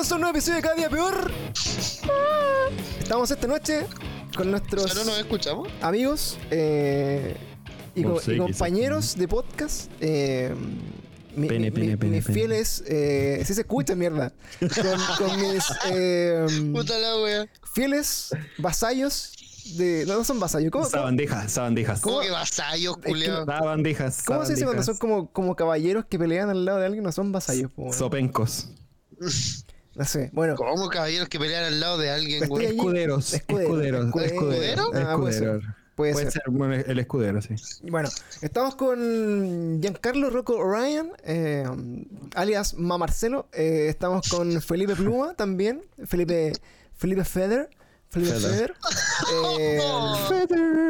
[0.00, 1.30] bienvenidos a un nuevo episodio de Cada Día Peor.
[3.00, 3.86] Estamos esta noche
[4.36, 5.68] con nuestros ¿Ya no nos escuchamos?
[5.82, 7.36] amigos eh,
[7.96, 9.90] y, No co- sé y qué compañeros de podcast.
[10.00, 10.54] eh,
[11.34, 12.34] mi- Pene, mi- pene, mi- pene, mis pene.
[12.38, 17.46] fieles, eh, si se escucha mierda, con, con mis eh, Puta la wea.
[17.74, 19.32] fieles vasallos
[19.76, 20.04] de.
[20.06, 22.00] No, no son vasallos, ¿cómo, cómo, Sabandejas, sabandejas.
[22.00, 23.44] ¿Cómo que vasallos, que- culiao?
[23.46, 24.22] Sabandejas.
[24.24, 25.00] cómo se dice cuando son sabandejas.
[25.00, 27.02] como, como caballeros que pelean al lado de alguien?
[27.02, 27.94] No son vasallos, po, weón.
[27.94, 28.68] Sopencos.
[29.98, 30.30] no sé.
[30.32, 32.66] Bueno, ¿Cómo caballeros que pelean al lado de alguien, güey?
[32.66, 33.34] Escuderos.
[33.34, 34.06] Escudero, Escuderos.
[34.06, 34.82] escudero.
[34.82, 34.90] Escudero.
[34.94, 35.60] Ah, puede
[35.96, 36.30] puede ser.
[36.30, 37.56] ser bueno, el escudero, sí.
[37.82, 38.08] Bueno,
[38.40, 41.66] estamos con Giancarlo Rocco Orion, eh,
[42.36, 43.48] alias Ma Marcelo.
[43.52, 45.82] Eh, estamos con Felipe Pluma también.
[46.06, 46.52] Felipe,
[46.96, 47.68] Felipe Feder.
[48.10, 48.74] Feder.
[49.58, 49.80] Eh,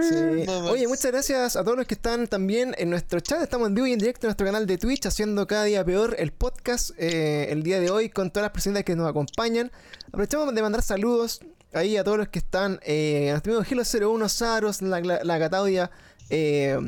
[0.03, 0.51] sí.
[0.71, 3.43] Oye, muchas gracias a todos los que están también en nuestro chat.
[3.43, 6.15] Estamos en vivo y en directo en nuestro canal de Twitch haciendo cada día peor
[6.19, 9.73] el podcast eh, el día de hoy con todas las personas que nos acompañan.
[10.09, 11.41] Aprovechamos de mandar saludos
[11.73, 12.81] ahí a todos los que están.
[12.85, 15.91] Eh, a nuestro amigo Gilo01, Saros, la, la, la Cataudia,
[16.31, 16.79] eh,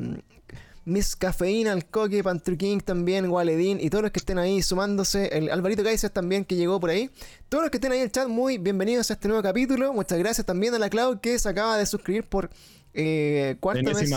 [0.84, 5.28] Miss Cafeína, el Coque, Pantru King también, Waledin y todos los que estén ahí sumándose.
[5.36, 7.10] El Alvarito Kaiser también que llegó por ahí.
[7.48, 9.92] Todos los que estén ahí en el chat, muy bienvenidos a este nuevo capítulo.
[9.92, 12.50] Muchas gracias también a la Clau que se acaba de suscribir por
[12.92, 14.10] eh, cuarta vez.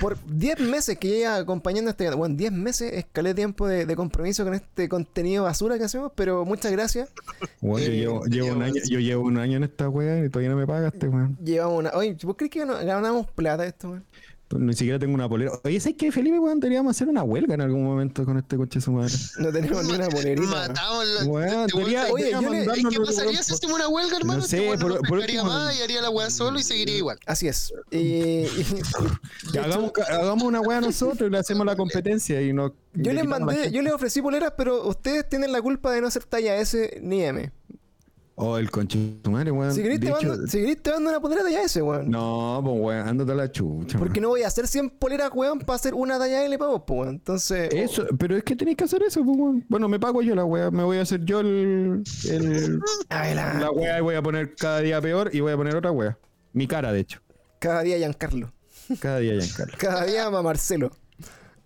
[0.00, 2.18] Por 10 meses que lleva acompañando este canal.
[2.18, 6.44] Bueno, 10 meses escalé tiempo de, de compromiso con este contenido basura que hacemos, pero
[6.46, 7.10] muchas gracias.
[7.60, 10.30] Bueno, yo Eh, llevo, llevo un año, yo llevo un año en esta wea y
[10.30, 11.36] todavía no me pagaste, weón.
[11.44, 11.90] Llevamos una.
[11.90, 14.04] Oye, ¿vos crees que ganamos plata esto, weón?
[14.58, 15.52] Ni siquiera tengo una polera.
[15.64, 16.60] Oye, ¿sabes qué, Felipe, weón?
[16.60, 19.12] Deberíamos hacer una huelga en algún momento con este coche su madre.
[19.38, 20.46] No tenemos ni una polerita.
[20.48, 21.24] Matamos la.
[21.24, 24.40] Weón, te debería- Oye, yo le- mandarnos ¿Y ¿Qué pasaría si hacemos una huelga, hermano?
[24.40, 26.96] No sé, Este por- no por último- más y haría la weá solo y seguiría
[26.96, 27.18] igual.
[27.26, 27.72] Así es.
[27.90, 28.66] Y, y-
[29.52, 32.72] Que hagamos, hagamos una wea nosotros y le hacemos la competencia y no.
[32.94, 36.24] yo les mandé, yo les ofrecí poleras, pero ustedes tienen la culpa de no ser
[36.24, 37.50] talla S ni M.
[38.36, 39.72] Oh, el conche tu madre, weón.
[39.72, 42.10] Si querés, te mando, si querés te mando una polera talla S, weón.
[42.10, 43.96] No, pues weón, ándate a la chucha.
[43.96, 44.22] Porque weón.
[44.22, 46.98] no voy a hacer 100 poleras, weón, para hacer una talla L para vos, pues,
[47.00, 47.14] weón.
[47.14, 47.72] Entonces.
[47.72, 49.64] Eso, pero es que tenéis que hacer eso, pues weón.
[49.68, 52.02] Bueno, me pago yo la wea, me voy a hacer yo el.
[53.08, 56.18] la- wea y voy a poner cada día peor y voy a poner otra wea.
[56.52, 57.20] Mi cara, de hecho.
[57.60, 58.52] Cada día Giancarlo.
[59.00, 59.76] Cada día Giancarlo.
[59.78, 60.90] Cada día ma Marcelo.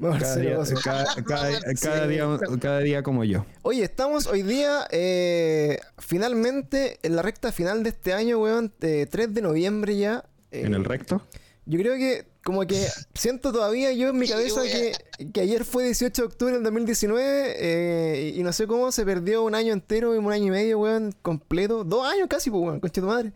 [0.00, 0.74] Cada día, Bossi.
[0.84, 2.08] cada, cada- cada Sí.
[2.08, 3.44] día, cada día como yo.
[3.62, 8.72] Oye, estamos hoy día eh, finalmente en la recta final de este año, weón.
[8.80, 10.24] eh, 3 de noviembre ya.
[10.50, 11.22] eh, En el recto.
[11.66, 14.92] Yo creo que como que siento todavía yo en mi cabeza que,
[15.32, 19.04] que ayer fue 18 de octubre del 2019 eh, y, y no sé cómo se
[19.04, 21.84] perdió un año entero y un año y medio, weón, completo.
[21.84, 23.32] Dos años casi, pues, weón, concha tu madre.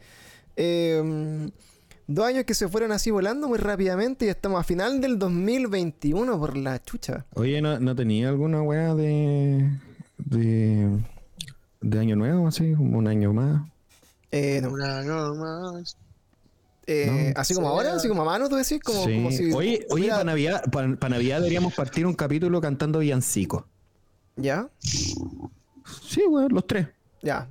[0.56, 1.50] Eh,
[2.06, 6.38] dos años que se fueron así volando muy rápidamente y estamos a final del 2021
[6.38, 7.26] por la chucha.
[7.34, 9.70] Oye, ¿no, no tenía alguna wea de.
[10.18, 10.98] de.
[11.80, 12.74] de año nuevo, así?
[12.74, 13.68] Como un año más.
[14.30, 14.70] Eh, no.
[14.70, 15.96] Una no más.
[16.86, 17.40] Eh, No.
[17.40, 19.14] así como ahora, así como a mano, tú decís, como, sí.
[19.14, 19.52] como si.
[19.52, 23.66] Oye, oye para Navidad, para, para Navidad deberíamos partir un capítulo cantando villancico.
[24.36, 24.68] ¿Ya?
[24.80, 26.88] Sí, weón, los tres.
[27.22, 27.46] Ya.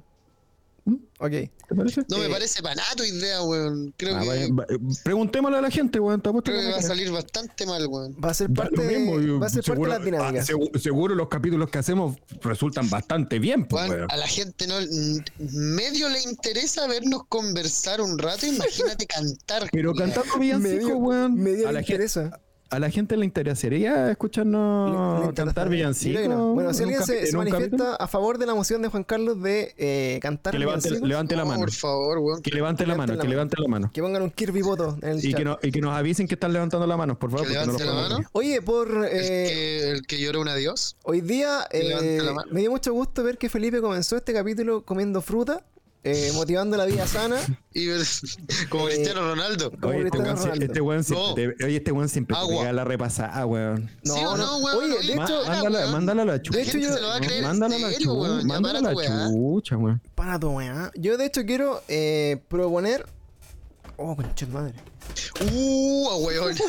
[0.84, 0.96] ¿Mm?
[1.20, 1.30] Ok.
[1.32, 2.02] ¿Te parece?
[2.10, 3.94] No me Eh, parece para nada tu idea, weón.
[3.98, 4.66] Creo Ah, que, vaya, va-
[5.04, 6.20] preguntémosle a la gente, weón.
[6.22, 8.16] te apuesto creo que que va a salir bastante mal, weón.
[8.24, 10.50] Va a ser parte, mismo, yo- va a ser seguro, parte de las dinámicas.
[10.50, 14.12] ah, segu- seguro los capítulos que hacemos resultan bastante bien, pues, Weón, weón.
[14.12, 14.76] a la gente no
[15.52, 19.70] medio le interesa vernos conversar un rato, imagínate cantar.
[19.72, 21.36] Pero cantando villancico, medio, weón.
[21.36, 22.40] medio a, le la gente, interesa.
[22.72, 26.14] A la gente le interesaría escucharnos Le- le cantar Yo villancico.
[26.18, 26.54] creo que no.
[26.54, 29.42] Bueno, si alguien se, se manifiesta capítulo, a favor de la moción de Juan Carlos
[29.44, 31.60] de eh, cantar que levante, villancicos, levante la No, mano.
[31.62, 32.42] Por favor, weón.
[32.42, 33.92] Que levante la mano, que levante la mano.
[33.94, 35.38] que pongan un Kirby voto en el Y chat.
[35.40, 37.48] que, no- y que nos avisen que están levantando la mano, por favor.
[37.48, 38.20] Que no la mano.
[38.32, 40.96] Oye, por El, eh, que, el que llora un adiós.
[41.04, 44.84] hoy día Que eh, la me dio mucho gusto ver que Felipe comenzó este capítulo
[44.86, 45.64] comiendo fruta,
[46.04, 47.38] eh, motivando la vida sana.
[47.74, 47.88] Y
[48.70, 49.72] como Eh, Cristiano Ronaldo.
[49.72, 50.66] Como Oye, este Cristiano weón, Ronaldo.
[50.66, 51.56] este weón siempre, No.
[51.58, 52.60] te, oye, este weón siempre te Agua.
[52.60, 53.90] pega la repasada, weón.
[54.04, 54.38] No, ¿Sí o no.
[54.38, 54.78] no, weón?
[54.78, 55.92] Oye, de hecho, para, mándala, weón.
[55.92, 56.58] mándala a la chucha.
[56.58, 58.00] de hecho, yo- se lo va a creer Mándala a la weón.
[58.02, 58.40] chucha.
[58.42, 58.94] Ya Mándala a la
[59.32, 60.02] chucha, weón.
[60.16, 60.92] para tu weá.
[60.96, 63.06] Yo de hecho quiero eh, proponer.
[63.98, 64.74] Oh, concha de madre.
[65.54, 66.56] Uh, weón.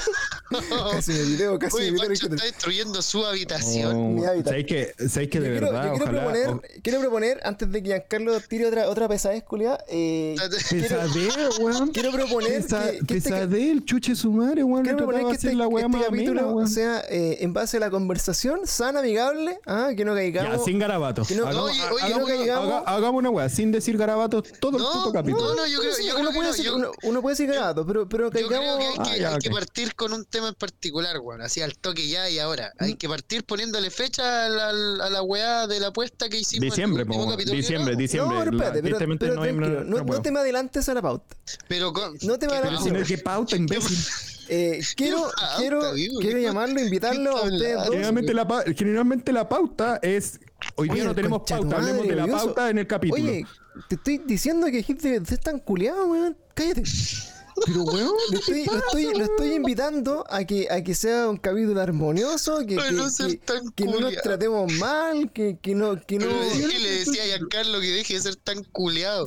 [0.92, 2.06] Casi me video, casi Oye, me video.
[2.08, 3.96] Pancho está destruyendo su habitación.
[3.96, 4.48] Oh, Mi hábitat.
[4.48, 5.84] ¿Sabéis que, sabéis que Yo de quiero, verdad?
[5.84, 6.20] yo quiero ojalá.
[6.22, 10.34] proponer, o- quiero proponer, antes de que Giancarlo tire otra, otra pesadez, culia, eh,
[10.68, 11.88] quiero, Pesadeo, weón.
[11.92, 14.82] quiero proponer Pesa- que, que este, pesadeo, el chuche su madre, weón.
[14.82, 16.68] quiero proponer que este, la este más capítulo weón.
[16.68, 20.64] sea eh, en base a la conversación sana, amigable, ah, que no Ya, caigamos.
[20.66, 21.28] sin garabatos.
[21.28, 24.76] que no- hagamos, Oye, oye, hagamos- oye, haga- hagamos una weá, sin decir garabatos todo
[24.76, 25.48] el No, puto capítulo.
[25.48, 27.86] no, no, yo creo, yo uno, creo que puede decir, uno, uno puede decir gato,
[27.86, 28.78] pero, pero Yo creo caigamos.
[28.78, 29.40] que hay, que, Ah, ya, hay ok.
[29.42, 31.40] que partir con un tema en particular, weón.
[31.42, 32.72] Así al toque ya y ahora.
[32.78, 34.68] Hay que partir poniéndole fecha a la,
[35.06, 36.58] a la weá de la apuesta que hicimos.
[36.58, 37.98] en el Diciembre, po, capítulo, diciembre, ¿no?
[37.98, 38.34] diciembre.
[38.38, 40.22] no, pero la- espérate, pero, pero tranquilo, no, no no puedo.
[40.22, 41.36] te me adelantes a la pauta.
[41.68, 42.92] Pero con, No te me ¿qué- adelantes.
[42.92, 43.98] Pero si no, qué pauta, imbécil.
[44.48, 45.80] Eh, quiero, pauta, quiero,
[46.20, 47.90] quiero ¿Qué- llamarlo, invitarlo a ustedes dos.
[47.90, 50.40] Generalmente la, pa- generalmente la pauta es.
[50.76, 53.22] Hoy día Oye, no tenemos pauta, hablemos madre, de la pauta en el capítulo.
[53.22, 53.46] Oye,
[53.88, 56.36] te estoy diciendo que gente es tan culiado, weón.
[56.54, 56.82] Cállate.
[57.66, 58.10] Pero weón.
[58.32, 62.60] Lo estoy, lo estoy, lo estoy invitando a que, a que sea un capítulo armonioso,
[62.60, 66.26] que, que, no ser que- que no nos tratemos mal, que, que no, que no,
[66.26, 69.24] Pero que le decía a Giancarlo que deje de ser tan culeado.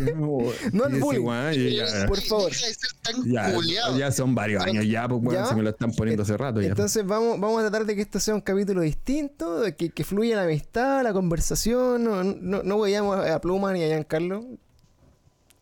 [0.00, 0.50] No
[0.86, 1.20] ese bullying.
[1.24, 2.50] weón, y ya- Por favor.
[2.50, 3.98] Deja de ser tan Ya, culeado.
[3.98, 5.46] ya son varios años ya, pues weón, ¿Ya?
[5.46, 6.68] se me lo están poniendo hace rato ya.
[6.68, 10.36] Entonces vamos, vamos a tratar de que esto sea un capítulo distinto, que, que fluya
[10.36, 14.44] la amistad, la conversación, no, no, no vayamos a Pluma ni a Giancarlo,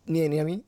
[0.09, 0.63] ni, ni a mí.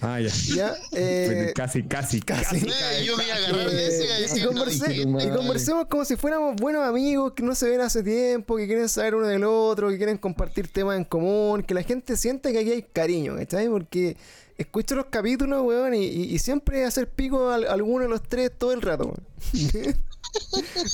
[0.00, 0.30] Ah, ya.
[0.56, 2.56] ya, eh, casi, casi, casi.
[2.56, 6.04] Eh, yo me iba a agarrar de Eh, eso y iba a y, conversemos como
[6.06, 9.44] si fuéramos buenos amigos que no se ven hace tiempo, que quieren saber uno del
[9.44, 13.36] otro, que quieren compartir temas en común, que la gente sienta que aquí hay cariño,
[13.36, 13.68] ¿cachai?
[13.68, 14.16] Porque
[14.58, 18.50] escucho los capítulos, weón, y, y- y siempre hacer pico a, alguno de los tres
[18.56, 19.26] todo el rato, weón.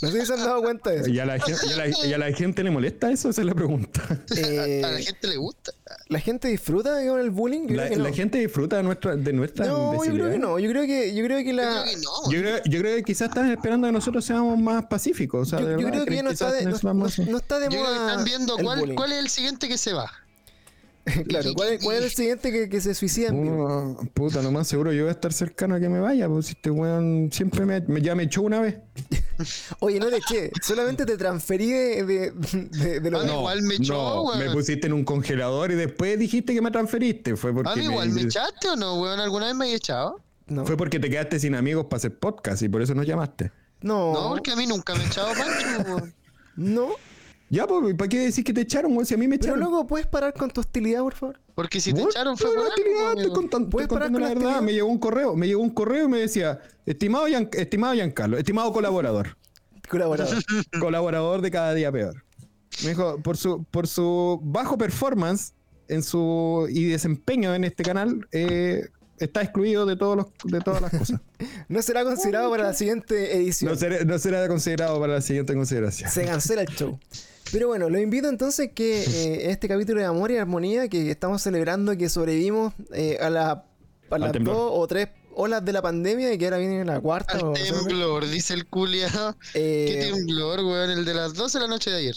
[0.03, 1.09] no sé si se han dado cuenta de eso.
[1.11, 3.29] ¿Y a, la, gen- y a la- y a la gente le molesta eso?
[3.31, 4.01] Esa es la pregunta.
[4.37, 5.73] Eh, a la gente le gusta.
[6.09, 7.67] ¿La gente disfruta con el bullying?
[7.69, 8.05] Yo La, creo que no.
[8.05, 10.59] la gente disfruta de nuestra, de nuestra No, yo creo que no.
[10.59, 11.83] Yo creo que, yo creo que Yo la.
[11.83, 12.33] creo que no.
[12.33, 15.49] Yo creo, yo creo que quizás están esperando que nosotros seamos más pacíficos.
[15.49, 17.59] O sea, Yo, de creo que ya no está de, no, no- a- no está
[17.59, 18.11] de Yo creo que moda.
[18.11, 18.95] están viendo cuál, bullying.
[18.95, 20.11] cuál es el siguiente que se va.
[21.29, 23.67] claro, ¿cuál es, cuál es el siguiente que, que se suicida en vivo?
[24.01, 26.47] Oh, puta, lo más seguro yo voy a estar cercano a que me vaya, pues
[26.47, 28.77] si este weón siempre me, me- ya me echó una vez.
[29.81, 33.39] Oye, no te eché, solamente te transferí de, de, de, de lo Ah, no.
[33.41, 34.39] igual me echó, no, weón.
[34.39, 37.35] me pusiste en un congelador y después dijiste que me transferiste.
[37.37, 39.19] Fue porque, A mí me- igual, ¿me echaste o no, weón?
[39.19, 40.21] ¿Alguna vez me he echado?
[40.47, 43.51] No, fue porque te quedaste sin amigos para hacer podcast y por eso nos llamaste.
[43.81, 46.15] no, No, porque a mí nunca me he echado Pancho, weón.
[46.57, 46.89] no.
[47.55, 49.05] Ya, pues, ¿para qué decir que te echaron, weón?
[49.05, 49.61] Si a mí me Pero echaron.
[49.71, 51.39] luego, ¿puedes parar con tu hostilidad, por favor?
[51.55, 54.09] Porque si te echaron fue pero por la hostilidad, algo, estoy contando, ¿Puedes estoy parar
[54.11, 54.45] contando con la verdad.
[54.59, 54.63] hostilidad?
[54.67, 58.39] Me llegó un correo, me llegó un correo y me decía, estimado, Gian- estimado Giancarlo,
[58.39, 59.37] estimado colaborador.
[59.87, 60.43] Colaborador.
[60.81, 62.25] colaborador de cada día peor.
[62.85, 65.53] Me dijo, por su, por su bajo performance
[65.89, 68.89] en su y desempeño en este canal, eh,
[69.19, 71.21] está excluido de todos los, de todas las cosas.
[71.69, 73.73] No será considerado para la siguiente edición.
[73.73, 76.11] No será, no será considerado para la siguiente consideración.
[76.11, 76.99] Se cancela el show.
[77.53, 81.43] Pero bueno, lo invito entonces que eh, este capítulo de Amor y Armonía, que estamos
[81.43, 83.65] celebrando que sobrevivimos eh, a, la,
[84.11, 87.35] a las dos o tres olas de la pandemia y que ahora viene la cuarta.
[87.35, 89.37] Al temblor, dice el culiado.
[89.55, 90.91] Eh, ¿Qué temblor, weón?
[90.91, 92.15] El de las 12 de la noche de ayer.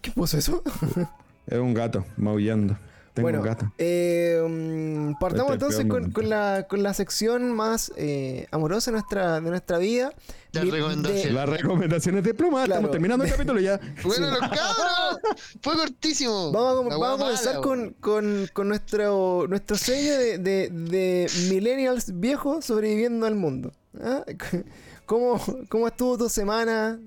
[0.00, 0.62] ¿Qué puso eso?
[1.46, 2.76] Es un gato maullando.
[3.14, 3.70] Tengo bueno, un gato.
[3.76, 9.50] eh, mm, partamos entonces con, la, con la sección más eh, amorosa de nuestra, de
[9.50, 10.14] nuestra vida.
[10.52, 12.72] De- Las recomendaciones de pluma, Claro.
[12.80, 13.78] estamos terminando el capítulo ya.
[14.02, 15.18] Bueno, los cabros.
[15.60, 16.52] Fue cortísimo.
[16.52, 22.64] Vamos a, vamos comenzar con, con, con nuestro, nuestro sello de, de, de millennials viejos
[22.64, 23.72] sobreviviendo al mundo.
[24.00, 24.24] ¿Ah?
[25.06, 26.98] ¿Cómo, ¿Cómo estuvo tu semana,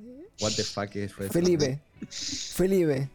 [0.42, 1.14] What the fuck es?
[1.32, 1.80] Felipe?
[2.10, 3.10] Felipe.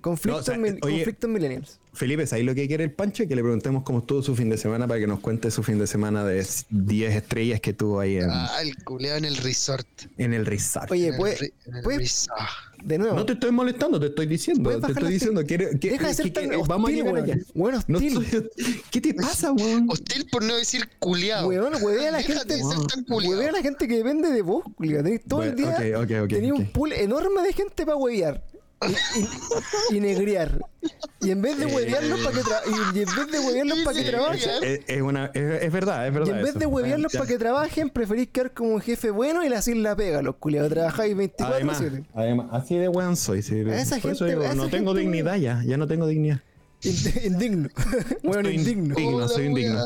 [0.00, 1.78] Conflictos, No, o sea, mil- oye- conflictos millennials.
[1.94, 3.26] Felipe, ¿sabes lo que quiere el Pancho?
[3.28, 5.78] Que le preguntemos cómo estuvo su fin de semana para que nos cuente su fin
[5.78, 9.86] de semana de 10 estrellas que tuvo ahí en, Ah, el culeado en el resort.
[10.18, 10.90] en el resort.
[10.90, 12.38] Oye, En el ¿puedes- re- en el resort.
[12.82, 13.14] De nuevo.
[13.16, 14.64] No te estoy molestando, te estoy diciendo.
[14.64, 15.42] ¿Puedes Te estoy diciendo.
[15.46, 17.24] quiere- que- Deja de ser que- tan que- hostil, vamos a llegar weón.
[17.24, 17.38] allá.
[17.54, 18.22] Weón, No hostil.
[18.24, 19.86] estoy- ¿Qué te pasa, weón?
[19.88, 21.48] Hostil por no decir culiado.
[21.48, 22.54] Weón, huevea a la Déjate gente.
[22.56, 23.30] de ser tan culiao.
[23.30, 25.02] Huevea a la gente que depende de vos, culiao.
[25.02, 25.98] Tenés todo el Bueno, día.
[25.98, 28.44] ok, ok, ok, tenés un pool enorme de gente para huevear.
[28.82, 30.58] Y, y- y negrear.
[31.20, 31.74] Y en vez de Eh.
[31.74, 34.50] huevearlos para que tra- y, y en vez de huevearlos para que trabajen.
[34.62, 36.36] Es, es una, es, es verdad, es Y verdad.
[36.36, 36.58] en vez eso.
[36.58, 39.96] de huevearlos para que trabajen, preferís quedar como un jefe bueno y le hacís la
[39.96, 40.70] pega los culiados.
[40.70, 41.82] Trabajáis 24 Además,
[42.14, 43.42] además, así de weón soy.
[43.42, 43.60] sí.
[43.60, 46.40] esa Por eso gente- digo, esa no tengo dignidad ya, ya no tengo dignidad.
[47.24, 47.70] Indigno.
[48.22, 48.94] bueno, Estoy indigno.
[48.98, 49.80] indigno, Hola, soy indigno.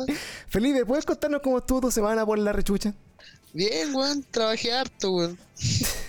[0.48, 2.92] Felipe, ¿puedes contarnos cómo estuvo tu semana por la rechucha?
[3.52, 5.38] Bien, weón, trabajé harto, weón.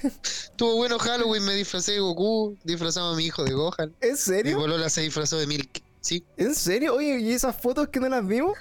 [0.02, 3.94] Estuvo bueno Halloween, me disfracé de Goku, disfrazamos a mi hijo de Gohan.
[4.02, 4.58] ¿En Mi serio?
[4.58, 5.82] polola se disfrazó de Milk.
[6.02, 6.24] Sí.
[6.38, 6.96] ¿En serio?
[6.96, 8.58] Oye, ¿y esas fotos que no las vimos?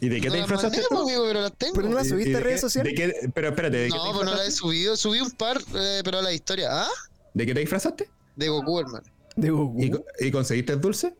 [0.00, 0.98] ¿Y de qué no te las disfrazaste tú?
[1.02, 1.74] amigo, pero las tengo.
[1.74, 2.92] Pero no las ¿Y- y subiste a redes qué- sociales.
[2.94, 4.96] de qué- pero espérate, ¿de qué, No, te pues no la he subido.
[4.96, 6.68] Subí un par, eh, pero a la historia.
[6.82, 6.88] ¿Ah?
[7.34, 8.08] ¿De qué te disfrazaste?
[8.36, 9.04] De Goku, hermano.
[9.36, 9.82] De Goku.
[9.82, 11.14] ¿Y, y conseguiste el dulce?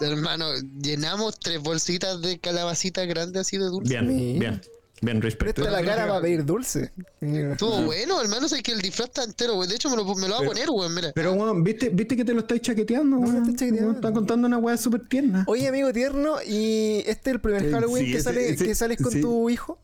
[0.00, 0.46] Hermano,
[0.80, 3.88] llenamos tres bolsitas de calabacita grandes así de dulce.
[4.00, 4.62] Bien, bien.
[5.04, 5.62] Bien, respeto.
[5.62, 6.92] Presta la cara para pedir dulce.
[7.20, 9.68] Estuvo bueno, hermano, sé que el disfraz está entero, güey.
[9.68, 11.12] De hecho, me lo, me lo va a poner, güey, mira.
[11.14, 13.16] Pero, weón, ¿viste, ¿viste que te lo estáis chaqueteando?
[13.18, 13.82] No, no chaqueteando.
[13.82, 15.44] Weón, Está contando una weá súper tierna.
[15.46, 18.74] Oye, amigo tierno, ¿y este es el primer Halloween sí, que, ese- sale, ese- que
[18.74, 19.20] sales con sí.
[19.20, 19.78] tu hijo?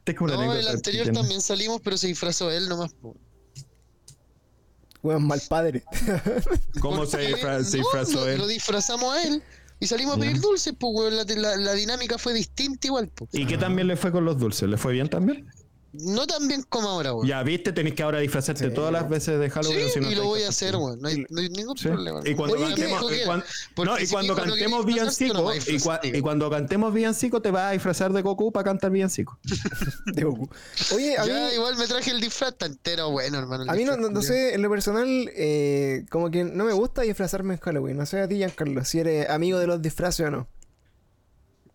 [0.00, 2.92] Esta es como No, el del anterior también salimos, pero se disfrazó él nomás.
[2.94, 3.16] po.
[5.02, 5.84] Weón, mal padre.
[6.80, 8.38] ¿Cómo se, disfra- se no, disfrazó lo, él?
[8.38, 9.42] lo disfrazamos a él
[9.80, 11.16] y salimos a pedir dulces, pues, weón.
[11.16, 13.30] La, la- la dinámica fue distinta igual, pues.
[13.32, 14.68] ¿Y qué también le fue con los dulces?
[14.68, 15.46] ¿Le fue bien también?
[16.00, 17.26] No tan bien como ahora, weón.
[17.26, 18.74] Ya viste, tenés que ahora disfrazarte Sí.
[18.74, 19.88] todas las veces de Sí, Halloween.
[19.92, 21.00] si no y lo voy a hacer, weón.
[21.00, 21.88] No hay, no hay ningún Sí.
[21.88, 22.20] problema.
[22.24, 23.44] Y cuando Oye, ¿qué cantemos, que cuando-
[23.84, 26.94] no, y si cuando cantemos villancico, no va a y, cua- disfrazarte, y cuando cantemos
[26.94, 29.38] villancico te vas a disfrazar de Goku para cantar villancico.
[30.06, 30.48] de Goku.
[30.94, 33.64] Oye, a mí, Ya, igual me traje el disfraz, está entero bueno, hermano.
[33.64, 37.02] el a mí no, no- sé, en lo personal, eh, como que no me gusta
[37.02, 37.96] disfrazarme en Halloween.
[37.96, 40.48] No sé a ti, Giancarlo, si eres amigo de los disfraces o no.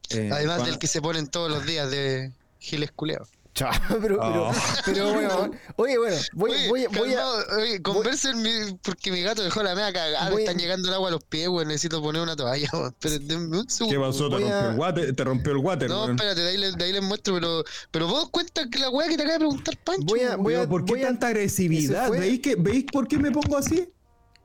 [0.09, 3.25] Eh, Además cuando- del que se ponen todos los días de Giles Culeado.
[3.53, 4.51] Chao, pero, pero, Oh.
[4.83, 7.27] pero bueno, oye, bueno, voy, Oye, voy, voy a.
[7.57, 10.29] oye, conversen mi- porque mi gato dejó la mea cagada.
[10.29, 11.67] Voy Me están llegando el agua a los pies, weón.
[11.67, 12.95] Necesito poner una toalla, weón.
[12.99, 13.99] Pero denme un segundo.
[13.99, 14.27] ¿Qué pasó?
[14.29, 15.89] Te Voy a- rompió, el water, te rompió el water.
[15.89, 16.11] No, weón.
[16.15, 19.07] espérate, de ahí, les, de ahí les muestro, pero, pero vos cuentas que la weá
[19.07, 20.03] que te acaba de preguntar Pancho.
[20.05, 22.09] Voy a- voy a- ¿Por qué voy a- tanta agresividad?
[22.09, 23.87] ¿Veis, que, ¿Veis por qué me pongo así?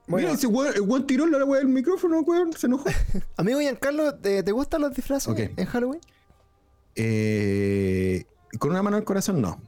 [0.06, 0.28] Bueno.
[0.28, 2.84] Mira, ese weón, tiró la weá del micrófono, weón, se enojó.
[3.38, 6.00] Amigo Giancarlo, ¿te, te gustan los disfraces en Halloween?
[6.94, 8.24] Eh,
[8.58, 9.60] con una mano al corazón, no.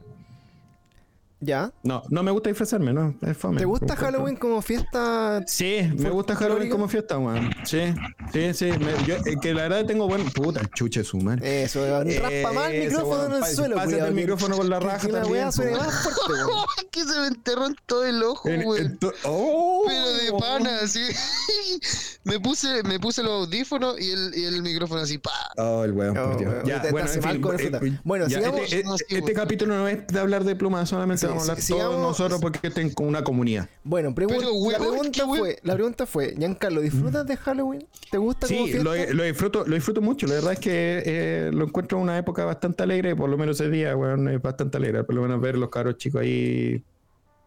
[1.41, 1.71] Ya.
[1.83, 3.15] No, no me gusta disfrazarme, no.
[3.21, 3.57] Es fome.
[3.59, 5.41] ¿Te gusta Halloween como fiesta?
[5.47, 7.49] Sí, me gusta Halloween como fiesta, weón.
[7.63, 7.93] Sí,
[8.31, 8.65] sí, sí.
[8.79, 10.29] me- yo, eh, que la verdad tengo buen.
[10.31, 11.63] Puta, chuche su madre.
[11.63, 12.07] Eso, weón.
[12.21, 14.69] raspa más el micrófono weón, en pa- el suelo, pásate culiao, el que- micrófono con
[14.69, 16.65] la raja que la también, weá suene más fuerte, weón.
[16.91, 18.99] que se me enterró en todo el ojo, weón.
[19.25, 19.83] ¡Oh!
[19.87, 20.99] Pero de pana, así.
[22.23, 25.31] me puse, me puse los audífonos y el, y el micrófono así, pa.
[25.57, 26.53] Oh, el weón, Oh, por Dios.
[26.53, 27.75] weón, Ya, bueno, en fin.
[27.75, 29.33] eh, eh, Bueno, ya, sigamos- Este, este weón.
[29.33, 33.23] capítulo no es de hablar de plumas, solamente Hablar todos nosotros porque estén con una
[33.23, 33.69] comunidad.
[33.83, 35.39] Bueno, pregun- Pero, weón, la pregunta weón.
[35.39, 37.87] fue, la pregunta fue, Giancarlo, ¿disfrutas de Halloween?
[38.09, 38.83] ¿Te gusta como Sí, fiesta?
[38.83, 40.27] lo, lo disfruto, lo disfruto mucho.
[40.27, 43.69] La verdad es que eh, lo encuentro una época bastante alegre, por lo menos ese
[43.69, 45.03] día, weón, es bastante alegre.
[45.03, 46.83] Por lo menos ver los caros chicos ahí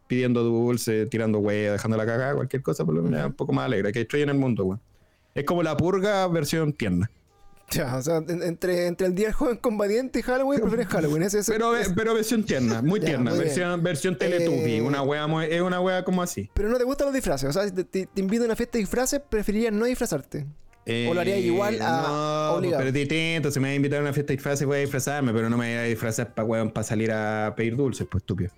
[0.07, 3.53] pidiendo dulce, tirando hueá, dejando la cagada, cualquier cosa, por lo menos es un poco
[3.53, 4.81] más alegre, que destruyen el mundo, weón.
[5.35, 7.11] Es como la purga versión tierna.
[7.71, 11.23] Ya, o sea, en- entre, entre el día del joven combatiente y Halloween, prefieres Halloween.
[11.25, 14.83] Ese, ese- Pero, ese- pero versión tierna, muy Ya, tierna, muy versión, versión Teletubby, Eh,
[14.83, 16.51] una wea, muy- es una wea como así.
[16.55, 17.49] pero no te gustan los disfraces.
[17.49, 20.47] O sea, si te, te- te invito a una fiesta de disfraces, preferirías no disfrazarte.
[20.87, 22.03] Eh, ¿O lo harías igual a-
[22.51, 22.79] no, obligado?
[22.81, 23.51] pero es distinto.
[23.51, 25.57] Si me vas a invitar a una fiesta de disfraces, voy a disfrazarme, pero no
[25.57, 28.51] me voy a disfrazar para salir a pedir dulces, pues estúpido.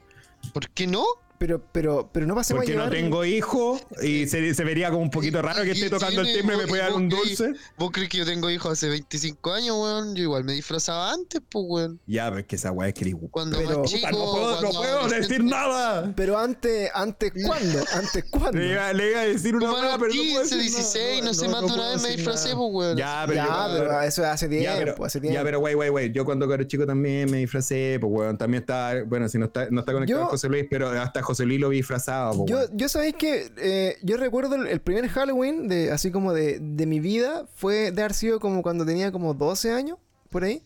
[0.52, 1.04] ¿Por qué no?
[1.38, 2.96] Pero, pero, pero no pasemos Porque a no llevar...
[2.98, 6.26] tengo hijo y se, se vería como un poquito raro que esté ¿Y tocando el
[6.26, 6.40] tiene?
[6.40, 7.52] timbre y me ¿Vos- puede dar un dulce.
[7.78, 10.14] ¿Vos crees que yo tengo hijos hace 25 años, weón?
[10.14, 12.00] Yo igual me disfrazaba antes, pues, weón.
[12.06, 14.08] Ya, pero es que esa weá es que Cuando Pero- más chico.
[14.10, 16.12] no puedo, no cuando puedo decir nada.
[16.16, 17.78] Pero antes, antes ¿cuándo?
[17.92, 18.52] ¿Antes cuándo?
[18.58, 20.62] Le iba, le iba a decir una weá, pero no puedo 15, decir nada.
[20.82, 22.96] 16, no, sé, más de una puedo vez me disfracé, pues, weón.
[22.96, 25.34] Ya, pero ya, yo- pero eso hace tiempo, Ya, pero, hace tiempo.
[25.34, 26.12] ya, pero, wey, wey, wey.
[26.12, 28.38] Yo cuando era chico también me disfracé, pues, weón.
[28.38, 31.44] También está, bueno, si no está, no está conectado Yo- José Luis, pero hasta José
[31.44, 35.68] Luis lo vi disfrazado, Yo, yo sabéis que eh, yo recuerdo el, el primer Halloween,
[35.68, 39.34] de, así como de, de mi vida, fue de haber sido como cuando tenía como
[39.34, 39.98] 12 años,
[40.30, 40.62] por ahí.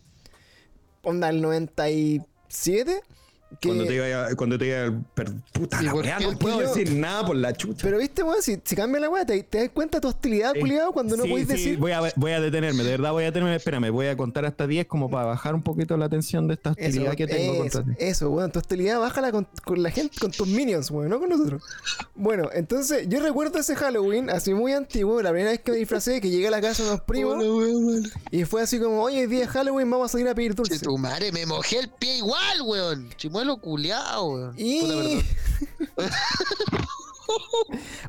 [1.02, 3.00] Onda, el 97.
[3.58, 6.38] Que, Cuando te iba a, cuando te iba a, per- puta ¿Y la weá, no
[6.38, 7.80] puedo Yo- decir nada por la chucha.
[7.82, 10.52] Pero viste, weón, si, si cambia la weá, te, te das cuenta de tu hostilidad,
[10.54, 10.60] Sí.
[10.60, 11.78] culiado, cuando no Sí, podéis sí, decir.
[11.78, 13.56] Voy a, voy a detenerme, de verdad voy a detenerme.
[13.56, 16.70] Espérame, voy a contar hasta 10 como para bajar un poquito la tensión de esta
[16.70, 17.90] hostilidad Eso, que tengo eso, contra ti.
[18.04, 21.28] eso, weón, tu hostilidad bájala con, con la gente, con tus minions, weón, no con
[21.28, 21.62] nosotros.
[22.14, 26.20] Bueno, entonces, yo recuerdo ese Halloween, así muy antiguo, la primera vez que me disfracé,
[26.20, 27.44] que llegué a la casa de unos primos,
[28.30, 30.82] y fue así como, oye, día Halloween, vamos a salir a pedir Che, dulces.
[30.82, 33.08] tu madre, me mojé el pie igual, weón.
[33.40, 34.50] Chimuelo culiao, weón.
[34.50, 35.24] Puta, Y...
[35.96, 36.10] perdón.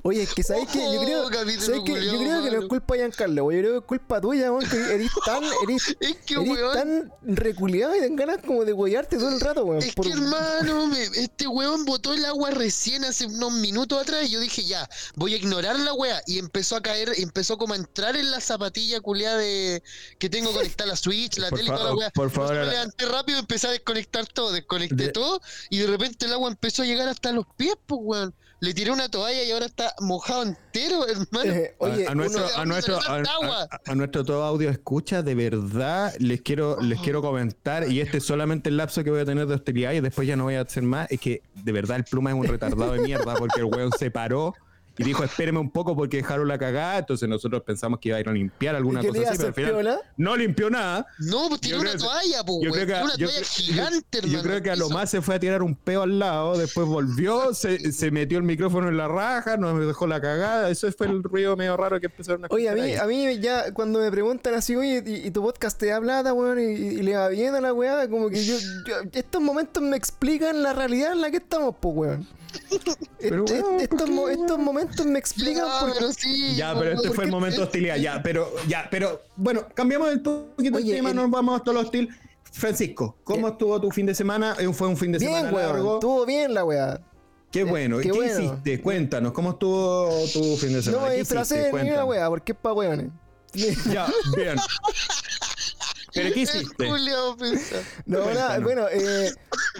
[0.03, 2.59] Oye, es que sabes que yo creo, Oh, capítulo ¿sabes que yo creo que no
[2.63, 3.61] es culpa de Giancarlo, weón.
[3.61, 6.73] Yo creo que es culpa tuya, weón, que eres tan, eres, Es que, eres weón.
[6.73, 9.81] tan reculeado y te ganas como de huearte todo el rato, weón.
[9.83, 14.25] Es por- que hermano, me- este weón botó el agua recién hace unos minutos atrás
[14.25, 17.73] y yo dije ya, voy a ignorar la wea y empezó a caer, empezó como
[17.73, 19.83] a entrar en la zapatilla culiada de
[20.19, 22.09] que tengo conectada la Switch, la Por tele y toda la wea.
[22.11, 25.87] por favor, me levanté rápido y empecé a desconectar todo, desconecté De- todo y de
[25.87, 28.33] repente el agua empezó a llegar hasta los pies, pues weón.
[28.63, 31.51] Le tiré una toalla y ahora está mojado entero, hermano.
[31.51, 33.67] Eh, oye, a, a nuestro, a nuestro, a, agua.
[33.71, 38.17] a- a nuestro todo audio escucha, de verdad les quiero, les quiero comentar, y este
[38.19, 40.55] es solamente el lapso que voy a tener de hostilidad y después ya no voy
[40.55, 43.61] a hacer más, es que de verdad el pluma es un retardado de mierda porque
[43.61, 44.53] el weón se paró
[44.97, 46.99] Y dijo, espéreme un poco porque dejaron la cagada.
[46.99, 49.37] Entonces nosotros pensamos que iba a ir a limpiar alguna ¿Y qué le cosa así,
[49.39, 49.99] pero al final piola?
[50.17, 51.07] no limpió nada.
[51.19, 54.21] No, pues tiene una creo- toalla, pues, Yo creo, que, Tiene una yo, toalla gigante,
[54.27, 56.85] yo creo que a lo más se fue a tirar un peo al lado, después
[56.87, 60.69] volvió, se, se metió el micrófono en la raja, nos dejó la cagada.
[60.69, 63.27] Eso fue el ruido medio raro que empezaron a Oye, a escuchar mí, ahí.
[63.29, 66.33] a mí ya cuando me preguntan así, oye, ¿y, y tu podcast te da plata,
[66.33, 66.59] weón?
[66.59, 68.55] Y, y le va bien a la weá, como que yo,
[68.85, 72.27] yo- Estos momentos me explican la realidad en la que estamos, pues, weón.
[73.19, 74.63] Pero, Este- weón, estos, ¿por qué, mo- weón?
[74.63, 76.55] momentos me explican Ya, por pero sí.
[76.55, 77.95] Ya, pero este ¿por fue el momento de hostilidad.
[77.97, 81.71] Ya, pero, ya, pero, bueno, cambiamos el poquito Oye, el tema, el- nos vamos hasta
[81.73, 82.09] lo hostil.
[82.53, 84.55] Francisco, ¿cómo estuvo tu fin de semana?
[84.59, 85.69] Eh, Fue un fin de Bien, semana weón.
[85.71, 85.93] largo.
[85.95, 86.99] Estuvo bien la weá.
[87.49, 87.99] Qué bueno.
[87.99, 88.39] ¿Y qué qué bueno.
[88.41, 88.81] hiciste?
[88.81, 91.03] Cuéntanos, ¿cómo estuvo tu fin de semana?
[91.03, 92.09] No me ¿Qué disfracé ninguna Cuéntanos.
[92.09, 93.07] weá, porque es pa' weones.
[93.91, 94.55] Ya, bien.
[96.13, 96.89] ¿Pero qué hiciste?
[96.89, 97.37] Julio.
[98.05, 99.31] No, nada, bueno, eh,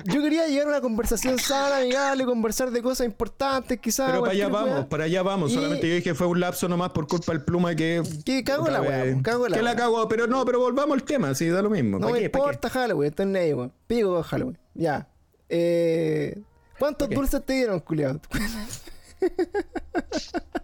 [0.06, 4.10] yo quería llegar a una conversación sana, amigable, conversar de cosas importantes, quizás.
[4.10, 5.52] Pero para allá vamos, para allá vamos.
[5.52, 8.02] Y- Solamente yo dije fue un lapso nomás por culpa del pluma que.
[8.26, 11.34] Que cago la weá, cago la Que la cago, pero no, pero volvamos al tema,
[11.36, 12.00] sí, da lo mismo.
[12.00, 13.74] No importa Halloween, estoy en ello, weón.
[13.88, 14.58] Pico con Halloween.
[14.74, 15.08] Ya.
[15.50, 16.42] Eh,
[16.80, 17.14] ¿Cuántos Ok.
[17.14, 18.22] dulces te dieron, culiado?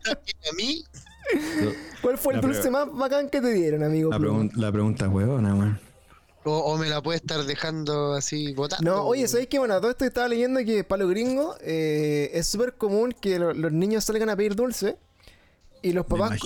[0.08, 0.84] A mí,
[2.02, 4.12] ¿Cuál fue el La dulce más bacán que te dieron, amigo?
[4.12, 5.80] La, pregun- la pregunta es huevona, weón.
[6.46, 8.90] o, o me la puede estar dejando así botando.
[8.90, 9.28] No, oye.
[9.28, 9.60] ¿sabéis qué?
[9.60, 13.54] Bueno, todo esto estaba leyendo que para los gringos eh, es súper común que lo-
[13.54, 14.98] los niños salgan a pedir dulce
[15.82, 16.40] y los papás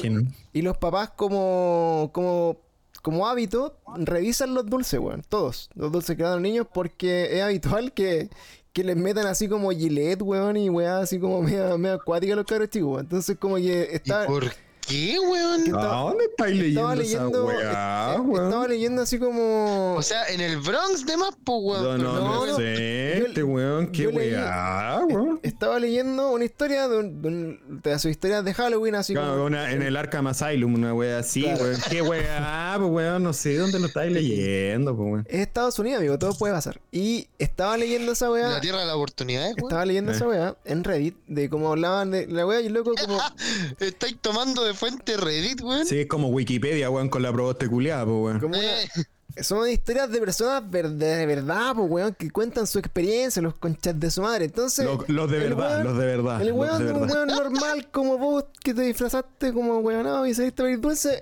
[0.54, 2.58] y los papás como como
[3.02, 7.42] como hábito revisan los dulces, weón, todos los dulces que dan los niños porque es
[7.42, 8.30] habitual que,
[8.74, 12.36] que les metan así como Gillette, weón, y weá así como media, media acuática a
[12.36, 13.02] los cabros chicos, weón.
[13.06, 14.44] Entonces como que ¿Y está por
[14.88, 15.64] qué, weón?
[15.64, 18.46] que ¿A estaba- dónde estáis leyendo, estaba esa leyendo weá, eh, weón?
[18.46, 21.84] estaba leyendo así como O sea, en el Bronx de más, pues, weón.
[21.84, 25.40] No, no, no, no, sé, Yo- este weón, qué leí- weá, weón.
[25.44, 29.32] estaba leyendo una historia de, un- de, un- de sus historias de Halloween así Claro,
[29.34, 31.64] como una- en el Arkham Asylum, una wea así, Claro.
[31.64, 31.82] weón.
[31.90, 35.26] Qué weá, pues weón, no sé dónde lo estáis leyendo, pues weón.
[35.30, 36.80] Es Estados Unidos, amigo, todo puede pasar.
[36.92, 38.50] Y estaba leyendo esa weá.
[38.50, 39.68] La tierra de las oportunidades, weón.
[39.68, 40.16] Estaba leyendo Eh.
[40.16, 43.18] esa weá en Reddit de cómo hablaban de la weá y loco como.
[43.80, 45.86] Estáis tomando de fuente Reddit, weón.
[45.86, 48.40] Sí, es como Wikipedia, weón, con la proboste culiada, pues weón.
[48.40, 52.80] como una- Eh, son historias de personas ver- de verdad, pues weón, que cuentan su
[52.80, 54.46] experiencia, los conchas de su madre.
[54.46, 54.84] Entonces.
[54.86, 56.42] Los, los de el verdad, weón- los de verdad.
[56.42, 60.62] El weón, de un weón normal como vos que te disfrazaste como weonado y saliste
[60.62, 61.22] a pedir dulce,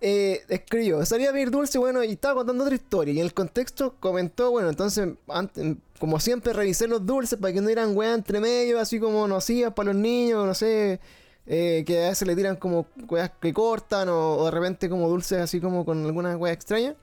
[0.00, 3.14] eh, escribió, salía a pedir dulce, bueno, y estaba contando otra historia.
[3.14, 7.60] Y en el contexto comentó, bueno, entonces, antes, como siempre, revisé los dulces para que
[7.60, 10.98] no eran weas entre medio, así como nocivas para los niños, no sé,
[11.46, 15.40] eh, que a veces le tiran como weas que cortan o, de repente como dulces
[15.40, 16.94] así como con alguna wea extraña.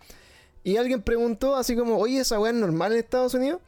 [0.63, 3.61] Y alguien preguntó así como, oye, ¿esa wea es normal en Estados Unidos?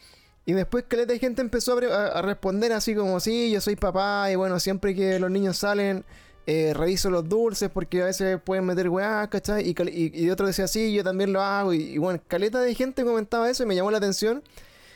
[0.45, 4.35] Y después que de gente empezó a, responder así como, sí, yo soy papá y
[4.35, 6.03] bueno, siempre que los niños salen,
[6.45, 9.67] eh, reviso los dulces porque a veces pueden meter weá, ¿cachai?
[9.67, 11.73] Y, y, y otro decía, sí, yo también lo hago.
[11.73, 14.43] Y, y bueno, caleta de gente comentaba eso y me llamó la atención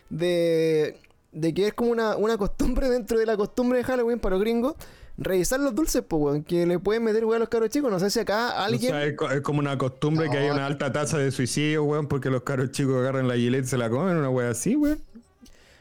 [0.10, 0.98] de,
[1.32, 4.42] de que es como una, una costumbre dentro de la costumbre de Halloween para los
[4.42, 4.76] gringos.
[5.20, 7.90] Revisar los dulces, pues, weón, que le pueden meter weá a los cabros chicos.
[7.92, 8.94] No sé si acá alguien...
[8.94, 11.84] O sea, es, co- es como una costumbre que hay una alta tasa de suicidio,
[11.86, 14.76] weón, porque los caros chicos agarran la gilet y se la comen, una wea así,
[14.76, 15.00] weón.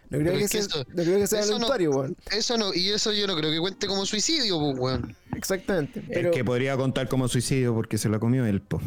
[0.09, 2.17] no creo que es que sea, eso- no creo que sea eso no- voluntario, weón.
[2.31, 5.15] Eso no, y eso yo no creo que cuente como suicidio, pues, weón.
[5.37, 6.03] Exactamente.
[6.09, 6.29] Pero...
[6.31, 8.81] El que podría contar como suicidio porque se la comió él, po.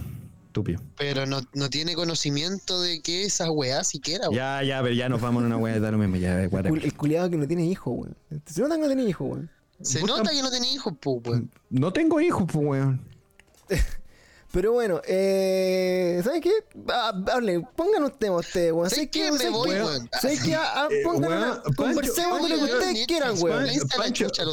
[0.48, 0.82] Estúpido.
[0.98, 4.36] Pero no, no tiene conocimiento de que esas weas siquiera, weón.
[4.36, 6.44] Ya, ya, pero ya nos vamos a una wea de dar lo mismo, ya.
[6.50, 8.16] Cul- El culiado que no tiene hijos, weón.
[8.28, 9.50] Que no tiene hijos, weón.
[9.82, 11.52] Se nota que no tiene hijos, pues, weón.
[11.70, 13.02] No tengo hijos, pues, weón.
[14.52, 16.52] Pero bueno, eh, ¿sabes qué?
[16.88, 18.90] Ah, hable, pongan un tema ustedes, weón.
[18.90, 19.20] ¿Sabes ¿Sabes qué?
[19.26, 19.32] qué?
[19.32, 19.84] Me ¿Sabes voy, qué?
[19.84, 20.10] weón.
[20.20, 20.56] ¿Sabes qué?
[20.56, 23.68] Ah, ah, Eh, pongan weón, una- Pancho, Conversemos de lo que ustedes quieran, weón.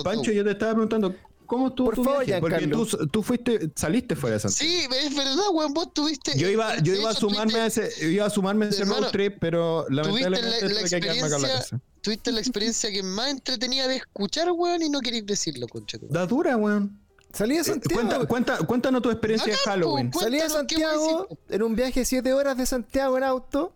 [0.04, 1.14] Pancho, yo te estaba preguntando,
[1.46, 2.40] ¿cómo estuvo Por tu favor, viaje?
[2.40, 4.72] Porque tú, tú fuiste, saliste fuera de Santiago.
[4.72, 5.72] Sí, es verdad, weón.
[5.72, 6.37] Vos tuviste.
[6.38, 9.11] Yo iba, yo iba a sumarme a ese, iba a sumarme a ese Hermano, road
[9.12, 11.80] trip, pero Tuviste la, lamentablemente la tuve que quedarme acá en la casa.
[12.02, 15.98] Tuviste la experiencia que más entretenida de escuchar, weón, y no queréis decirlo, concha.
[16.02, 17.00] Da dura, weón.
[17.32, 18.00] Salí de Eh, Santiago.
[18.00, 20.12] cuenta, cuenta, cuéntanos tu experiencia de Halloween.
[20.12, 23.72] Salí de Santiago en un viaje de 7 horas de Santiago en auto.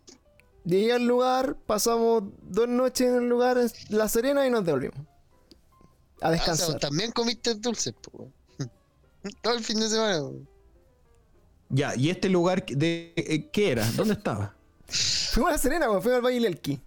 [0.65, 4.99] Llegué al lugar, pasamos dos noches en el lugar, en La Serena, y nos devolvimos.
[6.23, 6.79] A Ah, o sea, descansar.
[6.81, 8.33] también comiste dulces, po, weón.
[9.43, 10.49] Todo el fin de semana, weón.
[11.71, 13.89] Ya, ¿y este lugar de eh, qué era?
[13.93, 14.55] ¿Dónde estaba?
[14.87, 16.81] Fuimos a La Serena, weón, fuimos al Valle del Elqui.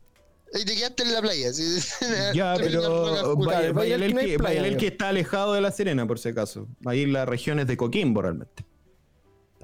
[0.56, 1.52] Y te quedaste en la playa.
[1.54, 1.80] ¿sí?
[2.36, 3.36] Ya, pero.
[3.38, 6.68] Valle, Elqui no está alejado de La Serena, por si acaso.
[6.86, 8.64] Ahí las regiones de Coquimbo, realmente.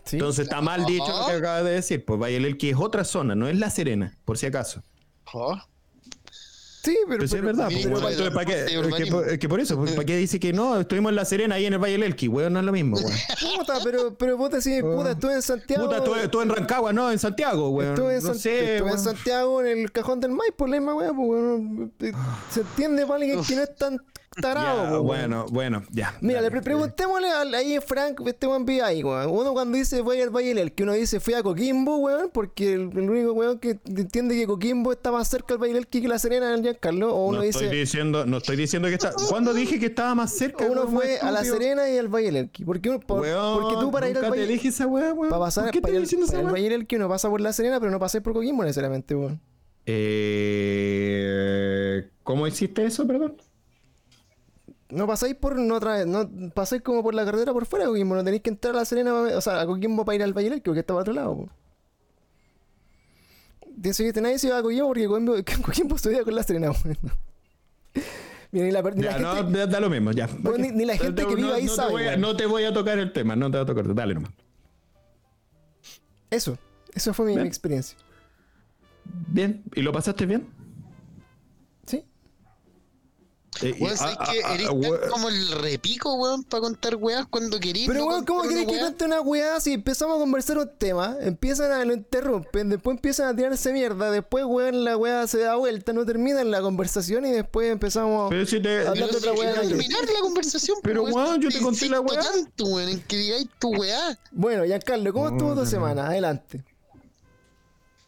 [0.06, 0.16] Sí.
[0.16, 2.04] Entonces está mal dicho lo que acabas de decir.
[2.06, 4.82] Pues Valle del Elqui es otra zona, no es La Serena, por si acaso.
[5.34, 5.56] Oh.
[6.82, 7.18] Sí, pero.
[7.20, 10.80] Pero sí es verdad, pues, que, por eso, pues, ¿para qué dice que no?
[10.80, 12.98] Estuvimos en La Serena ahí en el Valle del Elqui, weón, no es lo mismo,
[12.98, 13.12] weón.
[13.58, 15.86] Puta, pero, pero vos decís, puta, estuve en Santiago.
[15.86, 17.94] Puta, estuve, estuve en Rancagua, no, en Santiago, weón.
[17.94, 19.00] Estuve en, no San- sé, estuve en.
[19.00, 21.92] Santiago en el cajón del Maipo, la misma pues weón.
[22.50, 24.02] Se entiende para alguien que no es tan
[24.42, 25.06] tarado, Ya, weón.
[25.08, 26.16] bueno, bueno, ya.
[26.22, 26.48] Mira, dale.
[26.48, 29.30] le pre- preguntémosle al- ahí a Frank, este weón vive ahí, weón.
[29.30, 32.74] Uno cuando dice voy al Valle del que uno dice fui a Coquimbo, weón, porque
[32.74, 36.08] el, el único weón que entiende que Coquimbo está más cerca del Valle del que
[36.08, 38.96] La Serena en el Giancarlo, o uno no dice, estoy diciendo, no estoy diciendo que
[38.96, 39.12] está.
[39.30, 40.66] ¿Cuándo dije que estaba más cerca?
[40.66, 41.44] uno weón, fue a La?
[41.44, 42.50] Serena y al Valle del.
[42.66, 45.30] Porque, uno- por- Weón, porque tú para ir al te Valle dije esa weá, weón.
[45.30, 46.46] para pasar ¿Por qué para diciendo para el?
[46.48, 49.40] Valle del Elqui uno pasa por La Serena, pero no pasa por Coquimbo necesariamente, weón.
[50.32, 53.36] Eh, ¿Cómo hiciste eso, perdón?
[54.90, 57.92] No pasáis por no otra vez, no pasáis como por la carretera por fuera de
[57.92, 60.34] Coquimbo, no tenéis que entrar a la Serena, o sea, a Coquimbo para ir al
[60.34, 61.36] Valle porque está para otro lado.
[61.36, 61.50] po.
[63.76, 66.72] Dice que nadie se iba a Coquimbo porque Coquimbo, Coquimbo estudia con la Serena.
[68.52, 70.28] Mira, ni la, ni la Ya, no, gente, da, da lo mismo, ya.
[70.58, 72.22] Ni- ni la gente te- que vive no- ahí no te sabe, voy a- weón.
[72.22, 74.32] no te voy a tocar el tema, no te voy a tocar, dale nomás.
[76.32, 76.58] Eso,
[76.96, 77.96] eso fue mi, experiencia.
[79.28, 80.48] Bien, ¿y lo pasaste bien?
[81.86, 82.04] ¿Sí?
[83.62, 84.40] Eh, y- Weón, ¿sabes ah, qué?
[84.40, 87.88] Eres ah, tan como el repico, weón, para contar weas cuando querís.
[87.88, 91.18] Pero no weón, ¿cómo querés que cuente una weá si empezamos a conversar un tema,
[91.22, 95.56] empiezan a lo interrumpen, después empiezan a tirarse mierda, después weón la weá se da
[95.56, 98.88] vuelta, no termina la conversación y después empezamos Pero si te.
[98.88, 102.00] Hablando Pero otra si weá terminar la conversación, Pero, pues, weón, yo te conté la
[102.02, 102.20] weá.
[102.20, 104.18] tanto, weón, en que digáis tu weá.
[104.32, 106.08] Bueno, Giancarlo, ¿cómo estuvo tu semana?
[106.08, 106.64] Adelante.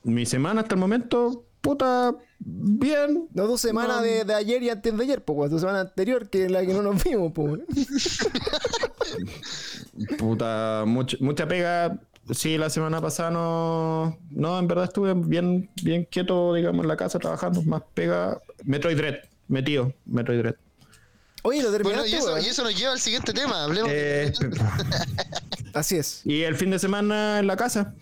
[0.03, 3.27] Mi semana hasta el momento, puta, bien.
[3.33, 4.01] No tu semana No.
[4.01, 6.73] de, de ayer y antes de ayer, pues tu semana anterior, que es la que
[6.73, 7.59] no nos vimos, pues.
[10.17, 11.99] Puta, mucha, mucha pega.
[12.31, 14.17] Sí, la semana pasada no.
[14.29, 17.61] No, en verdad estuve bien, bien quieto, digamos, en la casa trabajando.
[17.63, 18.39] Más pega.
[18.63, 19.15] Metroid Dread,
[19.47, 20.55] metido, Metroid Dread.
[21.43, 22.45] Oye, lo Bueno, terminaste, y eso, weón?
[22.45, 23.63] y eso nos lleva al siguiente tema.
[23.63, 23.89] Hablemos.
[23.91, 24.31] Eh,
[25.73, 26.21] Así es.
[26.25, 27.95] y el fin de semana en la casa.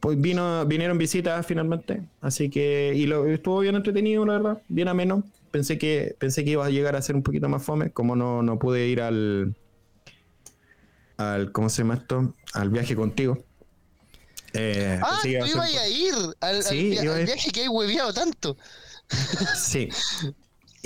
[0.00, 2.02] Pues vino, vinieron visitas finalmente.
[2.20, 2.92] Así que.
[2.94, 4.62] Y lo, estuvo bien entretenido, la verdad.
[4.68, 5.24] Bien ameno.
[5.50, 7.90] Pensé que, pensé que iba a llegar a ser un poquito más fome.
[7.90, 9.56] Como no, no pude ir al.
[11.16, 11.52] al.
[11.52, 12.34] ¿Cómo se llama esto?
[12.52, 13.42] Al viaje contigo.
[14.52, 18.56] Eh, ah, tú a ibas a ir al, via- viaje que hay hueveado tanto.
[19.56, 19.88] Sí.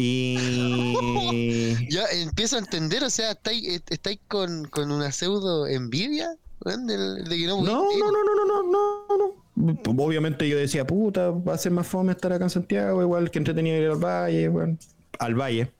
[0.02, 1.76] Y.
[1.90, 7.36] Ya empiezo a entender, o sea, estáis, estáis con, con una pseudo envidia, del- de,
[7.36, 9.82] que no No, no, no, no, no, no, no, no.
[9.82, 13.30] Pues, Obviamente yo decía, puta, va a ser más fome estar acá en Santiago, igual
[13.30, 14.78] que entretenido ir al valle, weón.
[15.18, 15.70] Al valle.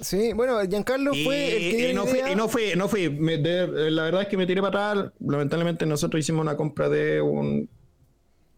[0.00, 2.32] Sí, bueno, Giancarlo fue el que y, no fui, idea.
[2.32, 3.10] y no fui, no fui.
[3.10, 5.12] Me- de- la verdad es que me tiré para atrás.
[5.18, 7.68] Lamentablemente nosotros hicimos una compra de un,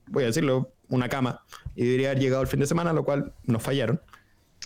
[0.08, 1.42] voy a decirlo, una cama.
[1.74, 4.00] Y debería haber llegado el fin de semana, lo cual nos fallaron.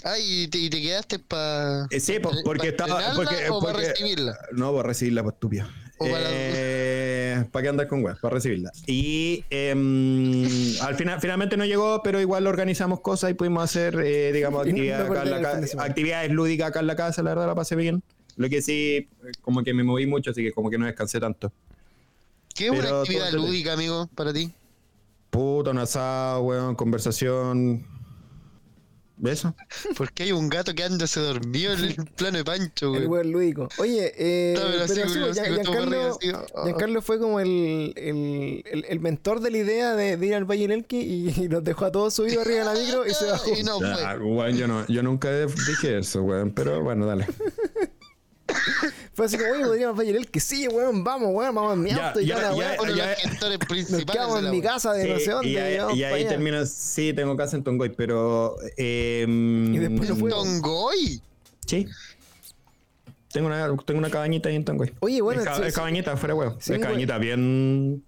[0.02, 1.86] Ah, y te, y te quedaste para.
[1.90, 3.00] Eh, sí, po- porque estaba.
[3.14, 4.36] Porque, o para porque- recibirla?
[4.52, 5.66] No, para recibirla, pues estúpido.
[6.10, 8.18] Para- Eh, ¿Para qué andar con weas?
[8.20, 8.70] Para recibirla.
[8.86, 10.44] Y em,
[10.82, 14.72] al final, finalmente no llegó, pero igual organizamos cosas y pudimos hacer, eh, digamos, Y
[14.72, 18.02] no- la ca- actividades lúdicas acá en la casa, la verdad la pasé bien.
[18.36, 19.08] Lo que sí,
[19.42, 21.52] como que me moví mucho, así que como que no descansé tanto.
[22.54, 24.52] ¿Qué es una actividad lúdica, amigo, para ti?
[25.30, 27.84] Puta, un asado, weón, conversación.
[29.30, 29.54] ¿Eso?
[29.96, 33.06] Porque hay un gato que anda se dormido en el plano de Pancho, El güey.
[33.06, 33.68] weón lúdico.
[33.78, 36.18] Oye, eh, pero así, Gian- Giancarlo,
[36.54, 36.62] ah.
[36.64, 40.44] Giancarlo fue como el, el, el, el mentor de la idea de, de ir al
[40.44, 43.24] Valle Elqui y, y nos dejó a todos subidos arriba de la micro y se
[43.30, 43.50] bajó.
[43.56, 47.26] Y no yo, no, yo nunca dije eso, weón, pero bueno, dale.
[49.14, 50.40] Fue así como, oye, podríamos Valle del Elqui.
[50.40, 53.06] Sí, weón, vamos, weón, vamos en mi Ya, auto y ya, ya, la ya, ya-
[53.08, 55.48] los gestores Nos quedamos en mi casa de no sé dónde.
[55.48, 56.28] y ahí, y ahí allá.
[56.28, 58.56] termina, sí, tengo casa en Tongoy, pero...
[58.76, 60.30] Eh, Y después no fue.
[60.30, 61.22] Tongoy.
[61.66, 61.86] Sí.
[63.32, 64.92] Tengo una, tengo una cabañita ahí en Tongoy.
[65.00, 65.74] Oye, bueno, es, ca- sí, es sí.
[65.74, 66.56] cabañita, fuera huevo.
[66.60, 68.04] Sí, es cabañita bien...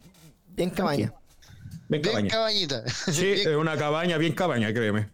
[0.56, 1.12] Bien cabaña.
[1.88, 2.28] Bien Bien cabaña.
[2.30, 2.88] cabañita.
[2.88, 5.08] Sí, Bien- es una cabaña bien cabaña, créeme.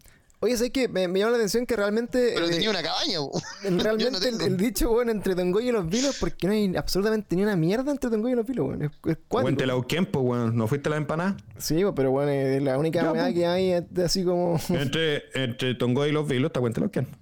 [0.44, 0.88] Oye, ¿sabes qué?
[0.88, 2.32] Me, me llama la atención que realmente.
[2.34, 3.30] Pero eh, tenía una cabaña, bo.
[3.62, 7.44] realmente no el, dicho, bueno, entre Tongoy y los vilos, porque no hay absolutamente ni
[7.44, 8.82] una mierda entre Tongoy y los vilos, weón.
[8.82, 9.18] Es, es.
[9.28, 10.56] Cuente la Uquempo, weón.
[10.56, 11.36] ¿No fuiste a la empanada?
[11.58, 13.34] Sí, pero bueno, eh, la única weá pues.
[13.34, 14.58] que hay es de así como.
[14.70, 17.16] Entre, entre Tongoy y los Vilos, está Cuente la Uquempo.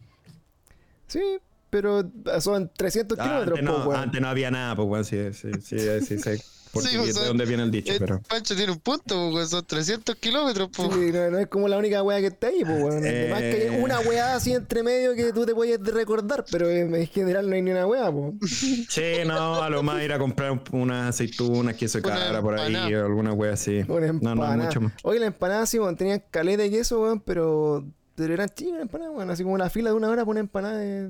[1.07, 1.21] sí,
[1.69, 4.01] pero son 300 kilómetros, antes, no, pues, weón.
[4.01, 5.05] antes no había nada, pues, weón.
[5.05, 7.97] Sí, sí, sí, sí, sí, sé por Sí, pues, de dónde viene el dicho, Eh,
[7.99, 8.21] pero...
[8.29, 10.85] Pancho tiene un punto, bo, son 300 kilómetros, po.
[10.93, 13.05] Sí, no, no es como la única weá que está ahí, pues, weón.
[13.05, 13.81] Además que hay Eh.
[13.83, 17.55] una weá así entre medio que tú te puedes recordar, pero en en general no
[17.57, 18.35] hay ni una weá, pues.
[18.91, 22.59] Sí, no, a lo más ir a comprar unas aceitunas, queso de Una cabra por
[22.59, 23.83] ahí, o alguna wea así.
[23.89, 24.93] Una No, no, mucho más.
[25.03, 28.83] Oye, la empanada sí, weón, tenía caleta y queso, weón, pero pero eran chicas las
[28.83, 29.31] empanadas, weón.
[29.31, 31.09] Así como la fila de una hora por una empanada de.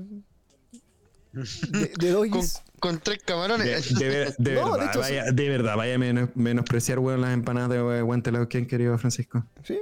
[1.33, 2.61] de, de doggies.
[2.81, 3.97] con tres De, camarones.
[3.97, 7.21] de ver- de No, de verdad, hecho, vaya, de verdad, vaya a menos- menospreciar, weón,
[7.21, 9.45] las empanadas de Huentelauquén, querido Francisco.
[9.63, 9.79] Sí.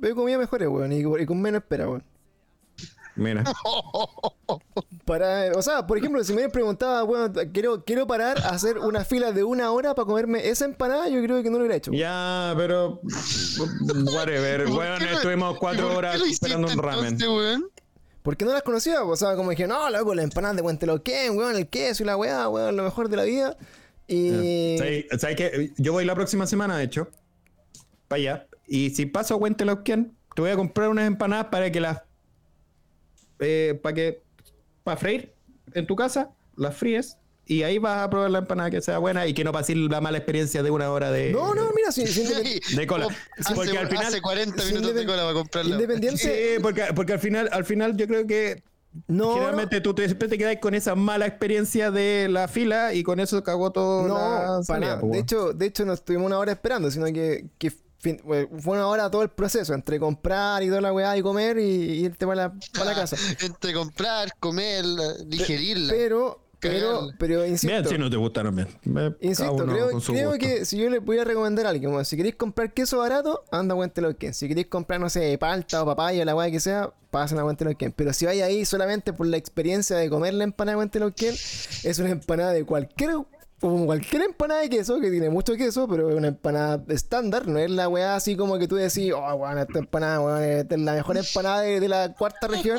[0.00, 0.92] Pero comía mejores, weón.
[0.92, 2.04] Y, y con menos espera, weón.
[3.16, 3.44] Mira.
[5.04, 9.04] Para, o sea, por ejemplo, si me preguntado, bueno, quiero, quiero parar a hacer una
[9.04, 11.92] fila de una hora para comerme esa empanada, yo creo que no lo hubiera hecho.
[11.92, 13.00] Ya, pero.
[14.14, 14.64] Whatever.
[14.64, 17.06] ¿Por Weón, estuvimos ¿Y cuatro horas esperando un ramen.
[17.20, 17.60] entonces?
[18.24, 21.56] Porque no las conocía, o sea, como dije, no, loco, la empanada de Huenteloquén, weón,
[21.56, 23.54] el queso y la weá, weón, lo mejor de la vida.
[24.08, 24.76] Y.
[24.78, 25.72] ¿Sabes sabes qué?
[25.76, 27.10] Yo voy la próxima semana, de hecho,
[28.08, 28.46] para allá.
[28.66, 32.00] Y si paso a Huentelauquén, te voy a comprar unas empanadas para que las.
[33.40, 34.22] eh, para que.
[34.84, 35.34] para freír
[35.74, 37.18] en tu casa, las fríes.
[37.46, 40.00] Y ahí vas a probar la empanada que sea buena y que no pase la
[40.00, 41.30] mala experiencia de una hora de.
[41.32, 43.08] No, no, mira, independ- De cola.
[43.38, 45.74] Hace, Porque al final- hace 40 si minutos de cola para comprarla.
[45.74, 46.18] independiente.
[46.18, 48.62] Sí, porque, porque al final, al final yo creo que
[49.08, 53.02] No, generalmente tú te, siempre te quedas con esa mala experiencia de la fila y
[53.02, 55.00] con eso cagó todo no, la para nada.
[55.02, 58.86] De hecho, de hecho, no estuvimos una hora esperando, sino que, que fin- fue una
[58.86, 62.26] hora todo el proceso, entre comprar y toda la weá y comer y, y irte
[62.26, 63.16] para la, para la casa.
[63.44, 64.84] Entre comprar, comer,
[65.26, 65.92] digerirla.
[65.92, 67.88] Pero, pero, pero insisto.
[67.88, 68.68] Si no te gustaron bien.
[68.84, 72.72] Me- Insisto, creo, que si yo le pudiera recomendar a alguien, como si queréis comprar
[72.72, 74.34] queso barato, anda a Huenteloquén.
[74.34, 77.92] Si queréis comprar, no sé, palta o papaya, la weá que sea, pasen a Huenteloquén.
[77.92, 81.98] Pero si vais ahí solamente por la experiencia de comer la empanada de Huenteloquén, es
[81.98, 83.10] una empanada de cualquier,
[83.60, 87.58] como cualquier empanada de queso, que tiene mucho queso, pero es una empanada estándar, no
[87.58, 90.80] es la weá así como que tú decís, oh, weón, esta empanada, weón, esta es
[90.80, 92.78] la mejor empanada de, de la cuarta región,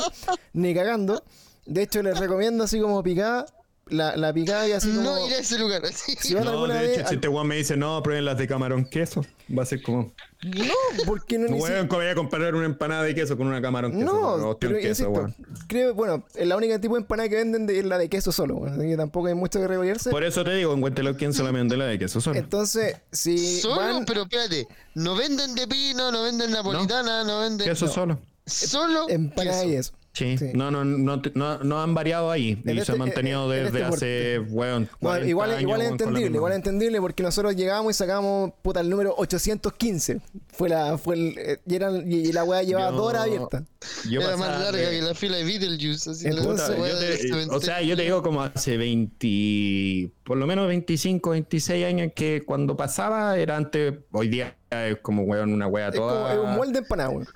[0.54, 1.24] ni cagando.
[1.66, 3.48] De hecho, les recomiendo así como picada,
[3.88, 5.02] la, la picada y así como...
[5.04, 5.86] No iré a ese lugar.
[5.86, 6.16] así.
[6.20, 8.26] Si van No, alguna de vez hecho, si al- este weón me dice, no, prueben
[8.26, 10.74] las de camarón queso, va a ser como, No,
[11.06, 14.06] porque no ni weón, voy a comparar una empanada de queso con una camarón queso.
[14.06, 15.36] No, hostia, pero un queso, insisto, weón.
[15.68, 18.56] creo, bueno, la única tipo de empanada que venden de- es la de queso solo,
[18.56, 20.10] bueno, así que tampoco hay mucho que regodearse.
[20.10, 22.40] Por eso te digo, en Huentelauquén solamente la de queso solo.
[22.40, 24.68] Entonces, si Solo, van pero espérate.
[24.96, 27.68] No venden de pino, no venden napolitana, no, venden.
[27.68, 28.20] Queso solo.
[28.48, 29.10] Solo.
[29.10, 29.72] empanada queso.
[29.74, 29.94] y eso.
[30.16, 30.38] Sí.
[30.38, 30.46] Sí.
[30.54, 32.58] No, no, no, no, no han variado ahí.
[32.66, 35.62] Y se este- han mantenido en- en desde este hace, weón, 40 Bueno, igual, años,
[35.62, 40.22] igual es entendible, igual es entendible porque nosotros llegamos y sacamos puta el número 815.
[40.54, 43.66] Fue la, fue el, eh, y, eran- y la weá llevaba Yo- dos horas abierta.
[44.10, 46.10] Yo Era más larga de- que la fila de Beetlejuice.
[46.12, 48.78] Así Entonces, la Puta, weá yo del te- o sea, yo te digo como hace
[48.78, 54.98] 20, por lo menos 25, 26 años que cuando pasaba era antes, hoy día es
[55.02, 56.34] como weón, una Es como toda.
[56.34, 57.28] es un molde de empanada, weón.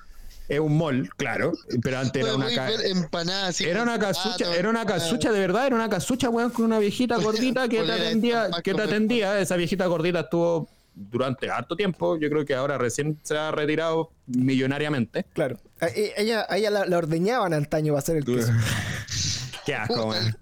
[0.50, 5.30] Es un mall, claro, pero antes era una así era una casucha, era una casucha
[5.30, 8.82] de verdad, era una casucha, weón, con una viejita gordita que te atendía, que te
[8.82, 13.52] atendía, esa viejita gordita estuvo durante harto tiempo, yo creo que ahora recién se ha
[13.52, 15.24] retirado millonariamente.
[15.32, 15.56] Claro.
[15.80, 18.50] A, e- ella, a ella la, la ordeñaban antaño para hacer el queso.
[19.66, 20.36] Qué asco, weón.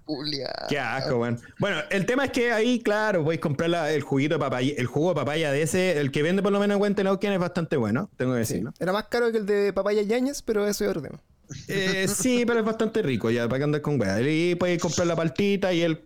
[0.69, 1.39] Qué asco, weón.
[1.59, 4.85] Bueno, el tema es que ahí, claro, podéis comprar la- el juguito de papaya, el
[4.85, 7.77] jugo de papaya de ese, el que vende por lo menos en Huentelauquén es bastante
[7.77, 8.53] bueno, tengo que Sí.
[8.53, 8.73] decirlo.
[8.79, 11.19] Era más caro que el de papaya Yañez, pero eso es otro tema.
[11.67, 14.21] Eh, sí, pero es bastante rico ya, para que andes con weá.
[14.21, 16.03] Y podéis comprar la paltita y el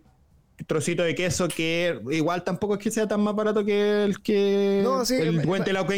[0.66, 4.80] trocito de queso que igual tampoco es que sea tan más barato que el que
[4.84, 5.42] No, sí, el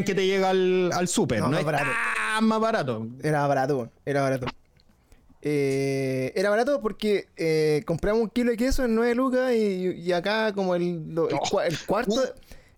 [0.05, 1.85] que te llega al, al súper, No, no, más es barato.
[2.37, 3.07] tan más barato.
[3.23, 4.47] Era barato, era barato.
[5.49, 10.13] Eh, era barato porque eh, compramos un kilo de queso en 9 lucas y, y
[10.13, 12.15] acá como el, lo- el, cua- el cuarto...
[12.15, 12.31] ¿Un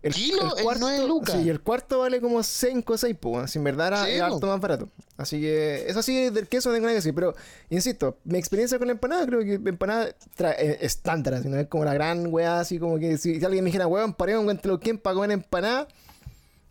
[0.02, 1.34] El, kilo en cuarto, 9 lucas?
[1.42, 4.46] Sí, el cuarto vale como 5 o 6, pues, en verdad era, Sí, era harto
[4.46, 4.88] más barato.
[5.16, 7.14] Así que eso sí, del queso no tengo nada que decir.
[7.14, 7.34] Pero,
[7.70, 11.84] insisto, mi experiencia con la empanada, creo que empanada eh, estándar, así, no es como
[11.86, 14.98] la gran weá, así como que si, si alguien me dijera, weón, paré un Huentelauquén
[14.98, 15.88] para comer empanada,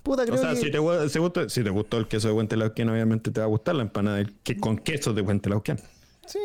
[0.08, 0.56] puta, creo O sea, que...
[0.58, 0.78] si te,
[1.10, 3.84] si gusta- si te gustó el queso de Huentelauquén, obviamente te va a gustar la
[3.84, 5.80] empanada que, con queso de Huentelauquén.
[6.26, 6.39] Sí,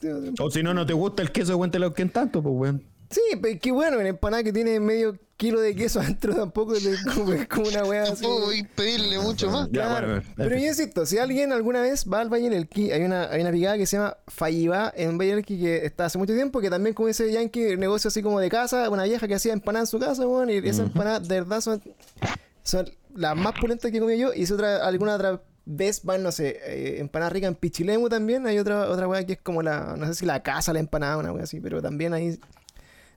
[0.00, 0.26] pero...
[0.40, 2.82] O si no, no te gusta el queso de Huentelauquén tanto, pues weón.
[3.10, 7.04] Sí, pero qué bueno, una empanada que tiene medio kilo de queso adentro tampoco es
[7.14, 8.22] como, es como una wea así.
[8.22, 9.66] Tampoco voy a pedirle mucho más.
[9.70, 10.06] Ya, Claro.
[10.06, 13.24] bueno, pero yo insisto, si alguien alguna vez va al Valle del Elqui, hay una,
[13.30, 16.32] hay una picada que se llama Fallibá en Valle del Elqui que está hace mucho
[16.32, 19.52] tiempo, que también como ese Yankee, negocio así como de casa, una vieja que hacía
[19.52, 21.82] empanadas en su casa, weón, y esas empanadas de verdad son,
[22.62, 26.22] son las más pulentas que he comido yo, y si otra, alguna otra vez van,
[26.22, 29.62] no sé, eh, empanada rica en Pichilemu también, hay otra, otra weá que es como
[29.62, 32.38] la, no sé si la casa, la empanada, una weá así, pero también ahí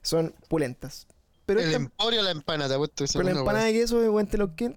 [0.02, 1.06] son pulentas.
[1.46, 4.76] Pero el esta- emporio la empanada, te puesto pero la empanada de queso de Huentelauquén,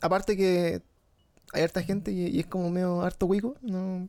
[0.00, 0.82] aparte que
[1.52, 4.08] hay harta gente y, y es como medio harto huico, no...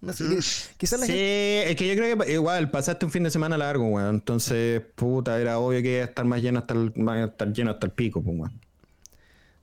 [0.00, 0.40] No sé, que-
[0.78, 1.70] quizás la Sí, gente...
[1.70, 4.16] es que yo creo que igual pasaste un fin de semana largo, weón.
[4.16, 7.70] Entonces, puta, era obvio que iba a estar más lleno hasta el, más- estar lleno
[7.70, 8.60] hasta el pico, pues, weón.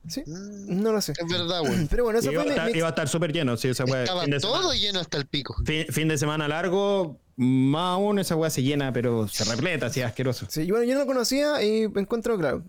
[0.07, 0.23] ¿Sí?
[0.25, 1.11] Mm, No lo sé.
[1.17, 1.87] Es verdad, weón.
[1.89, 3.67] Pero bueno, eso Iba a, fue mi- estar, mi- iba a estar súper lleno, sí,
[3.67, 4.03] esa weá.
[4.03, 5.55] Estaba Fin de, semana, todo lleno hasta el pico.
[5.65, 10.01] fin, fin de semana largo, más aún esa weá se llena, pero se repleta, así
[10.01, 10.45] asqueroso.
[10.49, 12.63] Sí, y bueno, yo no lo conocía y encuentro, claro,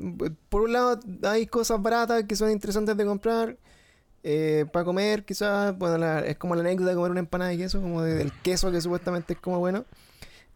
[0.49, 3.57] por un lado hay cosas baratas que son interesantes de comprar
[4.23, 7.57] eh, para comer, quizás, bueno, la- es como la anécdota de comer una empanada de
[7.57, 9.87] queso, como de- del queso que supuestamente es como bueno.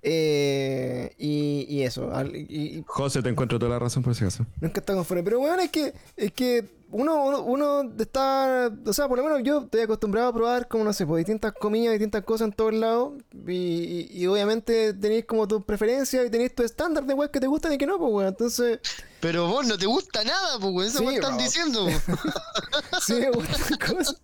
[0.07, 4.45] Eh, y, y eso, y, y José, te encuentro toda la razón por ese caso.
[4.61, 5.23] nunca está conforme.
[5.23, 9.41] Pero bueno, es que, es que uno, uno, uno está, o sea, por lo menos
[9.43, 12.75] yo estoy acostumbrado a probar como, no sé, pues, distintas comidas, distintas cosas en todos
[12.75, 13.15] lados.
[13.49, 17.41] Y, y- y obviamente tenéis como tus preferencias y tenéis tu estándar de weas que
[17.41, 18.29] te gustan y que no, pues bueno.
[18.29, 18.81] Entonces,
[19.25, 20.87] Pero vos no te gusta nada, pues, weón.
[20.89, 21.45] Eso Sí, me están bro.
[21.45, 21.87] diciendo.
[22.07, 23.01] po.
[23.01, 24.21] sí me gustan cosas.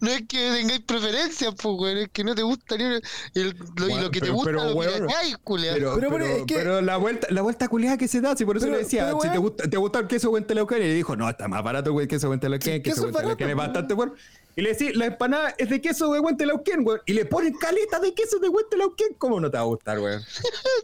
[0.00, 1.96] No es que tengáis preferencias, pues, weón.
[1.96, 3.02] Es que no te gusta ni el,
[3.34, 5.74] el- lo, y Bueno, lo que te pero- gusta, pero, lo weón, pirateáis, culiao.
[5.74, 8.36] Pero, Pero, pero, pero es que- pero la vuelta, la vuelta culiada que se da,
[8.36, 10.78] si por eso Pero- le decía, pero, si te gusta, te gusta el queso Huentelauquén,
[10.78, 13.56] y le dijo, no, está más barato güey, el queso Huentelauquén, el queso queso es
[13.56, 14.12] bastante bueno.
[14.56, 16.98] Y le decía, la empanada es de queso de Huentelauquén, güey.
[17.06, 20.18] Y le ponen caleta de queso de Huentelauquén, ¿cómo no te va a gustar, güey?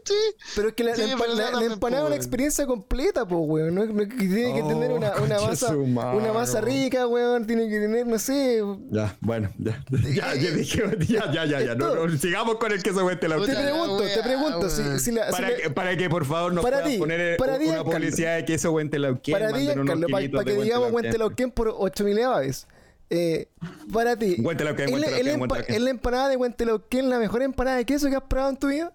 [0.05, 0.15] Sí.
[0.57, 2.11] Pero es que la, Sí, la empa- pero la- no la también, empanada es una
[2.11, 2.21] weón.
[2.21, 3.75] experiencia completa, pues, weón.
[3.75, 6.65] No, no tiene que Oh, tener una, una masa, madre, una masa weón.
[6.65, 7.47] rica, weón.
[7.47, 8.61] Tiene que tener, no sé.
[8.91, 12.83] Ya, bueno, ya, ya, ya dije, ya, ya, ya, ya, no, no, sigamos con el
[12.83, 13.55] queso Te Huentelauquén.
[13.55, 15.01] Puta, pregunto, te pregunto, si, weón.
[15.01, 17.57] si la, si Para la- que, para que por favor nos puedan ti, poner para
[17.57, 19.33] una publicidad de queso Huentelauquén.
[19.33, 21.51] para ti, Carlos, para, de que digamos Huentelauquén.
[21.53, 22.67] Por 8000 aves.
[23.13, 23.49] Eh,
[23.93, 25.75] para ti, Huentelauquén, ¿es la- Huentelauquén, es la empa- Huentelauquén.
[25.75, 28.69] ¿es la empanada de Huentelauquén la mejor empanada de queso que has probado en tu
[28.69, 28.93] vida?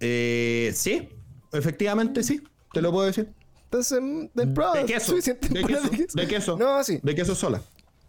[0.00, 1.08] Eh, sí,
[1.52, 3.28] efectivamente sí, te lo puedo decir.
[3.64, 6.56] Entonces, mm, de probado De queso, suficiente de queso, de queso.
[6.58, 7.00] No, sí.
[7.02, 7.62] De queso sola.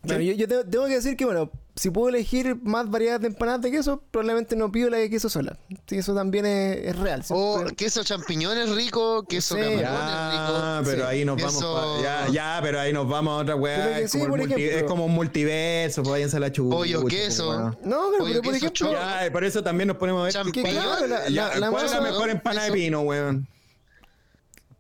[0.03, 3.27] Bueno, yo, yo tengo, tengo que decir que, bueno, si puedo elegir más variedades de
[3.27, 5.57] empanadas de queso, probablemente no pido la de queso sola.
[5.87, 7.23] Sí, eso también es, es real.
[7.29, 9.61] O siempre- queso champiñones rico, queso Sí.
[9.61, 10.89] camarones Ya, rico.
[10.91, 11.97] pero ahí nos Queso- vamos.
[11.97, 13.99] pa- ya, ya, pero ahí nos vamos a otra Pero weá.
[13.99, 14.77] Es, sí, como el por multi- ejemplo.
[14.79, 16.51] es como un multiverso, pues váyanse a la.
[16.51, 17.53] Pollo, pues, queso.
[17.53, 18.91] No, claro, Pollo, pero por queso, ejemplo.
[18.91, 20.33] Ya, por eso también nos ponemos a ver.
[20.33, 20.65] Champiñón.
[20.65, 23.47] que claro, la, ya, la- la ¿Cuál es la mejor empanada de pino, weón?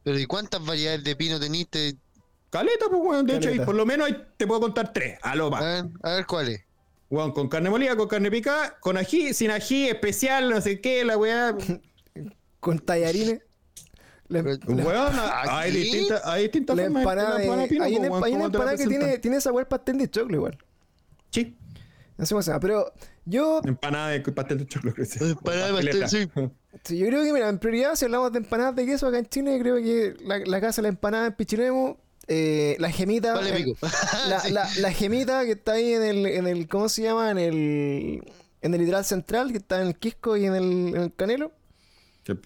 [0.03, 1.95] Pero ¿y cuántas variedades de pino teniste?
[2.49, 3.25] Caleta, pues, weón.
[3.25, 5.17] De hecho, y por lo menos ahí te puedo contar tres.
[5.21, 5.61] A lo A más.
[5.61, 6.49] ver, a ver cuál
[7.09, 11.03] Weón, con carne molida, con carne picada, con ají, sin ají, especial, no sé qué,
[11.03, 11.55] la weá.
[12.59, 13.41] con tallarines.
[14.27, 17.99] La, Pero- la- hay distintas, hay distintas la formas empanada de de, pino, hay pues,
[17.99, 20.35] una, weón, hay una ¿cómo te la empanada que tiene, tiene sabor pastel de choclo
[20.37, 20.57] igual.
[21.31, 21.57] Sí,
[22.15, 22.93] No sé cómo se llama, pero
[23.25, 25.01] yo, empanada de pastel de chocolate.
[25.19, 26.29] Empanada de pastel, sí.
[26.83, 29.25] sí, yo creo que, mira, en prioridad, si hablamos de empanadas de queso acá en
[29.25, 31.97] Chile, creo que la, la casa de la empanada en Pichilemu,
[32.29, 33.33] eh, la gemita.
[33.33, 33.75] Vale, el-
[34.29, 34.51] la, Sí.
[34.53, 37.29] la, la gemita que está ahí en el, en el, ¿cómo se llama?
[37.31, 38.23] En el,
[38.61, 41.51] en el litoral central, que está en el Quisco y en el, en el Canelo.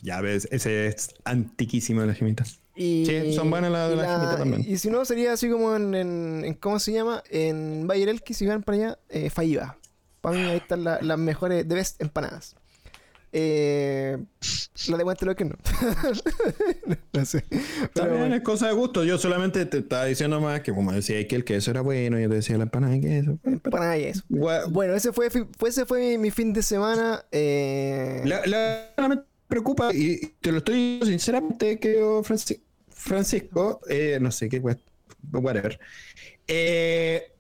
[0.01, 2.59] Ya ves, ese es antiquísimo de las gemitas.
[2.75, 4.65] Y, Sí, son buenas las de la gemita también.
[4.67, 7.21] Y si no, sería así como en, en, en- ¿cómo se llama?
[7.29, 9.77] En Elqui, si van para allá, eh, Faiba.
[10.21, 12.55] Para mí ahí están la- las mejores, de best empanadas.
[13.35, 14.17] Eh,
[14.87, 15.55] la de Guante que no.
[17.13, 17.43] no sé.
[17.49, 18.35] Pero También bueno.
[18.35, 19.03] es cosa de gusto.
[19.03, 22.29] Yo solamente te estaba diciendo más que como decía que el queso era bueno, yo
[22.29, 23.39] te decía la empanada de queso.
[23.43, 25.29] Empanada y Bueno, ese fue,
[25.67, 27.25] ese fue mi, fin de semana.
[27.31, 31.79] Eh, La, la- me preocupa, y te lo estoy diciendo sinceramente,
[32.23, 34.59] Franci- Francisco, eh, no sé qué,
[35.31, 35.79] whatever.
[36.47, 37.31] Eh,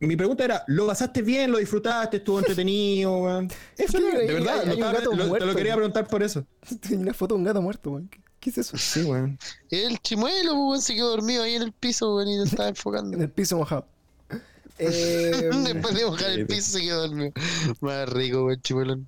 [0.00, 1.50] mi pregunta era, ¿lo pasaste bien?
[1.50, 2.18] ¿Lo disfrutaste?
[2.18, 3.40] ¿Estuvo entretenido?
[3.78, 6.44] Eso de verdad, hay- lo hay lo- te lo quería preguntar por eso.
[6.90, 8.08] Hay una foto de un gato muerto, weón.
[8.08, 8.76] ¿Qué, qué es eso?
[8.76, 9.38] Sí, weón.
[9.70, 13.16] El chimuelo, weón, se quedó dormido ahí en el piso, weón, y te estaba enfocando.
[13.16, 13.86] En el piso mojado.
[14.78, 17.32] Eh, Después de mojar el piso se quedó dormido.
[17.80, 19.06] Más rico, weón, chimuelón.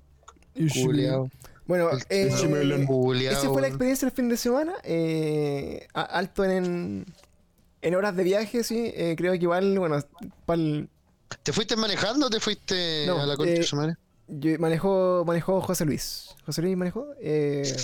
[0.83, 1.29] Culeado.
[1.67, 2.29] bueno, eh,
[2.87, 4.73] Culeado, esa fue la experiencia del fin de semana.
[4.83, 7.05] eh, alto en,
[7.87, 8.91] en horas de viaje, sí.
[8.95, 9.97] eh, creo que igual, bueno,
[10.45, 10.89] pa'l-
[11.43, 13.95] ¿Te fuiste manejando o te fuiste No, a la concha eh,
[14.27, 16.29] yo- manejó, manejó José Luis.
[16.45, 17.07] José Luis manejó.
[17.21, 17.75] eh,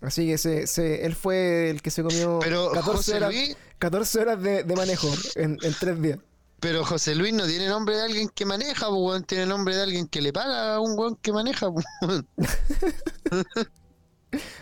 [0.00, 3.56] así que se, se- él fue el que se comió Pero 14 José horas, Luis,
[3.78, 6.18] 14 horas de, de manejo en, en tres días.
[6.60, 9.82] pero José Luis no tiene nombre de alguien que maneja, pues, weón, tiene nombre de
[9.82, 12.26] alguien que le paga a un weón que maneja, pues, weón.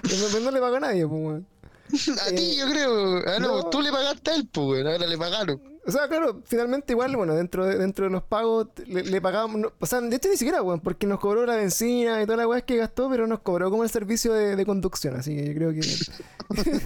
[0.02, 1.46] Pero no, no le pagó a nadie, pues, weón.
[2.26, 3.16] A Eh, ti, yo creo.
[3.26, 3.70] Ah, no, no.
[3.70, 5.60] tú le pagaste a él, pues, ahora le pagaron.
[5.86, 9.60] O sea, claro, finalmente igual, bueno, dentro de, dentro de los pagos le, le pagamos,
[9.60, 12.38] no- o sea, de hecho ni siquiera, weón, porque nos cobró la benzina y toda
[12.38, 15.46] la weá que gastó, pero nos cobró como el servicio de, de conducción, así que
[15.46, 15.80] yo creo que...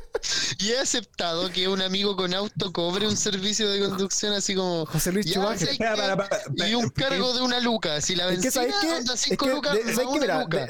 [0.58, 4.86] y he aceptado que un amigo con auto cobre un servicio de conducción así como.
[4.86, 5.32] José Luis
[5.78, 8.00] para, Y un cargo de una luca.
[8.00, 9.78] Si la Es que, benzina anda Es 5 que lucas,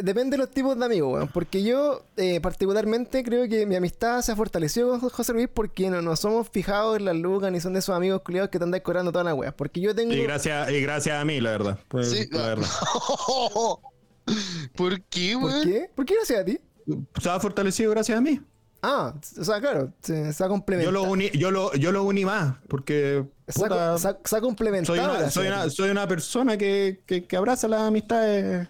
[0.02, 1.28] depende de los tipos de amigos, weón.
[1.28, 5.90] Porque yo, eh, particularmente, creo que mi amistad se ha fortalecido con José Luis porque
[5.90, 8.64] no, no somos fijados en las lucas ni son de esos amigos culiados que te
[8.64, 9.54] andan cobrando todas las weas.
[9.54, 10.12] Porque yo tengo.
[10.12, 11.78] Y gracias, y gracias a mí, la verdad.
[11.88, 12.68] Pues, Sí, la verdad.
[14.76, 15.64] ¿Por qué, ¿Por weón?
[15.64, 15.90] qué?
[15.94, 16.58] ¿Por qué gracias a ti?
[17.20, 18.40] Se ha fortalecido gracias a mí.
[18.82, 20.92] Ah, o sea, claro, se, se ha Yo complementado.
[20.92, 24.40] lo uní, yo lo, yo lo uní más, porque Se puta, se ha- se ha
[24.40, 24.96] complementado.
[24.96, 28.68] soy, una, soy, una, soy una persona que, que, que abraza las amistades.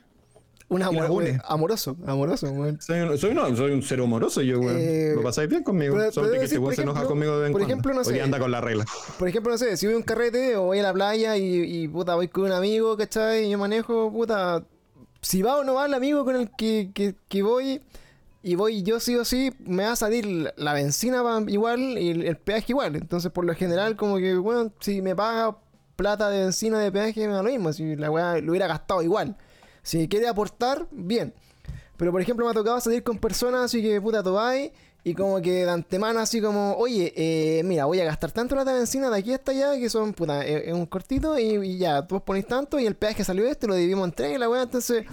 [0.69, 1.11] Un amor-
[1.47, 2.47] amoroso, amoroso.
[2.79, 4.77] Soy, un- soy, no, soy un ser amoroso, yo, weón.
[4.79, 5.97] Eh, lo pasáis bien conmigo.
[5.97, 7.73] pero- Solo pero que decir, este se enoja conmigo de vez por cuando.
[7.73, 8.13] ejemplo, no Hoy sé.
[8.13, 8.85] día anda con la regla.
[9.19, 11.43] Por ejemplo, no sé, si voy a un carrete o voy a la playa y,
[11.83, 13.47] y, puta, voy con un amigo, ¿cachai?
[13.47, 14.63] Y yo manejo, puta,
[15.21, 17.81] si va o no va el amigo con el que, que, que voy
[18.43, 22.23] y voy yo sí o sí, me va a salir la- benzina igual y el,
[22.25, 22.97] el peaje igual.
[22.97, 25.57] Entonces, por lo general, como que, bueno, si me paga
[25.97, 27.73] plata de benzina de peaje, me da lo mismo.
[27.73, 29.37] Si la weá lo hubiera gastado igual.
[29.83, 31.35] Si quiere aportar, bien.
[31.97, 34.73] Pero por ejemplo me ha tocado salir con personas así que puta tobay
[35.05, 38.65] y como que de antemano así como, oye, eh, mira, voy a gastar tanto la
[38.65, 41.79] de benzina de aquí hasta allá que son puta, es es un cortito y, y
[41.79, 44.49] ya, tú pones tanto y el peaje salió este, lo dividimos en tres y la
[44.49, 45.05] weá, entonces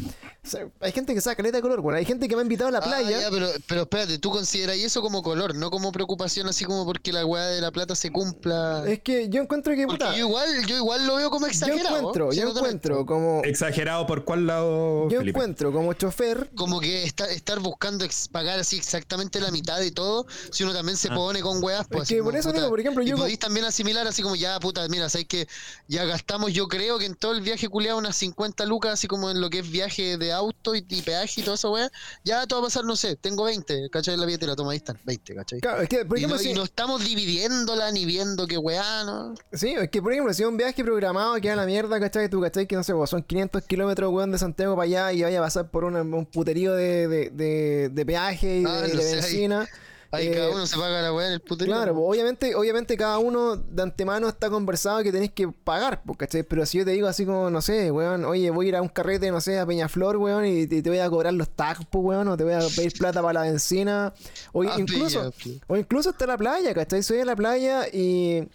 [0.43, 2.43] o sea, hay gente que saca caleta de color, bueno, hay gente que me ha
[2.43, 3.19] invitado a la Ah, playa.
[3.21, 7.11] ya, pero, pero espérate, tú consideras eso como color, no como preocupación, así como porque
[7.11, 8.83] la weá de la plata se cumpla.
[8.87, 11.51] Es que yo encuentro que Porque puta, yo igual, yo igual lo veo como yo
[11.51, 11.97] exagerado.
[11.97, 15.37] encuentro, yo no te encuentro como ¿Exagerado por cuál lado, yo Felipe?
[15.39, 20.25] encuentro como chofer Como que está- estar buscando pagar así exactamente la mitad de todo,
[20.51, 22.01] si uno también se pone con weas, pues.
[22.01, 22.03] Ah.
[22.03, 24.21] Es que como, por eso puta, digo, por ejemplo, y yo podéis también asimilar así
[24.21, 25.47] como, ya, puta, mira, sabes que
[25.87, 29.29] ya gastamos, yo creo que en todo el viaje culiado unas 50 lucas, así como
[29.31, 31.89] en lo que es viaje de auto y, y peaje y todo eso, wea.
[32.23, 34.17] Ya te va a pasar, no sé, tengo 20, ¿cachai?
[34.17, 35.59] La billetera, toma, ahí están, 20, ¿cachai?
[35.61, 38.57] claro, es que por y, ejemplo no, y si- no estamos dividiéndola ni viendo qué
[38.57, 39.35] weá, ¿no?
[39.53, 42.29] Sí, es que por ejemplo, si es un viaje programado que a la mierda, ¿cachai?
[42.29, 42.67] Tú, ¿cachai?
[42.67, 45.43] Que no sé, pues, son 500 kilómetros, weón, de Santiago para allá y vaya a
[45.43, 49.01] pasar por una- un puterío de, de, de, de peaje y de, Ah, de no
[49.01, 49.66] sé, ahí- benzina.
[50.11, 51.73] Ahí Eh, cada uno se paga la weá en el puterío.
[51.75, 56.17] Claro, pues, obviamente, obviamente cada uno de antemano está conversado que tenés que pagar, pues,
[56.17, 56.43] ¿cachai?
[56.43, 58.81] Pero si yo te digo así como, no sé, weón, oye, voy a ir a
[58.81, 61.85] un carrete, no sé, a Peñaflor, weón, y te, te voy a cobrar los tags,
[61.89, 64.13] pues, weón, o te voy a pedir plata para la benzina,
[64.53, 65.31] o Ah, incluso,
[65.67, 67.03] o incluso hasta la playa, ¿cachai?
[67.03, 68.47] Soy en la playa y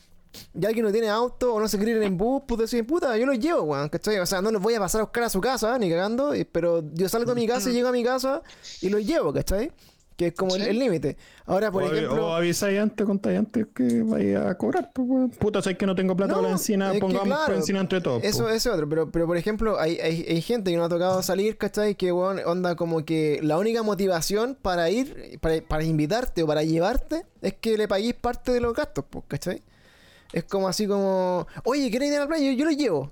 [0.55, 3.15] ya alguien no tiene auto o no se quiere ir en bus, pues decir, puta,
[3.19, 4.19] yo los llevo, weón, ¿cachai?
[4.19, 6.83] O sea, no los voy a pasar a buscar a su casa, ni cagando, pero
[6.95, 8.41] yo salgo de mi casa y llego a mi casa
[8.81, 9.71] y los llevo, ¿cachai?
[10.17, 10.69] Que es como el Sí.
[10.69, 11.17] el límite.
[11.47, 12.27] Ahora, por o, ejemplo...
[12.29, 14.91] o avisáis antes, contáis antes que vaya a cobrar.
[14.93, 15.37] Pues.
[15.39, 18.01] Puta, sabes que no tengo plata No, para la encina, es pongamos claro, encina entre
[18.01, 18.23] todos.
[18.23, 18.57] Eso, pues.
[18.57, 21.57] ese otro, pero, pero por ejemplo, hay, hay, hay gente que no ha tocado salir,
[21.57, 21.95] ¿cachai?
[21.95, 26.63] Que weón, onda como que la única motivación para ir, para, para invitarte o para
[26.63, 29.63] llevarte, es que le paguéis parte de los gastos, pues, ¿cachai?
[30.33, 32.51] Es como así como, oye, ¿querés ir a la playa?
[32.51, 33.11] Yo, yo lo llevo.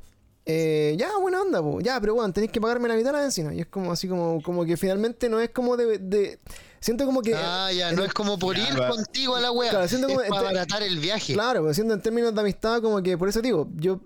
[0.53, 1.84] Eh, ya, buena onda, pues.
[1.84, 3.55] Ya, pero bueno, tenéis que pagarme la mitad de la benzina.
[3.55, 5.98] Y es como así como, como que finalmente no es como de.
[5.98, 6.38] de-
[6.80, 7.34] siento como que.
[7.36, 8.88] Ah, ya, en no es como por Ya, ir va.
[8.88, 9.70] contigo a la weá.
[9.70, 11.34] Claro, siento como- es para abaratar el viaje.
[11.34, 14.01] Claro, pero siento en términos de amistad, como que por eso digo, yo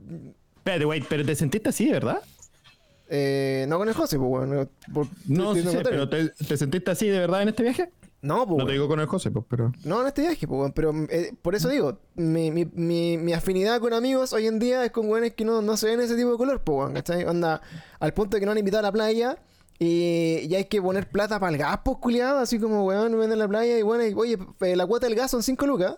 [0.57, 2.21] Espérate, güey, pero te sentiste así, ¿verdad?
[3.09, 4.69] Eh, no con el José, pues, bueno.
[4.93, 7.91] por- No, sí sé, pero te, te sentiste así de verdad en este viaje?
[8.25, 8.59] No, pues.
[8.59, 9.71] No te digo con el José, pues, pero.
[9.85, 13.79] No, en este viaje, pues, pero eh, por eso digo, mi, mi, mi, mi afinidad
[13.81, 16.31] con amigos hoy en día es con weones que no, no se ven ese tipo
[16.31, 17.27] de color, pues, weón, ¿cachai?
[17.27, 17.61] Onda,
[18.01, 19.37] al punto de que no han invitado a la playa
[19.79, 23.31] y ya hay que poner plata para el gas, pues, culiado, así como, weón, ven
[23.31, 25.97] en la playa y, bueno, y, oye, eh, la cuota del gas son 5 lucas.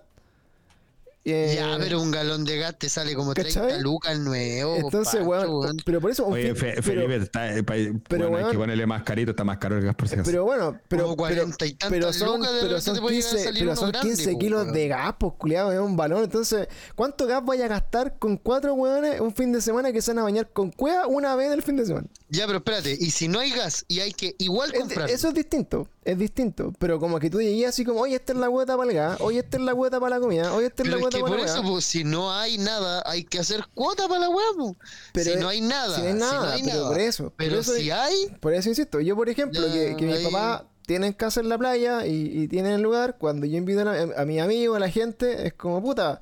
[1.28, 3.80] Eh, Ya, pero un galón de gas te sale como 30 ¿Cachai?
[3.82, 4.76] lucas nuevo.
[4.76, 5.76] Entonces, weón, weón.
[5.84, 6.24] pero por eso...
[6.24, 7.74] Oye, fin- Fe- pero- Felipe, está, eh, pa-
[8.08, 10.30] pero, bueno, hay que ponerle más carito, está más caro el gas por si acaso.
[10.30, 13.00] Pero bueno, pero, Como pero, 40 y tantas pero son, lucas de pero son te
[13.00, 14.72] puede llegar a 15, salir pero son grande, 15 po, kilos weón.
[14.74, 16.22] de gas, pues culiado, es un balón.
[16.22, 20.12] Entonces, ¿cuánto gas vaya a gastar con cuatro hueones un fin de semana que se
[20.12, 22.06] van a bañar con cueva una vez el fin de semana?
[22.28, 25.10] Ya, pero espérate, y si no hay gas y hay que igual Es- comprar.
[25.10, 26.72] eso es distinto, es distinto.
[26.78, 29.20] Pero como que tú llegues así como, oye, esta es la hueta para el gas,
[29.20, 31.16] oye, esta es la hueta para la comida, oye, esta es Pero la es hueta
[31.18, 31.70] que para por la eso, hueá.
[31.72, 34.76] pues, si no hay nada, hay que hacer cuota para la weá, po.
[35.12, 35.94] Pero si es- no hay nada.
[35.96, 36.88] si no hay nada, hay pero nada.
[36.88, 39.96] por eso, por Pero eso si es- hay, Por eso insisto, yo por ejemplo, que,
[39.98, 43.44] que mis ahí- papás tienen casa en la playa y, y tienen el lugar, cuando
[43.46, 46.20] yo invito a, la- a mis amigos, a la gente, es como puta,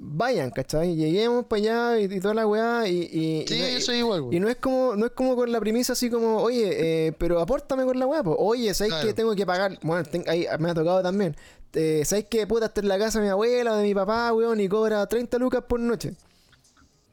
[0.00, 0.94] vayan, ¿cachai?
[0.94, 1.60] Lleguemos para
[1.92, 3.02] allá y, y toda la weá y...
[3.02, 4.42] y- sí, y eso es igual, y weón.
[4.42, 7.84] no es como no es como con la premisa así como, oye, eh, pero apórtame
[7.84, 8.36] con la weá, pues.
[8.38, 9.06] Oye, ¿sabes Claro.
[9.08, 9.78] que tengo que pagar?
[9.82, 11.36] Bueno, ten- ahí me ha tocado también.
[11.74, 14.32] Eh, ¿Sabes que puta estar en la casa de mi abuela o de mi papá,
[14.32, 16.14] weón, y cobra 30 lucas por noche?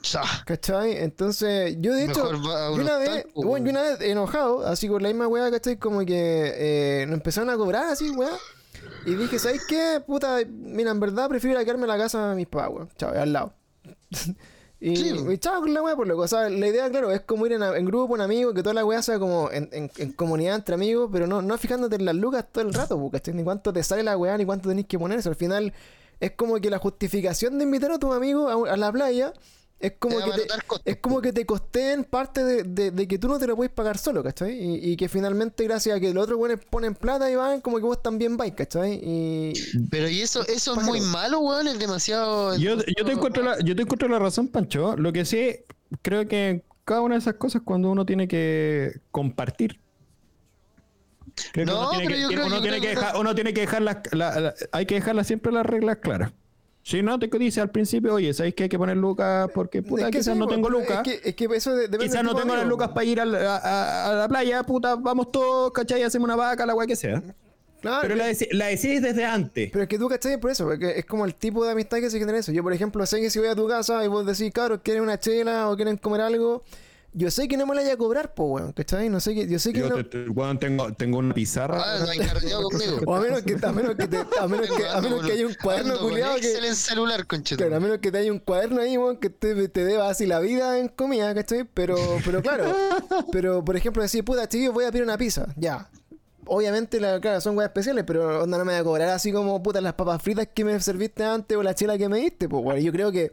[0.02, 0.22] Cha.
[0.46, 0.98] ¿Cachai?
[0.98, 5.10] Entonces, yo de hecho, yo una vez, bueno, yo una vez enojado, así con la
[5.10, 5.78] misma weá, ¿cachai?
[5.78, 6.12] Como que
[6.56, 8.30] eh, nos empezaron a cobrar así, weá.
[9.06, 10.02] Y dije, ¿sabes qué?
[10.06, 12.90] Puta, mira, en verdad prefiero ir a quedarme en la casa de mis papás, weón.
[12.98, 13.54] Chao, al lado.
[14.80, 15.14] y, Sí.
[15.32, 16.24] y chao con la weá, por loco.
[16.24, 18.74] O sea, la idea, claro, es como ir en, en grupo, en amigos, que toda
[18.74, 22.06] la weá sea como en, en- en comunidad entre amigos, pero no, no fijándote en
[22.06, 23.34] las lucas todo el rato, po, ¿cachai?
[23.34, 25.30] Ni cuánto te sale la weá, ni cuánto tenés que ponerse.
[25.30, 25.74] Al final,
[26.20, 29.34] es como que la justificación de invitar a tus amigos a, a la playa
[29.80, 33.20] es como Te que te, es como que te costeen parte de, de- de que
[33.20, 34.54] tú no te lo puedes pagar solo, ¿cachai?
[34.58, 37.78] Y, y que finalmente, gracias a que los otros buenos ponen plata y van, como
[37.78, 39.00] que vos también vais, ¿cachai?
[39.04, 39.54] Y.
[39.92, 42.56] Pero y eso, eso es muy malo, weón, es demasiado.
[42.58, 44.96] Yo, yo te encuentro la, yo te encuentro la razón, Pancho.
[44.96, 45.58] Lo que sí,
[46.02, 49.80] creo que cada una de esas cosas cuando uno tiene que compartir.
[51.52, 53.54] Creo que No, uno tiene pero que, yo creo- uno tiene que dejar, uno tiene
[53.54, 56.32] que dejar las, la- la- hay que dejarlas siempre las reglas claras.
[56.88, 59.50] Si no te dice al principio, oye, ¿sabéis que hay que poner lucas?
[59.56, 61.00] Porque puta, Es que quizás sí, no tengo lucas.
[61.08, 63.26] Es que, es que eso de- depende Quizás no tengo las lucas para ir a
[63.26, 66.04] la, a- a la playa, puta, vamos todos, ¿cachai?
[66.04, 67.24] Hacemos una vaca, la weá que sea.
[67.82, 68.28] Claro, Pero la,
[68.68, 69.72] decís desde antes.
[69.72, 70.40] Pero es que tú, ¿cachai?
[70.40, 72.52] Por eso, porque es como el tipo de amistad que se genera eso.
[72.52, 75.02] Yo, por ejemplo, sé que si voy a tu casa y vos decís, cabros, quieren
[75.02, 76.64] una chela o quieren comer algo,
[77.18, 79.10] yo sé que no me la voy a cobrar, po, weón, ¿cachai?
[79.10, 79.96] No sé que, yo sé que Yo no...
[79.96, 81.82] te- te- weón, tengo, tengo una pizarra.
[81.82, 82.06] Ah,
[82.62, 83.00] conmigo.
[83.06, 85.48] O a menos que, a menos que, te- a menos que, a menos que haya
[85.48, 86.48] un cuaderno culiado que...
[86.48, 87.58] Excel en celular, conchetum.
[87.66, 90.26] Claro, a menos que te haya un cuaderno ahí, weón, que te, te deba así
[90.26, 91.64] la vida en comida, ¿cachai?
[91.74, 91.96] Pero,
[92.26, 92.76] pero claro,
[93.32, 95.90] pero por ejemplo, decir, puta, chiquillo, voy a pedir una pizza, ya.
[96.48, 99.64] Obviamente, la, claro, son weas especiales, pero onda no me voy a cobrar así como,
[99.64, 102.64] puta, las papas fritas que me serviste antes o la chela que me diste, pues,
[102.64, 102.82] weón.
[102.82, 103.32] Yo creo que,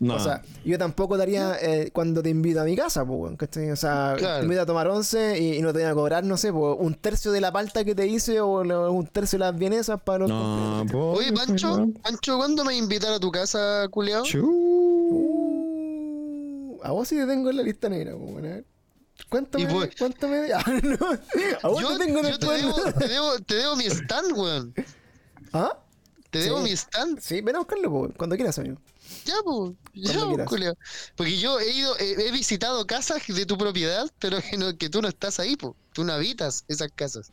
[0.00, 0.14] No.
[0.14, 3.32] o sea, yo tampoco daría eh, cuando te invito a mi casa, pues.
[3.34, 4.38] O sea, Claro.
[4.38, 6.74] te invito a tomar once y, y no te voy a cobrar, no sé, pues,
[6.78, 10.00] un tercio de la palta que te hice o lo- un tercio de las vienesas
[10.00, 14.24] para los No, po, Oye, Pancho, Pancho, ¿cuándo me invitar a tu casa, culiao?
[15.30, 18.64] Uh, a vos sí te tengo en la lista negra, pues, bueno, a ver.
[19.28, 20.96] ¿Cuánto Y me, voy- ¿Cuánto me Ah, no.
[21.62, 23.84] A vos Yo, te tengo en yo el te, debo, te, debo, te debo mi
[23.84, 24.74] stand, weón.
[25.52, 25.76] ¿Ah?
[26.30, 26.62] Te debo Sí.
[26.64, 27.20] mi stand.
[27.20, 28.78] Sí, ven a buscarlo, pues, cuando quieras, amigo.
[29.24, 29.72] Ya, pues.
[29.94, 30.74] Ya, pues, culiao.
[31.16, 34.88] Porque yo he ido, he, he visitado casas de tu propiedad, pero que, no, que
[34.88, 35.74] tú no estás ahí, pues.
[35.92, 37.32] Tú no habitas esas casas.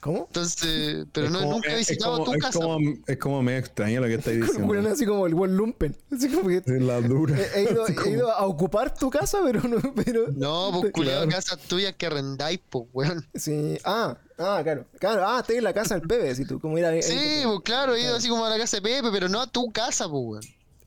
[0.00, 0.24] ¿Cómo?
[0.28, 2.58] Entonces, pero Es no, como- nunca he visitado como- tu es casa.
[2.58, 4.88] Como, es como me extraña lo que estáis diciendo.
[4.90, 5.94] así como el buen lumpen.
[6.10, 7.38] Así como que la dura.
[7.38, 9.76] he, he ido, he ido a ocupar tu casa, pero no.
[9.94, 11.30] Pero, No, pues culiao, Claro.
[11.30, 13.28] casas tuyas que arrendáis, pues, weón.
[13.34, 13.76] Sí.
[13.84, 14.86] Ah, ah, claro.
[14.98, 17.02] Claro, ah, estoy en la casa del Pepe, si tú, como ir a.
[17.02, 19.46] Sí, pues claro, he ido así como a la casa de Pepe, pero no a
[19.46, 20.42] tu casa, pues, weón.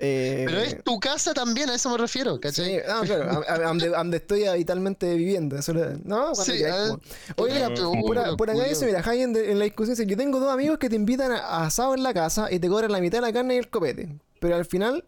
[0.05, 2.79] Eh, Pero es tu casa también, a eso me refiero, Sí, ¿cachai?
[2.89, 3.41] ah, claro,
[3.93, 5.55] donde, estoy habitualmente viviendo.
[5.55, 6.97] Eso lo- no, Sí, quieras, ah,
[7.37, 10.17] como- Oye, mira, por, por acá dice, mira, Javi en, en la discusión dice, yo
[10.17, 12.91] tengo dos amigos que te invitan a, a asado en la casa y te cobran
[12.91, 14.09] la mitad de la carne y el copete.
[14.41, 15.05] Pero al final,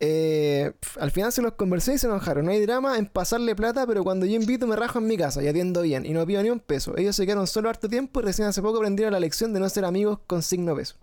[0.00, 2.46] eh, al final se los conversé y se enojaron.
[2.46, 5.42] No hay drama en pasarle plata, pero cuando yo invito me rajo en mi casa
[5.42, 6.96] y atiendo bien y no pido ni un peso.
[6.96, 9.68] Ellos se quedaron solo harto tiempo y recién hace poco aprendieron la lección de no
[9.68, 10.96] ser amigos con signo peso.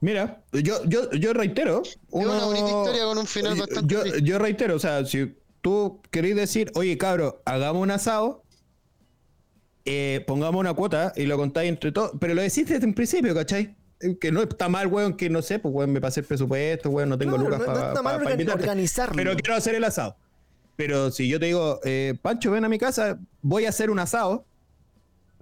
[0.00, 1.82] Mira, yo, yo, yo reitero.
[1.82, 4.22] Es una bonita historia con un final yo- bastante Yo, triste.
[4.22, 8.42] yo reitero, o sea, si tú querés decir, oye, cabro, hagamos un asado,
[9.86, 13.34] eh, pongamos una cuota y lo contáis entre todos, pero lo decís desde un principio,
[13.34, 13.76] ¿cachai?
[14.20, 17.08] Que no está mal, weón, que no sé, pues, weón, me pasé el presupuesto, weón,
[17.08, 19.16] no tengo Claro, lucas no- no para está mal organi- organizarlo.
[19.16, 20.16] Pero quiero hacer el asado.
[20.76, 23.98] Pero si yo te digo, eh, Pancho, ven a mi casa, voy a hacer un
[24.00, 24.44] asado,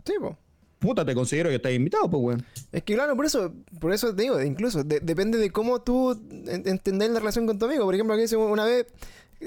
[0.05, 0.37] Sí, po.
[0.79, 2.45] puta, te considero que estás invitado, pues, weón.
[2.73, 6.13] Es que claro, por eso, por eso te digo, incluso de- depende de cómo tú
[6.31, 7.85] en- entendés la relación con tu amigo.
[7.85, 8.87] Por ejemplo, aquí una vez,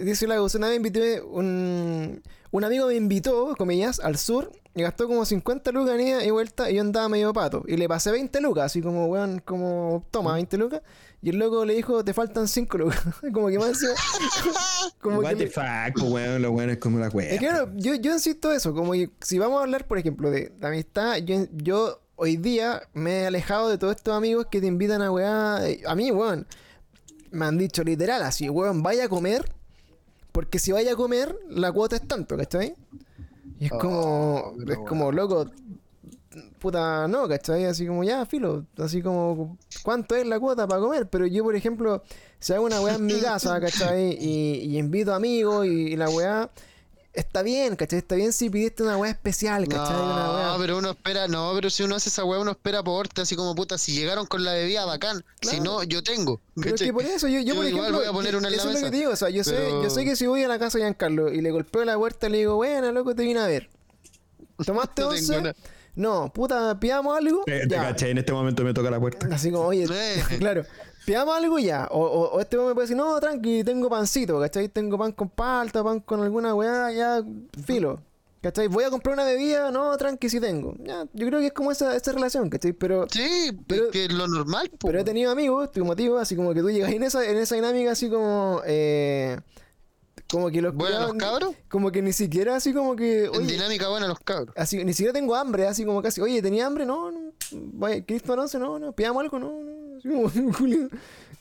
[0.04, 2.22] dice la una vez invité un,
[2.52, 6.32] un amigo me invitó, comillas, al sur y gastó como 50 lucas en ida y
[6.32, 7.64] vuelta y yo andaba medio pato.
[7.68, 10.82] Y le pasé 20 lucas, así como, weón, como, toma, 20 lucas.
[11.22, 13.02] Y el loco le dijo, te faltan 5 lucas.
[13.34, 13.93] como que más encima-
[15.02, 17.30] como What que the fuck, pues, weón, lo bueno es como la weá.
[17.32, 17.46] es que
[17.78, 21.18] yo, yo insisto eso, como que si vamos a hablar, por ejemplo, de, de amistad,
[21.18, 25.10] yo, yo hoy día me he alejado de todos estos amigos que te invitan a
[25.12, 25.60] weá.
[25.68, 26.46] eh, A mí, weón,
[27.32, 29.55] me han dicho literal así, weón, vaya a comer,
[30.36, 32.75] porque si vaya a comer, la cuota es tanto, ¿cachai?
[33.57, 35.49] Y es Oh, como, es como, loco,
[36.59, 37.63] puta, no, ¿cachai?
[37.63, 41.07] Así como, ya, filo, así como, ¿cuánto es la cuota para comer?
[41.09, 42.03] Pero yo, por ejemplo,
[42.38, 44.17] si hago una weá en mi casa, ¿cachai?
[44.19, 46.51] Y, y invito amigos y, y la weá,
[47.16, 47.99] está bien, ¿cachai?
[47.99, 49.95] Está bien si pidiste una weá especial, ¿cachai?
[49.95, 53.36] No, pero uno espera, no, pero si uno hace esa weá, uno espera aporte, así
[53.36, 55.24] como puta, si llegaron con la bebida, bacán.
[55.41, 56.41] Si no, yo tengo.
[56.55, 56.88] Pero es ¿cachai?
[56.88, 58.57] que por eso, yo, yo, Yo por igual ejemplo, voy a poner una en la
[58.61, 60.28] eso es lo mesa, que te digo, o sea, yo, sé, yo sé que si
[60.28, 62.91] voy a la casa de Giancarlo y le golpeo la puerta y le digo, bueno,
[62.91, 63.70] loco, te vine a ver.
[64.66, 65.53] ¿Tomaste No once?
[65.95, 67.43] No, puta, pidamos algo.
[67.47, 67.95] Eh, te Ya.
[68.09, 69.28] en este momento me toca la puerta.
[69.32, 70.24] Así como, oye, Eh.
[70.39, 70.66] claro,
[71.06, 71.88] pidamos algo ya.
[71.91, 74.70] O, o, o este me puede decir, no, tranqui, tengo pancito, ¿cachai?
[74.70, 77.24] Tengo pan con palta, pan con alguna weá, ya,
[77.66, 77.99] filo.
[78.41, 78.68] ¿Cachai?
[78.68, 80.76] Voy a comprar una bebida, no, tranqui, si tengo.
[80.84, 82.74] Ya, yo creo que es como esa, esa relación, ¿cachai?
[82.74, 84.88] Pero, Sí, Pero- que es lo normal, po.
[84.88, 87.56] pero he tenido amigos, tu motivo, así como que tú llegas en esa, en esa
[87.56, 88.62] dinámica, así como.
[88.68, 89.39] Eh,
[90.30, 90.76] como que los.
[90.76, 91.56] Bueno, los cabros.
[91.70, 93.26] Como que ni siquiera así como que.
[93.26, 94.53] En Oye, dinámica buena los cabros.
[94.58, 96.22] así, ni siquiera tengo hambre, así como casi.
[96.22, 96.86] Oye, ¿tenía hambre?
[96.86, 97.32] No, no.
[97.51, 98.45] Vaya, ¿Cristo no?
[98.60, 98.91] No, no.
[98.91, 99.39] ¿Pidamos algo?
[99.39, 99.84] No, no.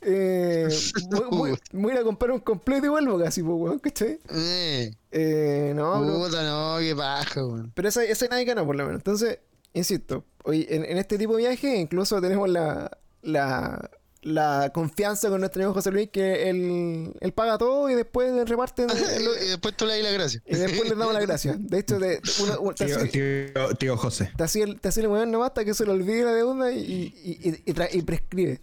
[0.07, 0.69] Eh,
[1.31, 4.19] voy, voy- a ir a comprar un completo y vuelvo casi, pues, weón, ¿cachai?
[4.31, 7.73] Eh, Eh, no, puta, no, qué paja, weón.
[7.75, 8.99] Pero esa, esa dinámica no, por lo menos.
[9.01, 9.39] Entonces,
[9.73, 13.91] insisto, hoy en, en este tipo de viaje incluso tenemos la, la,
[14.25, 18.89] la confianza con nuestro amigo José Luis que él, él paga todo y después reparten
[19.45, 20.43] y después tú le das la gracia.
[20.47, 21.57] y después les damos las gracias.
[21.61, 24.31] De hecho, de, uno- te Tío, hace- tío, tío José.
[24.37, 27.39] te hacía el, el weón nomás hasta que se le olvide la deuda y, y,
[27.49, 28.61] y, y tra- y prescribe.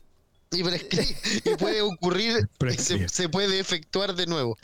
[0.52, 1.16] Y, prescri-
[1.54, 3.08] y puede ocurrir, Prescribe.
[3.08, 4.58] se, se puede efectuar de nuevo.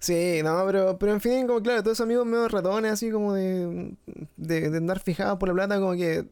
[0.00, 3.34] Sí, no, pero, pero en fin, como claro, todos esos amigos medio ratones, así como
[3.34, 3.94] de,
[4.36, 6.24] de, de andar fijados por la plata, como que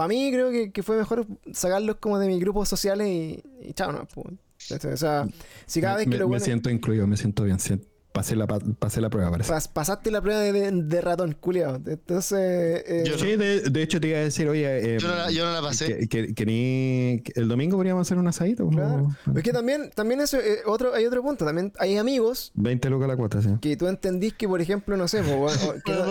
[0.00, 3.74] para mí creo que, que fue mejor sacarlos como de mis grupos sociales y, y
[3.74, 4.28] chao, no, pues.
[4.92, 5.26] O sea,
[5.66, 7.58] si cada vez que me, lo me bueno- siento incluido, me siento bien.
[7.60, 7.78] si-
[8.12, 9.52] Pasé la, pa- pasé la prueba, parece.
[9.52, 11.76] pas- pasaste la prueba de, de, de ratón, culiado.
[11.86, 15.14] Entonces, eh, Yo Sí, de, de hecho te iba a decir, oye, eh, Yo no
[15.14, 16.08] la, yo no la pasé.
[16.08, 18.64] que, que- que ni- que el domingo podríamos hacer un asadito.
[18.64, 19.08] como- claro.
[19.36, 23.06] Es que también, también eso, eh, otro, hay otro punto, también hay amigos 20 lucas
[23.08, 23.50] la cuota, sí.
[23.60, 25.48] que tú entendís que, por ejemplo, no sé, po, o
[25.84, 26.04] que, no,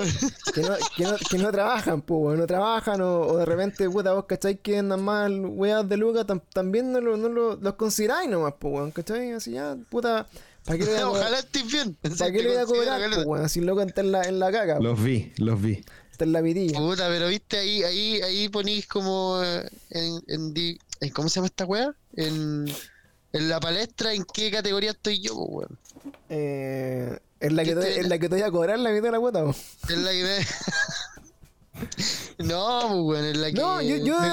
[0.54, 3.90] que, no, que, no, que no trabajan, pues, weón, no trabajan, o, o de repente,
[3.90, 4.56] puta, vos, ¿cachai?
[4.58, 8.54] Que andan mal, weas de Lucas, tam- también no, lo, no lo, los consideráis nomás,
[8.58, 9.32] pues, weón, ¿cachai?
[9.34, 10.28] Así ya, puta,
[10.70, 11.22] ¿para qué le voy a cobrar?
[11.24, 11.96] Ojalá estés bien.
[11.96, 13.50] ¿Para qué le voy a cobrar, weón?
[13.50, 15.84] Si loco está en la, en la caca, po, Los vi, los vi.
[16.12, 16.78] está en la vidilla.
[16.78, 21.66] Puta, pero viste ahí, ahí, ahí ponís como eh, en, en, ¿cómo se llama esta
[21.66, 21.94] wea?
[22.14, 22.66] En,
[23.34, 25.78] en la palestra en qué categoría estoy yo, po, weón.
[26.30, 29.04] Eh, en la que ¿Qué te, en la que te voy a cobrar la mitad
[29.06, 29.40] de la cuota.
[29.90, 30.38] En la que me...
[32.40, 34.30] No, pues weón, en la que No, yo- yo me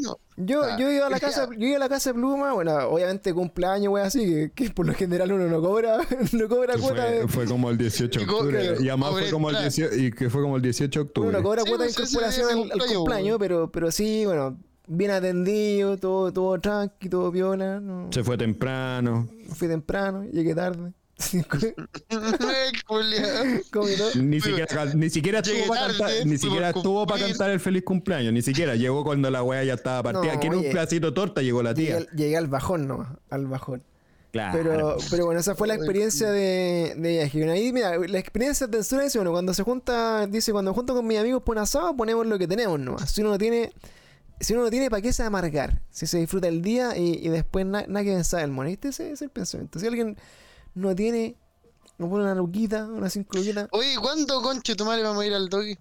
[0.00, 0.18] no.
[0.36, 2.52] Yo, Ah, yo he ido a la casa, yo ido a la casa de Pluma,
[2.54, 5.98] bueno, obviamente cumpleaños, wey, así, que, que por lo general uno no cobra,
[6.32, 8.74] no cobra cuota de, Fue, fue como el 18 de octubre.
[8.80, 9.68] Y además fue como el entrada.
[9.90, 11.32] 18, y que fue como el 18 de uno octubre.
[11.36, 13.90] no cobra Sí, cuota de pues, ese incorporación de al, al cumpleaños, cumpleaños, pero, pero
[13.90, 19.28] sí, bueno, bien atendido, todo, todo tranqui, todo viola, no, Se fue temprano.
[19.52, 20.92] fui temprano, llegué tarde.
[24.16, 27.26] Ni siquiera, ni siquiera Llegué estuvo para tarde, cantar, ni fui siquiera por estuvo para
[27.26, 30.34] cantar el feliz cumpleaños, ni siquiera llegó cuando la wea ya estaba partida.
[30.34, 31.98] No, Quiere un pedacito de torta, llegó la tía.
[32.14, 33.82] llegué al bajón nomás, al bajón.
[34.32, 34.58] Claro.
[34.62, 37.50] Pero, pero bueno, esa fue la experiencia de, de viaje.
[37.50, 41.04] Ahí, mira, la experiencia de censura dice, bueno, cuando se junta, dice, cuando junto con
[41.06, 43.10] mis amigos por un asado, ponemos lo que tenemos nomás.
[43.10, 43.72] Si uno no tiene,
[44.38, 45.82] si uno no tiene, ¿para qué se va a amargar?
[45.90, 48.68] Si se disfruta el día y, y después na- nada que pensar el mono.
[48.68, 49.80] Ese es el pensamiento.
[49.80, 50.16] Si alguien
[50.74, 51.36] no tiene,
[51.98, 53.68] no pone una luquita, una cinco luquitas.
[53.72, 55.76] Oye, ¿cuándo, concho, tu madre vamos a ir al doggy?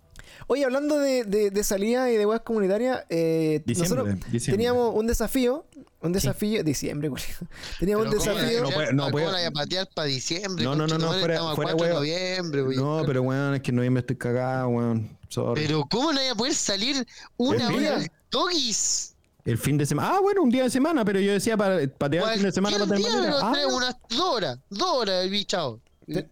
[0.48, 4.52] Oye, hablando de, de, de salida y de weas comunitarias, eh, nosotros diciembre.
[4.52, 5.66] teníamos un desafío,
[6.02, 7.24] un desafío, diciembre, güey.
[7.80, 8.62] Teníamos un Pero ¿cómo la desafío.
[8.62, 10.64] No puede- patear no pa- puede- ¿Cómo la vaya a patear para diciembre?
[10.64, 12.78] No, no, no, no, fuera- Estamos a fuera 4 de noviembre, güey.
[12.78, 15.18] No, pero weón, es que en noviembre estoy cagado, weón.
[15.30, 15.64] Sorry.
[15.66, 17.06] Pero ¿cómo no vaya a poder salir
[17.38, 19.16] una hora al doggies?
[19.46, 20.12] El fin de semana.
[20.16, 22.78] Ah, bueno, un día de semana, pero yo decía para patear el fin de semana
[22.78, 23.36] para tener manera.
[23.42, 25.80] Ah, unas dos horas, dos horas y chao.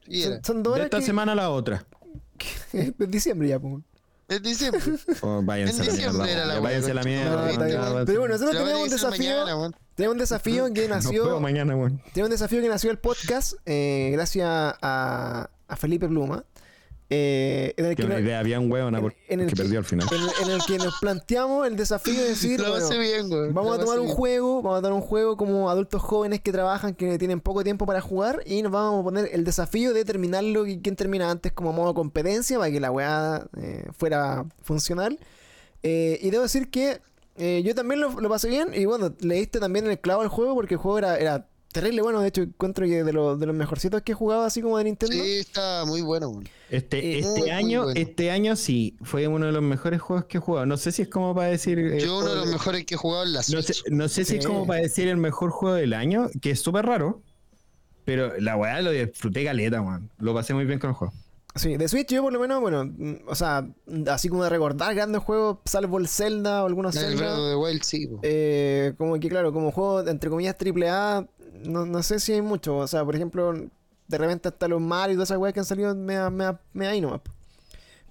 [0.07, 1.85] Y- son, dos de horas esta que- semana a la otra.
[2.73, 3.75] es diciembre ya, pues.
[4.27, 4.81] Es diciembre.
[5.21, 6.31] Oh, váyanse a En la diciembre mierda.
[6.33, 7.51] era la wea, váyanse a la mierda.
[7.53, 9.45] No, ya, Pero bueno, nosotros tenemos un que desafío.
[9.45, 9.71] mañana.
[9.95, 11.39] Tenemos un desafío que Nos nació.
[11.39, 11.73] mañana.
[12.13, 16.43] Tenemos un desafío que nació el podcast eh, gracias a, a Felipe Pluma.
[17.09, 19.55] Eh, en el Que que una no- idea bien huevona en- porque en el que-
[19.55, 20.07] perdió al final.
[20.11, 23.51] en, en el que nos planteamos el desafío de decir, Lo bueno, pasé bien, güey.
[23.53, 24.15] vamos a tomar un bien.
[24.17, 27.85] juego, vamos a tomar un juego como adultos jóvenes que trabajan, que tienen poco tiempo
[27.85, 31.53] para jugar, y nos vamos a poner el desafío de terminarlo y quién termina antes
[31.53, 35.17] como modo competencia para que la weá eh, fuera funcional.
[35.83, 36.99] Eh, y debo decir que
[37.37, 40.27] eh, yo también lo, lo pasé bien, y bueno, leíste también en el clavo al
[40.27, 41.47] juego porque el juego era, era
[41.79, 44.61] terrible bueno, de hecho encuentro que de, los de los mejorcitos que he jugado así
[44.61, 45.15] como de Nintendo.
[45.15, 46.47] Sí, está muy bueno, güey.
[46.69, 47.99] Este, Eh, este muy, muy año, bueno.
[47.99, 50.65] este año sí, fue uno de los mejores juegos que he jugado.
[50.65, 51.79] No sé si es como para decir.
[51.79, 53.91] eh, Yo uno de los mejores que he jugado en la No sé, Switch.
[53.93, 56.85] no sé si es como para decir el mejor juego del año, que es súper
[56.85, 57.21] raro.
[58.05, 60.09] Pero la weá lo disfruté caleta, man.
[60.19, 61.13] Lo pasé muy bien con el juego.
[61.55, 63.67] Sí, de Switch yo por lo menos, bueno, mm, o sea,
[64.11, 67.33] así como de recordar grandes juegos, salvo el Zelda o el Zelda.
[67.33, 68.07] Of the Wild, sí.
[68.21, 71.25] Eh, como que claro, como juego entre comillas triple A,
[71.65, 72.77] no, no sé si hay mucho.
[72.77, 75.65] O sea, por ejemplo, de repente hasta los Mario y todas esas weas que han
[75.65, 77.21] salido me da, me da- me da ahí nomás.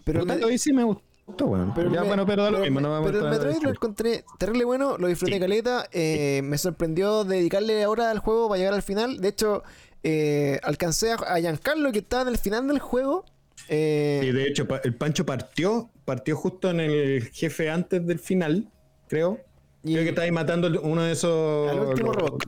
[0.05, 1.73] Pero el, hoy sí me gustó, weón.
[1.75, 3.25] pero ya, me- bueno, pero da lo pero mismo, el- no vamos a pero el
[3.25, 5.41] entrar en Metroid lo encontré terrible bueno, lo disfruté Sí.
[5.41, 5.89] caleta.
[5.93, 9.19] eh, me sorprendió dedicarle ahora al juego para llegar al final.
[9.19, 9.63] De hecho,
[10.05, 13.25] eh, alcancé a, a Giancarlo que estaba en el final del juego.
[13.69, 18.21] Eh, Sí, de hecho, pa- el Pancho partió, partió justo en el jefe antes del
[18.21, 18.69] final,
[19.09, 19.41] creo.
[19.83, 21.71] Y- Creo que estaba ahí matando uno de esos.
[21.71, 22.45] al último robot.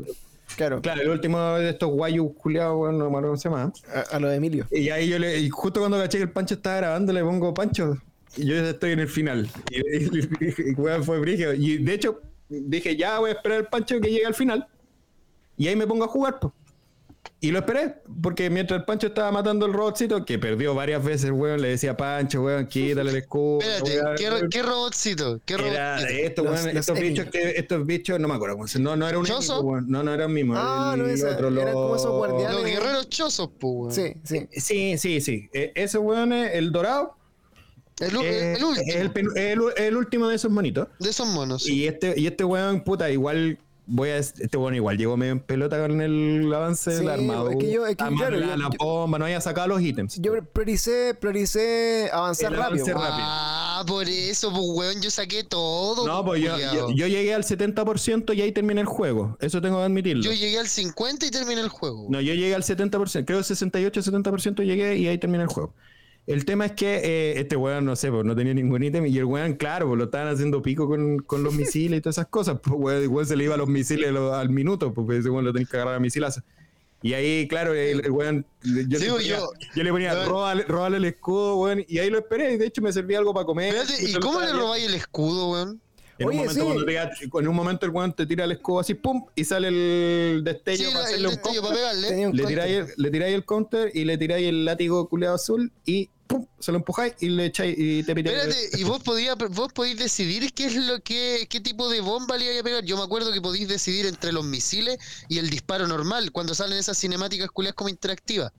[0.59, 3.73] Claro, Claro, el último de estos guayus culiados, bueno, no me acuerdo cómo se llama.
[3.95, 4.67] a, a lo de Emilio.
[4.71, 7.55] Y ahí yo le, y justo cuando caché que el Pancho estaba grabando, le pongo
[7.55, 7.97] Pancho.
[8.37, 9.49] Y yo ya estoy en el final.
[9.71, 9.79] Y,
[10.19, 10.29] y-
[10.71, 11.55] y, weón, fue brígido.
[11.55, 14.67] Y de hecho, dije, ya voy a esperar al Pancho que llegue al final.
[15.57, 16.53] Y ahí me pongo a jugar, pues.
[17.41, 21.31] Y lo esperé, porque mientras el Pancho estaba matando el robotcito, que perdió varias veces,
[21.31, 23.61] weón, le decía Pancho, weón, quítale el escudo.
[23.61, 24.17] Espérate, weón".
[24.17, 25.41] ¿qué, ro- qué robotcito?
[25.45, 26.23] ¿Qué Era robotcito?
[26.27, 28.97] esto, Los- weón, los estos bichos que, estos bichos, no me acuerdo cómo se no,
[28.97, 29.61] no era un ¿Choso?
[29.61, 30.55] weón, no, no era el mismo.
[30.57, 32.57] Ah, el, no, otro, eran como esos los- guardianes.
[32.57, 33.93] Los guerreros chosos, pues, weón.
[33.93, 34.49] Sí, sí.
[34.53, 35.49] Sí, sí, sí.
[35.53, 37.15] E- ese weón es el dorado.
[38.01, 40.89] El, eh, el último es el, el, el último de esos monitos.
[40.99, 41.63] de esos monos.
[41.65, 41.75] sí.
[41.83, 43.59] Y este, y este weón, puta, igual
[43.89, 44.19] voy a.
[44.19, 47.51] Este weón igual llegó medio en pelota con el avance Sí, del armado.
[47.51, 49.67] es que yo- es que, la, claro, la, yo- la yo- bomba, no había sacado
[49.69, 50.17] los ítems.
[50.21, 52.87] Yo prioricé, prioricé avanzar El rápido.
[52.99, 56.07] Ah, por eso, pues, weón, yo saqué todo.
[56.07, 59.37] No, pues yo, yo, yo llegué al 70% y ahí terminé el juego.
[59.41, 60.23] Eso tengo que admitirlo.
[60.23, 62.07] Yo llegué al 50 y terminé el juego.
[62.11, 65.75] No, yo llegué al 70%, creo 68-70% llegué y ahí terminé el juego.
[66.29, 69.17] El tema es que eh, este weón, no sé, pues no tenía ningún ítem y
[69.17, 72.27] el weón, claro, pues lo estaban haciendo pico con, con los misiles y todas esas
[72.29, 72.59] cosas.
[72.63, 75.31] Pues weón, el weón se le iba a los misiles lo- al minuto, porque ese
[75.31, 76.43] weón lo tenía que agarrar a misilazo.
[77.01, 80.25] Y ahí, claro, el, el weón, yo, Sí, le pues, ponía, yo- yo le ponía,
[80.27, 83.33] róbale, róbale el escudo, weón, y ahí lo esperé, y de hecho me servía algo
[83.33, 83.75] para comer.
[83.75, 85.81] Espérate, ¿y cómo le robáis el escudo, weón?
[86.19, 86.61] En Oye, un momento, sí.
[86.61, 89.69] cuando te- en un momento el weón te tira el escudo así, pum, y sale
[89.69, 91.69] el destello Sí, para hacerle un destello combo.
[91.69, 92.09] para pegarle.
[92.09, 92.65] Tenía un Le counter.
[92.65, 96.47] tiráis, el, le tiráis el counter y le tiráis el látigo culeado azul y pum,
[96.59, 98.37] se lo empujáis y le echáis y te pitáis.
[98.37, 102.37] Espérate, y vos podías, vos podéis decidir qué es lo que, qué tipo de bomba
[102.37, 102.85] le iba a pegar.
[102.85, 104.99] Yo me acuerdo que podéis decidir entre los misiles
[105.29, 108.53] y el disparo normal, cuando salen esas cinemáticas culiadas como interactivas.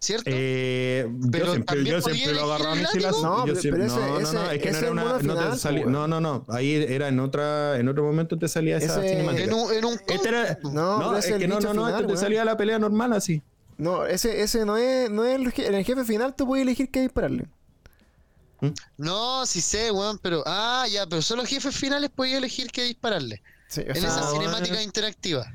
[0.00, 0.30] ¿Cierto?
[0.32, 3.10] Eh, Pero yo siempre, yo lo agarraba a látigo.
[3.10, 5.18] No, Yo pero- siempre- pero ese- no, no, ese- no, es que no era una.
[5.22, 6.44] No, te salía- po, no, no, no.
[6.48, 9.44] Ahí era en otra, en otro momento te salía esa Ese- cinemática.
[9.44, 12.12] en un, en un Este era, No, no, es que no, no, no, final, este
[12.12, 13.42] te salía la pelea normal así.
[13.76, 16.62] No, ese, ese no es, no es el, je- en el jefe final, tú puedes
[16.62, 17.46] elegir qué dispararle.
[18.96, 20.42] No, sí sé, weón, pero.
[20.46, 23.40] Ah, ya, pero solo jefes finales podía elegir qué dispararle.
[23.68, 25.46] Sí, o En sea, esa cinemática interactiva.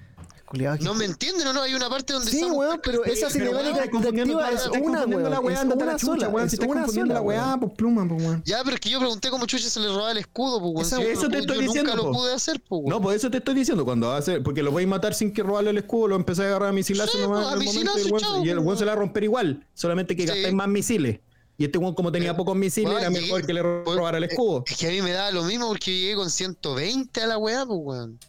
[0.81, 3.73] No me entienden o no, hay una parte donde Sí, estamos- weón, pero esa cinemática
[3.91, 5.45] weón, interactiva la- es una, confundiendo la weón.
[5.45, 7.59] weá, Es ándate a la sola, weón, si una confundiendo sola, la weá, weón.
[7.59, 8.43] pues pluma, pues weón.
[8.45, 10.85] Ya, pero es que yo pregunté cómo chucha se le robaba el escudo, pues, weón.
[10.85, 12.89] Esa- Si yo eso no te estoy yo diciendo, Nunca lo pude hacer, pues, weón.
[12.89, 15.71] No, por eso te estoy diciendo, cuando hace, porque lo podéis matar sin que robarle
[15.71, 17.91] el escudo, lo empezáis a agarrar a misilazo Sí, nomás pues, a en el momento
[17.91, 20.25] y misilazo, el weón- el pues, weón se la va a romper igual, solamente que
[20.25, 21.19] gastáis más misiles.
[21.55, 23.95] Y este weón como tenía Eh, pocos misiles, weón, era llegué- mejor que le pues,
[23.97, 24.63] robara el eh, escudo.
[24.67, 27.65] Es que a mí me daba lo mismo porque llegué con 120 a la weá,
[27.65, 28.19] pues, weón.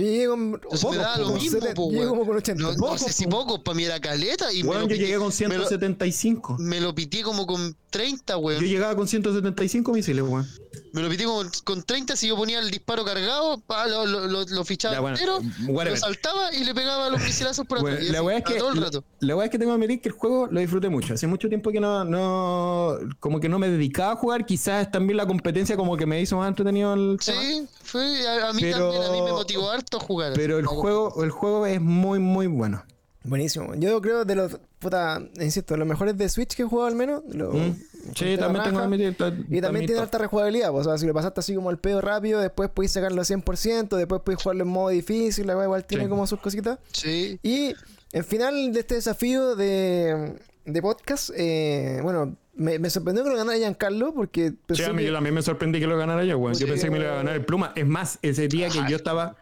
[0.00, 0.40] Yo llegué con.
[0.54, 2.10] Entonces Poco, me daba lo po, mismo, sete- pues, llegué weón.
[2.10, 2.62] como con 80.
[2.62, 3.30] No, no Poco, sé si po.
[3.30, 4.52] poco, para mí era caleta.
[4.52, 6.56] Y me Weón, lo yo pité- llegué con me lo- 175.
[6.58, 8.60] Me lo pité como con 30, weón.
[8.60, 10.46] Yo llegaba con 175 misiles, weón.
[10.92, 14.26] Me lo pité como con 30 si yo ponía el disparo cargado, pa, lo, lo,
[14.26, 15.98] lo, lo fichaba Ya, bueno, entero, lo whatever.
[15.98, 18.08] saltaba y le pegaba los misilazos por Bueno, atrás.
[18.08, 19.04] Y la weá es que todo el la, rato.
[19.20, 21.14] la weá es que tengo que admitir que el juego lo disfruté mucho.
[21.14, 24.46] Hace mucho tiempo que no, no como que no me dedicaba a jugar.
[24.46, 27.40] Quizás también la competencia como que me hizo más entretenido el tema.
[27.40, 30.32] Sí, fue, a, a mí Pero- también, a mí me motivó harto a jugar.
[30.34, 32.84] Pero el juego, el juego es muy, muy bueno.
[33.22, 33.74] Buenísimo.
[33.74, 34.58] Yo creo de los.
[34.78, 37.22] Puta, insisto, los mejores de Switch que he jugado al menos.
[37.32, 37.76] lo- Mm.
[38.16, 39.14] Sí, también tengo admitir.
[39.50, 42.00] Y también tiene alta rejugabilidad, pues, o sea, si lo pasaste así como el pedo
[42.00, 46.04] rápido, después podéis sacarlo a 100%, después podéis jugarlo en modo difícil, la igual tiene
[46.04, 46.10] Sí.
[46.10, 46.78] como sus cositas.
[46.92, 47.74] Sí, Y
[48.12, 53.36] el final de este desafío de, de podcast, eh, bueno, me, me sorprendió que lo
[53.36, 56.38] ganara Giancarlo porque Sí, a mí que- yo también me sorprendí que lo ganara yo,
[56.38, 56.54] weón.
[56.54, 56.72] Yo Sí.
[56.72, 57.72] pensé que me lo iba a ganar el Pluma.
[57.76, 59.36] Es más, ese día que yo estaba,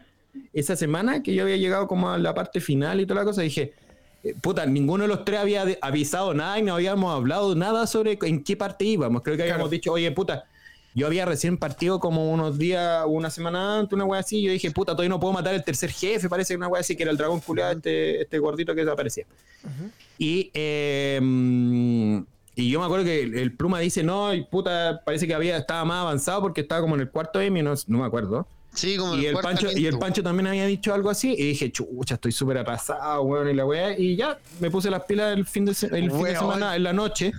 [0.53, 3.41] esa semana que yo había llegado como a la parte final y toda la cosa,
[3.41, 3.73] dije,
[4.23, 8.17] eh, puta, ninguno de los tres había avisado nada y no habíamos hablado nada sobre
[8.21, 9.21] en qué parte íbamos.
[9.21, 9.69] Creo que habíamos Claro.
[9.71, 10.43] dicho, oye, puta,
[10.95, 14.39] yo había recién partido como unos días, una semana antes, una wea así.
[14.39, 16.27] y Yo dije, puta, todavía no puedo matar el tercer jefe.
[16.27, 19.25] Parece que una wea así que era el dragón culiado, este, este gordito que desaparecía.
[20.17, 22.19] Y, eh, mm,
[22.55, 25.57] y yo me acuerdo que el, el pluma dice, no, y puta, parece que había,
[25.57, 28.47] estaba más avanzado porque estaba como en el cuarto Emmy, no, no me acuerdo.
[28.79, 29.97] Sí, como Y el, Pancho, y el.
[29.99, 31.33] Pancho también había dicho algo así.
[31.37, 33.97] Y dije, chucha, estoy súper atrasado, weón, y la weá.
[33.97, 36.83] Y ya, me puse las pilas el fin de, se- el fin de semana, en
[36.83, 37.31] la noche.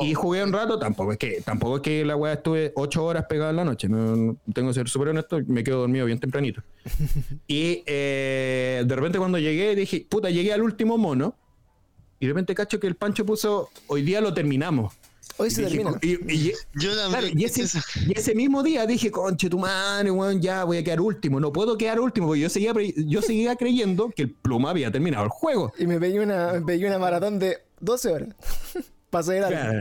[0.00, 3.26] Y jugué un rato, tampoco es que tampoco es que la weá estuve ocho horas
[3.28, 3.88] pegada en la noche.
[3.88, 6.62] No, no- tengo que ser súper honesto, me quedo dormido bien tempranito.
[7.46, 11.36] y eh, de repente cuando llegué, dije, puta, llegué al último mono.
[12.20, 14.94] Y de repente cacho que el Pancho puso, hoy día lo terminamos.
[15.36, 15.98] Hoy se dije, termina.
[16.02, 17.38] y- y- Yo Claro, también.
[17.40, 21.00] y, ese, y ese mismo día dije, conche tu madre, weón, ya voy a quedar
[21.00, 21.40] último.
[21.40, 25.24] No puedo quedar último porque yo seguía, yo seguía creyendo que el pluma había terminado
[25.24, 25.72] el juego.
[25.78, 28.28] Y me pegué una, me pegué una maratón de 12 horas.
[29.10, 29.48] Para algo.
[29.48, 29.80] Claro,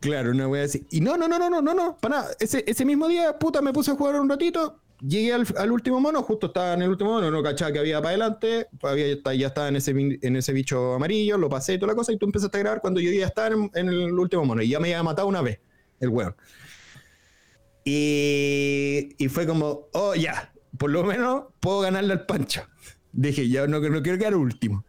[0.00, 0.86] claro, una wea así.
[0.90, 2.30] Y no, no, no, no, no, no, no, para nada.
[2.38, 4.76] Ese, ese mismo día, puta, me puse a jugar un ratito.
[5.00, 7.98] Llegué al, al último mono, justo estaba en el último mono, no cachaba que había
[7.98, 11.92] para adelante, había, ya estaba en ese, en ese bicho amarillo, lo pasé y toda
[11.92, 14.44] la cosa, y tú empezaste a grabar cuando yo ya estaba en, en el último
[14.44, 15.60] mono, y ya me había matado una vez,
[16.00, 16.36] el weón.
[17.84, 22.62] Y, y fue como, oh, ya, por lo menos puedo ganarle al pancho.
[23.12, 24.84] Dije, ya no, no quiero quedar último.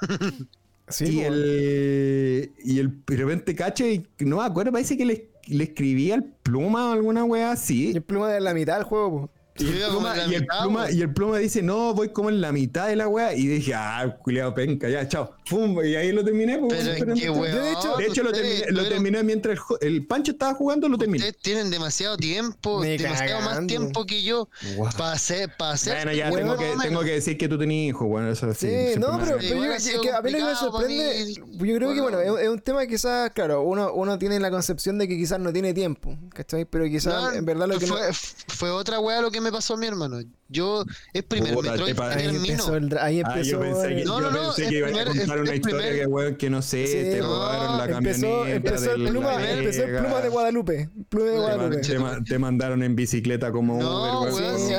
[0.86, 5.30] Sí, y, el, y el de repente cacho y no me acuerdo, parece que le,
[5.48, 7.90] le escribí al pluma o alguna wea así.
[7.90, 9.30] el pluma de la mitad del juego, po.
[9.56, 10.98] Y el, pluma, y, el mitad, pluma, weón.
[10.98, 13.34] y el pluma dice, no, voy como en la mitad de la wea.
[13.34, 15.36] Y dije, ah, culiado penca, ya, chao.
[15.48, 16.58] Pum, y ahí lo terminé.
[16.58, 17.40] pues, Pero bueno, qué esperando.
[17.40, 17.54] weón.
[17.64, 20.98] de hecho- de hecho, lo terminé, lo tuvieron- terminé mientras el, Pancho estaba jugando, lo
[20.98, 21.18] terminé.
[21.24, 24.90] Ustedes tienen demasiado tiempo, demasiado más tiempo que yo Guau.
[24.96, 25.94] para hacer, para hacer.
[25.98, 28.66] Bueno, ya Weón, tengo que, tengo que decir que tú tenías hijos, bueno, eso sí.
[28.98, 31.34] No, pero, yo- sido que a mí lo que me sorprende, mí.
[31.68, 32.18] yo creo que Bueno.
[32.20, 35.38] es, es un tema que quizás, claro, uno, uno tiene la concepción de que quizás
[35.38, 36.64] no tiene tiempo, ¿cachai?
[36.64, 37.94] Pero quizás No, en verdad lo que no...
[37.96, 38.12] fue,
[38.48, 40.20] fue otra weá lo que me pasó a mi hermano.
[40.48, 44.20] Yo, es primer Puta, Metroid Ahí empezó, el, ahí Ah, yo pensé que, el- No,
[44.20, 45.98] yo no, no, pensé es que iba a primer- contar es- una es historia primer-
[46.00, 48.56] que, weón, que no sé, Sí, te no, robaron la empezó, camioneta.
[48.56, 52.96] empezó pluma, la empezó el pluma de Guadalupe, pluma de Sí, Te, man- mandaron en
[52.96, 54.72] bicicleta como No, Uber, weón, Sí,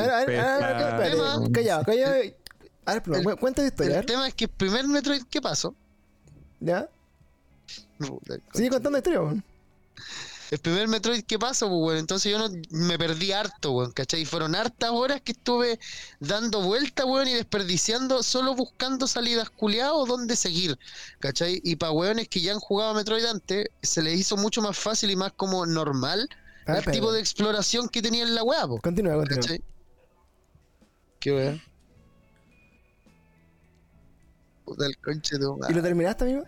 [1.54, 2.16] callado, callado.
[2.88, 5.24] A ver, pluma, El- cuenta tu historia, a El tema es que el primer Metroid
[5.30, 5.74] que pasó.
[6.60, 6.88] ¿ya?
[8.54, 9.44] Sigue contando la historia, weón.
[10.56, 11.98] El primer Metroid que pasó, pues, weón.
[11.98, 14.22] Entonces yo no me perdí harto, weón, ¿cachai?
[14.22, 15.82] Y fueron hartas horas que estuve
[16.22, 20.80] dando vueltas, weón, y desperdiciando, solo buscando salidas culiadas o dónde seguir,
[21.20, 21.60] ¿cachai?
[21.66, 24.78] Y para weones que ya han jugado a Metroid antes, se les hizo mucho más
[24.78, 26.30] fácil y más como normal
[26.68, 29.42] A ver, el tipo de exploración que tenía en la weá, po, Continúa, continúa.
[29.42, 29.62] ¿cachai?
[31.20, 31.64] ¿Qué weá?
[34.64, 36.46] Puta el conche de ¿Y lo terminaste, amigo?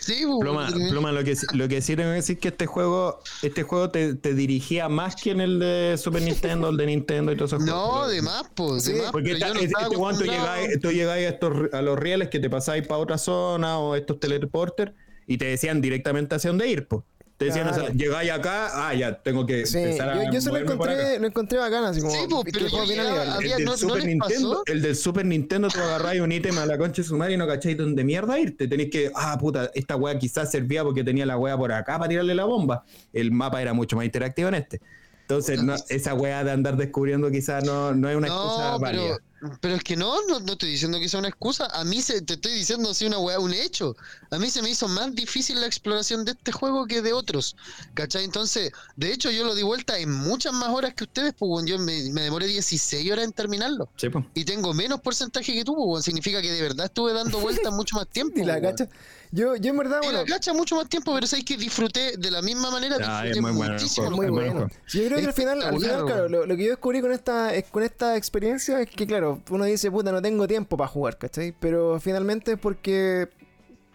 [0.00, 3.20] Sí, pues, Pluma, Pluma, lo que, lo que tengo que decir es que este juego,
[3.42, 7.30] este juego te, te dirigía más que en el de Super Nintendo, el de Nintendo
[7.32, 8.10] y todos esos No, juegos.
[8.10, 9.12] de más, pues, de Sí, más.
[9.12, 10.22] Porque esta- no este tú acostumbrado.
[10.56, 13.94] llegáis, tú llegáis a, estos, a los rieles que te pasáis para otra zona o
[13.94, 14.92] estos teleporters
[15.26, 17.02] y te decían directamente hacia dónde ir, pues.
[17.42, 17.94] Te decían, o sea, Claro.
[17.98, 21.26] llegáis acá, ah, ya, tengo que Sí, empezar a yo, yo se lo encontré, lo
[21.26, 22.12] encontré bacán, así como...
[22.12, 22.18] Sí,
[22.52, 24.62] pero el yo llegaba- había- del, ¿no- no Super Nintendo, pasó?
[24.66, 27.36] el del Super Nintendo, tú agarráis un ítem a la concha de su madre y
[27.36, 28.68] no cacháis dónde mierda irte.
[28.68, 32.08] Tenéis que, ah, puta, esta weá quizás servía porque tenía la weá por acá para
[32.08, 32.84] tirarle la bomba.
[33.12, 34.80] El mapa era mucho más interactivo en este.
[35.22, 39.02] Entonces, no- esa weá de andar descubriendo quizás no, no es una excusa válida.
[39.02, 39.18] pero,
[39.60, 41.66] pero es que no, no, no estoy diciendo que sea una excusa.
[41.72, 43.96] A mí se, te estoy diciendo así una weá, un hecho.
[44.30, 47.56] A mí se me hizo más difícil la exploración de este juego que de otros.
[47.94, 48.24] ¿Cachai?
[48.24, 51.66] Entonces, de hecho, yo lo di vuelta en muchas más horas que ustedes, pues weón.
[51.66, 53.88] yo me, me demoré 16 horas en terminarlo.
[53.96, 54.24] Sí, pues.
[54.34, 56.02] Y tengo menos porcentaje que tú, pues weón.
[56.02, 58.38] Significa que de verdad estuve dando vueltas mucho más tiempo.
[58.38, 58.88] Y la cacha.
[59.34, 62.18] Yo, yo en verdad, Y bueno, la cacha mucho más tiempo, pero sabes que disfruté
[62.18, 62.96] de la misma manera.
[63.00, 64.06] Ah, disfruté es muy bueno muchísimo.
[64.08, 64.16] juego.
[64.16, 64.74] muy es bueno bueno.
[64.92, 67.54] yo creo que al final, al final claro, lo, lo que yo descubrí con esta,
[67.54, 71.18] es- con esta experiencia es que, claro, uno dice, puta, no tengo tiempo para jugar,
[71.18, 71.54] ¿cachai?
[71.58, 73.28] Pero finalmente es porque,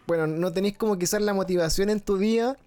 [0.07, 2.57] bueno, no tenéis como quizás la motivación en tu día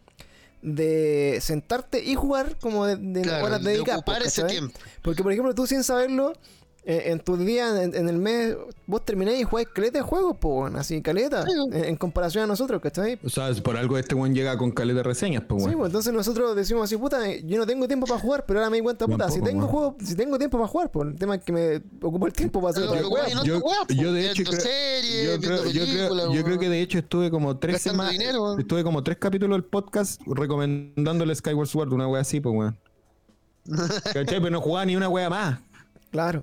[0.63, 4.01] de sentarte y jugar como de, de Claro, horas de dedicadas.
[4.03, 4.59] ocupar ese ¿cachai?
[4.59, 4.79] tiempo.
[5.03, 6.35] Porque, por ejemplo, tú sin saberlo,
[6.85, 8.57] eh, en tus días, en, en el mes,
[8.87, 12.45] vos terminás y jugáis caleta de juegos, po, weón, así, caleta, Sí, en, en comparación
[12.45, 13.19] a nosotros, ¿cachai?
[13.23, 15.79] O sea, por algo este weón llega con caleta de reseñas, pues, Sí, weón.
[15.79, 18.79] pues entonces nosotros decimos así, puta, yo no tengo tiempo para jugar, pero ahora me
[18.79, 21.45] di cuenta, puta, si tengo juego, si tengo tiempo para jugar, pues el tema es
[21.45, 24.43] que me ocupo el tiempo para hacer otra y no yo, po, yo de hecho
[24.45, 28.17] creo, series, yo, creo, yo, creo, yo que de hecho estuve como tres semanas
[28.59, 32.79] estuve como tres capítulos del podcast recomendándole Skyward Sword una wea así pues weón
[34.05, 34.41] ¿cachai?
[34.41, 35.61] pero no jugaba ni una wea más
[36.11, 36.43] Claro.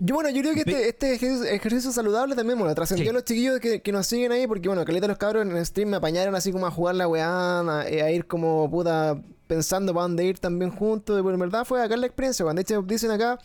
[0.00, 3.10] Yo, bueno, yo creo que este, este ejercicio, ejercicio saludable también, bueno, trascendió Sí.
[3.10, 5.66] a los chiquillos que, que nos siguen ahí, porque, bueno, caleta los cabros en el
[5.66, 9.92] stream me apañaron así como a jugar la weá, a, a ir como, puta, pensando
[9.92, 12.62] para dónde ir también juntos, y bueno, en verdad fue acá la experiencia, cuando de
[12.62, 13.38] hecho dicen acá,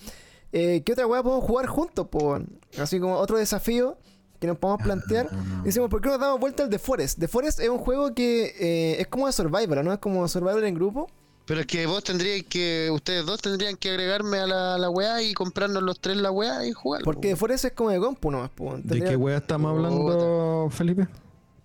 [0.51, 2.38] eh, ¿qué otra weá podemos jugar juntos, po?
[2.80, 3.97] Así como otro desafío
[4.39, 5.30] que nos podemos plantear.
[5.64, 7.18] Decimos, ¿por qué no nos damos vuelta al The Forest?
[7.18, 9.93] The Forest es un juego que eh, es como de Survivor, ¿no?
[9.93, 11.08] Es como Survivor en grupo.
[11.46, 15.22] Pero es que vos tendríais que, ustedes dos tendrían que agregarme a la, la weá
[15.22, 17.02] y comprarnos los tres la weá y jugar.
[17.04, 18.78] Porque The Forest es como de compu nomás, po.
[18.82, 21.08] ¿de qué wea estamos hablando Felipe?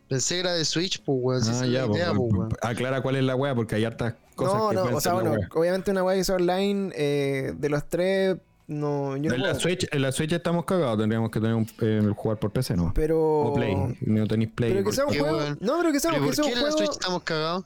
[0.09, 1.45] Pensé que era de Switch, pues weón.
[1.45, 2.49] si ah es ya pues, idea, pues, weón.
[2.63, 5.13] aclara cuál es la wea porque hay hartas cosas No, que no, pueden o sea,
[5.13, 5.49] bueno, wea.
[5.55, 9.49] obviamente una weá que sea online, eh, de los tres, no, yo no en la
[9.51, 9.61] puedo.
[9.61, 12.75] Switch en la Switch estamos cagados tendríamos que tener un, eh, el jugar por PC
[12.75, 13.21] no Pero.
[13.21, 15.41] o Play no tenéis Play Pero que sea un juego.
[15.61, 16.79] No, pero que sea, ¿Pero que por qué un en la juego.
[16.79, 17.65] Switch estamos cagados?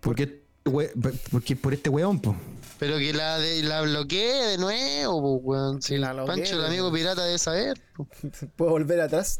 [0.00, 0.41] porque
[1.30, 2.36] porque por este weón pues
[2.78, 5.82] Pero que la, de, la bloquee de nuevo, pues weón.
[5.82, 7.80] Si la bloquee, Pancho, el amigo pirata, debe saber.
[7.96, 8.06] po.
[8.56, 9.38] Puedo volver atrás.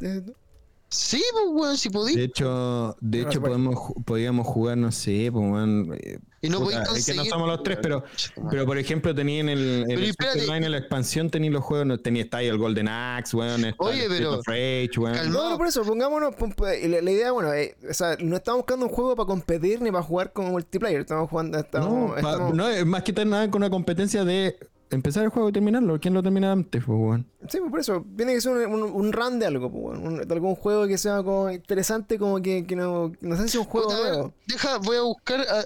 [0.89, 2.21] Sí, pues, weón, si De podí.
[2.21, 3.55] hecho, de No, hecho se puede.
[3.55, 7.47] podemos, podíamos jugar, no sé, pues, weón, eh, Y no puta, es que no somos
[7.49, 8.03] los tres, pero,
[8.51, 10.41] pero por ejemplo, tenía en el, el espérate.
[10.41, 13.37] Switch Online, en la expansión, tenía los juegos, no, tenía está ahí el Golden Axe,
[13.37, 15.33] weón, está Oye, el pero- of Rage, weón.
[15.33, 16.35] No, no, por eso, pongámonos.
[16.35, 19.27] pon- pon- La, la idea, bueno, eh, o sea, no estamos buscando un juego para
[19.29, 21.03] competir ni para jugar como multiplayer.
[21.03, 21.59] Estamos jugando.
[21.61, 24.59] Estamos, No, pa- más que tener nada con una competencia de
[24.93, 25.99] empezar el juego y terminarlo.
[26.01, 27.27] ¿Quién lo termina antes, pues, weón?
[27.49, 28.05] Sí, pues por eso.
[28.17, 30.97] Tiene que ser un, un, un run de algo, pues, un- de algún juego que
[30.99, 33.13] sea como interesante, como que, que no.
[33.21, 34.33] No sé si es un juego Puta, nuevo.
[34.47, 35.45] deja, voy a buscar.
[35.51, 35.65] ah,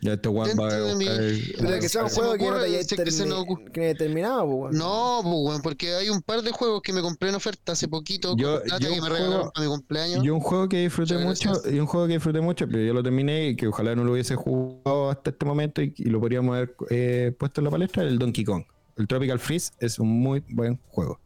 [0.00, 1.06] Ya este weón va a mi-
[1.58, 4.78] Pero que sea un juego que no te haya termi- terminado, pues, bueno.
[4.78, 7.88] No, pues, weón, porque hay un par de juegos que me compré en oferta hace
[7.88, 8.34] poquito.
[8.36, 10.24] Yo- con plata yo que un me regalaron juego- para mi cumpleaños.
[10.24, 13.02] Y un juego que disfruté mucho, y un juego que disfruté mucho, pero yo lo
[13.02, 16.56] terminé y que ojalá no lo hubiese jugado hasta este momento y, y lo podríamos
[16.56, 18.64] haber eh, puesto en la palestra, el Donkey Kong.
[18.96, 21.18] El Tropical Freeze es un muy buen juego.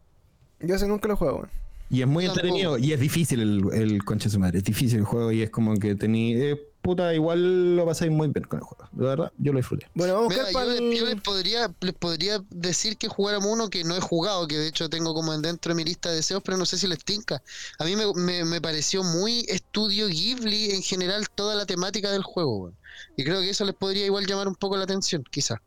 [0.59, 1.47] Yo ese nunca lo juego.
[1.91, 4.59] Y es muy Yo entretenido y es difícil el, el concha de su madre.
[4.59, 6.33] Es difícil el juego y es como que tení.
[6.33, 8.87] eh, puta, igual lo pasáis muy bien con el juego.
[8.95, 9.87] La verdad, yo lo disfruté.
[9.95, 13.69] Bueno, vamos a buscar yo, les- yo les, podría, les podría decir que jugáramos uno
[13.69, 16.41] que no he jugado, que de hecho tengo como dentro de mi lista de deseos,
[16.45, 17.41] pero no sé si les tinca.
[17.79, 22.23] A mí me, me- me pareció muy estudio Ghibli en general toda la temática del
[22.23, 22.71] juego.
[23.17, 25.57] Y creo que eso les podría igual llamar un poco la atención, quizás.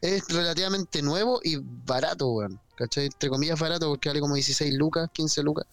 [0.00, 2.60] Es relativamente nuevo y barato, weón.
[2.76, 3.06] ¿Cachai?
[3.06, 5.66] Entre comillas barato porque vale como 16 lucas, 15 lucas.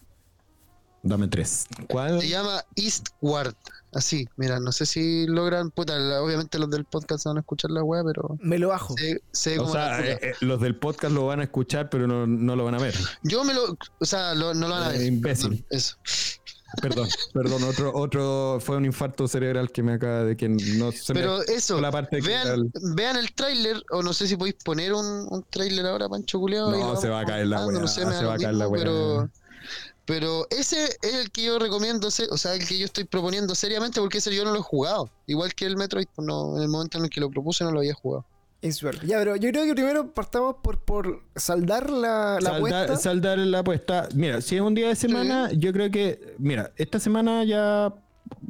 [1.02, 1.66] Dame tres.
[1.88, 2.20] ¿Cuál?
[2.20, 3.54] Se llama Eastward.
[3.94, 7.70] Así, mira, no sé si logran, puta, la- obviamente los del podcast van a escuchar
[7.70, 8.94] la weá, pero Me lo bajo.
[8.94, 12.64] O sea, eh, eh, los del podcast lo van a escuchar, pero no, no lo
[12.66, 12.94] van a ver.
[13.22, 13.78] Yo me lo.
[14.00, 15.00] O sea, lo- no lo van a ver.
[15.00, 15.50] Eh, imbécil.
[15.50, 15.96] Perdón, Eso.
[16.82, 21.14] Perdón, perdón, otro, otro fue un infarto cerebral que me acaba de que no se
[21.14, 24.56] me- Pero eso, la parte que vean, vean el tráiler, o no sé si podéis
[24.62, 26.70] poner un, un tráiler ahora, Pancho Culeado.
[26.70, 28.68] No, se va a caer la weá, No sé, me se va a caer la
[28.68, 28.82] weá.
[28.82, 29.30] Pero,
[30.04, 34.00] pero ese es el que yo recomiendo, o sea, el que yo estoy proponiendo seriamente,
[34.00, 35.10] porque ese yo no lo he jugado.
[35.26, 37.72] Igual que el Metroid, pues no, en el momento en el que lo propuse no
[37.72, 38.24] lo había jugado.
[39.06, 42.96] Ya, pero yo creo que primero partamos por, por saldar la, la Saldar, apuesta.
[42.96, 44.08] saldar la apuesta.
[44.14, 46.34] Mira, si es un día de semana, yo creo que.
[46.38, 47.92] Mira, esta semana ya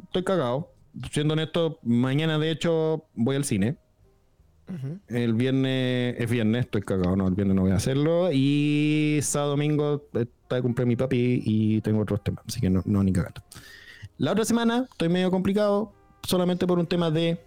[0.05, 0.71] estoy cagado.
[1.11, 3.77] Siendo honesto, mañana de hecho voy al cine.
[5.07, 8.29] El viernes es viernes, estoy cagado, no, el viernes no voy a hacerlo.
[8.31, 12.83] Y sábado domingo está de cumpleaños mi papi y tengo otros temas, así que no,
[12.85, 13.41] no ni cagando.
[14.19, 15.91] La otra semana estoy medio complicado,
[16.23, 17.39] solamente por un tema de.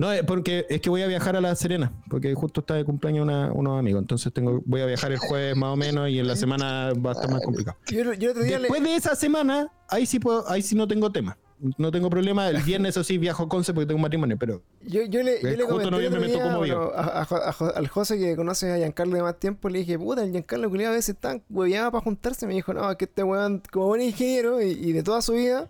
[0.00, 2.84] No, eh, porque es que voy a viajar a La Serena, porque justo está de
[2.86, 4.00] cumpleaños una- unos amigos.
[4.00, 7.10] Entonces tengo, voy a viajar el jueves más o menos y en la semana va
[7.10, 7.76] a estar más complicado.
[7.90, 11.36] Yo, yo le- Después de esa semana, ahí sí puedo, ahí sí no tengo tema.
[11.76, 12.48] No tengo problema.
[12.48, 15.42] El viernes, eso sí, viajo a Conce porque tengo un matrimonio, pero Yo, yo le,
[15.42, 16.78] yo Eh, le justo comenté el noviembre otro me tocó día, movido.
[16.86, 20.24] bueno, a- a al José que conoce a Giancarlo de más tiempo, le dije, puta,
[20.24, 22.46] el Giancarlo culiado a veces tan hueveado para juntarse.
[22.46, 25.34] Me dijo, no, es que este weón, como buen ingeniero y, y de toda su
[25.34, 25.68] vida,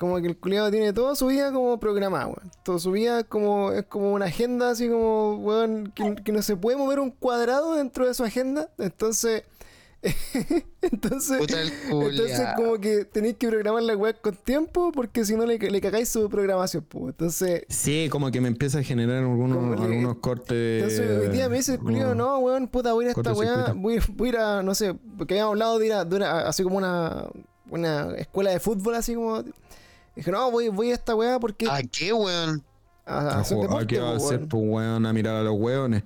[0.00, 2.50] como que el culiado tiene toda su vida como programada, weón.
[2.64, 6.56] Toda su vida como, es como una agenda así como, weón, que, que no se
[6.56, 8.70] puede mover un cuadrado dentro de su agenda.
[8.78, 9.44] Entonces,
[10.80, 11.38] entonces,
[11.90, 15.80] entonces como que tenéis que programar la weá con tiempo porque si no le, le
[15.82, 17.04] cagáis su programación, pues.
[17.08, 20.82] Entonces, sí, como que me empieza a generar algunos, le- algunos cortes.
[20.82, 23.32] entonces hoy día me dice el algunos- no, weón, puta, voy a ir a esta
[23.34, 26.16] weá, voy, voy a ir a, no sé, porque habíamos hablado de ir a, de
[26.16, 27.26] ir a- así como una,
[27.68, 29.44] una escuela de fútbol, así como.
[30.20, 31.66] Dije, no, voy, voy a esta weá porque.
[31.68, 32.62] ¿A qué, weón?
[33.06, 34.48] a, a hacer jo- deporte, ¿a ¿Qué va a hacer, weón.
[34.48, 35.06] pues, weón?
[35.06, 36.02] A mirar a los weones.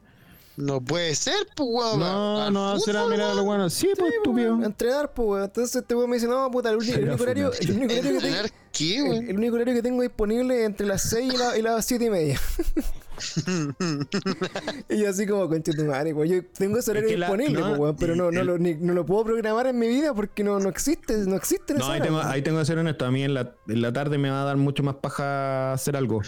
[0.56, 1.98] No puede ser, pues, weón.
[2.00, 3.74] No, ¿Al no va a ser a mirar a los weones.
[3.74, 4.54] Sí, pues, estúpido.
[4.56, 5.44] A entrenar, pues, weón.
[5.44, 8.02] Entonces este weón me dice, no, puta, el, uni- el único horario, el único horario
[8.02, 8.14] que tengo.
[8.26, 9.28] ¿Entrenar qué, El, weón?
[9.30, 12.04] el único horario que tengo disponible es entre las 6 y, la- y las 7
[12.04, 12.40] y media.
[14.88, 16.14] y yo así como, concha tu madre.
[16.28, 18.92] Yo tengo ese horario que la- disponible, no, pero no, no, el- lo, ni- no
[18.94, 22.04] lo puedo programar en mi vida porque no, no existe, no existe No, ahí hora,
[22.04, 23.04] tengo, ahí tengo que ser honesto.
[23.04, 25.96] A mí en la, en la tarde me va a dar mucho más paja hacer
[25.96, 26.20] algo.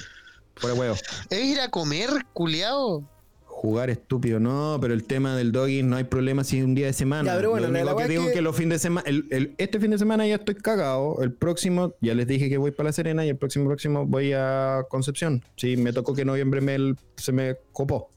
[0.61, 0.97] Por el huevo.
[1.29, 3.05] ¿Es ir a comer, culiao?
[3.59, 6.87] Jugar estúpido, no, pero el tema del doggy no hay problema si es un día
[6.87, 7.31] de semana.
[7.33, 9.25] Ya, pero bueno, Lo único la que digo es que los fines de semana, el,
[9.31, 11.23] el- este fin de semana ya estoy cagado.
[11.23, 14.33] El próximo, ya les dije que voy para La Serena y el próximo próximo voy
[14.35, 15.43] a Concepción.
[15.57, 18.11] Sí, me tocó que noviembre me, se me copó.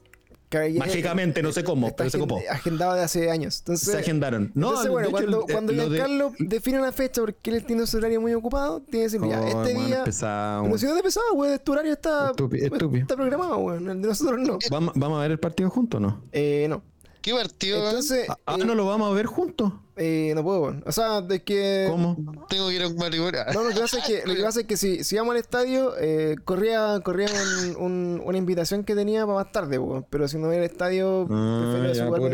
[0.78, 2.40] Mágicamente, no sé cómo, pero se copó.
[2.50, 3.58] agendado de hace años.
[3.60, 4.50] Entonces, Se agendaron.
[4.54, 7.86] No, entonces, bueno, de hecho, cuando, cuando de- Giancarlo define una fecha porque él tiene
[7.86, 10.04] su horario muy ocupado, tiene que decir, ya, Oh, este bueno, día.
[10.04, 13.02] pesado, Pero si no te pesado, weón, tu horario está, Estúpido, estúpido.
[13.02, 13.88] está programado, weón.
[13.88, 14.58] El de nosotros no.
[14.70, 16.22] ¿Vamos, ¿Vamos a ver el partido juntos o no?
[16.32, 16.82] Eh, no.
[17.22, 17.86] ¿Qué partido?
[17.88, 19.72] Entonces, Ah, eh, no lo vamos a ver juntos.
[19.96, 20.74] eh, no puedo.
[20.86, 21.86] O sea, de que.
[21.90, 22.16] ¿Cómo?
[22.48, 23.40] Tengo que ir a un matrimonio.
[23.52, 25.38] No, lo que pasa es que, lo que, pasa es que si, si vamos al
[25.40, 29.78] estadio, eh, corría, corría un- un- una invitación que tenía para más tarde.
[30.08, 31.92] Pero si no voy al estadio, Ah, prefiero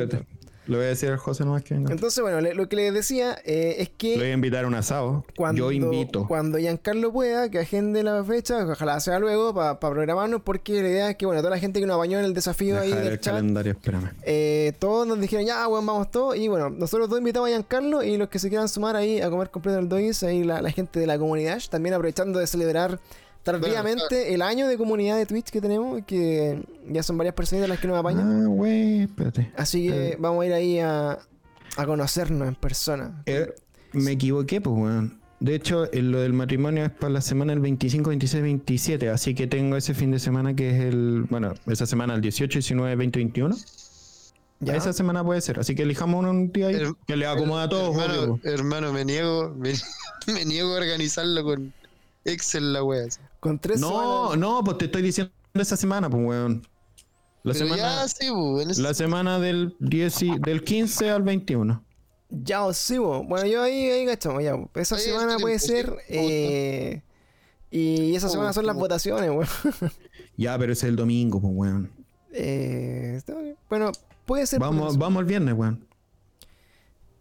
[0.08, 0.20] ya.
[0.66, 1.92] Le voy a decir al José nomás que venga.
[1.92, 4.10] Entonces, bueno, le- lo que les decía eh, es que...
[4.16, 5.24] Le voy a invitar a un asado.
[5.36, 6.26] Cuando, Yo invito.
[6.26, 11.10] Cuando Giancarlo pueda, que agende la fecha, ojalá sea luego para programarnos, porque la idea
[11.10, 13.12] es que, bueno, toda la gente que nos apañó en el desafío ahí Deja del
[13.12, 14.10] el chat, calendario, espérame.
[14.22, 16.36] eh, todos nos dijeron, ya, bueno, vamos todos.
[16.36, 19.30] Y bueno, nosotros dos invitamos a Giancarlo y los que se quieran sumar ahí a
[19.30, 22.98] comer completo el Dois, ahí la, la gente de la comunidad, también aprovechando de celebrar
[23.52, 27.78] tardíamente el año de comunidad de Twitch que tenemos, que ya son varias personas las
[27.80, 28.44] que nos apañan.
[28.44, 29.50] Ah, güey, espérate.
[29.56, 30.16] Así que eh.
[30.18, 31.18] vamos a ir ahí a,
[31.76, 33.22] a conocernos en persona.
[33.26, 33.48] Eh,
[33.92, 35.20] me equivoqué, pues, weón.
[35.38, 39.10] De hecho, eh, lo del matrimonio es para la semana del 25, 26, 27.
[39.10, 41.26] Así que tengo ese fin de semana que es el.
[41.30, 43.56] Bueno, esa semana el 18, 19, 20, 21.
[44.60, 44.74] Ya.
[44.74, 45.60] Esa semana puede ser.
[45.60, 48.48] Así que elijamos un día ahí El- que le acomoda a todos, hermano, po.
[48.48, 49.74] hermano, me niego, me,
[50.32, 51.74] me niego a organizarlo con
[52.24, 53.04] Excel la wea.
[53.46, 53.48] Así.
[53.48, 53.88] Con tres No,
[54.30, 56.62] semanas- no, pues te estoy diciendo esa semana, pues, weón.
[57.42, 58.26] La Pero semana, ya sí,
[58.68, 61.82] ese- la semana del, 10 y- del 15 al 21.
[62.28, 63.22] Ya, os sigo.
[63.22, 64.56] Bueno, yo ahí, ahí gachamos, ya.
[64.74, 65.98] Esa Ahí semana el puede tiempo, ser.
[66.08, 66.32] sí, gusta.
[66.32, 67.02] eh,
[67.70, 69.46] y esa semana son las votaciones, weón.
[70.36, 71.90] Ya, pero ese es el domingo, pues, weón.
[72.32, 73.20] Eh,
[73.70, 73.92] bueno,
[74.26, 74.58] puede ser.
[74.60, 75.86] Vamos, vamos el viernes, weón.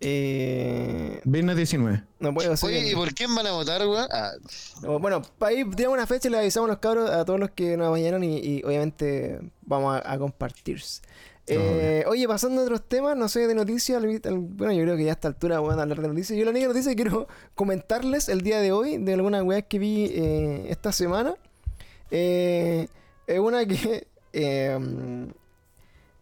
[0.01, 2.03] Eh, Viernes 19.
[2.19, 2.69] no puedo ser.
[2.69, 4.07] Oye, ¿y por quién van a votar, weón?
[4.11, 4.31] Ah,
[4.99, 7.51] Bueno, para ahí tiramos una fecha y le avisamos a los cabros a todos los
[7.51, 10.81] que nos bañaron y, y obviamente vamos a, a compartir.
[11.47, 14.97] Eh, oye, pasando a otros temas, no sé, de noticias, al- al- bueno, yo creo
[14.97, 16.37] que ya a esta altura van a hablar de noticias.
[16.37, 19.77] Yo la única noticia que quiero comentarles el día de hoy, de alguna weá que
[19.79, 21.35] vi eh, esta semana,
[22.11, 22.87] eh,
[23.27, 25.27] es una que eh,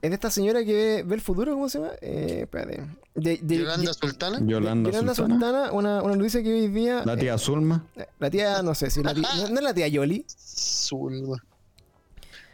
[0.04, 1.94] es de esta señora que ve, ve el futuro, ¿cómo se llama?
[2.02, 2.84] Eh, espérate.
[3.16, 4.40] De, de- Yolanda de- Sultana.
[4.46, 5.40] Yolanda, Yolanda Sultana.
[5.40, 7.04] Sultana, una, una noticia que hoy día...
[7.06, 7.86] La tía Zulma.
[7.96, 10.26] eh, la tía, no sé si la tía, no, no es la tía Yoli.
[10.28, 11.38] Zulma.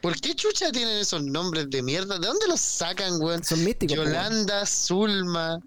[0.02, 2.20] ¿Por qué chucha tienen esos nombres de mierda?
[2.20, 3.44] ¿De dónde los sacan, weón?
[3.44, 3.98] Son místicos.
[3.98, 4.10] weón.
[4.10, 5.60] Yolanda, Zulma,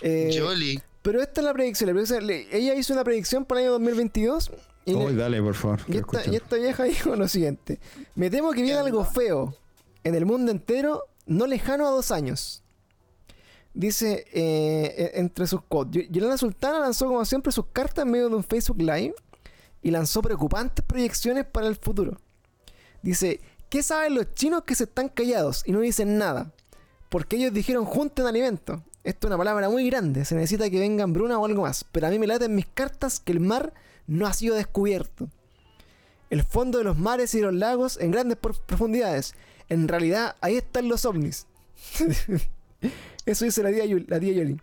[0.00, 0.80] Eh, Jolly.
[1.02, 1.88] Pero esta es la predicción.
[1.88, 4.50] la predicción- le- ella hizo una predicción para el año 2022.
[4.84, 5.80] Y, le- Uy, dale, por favor.
[5.88, 7.80] y esta, y esta vieja dijo lo siguiente:
[8.14, 9.56] Me temo que viene algo feo
[10.04, 12.62] en el mundo entero, no lejano a dos años.
[13.72, 18.28] Dice eh, e- entre sus quotes: Yolanda Sultana lanzó, como siempre, sus cartas en medio
[18.28, 19.14] de un Facebook Live
[19.82, 22.18] y lanzó preocupantes proyecciones para el futuro.
[23.02, 26.52] Dice: ¿Qué saben los chinos que se están callados y no dicen nada?
[27.08, 28.80] Porque ellos dijeron junten alimentos.
[29.02, 31.84] Esto es una palabra muy grande, se necesita que vengan bruna o algo más.
[31.84, 33.74] Pero a mí me late en mis cartas que el mar
[34.06, 35.28] no ha sido descubierto.
[36.30, 39.34] El fondo de los mares y de los lagos en grandes profundidades.
[39.68, 41.46] En realidad, ahí están los ovnis.
[43.26, 44.60] Eso dice la tía, Yul- la tía Yoli.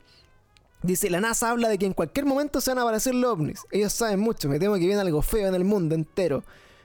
[0.83, 3.61] Dice, la NASA habla de que en cualquier momento se van a aparecer los ovnis.
[3.71, 6.43] Ellos saben mucho, me temo que viene algo feo en el mundo entero.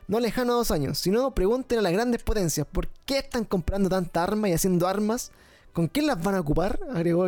[0.08, 0.98] No lejano a dos años.
[0.98, 4.86] Si no, pregunten a las grandes potencias, ¿por qué están comprando tanta arma y haciendo
[4.86, 5.32] armas?
[5.72, 6.78] ¿Con quién las van a ocupar?
[6.94, 7.26] Agregó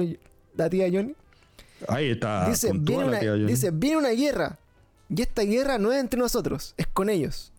[0.57, 1.15] la tía Johnny.
[1.89, 2.47] Ahí está.
[2.73, 4.59] viene una, dice, viene una guerra.
[5.09, 7.53] Y esta guerra no es entre nosotros, es con ellos.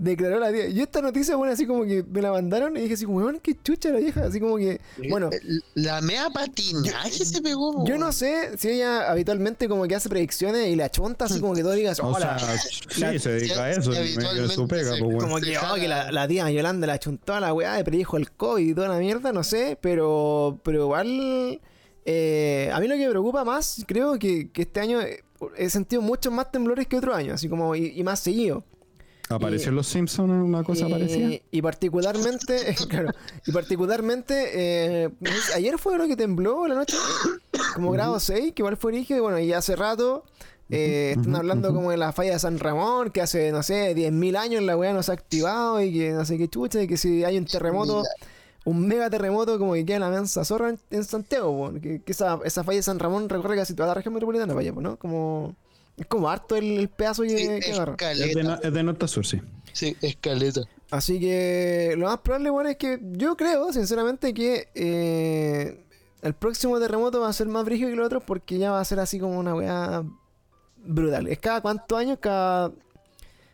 [0.00, 0.68] Declaró la tía.
[0.68, 3.56] Y esta noticia, bueno, así como que me la mandaron y dije así, weón, qué
[3.64, 4.26] chucha la vieja.
[4.26, 4.80] Así como que,
[5.10, 5.40] bueno, Eh,
[5.74, 7.84] La mea patinaje se pegó.
[7.84, 11.52] yo no sé si ella habitualmente como que hace predicciones y la chonta así como
[11.54, 12.38] que todo digas, O hola.
[12.38, 13.90] sea, sí, se dedica a eso.
[13.90, 15.18] de su pega, se- pues, weón.
[15.18, 18.16] Como que, oh, que la, la tía Yolanda la chuntó a la weá y predijo
[18.18, 21.60] el COVID y toda la mierda, no sé, pero, pero igual
[22.04, 25.24] eh, a mí lo que me preocupa más, creo que, que este año eh,
[25.56, 28.62] he sentido muchos más temblores que otro año, así como y, y más seguido.
[29.30, 31.30] ¿Apareció en los Simpsons una cosa y, parecida?
[31.50, 33.10] Y particularmente, claro,
[33.46, 35.10] y particularmente, eh,
[35.54, 36.96] ayer fue lo que tembló la noche,
[37.74, 40.24] como grado 6, que igual fue rígido, y bueno, y hace rato
[40.70, 44.36] eh, están hablando como de la falla de San Ramón, que hace, no sé, 10.000
[44.36, 46.96] años la weá no se ha activado y que no sé qué chucha, y que
[46.96, 48.04] si hay un terremoto,
[48.64, 52.12] un mega terremoto como que queda la mensa zorra en, en Santiago, po, que, que
[52.12, 54.96] esa, esa falla de San Ramón recorre casi toda la región metropolitana, vaya, po, ¿no?
[54.96, 55.54] Como,
[55.98, 57.96] es como harto el, el pedazo que, Sí, que agarra.
[58.12, 58.42] Es de, escaleta.
[58.42, 59.40] no- es de norte a sur, sí.
[59.72, 60.62] Sí, escaleta.
[60.90, 65.84] Así que lo más probable, bueno, es que yo creo, sinceramente, que eh,
[66.22, 68.84] el próximo terremoto va a ser más brígido que el otro porque ya va a
[68.84, 70.02] ser así como una weá
[70.78, 71.26] brutal.
[71.28, 72.18] ¿Es cada cuántos años?
[72.20, 72.72] Cada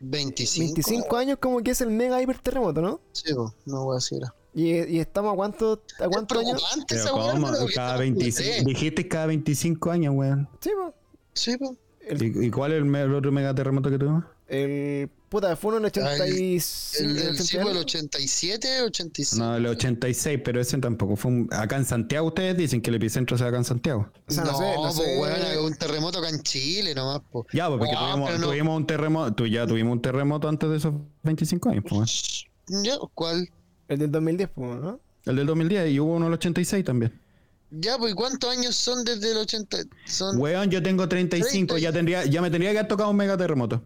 [0.01, 0.65] 25.
[0.75, 3.01] 25 años como que es el mega hiper terremoto, ¿no?
[3.13, 3.33] Sí,
[3.67, 4.23] no voy a decir.
[4.55, 6.63] Y, y estamos a cuánto, a cuántos años.
[6.89, 7.51] Pero ¿cómo?
[7.51, 10.49] pero que Cada estamos 25, en dijiste cada 25 años, weón.
[10.61, 10.95] Sí, po.
[11.33, 11.77] Sí, po.
[12.09, 14.25] El, ¿Y, y cuál es el, el otro megaterremoto que tuvimos?
[14.47, 16.99] el puta, fue uno en el 85.
[17.01, 17.81] El, el, el sí, el 80
[18.19, 19.43] 87, 85.
[19.45, 21.49] No, el 86, pero ese tampoco fue un...
[21.51, 24.09] Acá en Santiago ustedes dicen que el epicentro sea acá en Santiago.
[24.29, 25.19] O sea, no, no, sé, no po, sé.
[25.19, 27.47] weón, un terremoto acá en Chile nomás, po.
[27.53, 28.47] Ya, pues, porque Ah, tuvimos, no.
[28.49, 32.45] tuvimos un terremoto, tú ya tuvimos un terremoto antes de esos 25 años, pues.
[32.69, 33.49] Ya, ¿cuál?
[33.89, 35.01] El del 2010, pues, ¿no?
[35.25, 37.19] El del 2010 y hubo uno del 86 también.
[37.77, 39.79] Ya, pues, ¿y ¿cuántos años son desde el 80?
[40.07, 40.39] Son...
[40.39, 43.83] Weón, yo tengo 35, ya tendría, ya me tendría que haber tocado un mega terremoto.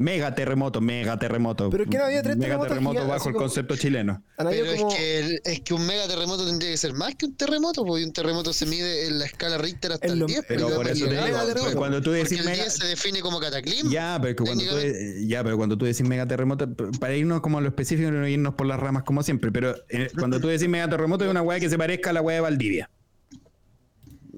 [0.00, 1.68] Mega terremoto, mega terremoto.
[1.68, 4.24] Pero es que no había tres Mega terremotos terremoto gigantes, bajo el como- concepto chileno.
[4.38, 7.26] Pero como- es, que, el- es que un mega terremoto tendría que ser más que
[7.26, 10.42] un terremoto, porque un terremoto se mide en la escala Richter hasta el lo- 10.
[10.48, 13.20] Pero por eso te digo, porque- cuando tú porque decís el mega, 10 se define
[13.20, 13.90] como cataclismo.
[13.90, 15.26] Ya, pero que cuando tú, técnicamente.
[15.26, 16.66] ya, pero cuando tú decís mega terremoto,
[16.98, 19.74] para irnos como a lo específico y no irnos por las ramas como siempre, pero
[19.90, 22.36] eh, cuando tú decís mega terremoto es una weá que se parezca a la weá
[22.36, 22.88] de Valdivia.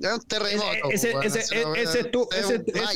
[0.02, 0.90] Ya un terremoto.
[0.90, 2.86] Ese, ese, bueno, ese, ese es tu, es ese, es tu criterio.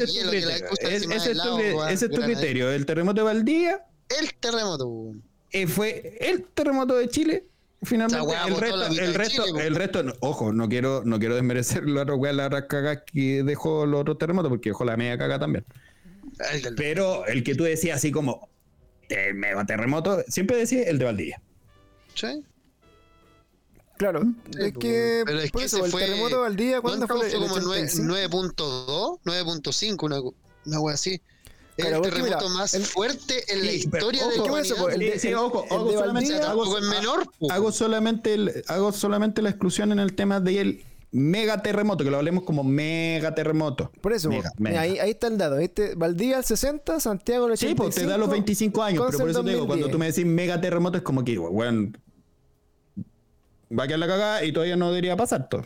[0.80, 2.76] Es- es es.
[2.76, 3.84] El terremoto de Valdivia
[4.20, 5.12] El terremoto,
[5.52, 7.44] eh, fue el terremoto de Chile.
[7.82, 11.86] Finalmente, el resto, el resto, Chile, el resto, no, ojo, no quiero, no quiero desmerecer
[11.88, 15.38] la otra weá, la caga que dejó los otros terremotos, porque dejó la media caga
[15.38, 15.64] también.
[16.52, 18.48] El Pero el que tú decías así como
[19.08, 21.40] el mega terremoto, siempre decías el de Valdivia.
[22.14, 22.42] ¿Sí?
[23.98, 26.80] Claro, es pues, que pero es por que eso, ese el fue- terremoto al día,
[26.80, 27.30] ¿cuándo ¿Cuánto fue?
[27.30, 27.42] fue?
[27.42, 28.52] el como nueve- 85?
[28.54, 30.20] 9.2, 9.5, una,
[30.66, 31.20] una wea así.
[31.76, 34.48] Claro, el porque mira, terremoto más el- fuerte en la historia de ojo, la ¿qué
[34.50, 34.94] fue eso, humanidad.
[35.02, 38.34] El de- Sí, el- ojo, el hago de solamente, Valdivia- hago- es menor, hago solamente
[38.34, 40.82] el- hago solamente la exclusión en el tema del
[41.12, 43.90] mega terremoto, que lo hablemos como mega terremoto.
[44.00, 44.80] Por eso, Mega, mega.
[44.80, 45.56] Ahí, ahí está el dato.
[45.56, 45.94] ¿viste?
[45.94, 47.84] Valdivia al 60, Santiago al 85.
[47.84, 49.92] Sí, pues te da los 25 años, pero por el eso te digo, cuando 2010.
[49.92, 51.96] tú me decís mega terremoto es como que, weón,
[53.70, 55.64] va a quedar la cagada y todavía no debería pasar todo.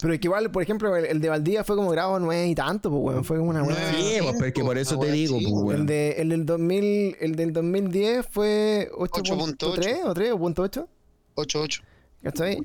[0.00, 2.54] Pero es que igual, por ejemplo, el, el de Valdivia fue como grado 9 y
[2.54, 3.24] tanto, pues, weón.
[3.24, 3.60] Fue como una.
[3.60, 3.76] Nueve.
[3.96, 5.80] Sí, pues, pero es que por eso te digo, pues, weón.
[5.82, 9.56] El, de, el del 2000, el del 2010 fue 8.8.
[9.58, 10.88] 8.3 o 3 o punto 8.
[11.36, 11.82] 8.8.
[12.22, 12.62] ¿Cachai?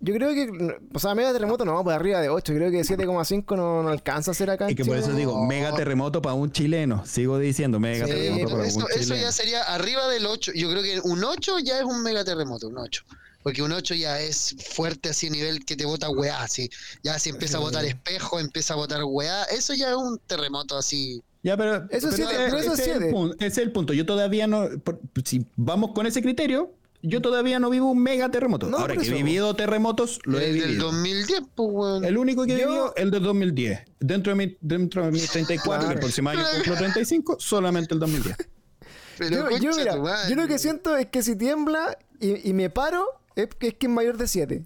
[0.00, 2.52] Yo creo que, o sea, mega terremoto no, pues arriba de 8.
[2.54, 4.68] Creo que 7,5 no, no alcanza a ser acá.
[4.68, 7.04] Es que por eso digo, mega terremoto para un chileno.
[7.04, 9.20] Sigo diciendo, mega Sí, terremoto para eso, un eso chileno.
[9.22, 10.52] ya sería arriba del 8.
[10.54, 13.04] Yo creo que un 8 ya es un mega terremoto, un 8.
[13.46, 16.68] Porque un 8 ya es fuerte así a nivel que te bota weá, así.
[17.04, 20.76] Ya si empieza a botar espejo, empieza a botar weá, eso ya es un terremoto
[20.76, 21.22] así.
[21.44, 23.92] Ya, pero, Eso pero pero eso ese es el punto, ese es el punto.
[23.92, 24.68] Yo todavía no.
[24.82, 28.66] por- si vamos con ese criterio, yo todavía no vivo un mega terremoto.
[28.68, 30.86] No, Ahora que he vivido terremotos, lo he el del vivido.
[30.86, 32.04] 2010, pues weón.
[32.04, 33.80] El único que he vivido, el del 2010.
[34.00, 35.86] Dentro de mi, dentro de mis 34, Claro.
[35.86, 38.36] que el próximo año cumplo 35, solamente el 2010.
[39.18, 39.94] Pero Yo, yo, mira,
[40.28, 43.06] yo lo que siento es que si tiembla y, y me paro,
[43.36, 44.62] es que es que es mayor de 7.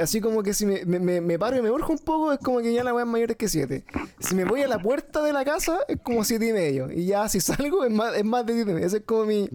[0.00, 2.58] Así como que si me, me- me- paro y me urjo un poco, es como
[2.58, 3.84] que ya la weá es mayor que 7.
[4.18, 6.90] Si me voy a la puerta de la casa, es como 7 y medio.
[6.90, 8.86] Y ya si salgo, es más, es más de 7 y medio.
[8.88, 9.48] Ese es como mi,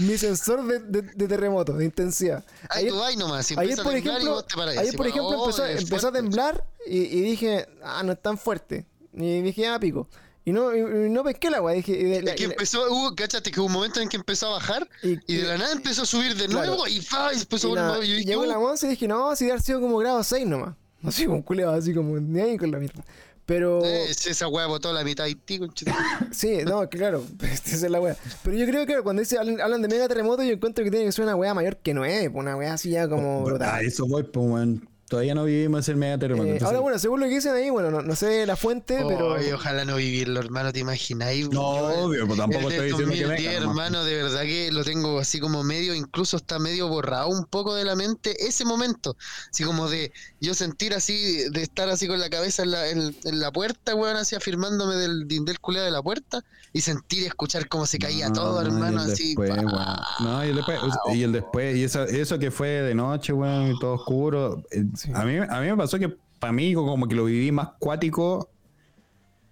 [0.00, 2.44] mi sensor de, de- de terremoto, de intensidad.
[2.70, 3.46] Ahí Ayer, tú vas nomás.
[3.46, 4.78] Si ayer, por ejemplo, paras.
[4.78, 8.36] ayer, por ejemplo oh, empezó, empezó a temblar y, y dije, ah, no es tan
[8.36, 8.84] fuerte.
[9.12, 10.08] Y dije, ah, pico.
[10.48, 11.74] Y no, y- no pesqué la weá.
[11.74, 14.16] Dije, y de- la- Es que empezó, hubo, cáchate que hubo un momento en que
[14.16, 16.66] empezó a bajar Y- y, de la nada empezó a subir de Claro.
[16.68, 18.04] nuevo y, fa, y empezó Y a volver.
[18.08, 20.22] y Y, llegó yo, la once y dije, no, si de haber sido como grado
[20.22, 20.74] 6 nomás.
[21.04, 23.04] Así como un culeado, así como ni ahí con la mierda.
[23.46, 25.90] Pero, eh, esa weá botó la mitad de ti, conchito.
[26.32, 28.16] sí, no, claro, esa es la wea.
[28.42, 31.06] Pero yo creo que cuando dice, hablan, hablan de mega terremoto, yo encuentro que tiene
[31.06, 33.84] que ser una wea mayor que 9, una wea así ya como a brutal.
[33.84, 34.88] eso voy, pues, weón.
[35.08, 36.44] Todavía no vivimos el mega terremoto.
[36.46, 39.02] Eh, entonces- ahora, bueno, según lo que dicen ahí, bueno, no, no sé la fuente,
[39.08, 39.34] pero.
[39.34, 41.48] Ay, ojalá no vivirlo, hermano, te imagináis.
[41.48, 43.86] No, Yo, obvio, pues tampoco el estoy diciendo que 2010, venga, nomás.
[43.86, 47.74] hermano, de verdad que lo tengo así como medio, incluso está medio borrado un poco
[47.74, 49.16] de la mente ese momento.
[49.50, 53.16] Así como de yo sentir así, de estar así con la cabeza en la, en,
[53.24, 57.26] en la puerta, weón, así afirmándome del dindel culeado de la puerta y sentir y
[57.26, 59.28] escuchar cómo se caía No, todo, y hermano, así.
[59.34, 59.50] después.
[60.20, 60.78] No, y el después,
[61.14, 64.62] y el después, y eso, eso que fue de noche, weón, y todo oscuro.
[64.70, 66.08] eh, A, mí, a mí me pasó que
[66.38, 68.50] para mí como que lo viví más cuático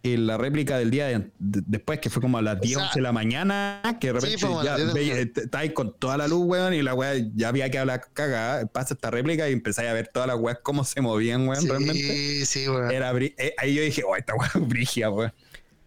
[0.03, 2.85] en la réplica del día de- de- después, que fue como a las 10, sea,
[2.85, 5.31] 11 de la mañana, que de repente a ya las 10 de la veía- mañana.
[5.37, 8.67] eh, estáis con toda la luz, weón, y la weá ya había que hablar cagada.
[8.67, 11.95] Pasa esta réplica y empezáis a ver todas las weas cómo se movían, weón, realmente.
[12.03, 12.89] Sí, sí, weón.
[12.93, 15.33] Era eh, ahí yo dije, oh, esta weá es brigia, weón.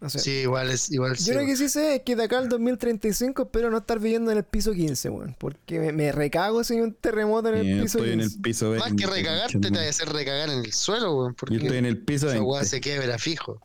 [0.02, 0.20] No sé.
[0.20, 2.48] Sí, igual es, igual sí, Yo lo que sí sé es que de acá al
[2.48, 5.36] 2035 espero no estar viviendo en el piso 15, weón.
[5.38, 8.14] Porque me, me recago si hay un terremoto en el Y piso estoy 15.
[8.14, 11.34] en el piso Más que recagarte, te va a hacer recagar en el suelo, weón.
[11.36, 12.70] Porque Yo estoy en el piso esa weá 20.
[12.70, 13.62] se quiebra fijo.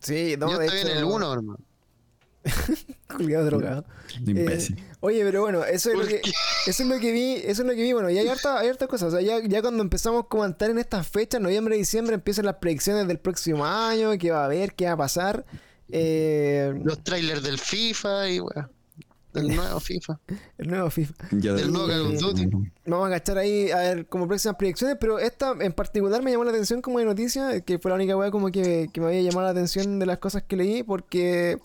[0.00, 1.58] Sí, no, Yo de estoy hecho, en el 1, hermano.
[3.16, 3.84] Culiado drogado.
[4.26, 4.78] Imbécil.
[4.78, 6.30] Eh, oye, pero bueno, eso es, lo ¿Por que, qué?
[6.66, 8.68] eso es lo que vi, eso es lo que vi, bueno, y hay harta- hay
[8.68, 12.14] hartas cosas, o sea, ya, ya cuando empezamos a comentar en estas fechas, noviembre, diciembre,
[12.14, 15.44] empiezan las predicciones del próximo año, qué va a haber, qué va a pasar.
[15.92, 18.70] Eh, Los trailers del FIFA y weón.
[19.32, 20.18] Del nuevo FIFA.
[20.58, 21.14] el nuevo FIFA.
[21.32, 22.46] Ya Del nuevo Call of Duty.
[22.86, 26.42] Vamos a agachar ahí a ver como próximas predicciones, pero esta en particular me llamó
[26.44, 29.22] la atención como de noticia, que fue la única weá como que, que me había
[29.22, 31.58] llamado la atención de las cosas que leí, porque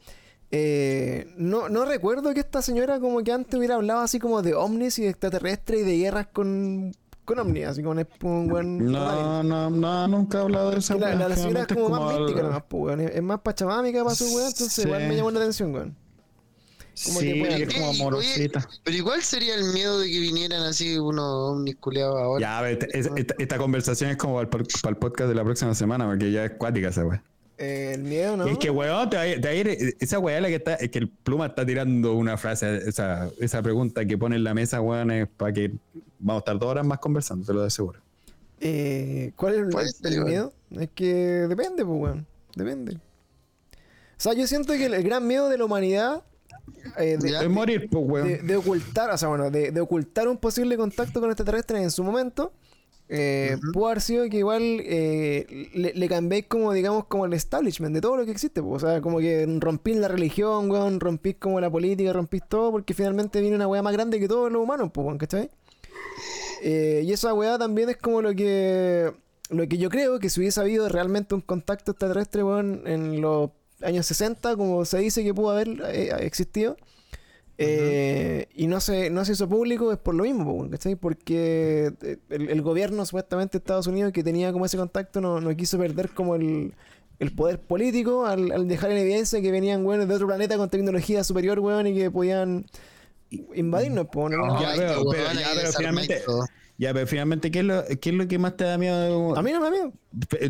[0.52, 4.54] Eh, no, no recuerdo que esta señora como que antes hubiera hablado así como de
[4.54, 6.96] ovnis y de extraterrestres y de guerras con,
[7.26, 8.86] con ovnis, así como un, un buen...
[8.92, 12.14] No, no, no, nunca he hablado de esa la, la, la señora es como, más
[12.14, 13.00] al- mística nomás, pues, weón.
[13.02, 14.82] Es más pachamámica para su weón, entonces Sí.
[14.84, 15.96] igual me llamó la atención, weón.
[17.04, 18.68] como que Sí, puede- es como Oye, amorosita.
[18.84, 22.40] Pero igual sería el miedo de que vinieran así unos ovnis culiados ahora.
[22.42, 25.44] Ya, a ver, esta, es- esta- esta conversación es como para el, podcast de la
[25.44, 27.22] próxima semana, porque ya es cuática esa weá.
[27.58, 28.48] Eh, el miedo, ¿no?
[28.48, 30.42] Y Es que, weón, te va, a ir- te va a ir- esa weá es
[30.42, 34.18] la que está, es que el pluma está tirando una frase, esa, esa pregunta que
[34.18, 35.72] pone en la mesa, weón, es para que
[36.26, 38.00] vamos a estar dos horas más conversando, te lo aseguro.
[38.60, 40.54] Eh, ¿Cuál es el, miedo?
[40.72, 42.26] Es que depende, pues, weón.
[42.56, 42.96] Depende.
[42.96, 46.24] O sea, yo siento que el, el gran miedo de la humanidad
[46.98, 48.28] eh, de, morir, pues, weón.
[48.28, 51.92] de- de ocultar, o sea, bueno, de, de ocultar un posible contacto con extraterrestres en
[51.92, 52.54] su momento,
[53.08, 57.94] eh, pudo haber sido que igual eh, le, le cambiéis como, digamos, como el establishment
[57.94, 58.84] de todo lo que existe, pues.
[58.84, 62.94] o sea, como que rompís la religión, weón, rompís como la política, rompís todo, porque
[62.96, 65.52] finalmente viene una weá más grande que todos los humanos, pues, weón, ¿cachai?
[66.68, 69.14] Eh, y esa weá también es como lo que
[69.52, 73.52] lo que yo creo que si hubiese habido realmente un contacto extraterrestre, weón, en los
[73.84, 76.76] años 60, como se dice que pudo haber eh, existido,
[77.60, 80.96] eh, y no se, no se hizo público, es por lo mismo, ¿cachai?
[80.96, 85.40] Porque eh, el, el gobierno supuestamente de Estados Unidos que tenía como ese contacto no,
[85.40, 86.74] no quiso perder como el,
[87.20, 90.68] el poder político al, al dejar en evidencia que venían weones de otro planeta con
[90.72, 92.66] tecnología superior, weón, y que podían
[93.30, 94.60] invadirnos, po, ¿no?
[94.62, 96.46] Ya Ay, veo, pero- ya, pero finalmente- todo.
[96.78, 99.38] Ya, pero finalmente, ¿qué es lo, qué es lo que más te da miedo?
[99.38, 99.94] A mí no me da miedo,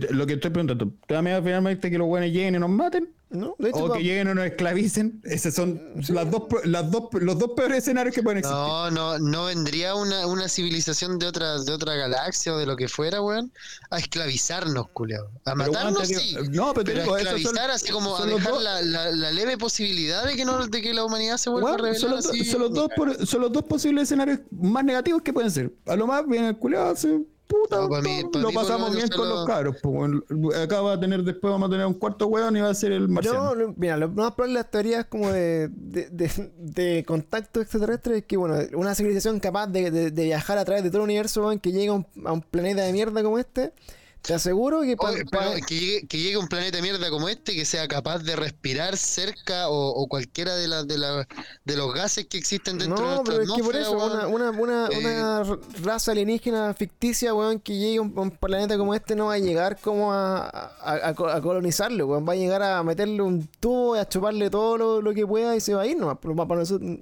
[0.09, 3.09] Lo que estoy preguntando, ¿te da miedo finalmente que los buenos lleguen y nos maten?
[3.29, 3.55] ¿No?
[3.59, 5.21] De hecho, ¿O que lleguen y nos esclavicen?
[5.25, 8.57] Esos son las dos, las dos, los dos peores escenarios que pueden existir.
[8.59, 12.75] No, no, no vendría una, una civilización de otra, de otra galaxia o de lo
[12.75, 13.51] que fuera, weón,
[13.89, 15.25] a esclavizarnos, culiao.
[15.45, 16.35] A Pero, matarnos, digo- sí.
[16.51, 18.81] no, pero te Pero digo, a esos son- esclavizar así como a dejar dos- la,
[18.81, 21.93] la, la leve posibilidad de que no, de que la humanidad se vuelva Weón, a
[21.95, 22.45] son, los, así.
[22.45, 25.73] son los dos, por- son los dos posibles escenarios más negativos que pueden ser.
[25.87, 27.77] A lo más bien el culiado hace puta.
[27.77, 29.77] No, mí- lo lo pasamos bien con los- cabros.
[29.81, 30.11] pues.
[30.61, 32.91] Acá va a tener, después vamos a tener un cuarto weón y va a ser
[32.91, 33.55] el marciano.
[33.55, 37.61] No, no, mira, lo más probable de las teorías como de, de, de, de contacto
[37.61, 40.99] extraterrestre es que, bueno, una civilización capaz de, de- de viajar a través de todo
[40.99, 43.73] el universo, weón, que llegue a un, a un planeta de mierda como este,
[44.25, 47.63] te aseguro que Oye, pero que, llegue, que llegue un planeta mierda como este que
[47.65, 51.27] sea capaz de respirar cerca o, o cualquiera de, las de, la-
[51.63, 54.33] de los gases que existen dentro No, de pero es nuestra que por eso, weón.
[54.33, 58.93] una, una, una, Eh, una raza alienígena ficticia, weón, que llegue a un, planeta como
[58.95, 62.27] este no va a llegar como a, a, a co- a colonizarlo, weón.
[62.27, 65.59] Va a llegar a meterle un tubo, a chuparle todo lo, lo que pueda y
[65.59, 66.15] se va a ir pa-
[66.47, 66.97] para nosotros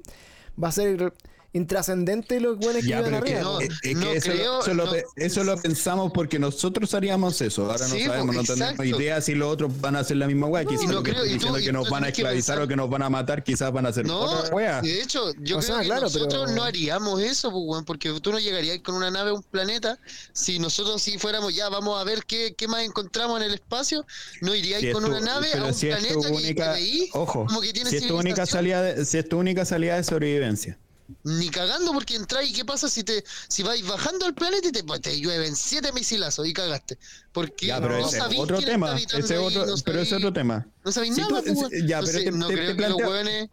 [0.61, 1.13] va a ser
[1.53, 3.41] intrascendente los weones que Ya, que, arriba.
[3.41, 4.91] no, es- que eso, lo- creo, eso lo, no.
[4.91, 7.69] pe- eso lo pensamos porque nosotros haríamos eso.
[7.71, 8.83] Ahora no Sí, sabemos, no pues, tenemos exacto.
[9.01, 10.65] idea si los otros van a hacer la misma weá.
[10.65, 12.75] Quizás no lo que creo, tú- diciendo que tú nos van a esclavizar o que
[12.75, 14.81] nos van a matar, quizás van a hacer No, otra weá.
[14.81, 18.11] de hecho, yo O creo sea, que claro, nosotros pero- no haríamos eso, pues, porque
[18.19, 19.99] tú no llegarías con una nave a un planeta.
[20.33, 24.05] Si nosotros si fuéramos ya, vamos a ver qué, qué más encontramos en el espacio,
[24.41, 27.09] no iríais Si con tu- una nave a un si planeta que- única- que veí
[27.13, 28.57] ojo, como que tiene si es tu única civilización.
[28.57, 30.77] salida de, si es tu única salida de sobrevivencia.
[31.23, 34.71] Ni cagando porque entráis y qué pasa si te si vais bajando al planeta y
[34.71, 36.97] te, pues, te llueven siete misilazos y cagaste.
[37.31, 38.95] Porque Ya, pero no ese sabéis otro quién tema.
[38.95, 40.67] Ese ahí, otro, no pero ese es otro tema.
[40.83, 42.89] No sabéis Si nada, tú- pues, ya, pero Entonces, te- no te- creo te que
[42.89, 43.49] los planteo- weones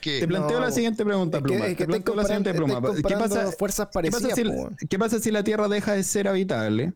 [0.00, 1.66] que Te planteo la siguiente pregunta, Es que- Pluma.
[1.66, 2.80] es que te planteo la siguiente Pluma.
[3.06, 6.28] ¿Qué pasa, fuerzas ¿qué, parecidas, pasa si, qué pasa si la Tierra deja de ser
[6.28, 6.92] habitable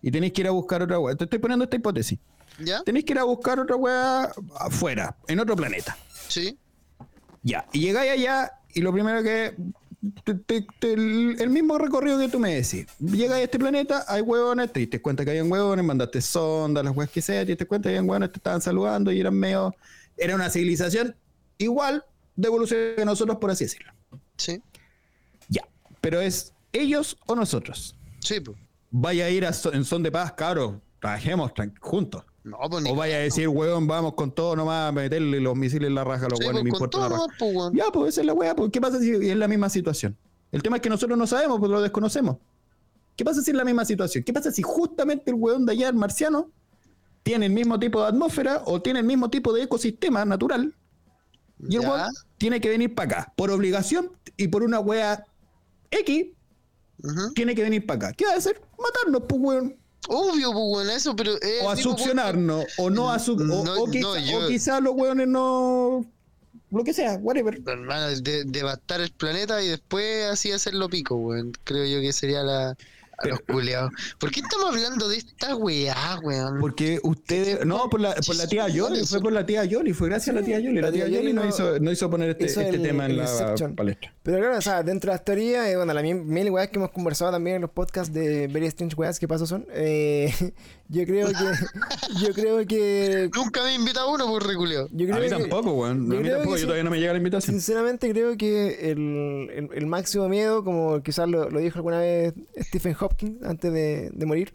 [0.00, 1.16] y tenéis que ir a buscar otra weá?
[1.16, 2.18] Te estoy poniendo esta hipótesis.
[2.60, 2.82] ¿Ya?
[2.82, 4.30] Tenéis que ir a buscar otra weá
[4.60, 5.96] afuera, en otro planeta.
[6.28, 6.56] Sí.
[7.42, 7.66] Ya.
[7.72, 9.54] Y llegáis allá y lo primero que.
[10.24, 12.86] te- te- te- el, el mismo recorrido que tú me decís.
[12.98, 16.96] Llegáis a este planeta, hay huevones, te diste cuenta que habían huevones, mandaste sondas, las
[16.96, 19.74] weas que sea, te diste cuenta que habían huevones, te estaban saludando y eran medio.
[20.16, 21.14] Era una civilización
[21.58, 22.04] igual
[22.36, 23.92] de evolución que nosotros, por así decirlo.
[24.36, 24.60] Sí.
[25.48, 25.62] Ya.
[26.00, 27.94] Pero es ellos o nosotros.
[28.20, 28.56] Sí, pues.
[28.90, 30.74] Vaya a ir a so- en son de paz, cabros.
[31.00, 32.24] Trabajemos juntos.
[32.44, 35.88] No, pues O vaya a decir, huevón, vamos con todo nomás a meterle los misiles
[35.88, 37.20] en la raja a los Sí, huevones, pues, me importa una raja.
[37.20, 37.74] nomás, pues, weón.
[37.74, 38.56] Ya, pues esa es la weá.
[38.56, 40.16] Pues, ¿Qué pasa si es la misma situación?
[40.50, 42.38] El tema es que nosotros no sabemos, pues lo desconocemos.
[43.16, 44.24] ¿Qué pasa si es la misma situación?
[44.24, 46.50] ¿Qué pasa si justamente el weón de allá, el marciano,
[47.22, 50.74] tiene el mismo tipo de atmósfera o tiene el mismo tipo de ecosistema natural?
[51.60, 53.32] Y el weón tiene que venir para acá.
[53.36, 55.24] Por obligación y por una weá
[55.90, 56.26] X,
[57.34, 58.12] tiene que venir para acá.
[58.16, 58.60] ¿Qué va a hacer?
[58.78, 59.76] Matarnos, pues weón.
[60.08, 61.34] Obvio, pues, weón, eso, pero.
[61.42, 64.48] eh, O a succionarnos, o no a su o, No, o quizá- no, yo- o
[64.48, 66.04] quizá los weones no.
[66.70, 67.60] Lo que sea, whatever.
[67.66, 71.52] hermano, de- devastar el planeta y después así hacerlo pico, weón.
[71.64, 72.76] Creo yo que sería la.
[73.28, 73.90] Los culiados.
[74.18, 76.60] ¿Por qué estamos hablando de esta weá, weón?
[76.60, 77.64] Porque ustedes.
[77.64, 80.40] No, por la, por la tía Yoli, fue por la tía Yoli, fue gracias a
[80.40, 80.80] la tía Yoli.
[80.80, 83.24] La tía Yoli no hizo, no hizo poner este, hizo este el- tema en la
[83.24, 83.74] Inception.
[83.74, 84.12] palestra.
[84.22, 86.78] Pero claro, o sea, dentro de las teorías, eh, bueno, las mil, mil weas que
[86.78, 89.66] hemos conversado también en los podcasts de Very Strange Weas, ¿qué pasos son?
[89.72, 90.32] Eh,
[90.88, 91.34] yo creo que.
[92.24, 93.30] yo creo que.
[93.34, 94.88] Nunca me invita uno por reculeo.
[94.92, 96.08] Yo creo A mí que- tampoco, weón.
[96.10, 97.54] yo A mí tampoco, yo todavía no me llega la invitación.
[97.56, 102.32] Sinceramente creo que el, el- el máximo miedo, como quizás lo, lo dijo alguna vez
[102.60, 103.11] Stephen Hopkins
[103.44, 104.52] antes de, de morir,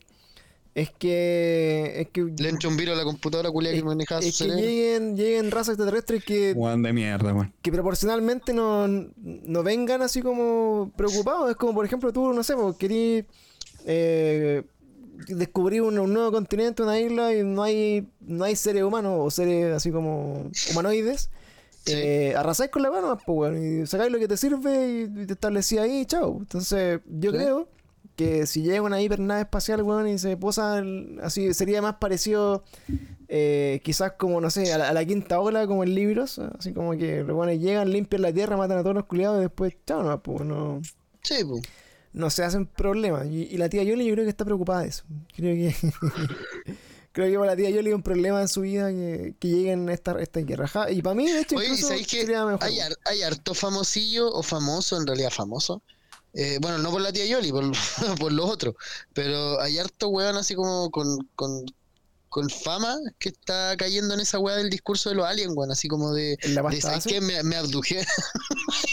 [0.75, 4.21] es que, es que, Le encho un virus a la computadora culia que es, manejaba
[4.21, 4.61] su es que cerebro.
[4.63, 10.91] lleguen, lleguen razas extraterrestres que, Weón de mierda, que proporcionalmente no, no vengan así como
[10.95, 11.49] preocupados.
[11.49, 13.25] Es como, por ejemplo, tú, no sé, pues, querís
[13.85, 14.61] eh,
[15.29, 19.31] descubrir un, un nuevo continente, una isla, y no hay, no hay seres humanos o
[19.31, 21.31] seres así como humanoides.
[21.85, 21.93] Sí.
[21.95, 25.33] Eh, arrasáis con la mano, pues, y sacáis lo que te sirve y, y te
[25.33, 26.37] establecís ahí, chao.
[26.39, 27.37] Entonces, yo Sí.
[27.37, 27.67] creo
[28.17, 32.63] que si llega una hipernave espacial, weón, y se posa el- así, sería más parecido
[33.29, 36.73] eh, quizás como, no sé, a la, a la quinta ola, como en libros, así
[36.73, 40.03] como que los llegan, limpian la tierra, matan a todos los culiados y después, chao,
[40.03, 40.81] no, pues, no,
[41.23, 41.59] Sí, po.
[42.13, 43.27] no se hacen problemas.
[43.27, 45.03] Y, y la tía Yoli yo creo que está preocupada de eso.
[45.35, 45.75] Creo que...
[47.11, 49.89] Creo que para la tía Yoli es un problema en su vida que, que lleguen
[49.89, 50.69] esta, esta guerra.
[50.91, 52.27] Y para mí, de hecho, Oye, ¿y incluso sabéis que
[53.05, 55.81] hay harto famosillo o famoso, en realidad famoso?
[56.39, 57.63] Eh, bueno, no por la tía Yoli, por,
[58.19, 58.75] por los otros,
[59.11, 61.65] pero hay harto weón así como con, con,
[62.29, 65.87] con fama que está cayendo en esa weá del discurso de los aliens, weón, así
[65.87, 67.21] como de, En la de ¿sabes qué?
[67.21, 68.05] Me, me abdujeron.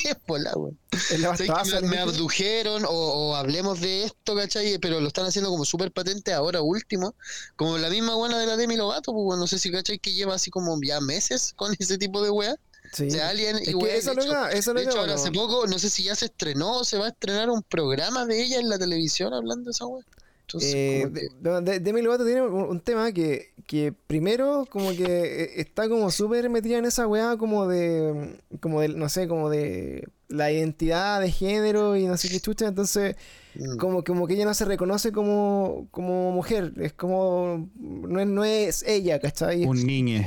[0.07, 0.79] Es pola, weón.
[1.11, 4.79] En la ¿Sabes pasta que me, abdujeron o, o hablemos de esto, ¿cachai?
[4.79, 7.15] Pero lo están haciendo como súper patente ahora último.
[7.57, 9.99] Como la misma buena de la Demi Lovato, pues no sé si, ¿cachai?
[9.99, 12.57] Que lleva así como ya meses con ese tipo de weá.
[12.95, 13.07] Sí.
[13.09, 13.95] De Alien Es y que weá.
[13.97, 15.23] esa De no hecho, era- esa no de era, hecho, ahora bueno.
[15.29, 18.25] hace poco, no sé si ya se estrenó o se va a estrenar un programa
[18.25, 20.05] de ella en la televisión hablando de esa weá.
[20.47, 25.05] Entonces, Eh, que- de- Demi Lovato tiene un, un tema que, que primero como que
[25.05, 29.49] eh, está como súper metida en esa weá como de, como de, no sé, como
[29.51, 33.17] de la identidad de género y no sé qué chucha, entonces
[33.55, 38.27] mm, como, como que ella no se reconoce como, como mujer, es como, no es,
[38.27, 39.65] no es ella, ¿cachai?
[39.65, 40.23] Un niño.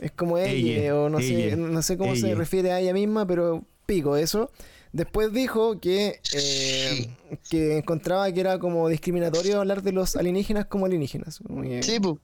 [0.00, 0.50] Es como ella,
[0.82, 4.50] Ella, o no sé, no sé cómo se refiere a ella misma, pero pico eso.
[4.92, 7.08] Después dijo que, eh,
[7.48, 11.40] que encontraba que era como discriminatorio hablar de los alienígenas como alienígenas.
[11.80, 12.16] Sí, pues.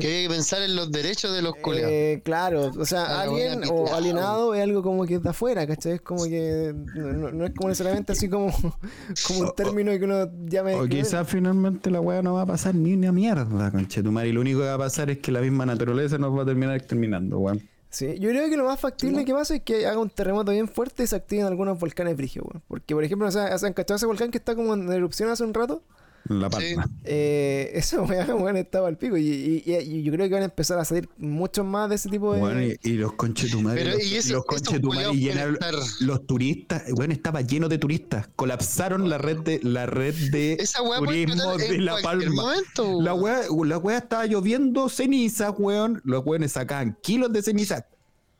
[0.00, 1.90] Que hay que pensar en los derechos de los culiados.
[1.90, 5.66] eh, claro, o sea, Ah, alien o alienado es algo como que es de afuera,
[5.66, 5.94] ¿cachai?
[5.94, 8.50] Es como que no, es como necesariamente así como,
[9.26, 10.76] como un término que uno llame.
[10.76, 14.28] O quizás finalmente la weá no va a pasar ni una mierda, conchetumare.
[14.28, 16.46] Y lo único que va a pasar es que la misma naturaleza nos va a
[16.46, 17.68] terminar exterminando, weón.
[17.94, 20.66] Sí, yo creo que lo más factible que pasa es que haga un terremoto bien
[20.66, 22.48] fuerte y se activen algunos volcanes brígidos.
[22.66, 25.28] Porque, por ejemplo, o sea, ¿se han cachado ese volcán que está como en erupción
[25.30, 25.80] hace un rato?
[26.26, 26.74] La Sí.
[26.74, 26.90] palma.
[27.04, 29.16] Eh, weá, weón, estaba al pico.
[29.16, 31.96] Y, y- y- y yo creo que van a empezar a salir muchos más de
[31.96, 32.40] ese tipo de.
[32.40, 37.12] Bueno, y, y los conchetumares, los, y eso- los conchetumares llenaron estar- los turistas, bueno,
[37.12, 41.96] estaba lleno de turistas, colapsaron la red de la red de Esa turismo de La
[42.02, 42.42] Palma.
[42.42, 43.40] momento, La weón.
[43.50, 46.00] weá, la weá estaba lloviendo ceniza, weón.
[46.04, 47.86] Los weones sacaban kilos de ceniza,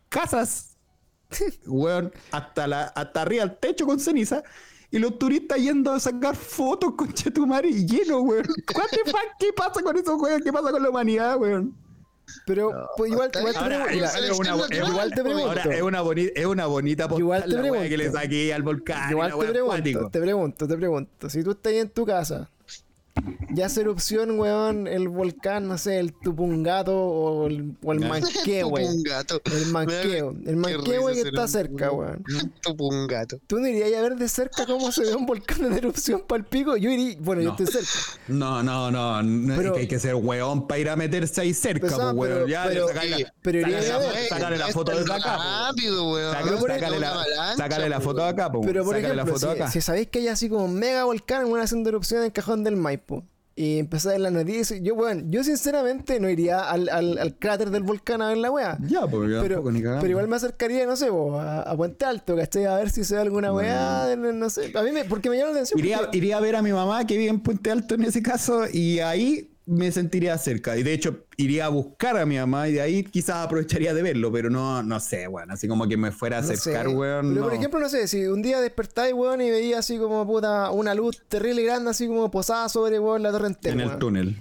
[0.08, 0.76] casas,
[1.66, 4.42] weón, hasta la, hasta arriba al techo con ceniza.
[4.94, 8.44] Y los turistas yendo a sacar fotos con Chetumare lleno, weón.
[8.76, 9.20] What the fuck?
[9.40, 10.40] ¿Qué pasa con esos weón?
[10.42, 11.74] ¿Qué pasa con la humanidad, weón?
[12.46, 14.66] Pero pues, igual, igual te pregunto.
[14.70, 15.48] Es igual te pregunto.
[15.48, 17.88] Ahora es una, boni- es una bonita postal, Igual te pregunto.
[17.88, 19.10] que le saqué al volcán.
[19.10, 21.28] igual y te pregunto, te pregunto, te pregunto.
[21.28, 22.48] Si tú estás ahí en tu casa,
[23.50, 28.00] ya hace erupción, weón, el volcán, no sé, el Tupungato o el, o el.
[28.00, 28.84] Manquehue.
[28.88, 29.40] un gato.
[29.44, 30.34] El Manquehue.
[30.46, 32.24] El Manquehue que está cerca, weón.
[32.78, 33.38] un gato.
[33.46, 36.40] ¿Tú no irías a ver de cerca cómo se ve un volcán en erupción para
[36.40, 36.76] el pico?
[36.76, 37.56] Yo iría, bueno, yo No.
[37.64, 38.20] estoy cerca.
[38.28, 39.22] No, no, no.
[39.22, 41.96] no, Pero- es que hay que ser weón para ir a meterse ahí cerca, Pues,
[41.98, 42.18] weón.
[42.18, 44.28] pero- ya, pero- sacarle la- pero iría sácale a la- ver.
[44.28, 45.36] sácale la foto desde acá.
[45.68, 46.32] Rápido, weón.
[46.32, 48.28] Sácale, Pero por sácale la, avalancha, sácale la foto weón.
[48.32, 49.70] acá, po, Pero por ejemplo, la foto si, acá.
[49.70, 52.64] si sabéis que hay así como un mega volcán, una haciendo erupción en el cajón
[52.64, 53.03] del Maipo.
[53.56, 54.80] Y empezar a ver las noticias.
[54.82, 58.50] Yo, bueno, yo sinceramente no iría al, al, al cráter del volcán a ver la
[58.50, 58.76] weá.
[58.84, 60.00] Ya, porque Pero, tampoco ni cagando.
[60.00, 62.64] pero igual me acercaría, no sé, po, a, a Puente Alto, ¿cachai?
[62.64, 64.72] A ver si se ve alguna weá, no, no sé.
[64.76, 65.78] A mí me, porque me llama la atención.
[65.78, 68.22] Iría, porque- iría a ver a mi mamá que vive en Puente Alto en ese
[68.22, 70.76] caso y ahí me sentiría cerca.
[70.76, 74.02] Y de hecho, iría a buscar a mi mamá y de ahí quizás aprovecharía de
[74.02, 75.50] verlo, pero no, no sé, weón.
[75.50, 76.54] Así como que me fuera a no sé.
[76.54, 77.28] acercar, weón.
[77.30, 77.46] Pero no.
[77.46, 80.94] por ejemplo, no sé, si un día despertáis, weón, y veía así como puta una
[80.94, 83.74] luz terrible y grande, así como posada sobre, weón, la torre entera.
[83.74, 83.98] en el weón.
[83.98, 84.36] túnel.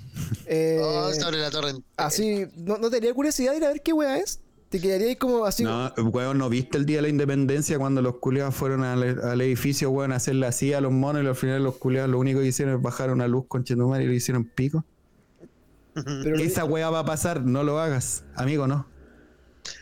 [0.46, 1.74] Eh, Oh, sobre la torre.
[1.98, 4.40] Así, ¿no, ¿no te haría curiosidad ir a ver qué weá es?
[4.70, 5.64] te quedarías como así.
[5.64, 9.40] No, weón, ¿no viste el día de la independencia cuando los culiados fueron al, al
[9.42, 12.40] edificio, weón, a hacerle así a los monos y al final los culiados lo único
[12.40, 14.84] que hicieron es bajar una luz con Chetumar y le hicieron pico?
[15.94, 18.88] Pero Esa weá va a pasar, no lo hagas, amigo, no.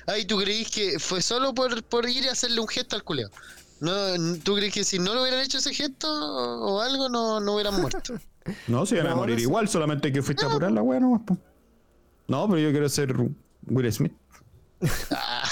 [0.08, 3.30] Ay, ¿tú creís que fue solo por, por ir y hacerle un gesto al culeo?
[3.80, 3.94] No,
[4.44, 7.80] ¿Tú crees que si no le hubieran hecho ese gesto o, algo, no, no hubieran
[7.80, 8.14] muerto?
[8.68, 11.22] No, se iban a morir igual, solamente que fuiste a apurar la weá nomás.
[12.28, 13.16] No, pero yo quiero ser
[13.68, 14.14] Will Smith.
[15.12, 15.48] Ah.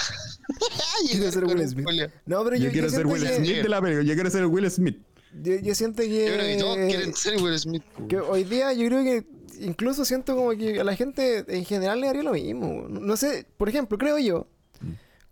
[1.12, 1.86] Quiero ser Will Smith.
[2.26, 4.30] No, pero Yo, yo, quiero yo ser Will que- Smith de la película, yo quiero
[4.32, 4.98] ser Will Smith.
[5.44, 7.84] Yo, yo siento que, Yo creo que todos quieren ser Will Smith.
[8.10, 9.26] que hoy día yo creo que
[9.60, 12.88] incluso siento como que a la gente en general le daría lo mismo.
[12.90, 14.48] No sé, por ejemplo, creo yo.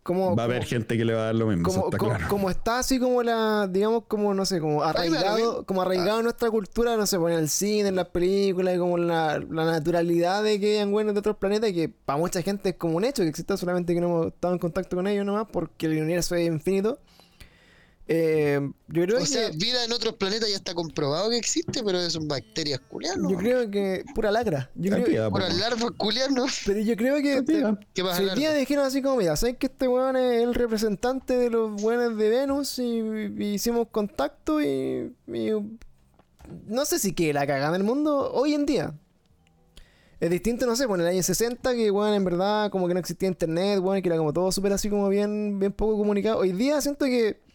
[0.04, 1.98] Como, Va a haber gente que le va a dar lo mismo, eso como, está
[1.98, 2.30] como, claro.
[2.30, 6.49] como está así como la, digamos, como no sé, como arraigado, como arraigado en nuestra
[6.49, 10.44] cultura, no sé, pues en el cine, en las películas, y como la, la naturalidad
[10.44, 13.24] de que hayan buenos de otros planetas, que para mucha gente es como un hecho
[13.24, 16.36] que exista, solamente que no hemos estado en contacto con ellos nomás, porque el universo
[16.36, 16.99] es infinito.
[18.09, 21.84] Eh, yo creo O que sea, vida en otros planetas ya está comprobado que existe,
[21.84, 23.29] pero son bacterias culiadas, ¿no?
[23.29, 24.71] yo creo que pura lacra.
[24.75, 26.45] Yo creo, larvas culiadas, ¿no?
[26.65, 27.79] pero yo creo que Tranquila.
[27.93, 28.59] ¿Qué pasa, Si hoy día larva?
[28.59, 32.29] dijeron así como, mira, ¿sabes que este weón es el representante de los weones de
[32.29, 32.79] Venus?
[32.79, 33.01] Y,
[33.38, 35.51] y hicimos contacto y, y
[36.67, 38.93] No sé si que la cagada en el mundo hoy en día.
[40.19, 42.93] Es distinto, no sé, pues en el año 60, que weón, en verdad, como que
[42.93, 46.39] no existía internet, weón, que era como todo súper así como bien, bien poco comunicado.
[46.39, 47.45] Hoy día siento que.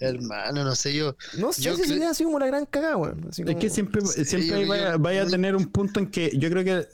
[0.00, 1.16] Hermano, no sé yo.
[1.38, 3.28] No sé Yo si sería así como la gran cagada, weón.
[3.30, 4.62] Es que siempre, Sí, siempre yo- ahí
[4.92, 6.86] yo- vaya, a yo- tener un punto en que yo creo que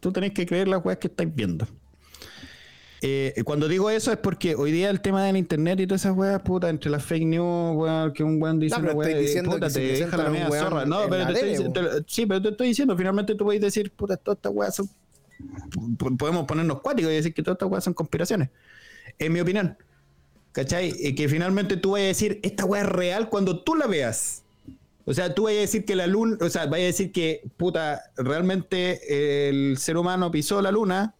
[0.00, 1.66] tú tenés que creer las weas que estáis viendo.
[3.04, 6.16] Eh, cuando digo eso es porque hoy día el tema del internet y todas esas
[6.16, 9.22] weas, puta, entre las fake news, weón, que un weón dice No, una wea, estoy
[9.24, 10.86] diciendo puta, que te deja la media zorra.
[10.86, 13.90] No, pero te estoy, tele, te- sí, pero te estoy diciendo, finalmente tú podés decir,
[13.90, 14.86] puta, todas estas weas son.
[14.86, 18.50] p- Podemos ponernos cuáticos y decir que todas estas weas son conspiraciones.
[19.18, 19.76] En mi opinión.
[20.52, 20.94] ¿Cachai?
[21.00, 24.42] Eh, que finalmente tú vayas a decir, esta wea es real cuando tú la veas.
[25.04, 27.42] O sea, tú vayas a decir que la luna, o sea, vayas a decir que,
[27.56, 31.14] puta, realmente el ser humano pisó la luna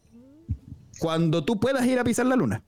[0.99, 2.63] cuando tú puedas ir a pisar la luna.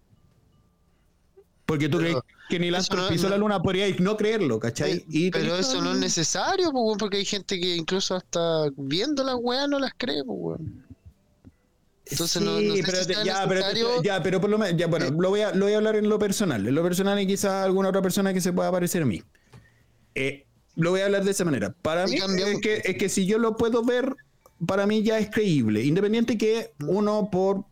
[1.66, 4.58] Porque tú Pero crees que eso Armstrong no- pisó no- la luna, podrías no creerlo,
[4.58, 5.04] ¿cachai?
[5.08, 9.36] Y Pero eso no es necesario, pues, porque hay gente que incluso hasta viendo las
[9.40, 10.83] weas no las cree, pues, weón.
[12.10, 14.86] Entonces no, no Sí, sé pero si ya, pero, ya, pero por lo menos, ya,
[14.86, 16.66] bueno, lo voy, a, lo voy a hablar en lo personal.
[16.66, 19.22] En lo personal y quizás alguna otra persona que se pueda parecer a mí.
[20.14, 21.74] Eh, lo voy a hablar de esa manera.
[21.82, 24.14] Para mí es que, es que si yo lo puedo ver,
[24.66, 25.82] para mí ya es creíble.
[25.82, 27.64] Independiente que uno por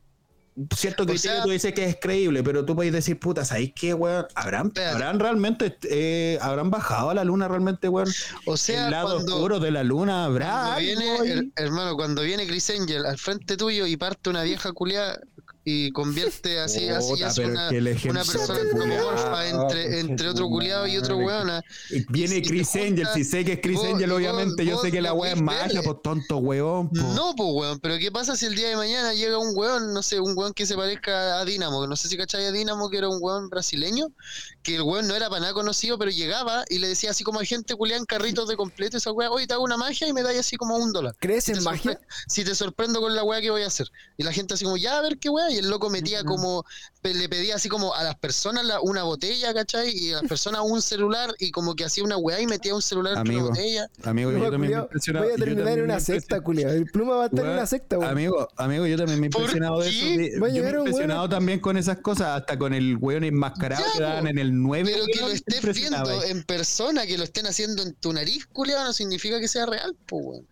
[0.77, 3.95] cierto criterio sea- tú dices que es creíble, pero tú puedes decir, puta, ¿sabéis qué,
[3.95, 4.27] weón?
[4.35, 4.73] ¿Habrán.
[4.93, 8.09] ¿Habrán realmente, eh, habrán bajado a la luna realmente, weón?
[8.47, 12.47] O sea, el lado cuando, oscuro de la luna, ¿habrá cuando viene, hermano, cuando viene
[12.47, 15.21] Chris Angel al frente tuyo y parte una vieja culiada
[15.65, 20.97] y convierte así, así hace una, una persona culiao, antropomorfa entre, entre otro culiado y
[20.97, 21.63] otro weón.
[22.09, 24.91] Viene Chris Angel, si sé que es Chris vos- Angel, vos- obviamente, yo vos sé
[24.91, 26.89] que la weá es magia, pues tonto weón.
[26.91, 26.97] po.
[27.15, 30.03] No, pues weón, pero ¿qué pasa si el día de mañana llega un weón, no
[30.03, 31.87] sé, un weón que se parezca a Dinamo?
[31.87, 34.09] No sé si cachai a Dinamo, que era un weón brasileño,
[34.63, 37.39] que el weón no era para nada conocido, pero llegaba y le decía así como
[37.41, 40.13] a gente culiada en carritos de completo, esa weá, oye, te hago una magia y
[40.13, 41.15] me dais así como un dólar.
[41.21, 42.01] ¿Crees Si en magia?
[42.27, 43.87] Si te sorprendo con la weá que voy a hacer.
[44.17, 46.65] Y la gente así como, ya a ver qué weá, y el loco metía como,
[47.03, 49.91] le pedía así como a las personas la- una botella, ¿cachai?
[49.97, 52.83] Y a las personas un celular y como que hacía una weá y metía un
[52.83, 53.89] celular en Amigo, una botella.
[54.05, 55.25] Amigo, yo Pluma, también me impresionado.
[55.25, 56.71] voy a yo terminar en una secta, culiao.
[56.73, 58.11] El pluma va a estar en una secta, weón.
[58.11, 60.05] Amigo, amigo, yo también me he ¿Por impresionado de eso.
[60.07, 63.85] de- yo me he impresionado weón- también con esas cosas, hasta con el weón enmascarado
[63.85, 64.91] Ya, que daban en el 9.
[64.93, 68.47] Pero que lo estés impresionaba viendo en persona, que lo estén haciendo en tu nariz,
[68.47, 70.47] culiado, no significa que sea real, pues, weón.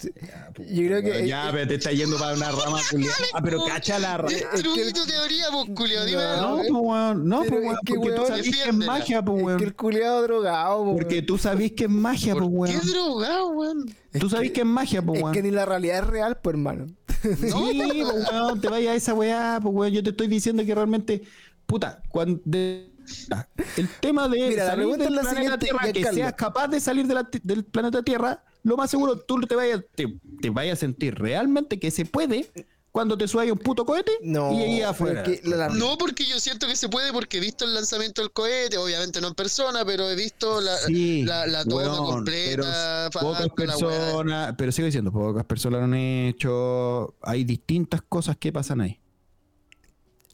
[0.00, 1.26] Yo creo que.
[1.26, 3.12] Ya, pero te está yendo para una rama culiao.
[3.34, 4.28] Ah, pero cacha la rama.
[4.30, 7.94] Destruí tu teoría, pues, culiado, dime No, pues weón, no, Pero pues es weón, que,
[7.94, 9.62] porque tú weón, sabés que es magia, pues Es que weón.
[9.62, 11.26] el culiado drogado, po, Porque weón.
[11.26, 12.80] tú sabés que es magia, pues ¿Por weón.
[12.80, 13.94] qué drogado, weón?
[14.18, 15.34] Tú sabés que es magia, pues Es weón.
[15.34, 16.86] que ni la realidad es real, pues, hermano.
[17.22, 20.74] Sí, pues, weón, te vayas a esa weá, pues weón, yo te estoy diciendo que
[20.74, 21.22] realmente,
[21.66, 22.90] puta, cuando de-
[23.76, 26.32] el tema de Mira, la salir pregunta del es la planeta siguiente, Tierra, que seas
[26.34, 30.06] capaz de salir de la- del planeta Tierra, lo más seguro tú te vayas, te,
[30.40, 32.50] te vayas a sentir realmente que se puede
[32.90, 35.24] cuando te subas a un puto cohete No, y pero afuera.
[35.44, 38.78] la- No, porque yo siento que se puede, porque he visto el lanzamiento del cohete,
[38.78, 43.46] obviamente no en persona, pero he visto la, Sí, la, la toma completa, pero pocas
[43.48, 48.80] la personas, pero sigo diciendo, pocas personas lo han hecho, hay distintas cosas que pasan
[48.80, 48.98] ahí.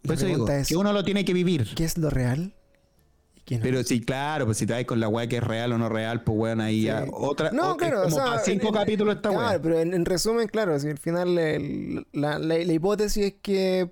[0.02, 1.74] La Por eso digo, es- que uno lo tiene que vivir.
[1.74, 2.54] ¿Qué es lo real?
[3.44, 5.89] Pero sí, claro, pues si te vas con la weá que es real o no
[5.89, 7.51] real, pues weón, ahí ya otra.
[7.51, 9.60] No, o- claro, es o como sea, para cinco en- capítulos esta Claro, weá.
[9.62, 13.90] pero en, en resumen, claro, si al final el- la, la- la hipótesis es que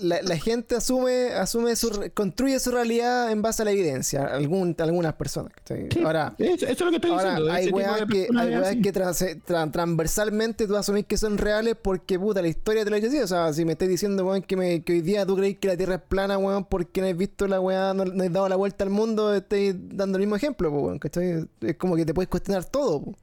[0.00, 4.74] la, la gente asume, asume su, construye su realidad en base a la evidencia, algún,
[4.78, 5.52] algunas personas.
[5.54, 5.88] ¿cachai?
[5.92, 7.52] Sí, Ahora, eso, eso es lo que estoy ahora diciendo.
[7.52, 12.18] hay weas que, hay weas que trans- tra- transversalmente tú asumís que son reales porque
[12.18, 13.18] puta la historia te lo dice así.
[13.18, 15.68] O sea, si me estás diciendo, weón, que, me, que hoy día tú crees que
[15.68, 18.48] la Tierra es plana, weón, porque no has visto la weá, no, no has dado
[18.48, 21.46] la vuelta al mundo, estáis dando el mismo ejemplo, weón, ¿cachai?
[21.60, 23.16] Es como que te puedes cuestionar todo, po.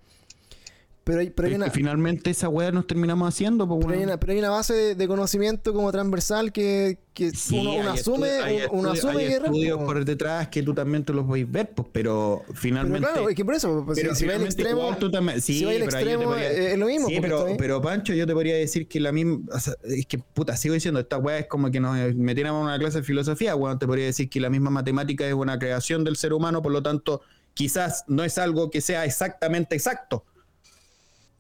[1.10, 3.98] Pero hay, pero hay Es una, que finalmente esa weá nos terminamos haciendo, pues, pero
[3.98, 7.90] hay, una, pero hay una base de, de conocimiento como transversal que, que Sí, uno,
[7.90, 8.30] asume,
[8.72, 9.86] uno, asume hay estudios po.
[9.88, 13.08] por detrás que tú también te los podéis ver, pues, pero Pero finalmente.
[13.08, 15.42] claro, es que por eso, pues, pero si, si va finalmente extremo, igual tú también-
[15.42, 17.08] sí, si va pero te extremo podría- eh, es lo mismo.
[17.08, 19.40] Sí, pero, pero Pancho, yo te podría decir que la misma.
[19.52, 22.66] o sea, es que puta, sigo diciendo, esta weá es como que nos metiéramos en
[22.68, 23.80] una clase de filosofía, weón.
[23.80, 26.84] Te podría decir que la misma matemática es una creación del ser humano, por lo
[26.84, 27.22] tanto,
[27.56, 30.24] quizás no es algo que sea exactamente exacto.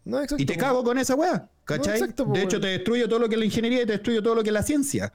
[0.09, 0.59] No, exacto, Y te po.
[0.59, 1.99] cago con esa weá, ¿cachai?
[1.99, 3.93] No, exacto, po, de hecho, te destruyo todo lo que es la ingeniería y te
[3.93, 5.13] destruyo todo lo que es la ciencia.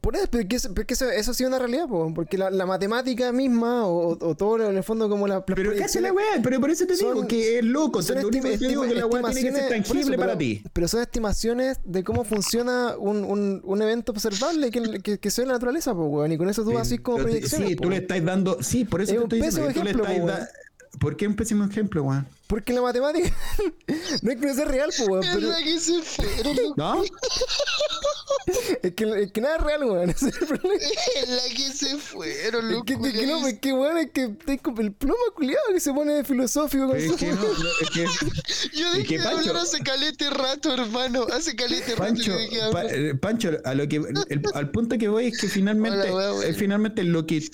[0.00, 3.30] Por eso, porque, porque eso, eso sí es una realidad, po, porque la, la matemática
[3.30, 6.58] misma o, o todo lo- en el fondo como la, Pero proyecciones la weá, pero
[6.58, 8.02] por eso te digo que es loco.
[8.02, 9.62] son Te lo único estima- que te digo estima- que la weá tiene que ser
[9.62, 10.62] estimaciones- por tangible eso, para pero- ti.
[10.72, 15.52] Pero son estimaciones de cómo funciona un, un, un evento observable que, que, que la
[15.52, 16.32] naturaleza, pues, weón.
[16.32, 17.68] Y con eso tú así como Pero te- proyecciones.
[17.68, 18.58] Sí, po, tú le estás dando.
[18.60, 19.68] Sí, por eso Es te un estoy diciendo.
[19.68, 20.48] que tú le ejemplo, estás po, da-
[20.98, 22.26] ¿Por qué un pésimo ejemplo, weón?
[22.48, 23.32] Porque la matemática
[24.22, 25.22] no es que no sea real, pues, weón.
[25.24, 26.56] Es Pero la que se fueron.
[26.76, 27.02] ¿No?
[28.82, 30.10] es, que, es que nada es real, weón.
[30.10, 30.74] Ese es el problema.
[30.74, 32.84] Es la que se fueron, Es loco.
[32.86, 36.24] que, es que no, es que weón, es que el pluma culiado que se pone
[36.24, 37.48] filosófico con es que no, no,
[37.82, 38.04] es que.
[38.76, 41.26] Yo Es dejé que de Pancho- hablar hace calete rato, hermano.
[41.32, 42.94] Hace calete rato Pancho, dejé de Pa- hablar.
[42.94, 43.96] eh, Pancho, a lo que,
[44.28, 46.48] el- al punto que voy es que finalmente, Hola, weá, weá.
[46.48, 47.48] eh, finalmente lo que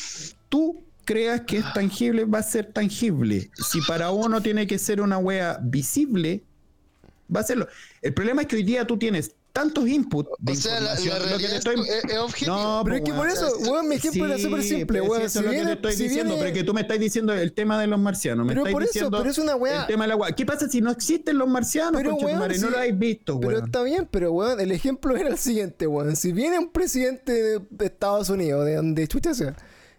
[0.48, 3.50] tú creas que es tangible va a ser tangible.
[3.54, 6.42] Si para uno tiene que ser una wea visible,
[7.34, 7.66] va a serlo.
[8.02, 11.18] El problema es que hoy día tú tienes tantos inputs de O sea, la, información.
[11.22, 12.56] la lo que te es, estoy- es- es objetiva.
[12.56, 13.22] No, Pero es que weón.
[13.22, 15.22] por eso, weón, mi ejemplo era súper simple, pero si weón.
[15.22, 16.98] Eso Si es lo que te estoy si diciendo, viene- pero que tú me estás
[17.00, 18.44] diciendo el tema de los marcianos.
[18.44, 20.32] Me Pero estás por eso, diciendo pero es una weá- El tema de la wea.
[20.32, 22.58] ¿Qué pasa si no existen los marcianos, Pero, weón, madre?
[22.58, 23.64] No lo habéis visto, Pero weón.
[23.64, 26.16] está bien, pero weón, el ejemplo era el siguiente, weón.
[26.16, 29.56] Si viene un presidente de, de Estados Unidos, de donde chucha sea,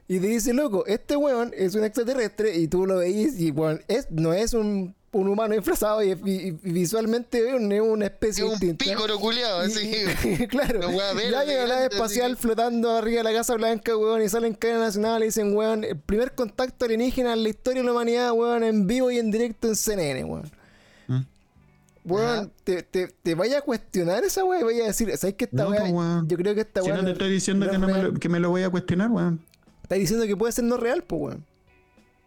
[0.08, 3.82] y te dice, loco, este weón es un extraterrestre, y tú lo veis, y weón,
[3.88, 8.06] es, no es un, un humano disfrazado, y, y- y visualmente es un- es una
[8.06, 8.86] Es especie un distinta.
[8.86, 9.92] pícoro culiado, así.
[10.50, 12.42] claro, verde, ya nave grande, espacial así.
[12.42, 15.98] flotando arriba de la Casa Blanca, weón, y salen cadena nacional y dicen, weón, el
[15.98, 19.68] primer contacto alienígena en la historia de la humanidad, weón, en vivo y en directo
[19.68, 20.52] en CNN, weón.
[21.08, 21.22] ¿Mm?
[22.06, 25.44] Weón, te, te, te vaya a cuestionar esa weá y vaya a decir, ¿sabes qué
[25.46, 26.24] esta No, weá?
[26.26, 26.98] Yo creo que esta Si weá.
[26.98, 28.70] no te estoy diciendo no que, es no me lo, que me lo voy a
[28.70, 29.42] cuestionar, weón.
[29.88, 31.46] Estás diciendo que puede ser no real, pues, weón.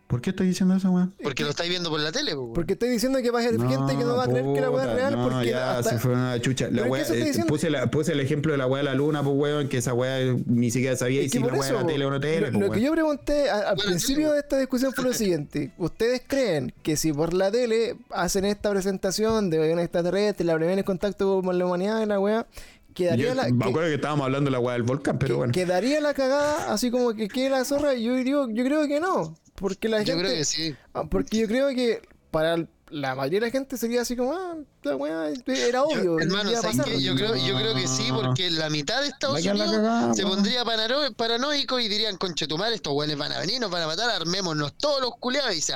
[0.06, 1.14] ¿Por qué estoy diciendo eso, weón?
[1.22, 2.54] Porque lo estáis viendo por la tele, po, weón.
[2.54, 4.70] Porque estoy diciendo que va a haber gente que no va a creer que la
[4.70, 6.68] weá es real no, porque ya hasta- se fue una chucha.
[6.70, 9.36] La estoy eh, puse, la- puse el ejemplo de la weá de la luna, pues
[9.36, 12.18] weón, que esa weá ni siquiera sabía Es y si la weá tele o no
[12.18, 15.04] tele, lo, pues, lo que yo pregunté al Bueno, principio sí, de esta discusión fue
[15.04, 15.72] lo siguiente.
[15.76, 20.78] ¿Ustedes creen que si por la tele hacen esta presentación de un extraterrestre, la primera
[20.80, 22.46] en contacto con la humanidad y la weá,
[22.94, 23.48] quedaría Yo la...
[23.48, 25.52] me que- acuerdo que estábamos hablando de la weá del volcán, pero que- bueno.
[25.52, 27.94] ¿Quedaría la cagada así como que quede la zorra?
[27.94, 29.34] Yo, digo, yo creo que no.
[29.54, 30.22] Porque la Yo gente...
[30.24, 30.74] creo que sí.
[30.94, 32.00] Ah, Porque yo creo que
[32.30, 36.18] para el- la mayoría de la gente sería así como, ah, la weá era obvio.
[36.18, 36.84] Hermano, ¿sabes pasar.
[36.86, 37.00] qué?
[37.02, 40.64] Yo creo, yo creo que sí, porque la mitad de Estados Unidos cagada, se pondría
[40.64, 44.72] parano- paranoico y dirían, conchetumar, estos güeyes van a venir, nos van a matar, armémonos
[44.74, 45.74] todos los culeados y se,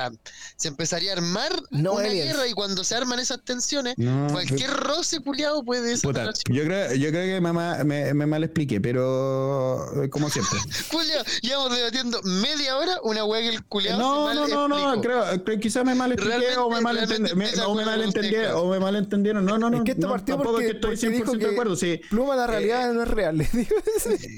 [0.57, 2.33] se empezaría a armar No una aliens.
[2.33, 6.35] guerra y cuando se arman esas tensiones, No, cualquier roce culeado puede Puta, desatar.
[6.55, 10.59] yo creo, yo creo que me, ma- me, me mal expliqué, pero eh, como siempre.
[10.91, 14.69] Culeado, llevamos debatiendo media hora una weá que el culeado No, se no, mal no,
[14.69, 15.03] no, explicó.
[15.03, 18.09] creo que quizás me mal expliqué Realmente- o me mal o me acuerdo mal con
[18.09, 18.63] usted, entendieron, claro.
[18.63, 19.45] o me mal entendieron.
[19.45, 19.79] No, no, no.
[19.79, 20.13] Es que esto no,
[20.43, 22.01] porque, es que estoy porque dijo 100% que de acuerdo, sí.
[22.11, 23.47] Pluma la realidad no es real.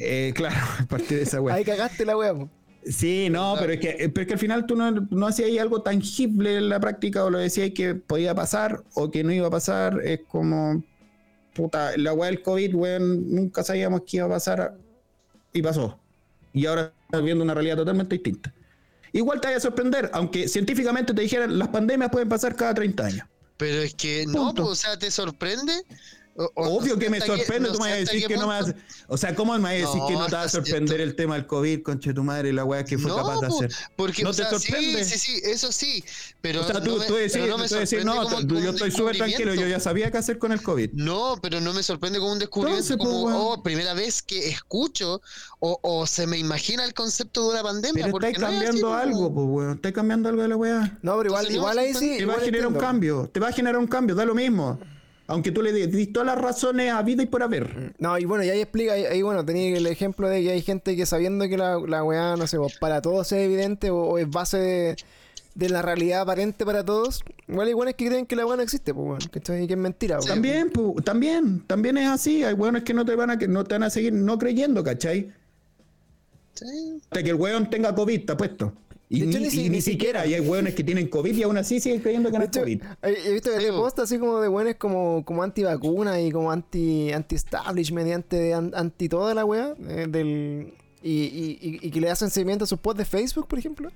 [0.01, 1.55] Eh, claro, a partir de esa weá.
[1.55, 2.35] Ahí cagaste la weá.
[2.35, 2.51] po.
[2.85, 5.49] Sí, no, pero es que, eh, pero es que al final tú no, no hacías
[5.49, 9.33] ahí algo tangible en la práctica o lo decías que podía pasar o que no
[9.33, 10.01] iba a pasar.
[10.05, 10.85] Es como,
[11.53, 14.77] puta, la weá del COVID, weón, nunca sabíamos que iba a pasar
[15.53, 15.99] y pasó.
[16.53, 18.55] Y ahora estás viendo una realidad totalmente distinta.
[19.17, 23.07] Igual te vaya a sorprender, aunque científicamente te dijeran las pandemias pueden pasar cada 30
[23.07, 23.27] años.
[23.57, 25.73] Pero es que no, pues, o sea, ¿te sorprende?
[26.39, 28.81] O- Obvio que me sorprende, tú me vas a decir que no me vas punto-
[29.09, 31.15] O sea, ¿cómo me vas a decir No, que no te va a sorprender el
[31.15, 33.71] tema del COVID, conche tu madre, y la weá que fue No, capaz de hacer?
[33.97, 35.05] Porque, ¿No o te sea, sorprende?
[35.05, 36.05] Sí, sí, sí, eso sí.
[36.43, 39.17] Pero O sea, tú, no me, tú decís, no tú decís, no, yo estoy súper
[39.17, 40.91] tranquilo, yo ya sabía qué hacer con el COVID.
[40.93, 44.49] No, pero no me sorprende como un descubrimiento Entonces, como, pues, oh, primera vez que
[44.49, 45.23] escucho
[45.61, 48.05] o, o se me imagina el concepto de una pandemia.
[48.05, 49.75] Pero porque estáis cambiando pues, algo, pues, weón.
[49.77, 50.99] Estáis cambiando algo de la weá.
[51.01, 52.17] No, pero igual, igual ahí sí.
[52.19, 54.79] Te va a generar un cambio, te va a generar un cambio, da lo mismo.
[55.29, 57.95] Aunque tú le dis todas las razones a vida y por haber.
[57.99, 60.63] No, y bueno, y ahí explica, ahí, ahí, bueno, tenía el ejemplo de que hay
[60.63, 63.97] gente que sabiendo que la, la weá, no sé, pues, para todos es evidente o,
[63.97, 64.97] o es base de,
[65.57, 68.63] de la realidad aparente para todos, igual hay buenos que creen que la weá no
[68.63, 69.67] existe, pues, weón, ¿cachai?
[69.67, 70.29] Que es mentira, weón.
[70.29, 72.45] También, pu, también, también es así.
[72.45, 74.85] Hay hueones que no te van a que no te van a seguir no creyendo,
[74.85, 75.33] ¿cachai?
[76.55, 76.99] Sí.
[77.03, 78.73] Hasta que el hueón tenga COVID, está puesto.
[79.09, 81.33] Y hecho, ni, ni si- y ni ni siquiera, y hay hueones que tienen COVID
[81.37, 82.83] y aún así siguen creyendo que no es COVID.
[83.03, 83.79] he visto que Sí, hay po.
[83.79, 88.73] posts así como de buenos como, como anti-vacuna y como anti- anti-establishment y anti, an-
[88.75, 89.75] anti toda la weá.
[89.89, 93.47] eh, del, y, y, y- y que le hacen seguimiento a sus posts de Facebook,
[93.47, 93.93] por ejemplo.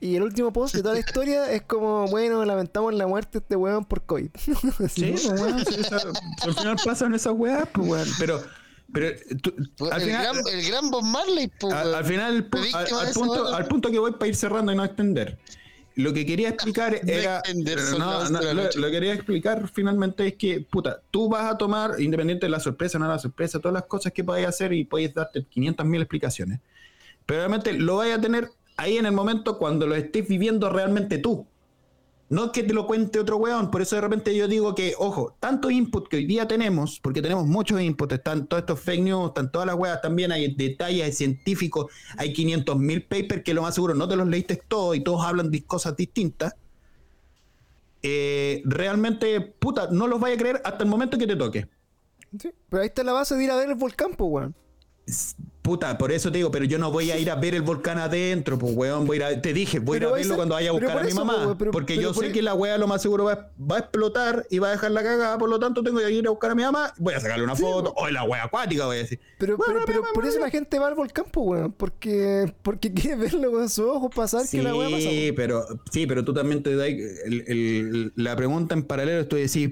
[0.00, 3.42] Y el último post de toda la historia es como, bueno, lamentamos la muerte de
[3.44, 4.30] este weón por COVID.
[4.90, 6.02] Sí, weón, sí, esa-
[6.42, 8.08] al final pasan esas weas, pues, weón.
[8.18, 8.42] Pero,
[8.94, 9.08] pero
[9.42, 9.52] tú-
[9.90, 11.94] al el, final, gran, el gran Bob Marley, po, al, weón.
[11.96, 15.38] al final, al, punto, al punto que voy para ir cerrando y no extender.
[15.96, 17.42] Lo que quería explicar No era.
[17.44, 21.58] son no, no, lo, lo que quería explicar finalmente es que, puta, tú vas a
[21.58, 24.84] tomar, independiente de la sorpresa, no la sorpresa, todas las cosas que podáis hacer y
[24.84, 26.60] podéis darte 500.000 explicaciones.
[27.26, 31.18] Pero realmente lo vais a tener ahí en el momento cuando lo estés viviendo realmente
[31.18, 31.46] tú.
[32.34, 33.70] No que te lo cuente otro weón.
[33.70, 37.22] Por eso de repente yo digo que, ojo, tanto input que hoy día tenemos, porque
[37.22, 41.04] tenemos muchos inputs, están todos estos fake news, están todas las weas, también hay detalles
[41.04, 45.00] hay científicos, hay 500.000 papers que lo más seguro no te los leíste todos y
[45.00, 46.56] todos hablan de cosas distintas.
[48.02, 51.68] Eh, realmente, puta, no los vaya a creer hasta el momento que te toque.
[52.36, 54.56] Sí, Pero ahí está la base de ir a ver el volcán, pues, weón.
[55.64, 57.96] Puta, por eso te digo, pero yo no voy a ir a ver el volcán
[57.96, 60.36] adentro, pues weón, voy a ir a- te dije, voy a ir a verlo esa-
[60.36, 62.32] cuando vaya a buscar a mi eso, mamá, pero- porque pero yo por sé e-
[62.34, 65.02] que la weá lo más seguro va, va a explotar y va a dejar la
[65.02, 67.44] cagada, por lo tanto tengo que ir a buscar a mi mamá, voy a sacarle
[67.44, 69.18] una foto, o la weá acuática voy a decir.
[69.38, 71.72] Pero, Bueno, pero, pero bueno, por eso la gente va al volcán, pues, weón.
[71.72, 75.08] Porque, porque quiere verlo con sus ojos pasar Sí, que la weá pasa.
[75.08, 75.34] weón.
[75.34, 79.70] pero, sí, pero tú también te das el- el- la pregunta en paralelo, tú decís,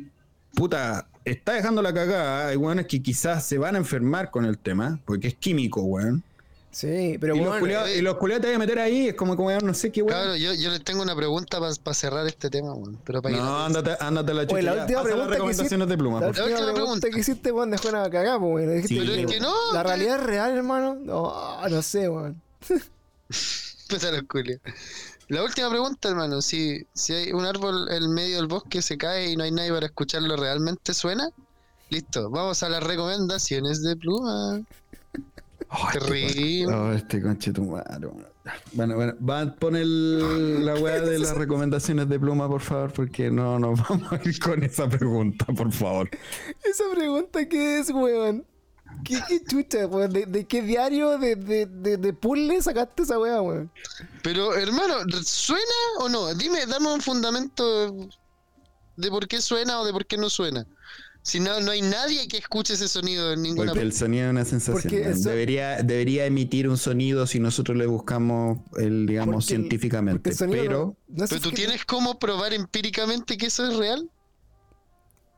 [0.54, 4.58] puta, está dejando la cagada, hay weones que quizás se van a enfermar con el
[4.58, 6.22] tema, porque es químico, weón.
[6.70, 9.08] Sí, pero y, los weón, culiados, eh, y los culiados te van a meter ahí,
[9.08, 10.18] es como que weón, no sé qué weón.
[10.18, 12.98] Cabrón, yo, yo les tengo una pregunta para cerrar este tema, weón.
[13.04, 14.62] Pero para No, ándate, ándate a la chucha.
[14.62, 17.10] La última Pasa las pregunta que recomendaciones hiciste- de pluma, La última pregunta pregunta.
[17.10, 18.82] que hiciste, weón, dejó una cagada, weón.
[18.88, 19.54] Sí, Pero es que no.
[19.74, 20.94] La que- realidad es real, hermano.
[20.94, 22.40] No, no sé, weón.
[23.88, 24.60] Puta los culios.
[25.32, 26.42] La última pregunta, hermano.
[26.42, 29.72] Si, si hay un árbol en medio del bosque se cae y no hay nadie
[29.72, 31.30] para escucharlo, ¿realmente suena?
[31.88, 34.60] Listo, vamos a las recomendaciones de pluma.
[35.90, 36.74] Terrible.
[36.74, 38.26] Oh, este conche tu madre, weón.
[38.74, 43.30] Bueno, bueno, va a poner la weá de las recomendaciones de pluma, por favor, porque
[43.30, 46.10] no nos vamos a ir con esa pregunta, por favor.
[46.62, 48.44] Esa pregunta, ¿qué es, weón?
[49.04, 50.12] ¿Qué, qué chucha, weón?
[50.12, 53.70] ¿De, de qué diario de, de, de, de puzzle sacaste esa weá, weón?
[54.22, 54.94] Pero, hermano,
[55.24, 55.62] ¿suena
[56.00, 56.32] o no?
[56.34, 58.08] Dime, dame un fundamento
[58.96, 60.66] de por qué suena o de por qué no suena.
[61.24, 64.30] Si no, no hay nadie que escuche ese sonido en ninguna Porque el sonido es
[64.30, 64.92] una sensación.
[64.92, 69.68] Eso- Debería, debería emitir un sonido si nosotros le buscamos el, digamos, Porque el- porque
[69.68, 70.30] científicamente.
[70.30, 73.76] el pero no- no es Pero tú que- tienes cómo probar empíricamente que eso es
[73.76, 74.08] real.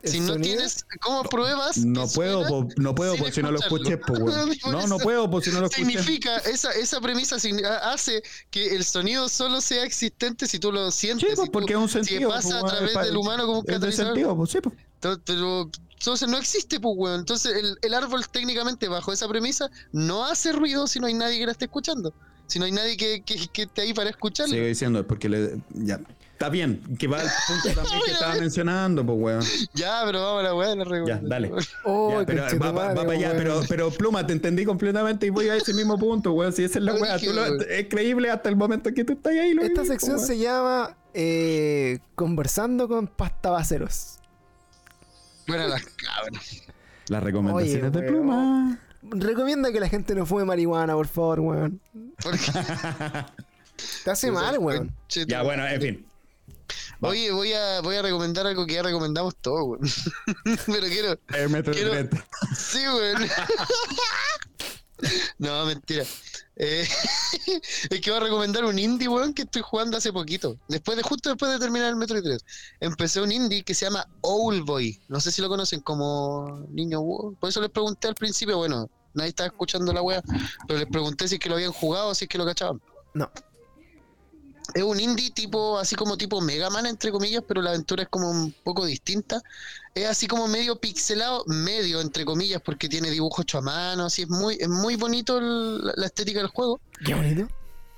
[0.05, 1.78] Si no sonido- tienes cómo pruebas.
[1.78, 4.51] no puedo, po- no puedo, pues si no lo escuché, pues, weón.
[4.62, 5.86] Por No, no eso puedo, pues si no lo escuché.
[5.86, 7.36] Significa, esa, esa premisa
[7.82, 11.28] hace que el sonido solo sea existente si tú lo sientes.
[11.31, 12.31] Sí, pues si tú- porque es un si sentido.
[12.31, 14.12] pasa pues, a través es del humano como un catalizador.
[14.14, 14.59] sentido, pues sí,
[15.01, 17.20] Pero entonces no existe, pues, weón.
[17.20, 21.39] Entonces el, el árbol técnicamente bajo esa premisa no hace ruido si no hay nadie
[21.39, 22.12] que la esté escuchando.
[22.47, 24.52] Si no hay nadie que, que, que esté ahí para escucharlo.
[24.52, 25.56] Sigo diciendo, es porque le.
[25.72, 25.98] Ya.
[26.35, 29.43] Está bien, que va al punto también que estaba mencionando, pues, weón.
[29.73, 31.52] Ya, pero vamos a la weá la Ya, dale.
[31.85, 35.31] Oh, Ya, pero va, va- va para allá, pero, pero Pluma, te entendí completamente y
[35.31, 36.52] voy a ese mismo punto, weón.
[36.52, 39.55] Si esa es la weá, es creíble hasta el momento que tú estás ahí.
[39.55, 44.19] Lo Esta sección po, se llama eh, Conversando con Pastabaceros.
[45.47, 46.62] Bueno, las cabras.
[47.09, 48.81] Las recomendaciones Oye, de Pluma.
[49.02, 51.81] Recomienda que la gente no fume marihuana, por favor, weón.
[52.20, 52.52] Porque-
[54.05, 54.93] Te hace mal, weón.
[55.28, 56.06] Ya, bueno, en fin.
[57.09, 59.81] Oye, voy a, voy a recomendar algo que ya recomendamos todos, weón.
[60.66, 61.18] Pero quiero.
[61.35, 62.09] El metro Quiero-.
[62.56, 63.28] Sí, weón.
[65.39, 66.05] No, mentira.
[66.56, 66.86] Eh,
[67.90, 70.56] es que voy a recomendar un indie, weón, que estoy jugando hace poquito.
[70.68, 72.43] Después de, justo después de terminar el Metro 3.
[72.81, 74.98] Empecé un indie que se llama Owlboy.
[75.09, 78.89] No sé si lo conocen como niño wo- Por eso les pregunté al principio, bueno,
[79.14, 80.22] nadie estaba escuchando la wea,
[80.66, 82.81] pero les pregunté si es que lo habían jugado o si es que lo cachaban.
[83.14, 83.31] No.
[84.72, 88.08] Es un indie tipo, así como tipo Mega Man, entre comillas, pero la aventura es
[88.08, 89.42] como un poco distinta.
[89.94, 94.22] Es así como medio pixelado, medio, entre comillas, porque tiene dibujos hechos a mano, así
[94.22, 96.80] es muy, es muy bonito el- la estética del juego.
[97.04, 97.46] Qué bonito.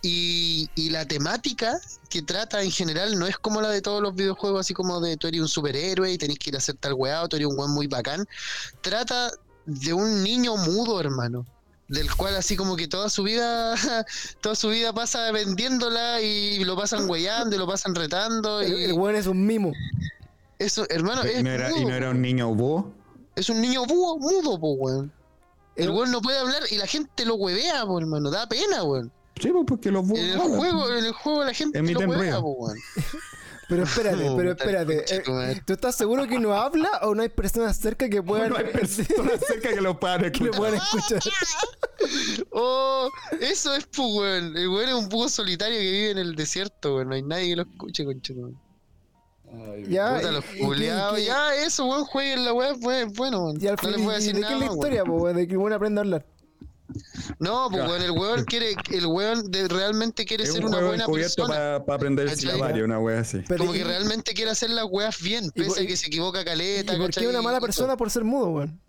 [0.02, 1.78] Y, y la temática
[2.10, 5.16] que trata en general no es como la de todos los videojuegos, así como de
[5.16, 7.48] tú eres un superhéroe y tenés que ir a hacer tal weá, o tú eres
[7.48, 8.26] un weón muy bacán.
[8.82, 9.30] Trata
[9.64, 11.46] de un niño mudo, hermano.
[11.88, 13.74] Del cual así como que toda su vida,
[14.40, 18.60] toda su vida pasa vendiéndola y lo pasan weyando y lo pasan retando.
[18.60, 19.72] El, Y el weón es un mimo.
[20.58, 22.92] eso, hermano, es, ¿Y no era, y no era un niño búho?
[23.36, 25.12] es un niño búho, mudo, po, weón.
[25.76, 28.30] El weón no puede hablar y la gente lo huevea, po, hermano.
[28.30, 29.12] Da pena, weón.
[29.40, 30.18] Sí, pues porque los búhos.
[30.18, 32.78] En el juego, en el juego la gente lo huevea, po, weón.
[33.68, 35.04] Pero espérate, No, pero espérate.
[35.08, 35.62] eh.
[35.66, 38.64] ¿Tú estás seguro que no habla o no hay personas cerca que puedan, No hay
[38.72, 40.56] personas cerca que lo puedan que lo escuchar.
[40.58, 41.20] puedan escuchar?
[42.52, 43.10] Oh,
[43.40, 44.56] eso es, pues, weón.
[44.56, 47.08] El weón es un búho solitario que vive en el desierto, weón.
[47.08, 48.54] No hay nadie que lo escuche, conchetumare.
[49.88, 51.24] Ya, Puta, los culiados.
[51.24, 53.58] Ya, eso, weón, jueguen la weá, pues, bueno, weón.
[53.60, 55.02] Y al No fin, les voy a ¿y decir ¿de nada qué es la historia,
[55.04, 55.16] weón.
[55.18, 55.36] po, weón?
[55.36, 56.26] De que el weón aprende a hablar.
[57.38, 60.86] No, pues, weón, el weón quiere, el weón de- realmente quiere Es ser un una
[60.86, 61.48] buena persona.
[61.84, 63.42] para aprender el una wea así.
[63.48, 66.06] Pero Como y- que realmente quiere hacer las weas bien, y pese a que se
[66.06, 68.80] equivoca ¿Y caleta, por qué una mala Y persona por ser mudo, weón?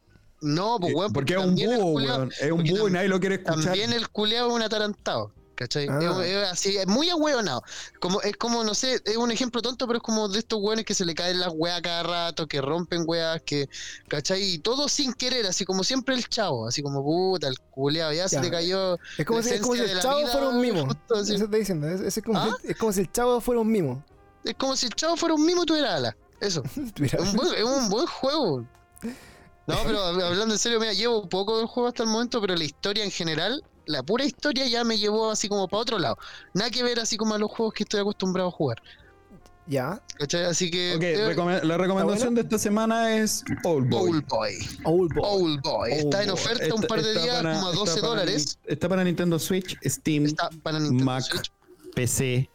[0.42, 2.32] No, pues, weón, porque es un búho, weón.
[2.40, 3.64] Es un búho y nadie lo quiere escuchar.
[3.64, 5.32] También el culeado es un atarantado.
[5.58, 5.88] ¿Cachai?
[5.90, 6.00] Ah.
[6.24, 7.64] Es, es así, es muy ahueonado.
[8.00, 10.86] Como, es como, no sé, es un ejemplo tonto, pero es como de estos weones
[10.86, 13.68] que se le caen las weas cada rato, que rompen weas, que,
[14.08, 14.44] ¿cachai?
[14.44, 18.30] Y todo sin querer, así como siempre el chavo, así como puta, el culeado, ya,
[18.30, 19.00] se le cayó.
[19.18, 20.88] Es como, La si, es como si el chavo vida, fuera un mimo.
[21.10, 21.88] Eso estoy diciendo.
[21.90, 22.56] Es, es como ¿Ah?
[22.62, 24.06] si, es como si el chavo fuera un mimo.
[24.44, 26.16] Es como si el chavo fuera un mimo y tuviera alas.
[26.40, 26.62] Eso.
[27.02, 28.60] Es un buen, es un buen juego.
[29.66, 32.56] No, pero hab- hablando en serio, mira, llevo poco del juego hasta el momento, pero
[32.56, 36.18] la historia en general, la pura historia ya me llevó así como para otro lado.
[36.54, 38.78] Nada que ver así como a los juegos que estoy acostumbrado a jugar.
[39.66, 40.02] ya.
[40.18, 40.46] ¿Cachai?
[40.46, 40.96] Así que.
[40.96, 44.10] Ok, eh, recome- la recomendación de esta semana es Old Boy.
[44.12, 44.54] Old Boy.
[44.86, 45.24] Old boy.
[45.26, 45.92] Old Boy.
[45.92, 46.40] Está en Boy.
[46.40, 48.60] oferta un Está- par de está días, para- como a está 12 para dólares.
[48.66, 51.52] Está para Nintendo Switch, Steam, Está para Nintendo Mac, Switch.
[51.96, 52.50] PC.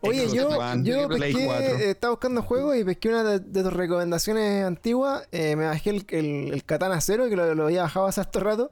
[0.00, 1.66] Oye, yo, One, yo Play pesqué, 4.
[1.78, 5.26] eh, estaba buscando juegos y pesqué una de, de tus recomendaciones antiguas.
[5.32, 8.38] eh, me bajé el, el, el Katana Zero, que lo, lo había bajado hace harto
[8.40, 8.70] rato.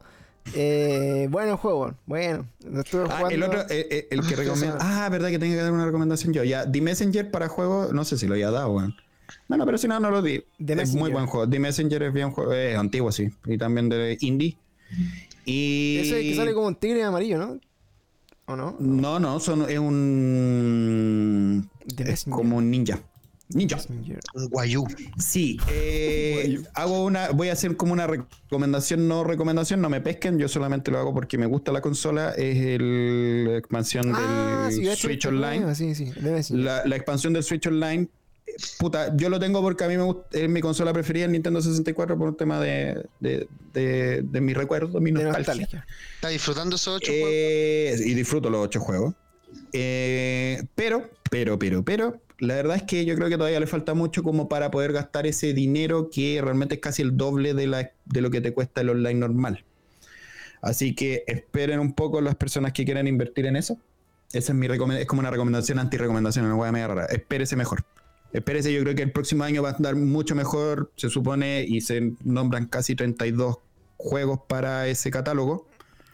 [0.55, 2.47] Eh, bueno juego, bueno.
[2.79, 4.79] Estuve Ah, el otro, eh, eh, el que ¿Qué recomienda.
[4.81, 6.45] Ah, verdad que tengo que dar una recomendación yo.
[6.45, 8.95] Ya, The Messenger para juego, no sé si lo había dado, weón.
[9.49, 10.39] Bueno, pero si no, no lo di.
[10.65, 11.01] The es Messenger.
[11.01, 11.49] muy buen juego.
[11.49, 13.29] The Messenger es bien juego, antiguo, sí.
[13.47, 14.57] Y también de indie.
[15.45, 15.99] Y.
[15.99, 17.59] Ese que sale como un tigre amarillo, ¿no?
[18.47, 18.77] ¿O no?
[18.79, 21.69] No, no, son, es un.
[21.97, 22.37] The es Messenger.
[22.37, 23.01] como un ninja.
[23.49, 23.79] Ninja.
[24.35, 24.85] Un guayú.
[25.19, 30.39] Sí, eh, hago una, voy a hacer como una recomendación, no recomendación, no me pesquen,
[30.39, 34.97] yo solamente lo hago porque me gusta la consola, es el, la expansión Ah, del
[34.97, 35.75] sí, Switch Online.
[35.75, 36.65] Sí, sí, Messenger.
[36.65, 38.09] La, la expansión del Switch Online,
[38.81, 41.63] puta, yo lo tengo porque a mí me gusta, es mi consola preferida, el Nintendo
[41.63, 45.39] 64, por un tema de, de, de, de mi recuerdo, mi nostalgia.
[45.55, 45.87] nostalgia.
[46.17, 47.29] ¿Está disfrutando esos ocho juegos?
[47.31, 49.15] Eh, y disfruto los ocho juegos.
[49.73, 53.95] Eh, pero, pero, pero, pero, la verdad es que yo creo que todavía le falta
[53.95, 57.93] mucho como para poder gastar ese dinero que realmente es casi el doble de, la,
[58.05, 59.65] de lo que te cuesta el online normal.
[60.61, 63.79] Así que esperen un poco las personas que quieran invertir en eso.
[64.33, 67.07] Esa es mi es como una recomendación anti-recomendación, una hueá media rara.
[67.07, 67.85] Espérese mejor.
[68.33, 71.81] Espérese, yo creo que el próximo año va a andar mucho mejor, se supone, y
[71.81, 73.59] se nombran casi 32
[73.97, 75.69] juegos para ese catálogo.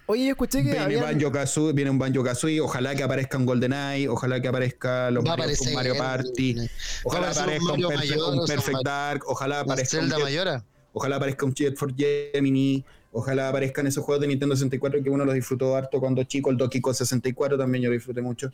[0.06, 1.02] Oye, yo escuché que Viene, habían...
[1.02, 5.24] Banjo Kazooie, viene un Banjo Kazooie, ojalá que aparezca un GoldenEye, ojalá que aparezca los
[5.24, 5.74] Mario, un.
[5.74, 6.56] Mario Party,
[7.04, 8.38] ojalá un aparezca un, Perfect, Mayor, un
[8.76, 10.64] un- Dark, ojalá ¿La aparezca un Zelda Jet, Mayora?
[10.92, 15.24] ojalá aparezca un Jet for Gemini, ojalá aparezcan esos juegos de Nintendo 64 que uno
[15.24, 18.50] los disfrutó harto cuando chico, el Donkey Kong 64 también yo lo disfruté mucho.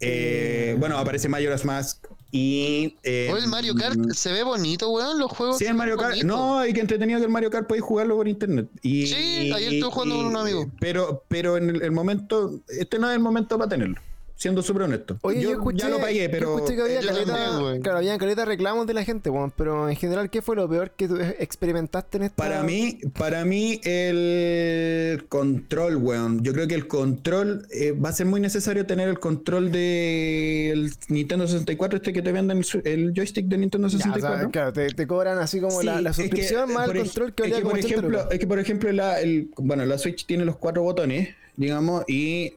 [0.00, 2.96] Eh, bueno, aparece Majora's Mask y...
[3.02, 5.18] eh, O el Mario Kart se ve bonito, weón.
[5.18, 5.58] Los juegos.
[5.58, 6.22] Sí, el Mario Kart.
[6.22, 8.68] No, hay que entretenido que el Mario Kart podéis jugarlo por internet.
[8.82, 10.70] Y, Sí, ayer estuve jugando con un amigo.
[10.80, 14.00] Pero, pero en el, el momento, este no es el momento para tenerlo.
[14.36, 15.16] Siendo súper honesto.
[15.22, 17.98] Oye, yo, yo, escuché, ya lo pagué, yo pero escuché que había caleta, también, claro,
[17.98, 20.90] había caleta de reclamos de la gente, weón, pero en general, ¿qué fue lo peor
[20.90, 22.36] que tú experimentaste en esta?
[22.36, 26.42] para mí, para mí el control, weón.
[26.42, 30.92] Yo creo que el control eh, va a ser muy necesario tener el control del
[31.08, 34.50] Nintendo 64, este que te venden el, el joystick de Nintendo Ya, o sea, 64.
[34.50, 37.34] claro, te, te cobran así como la, Sí, la es que, suscripción más el control
[37.34, 40.26] que es que, por 80 ejemplo, es que por ejemplo la, el, bueno, la Switch
[40.26, 42.54] tiene los cuatro botones, digamos, y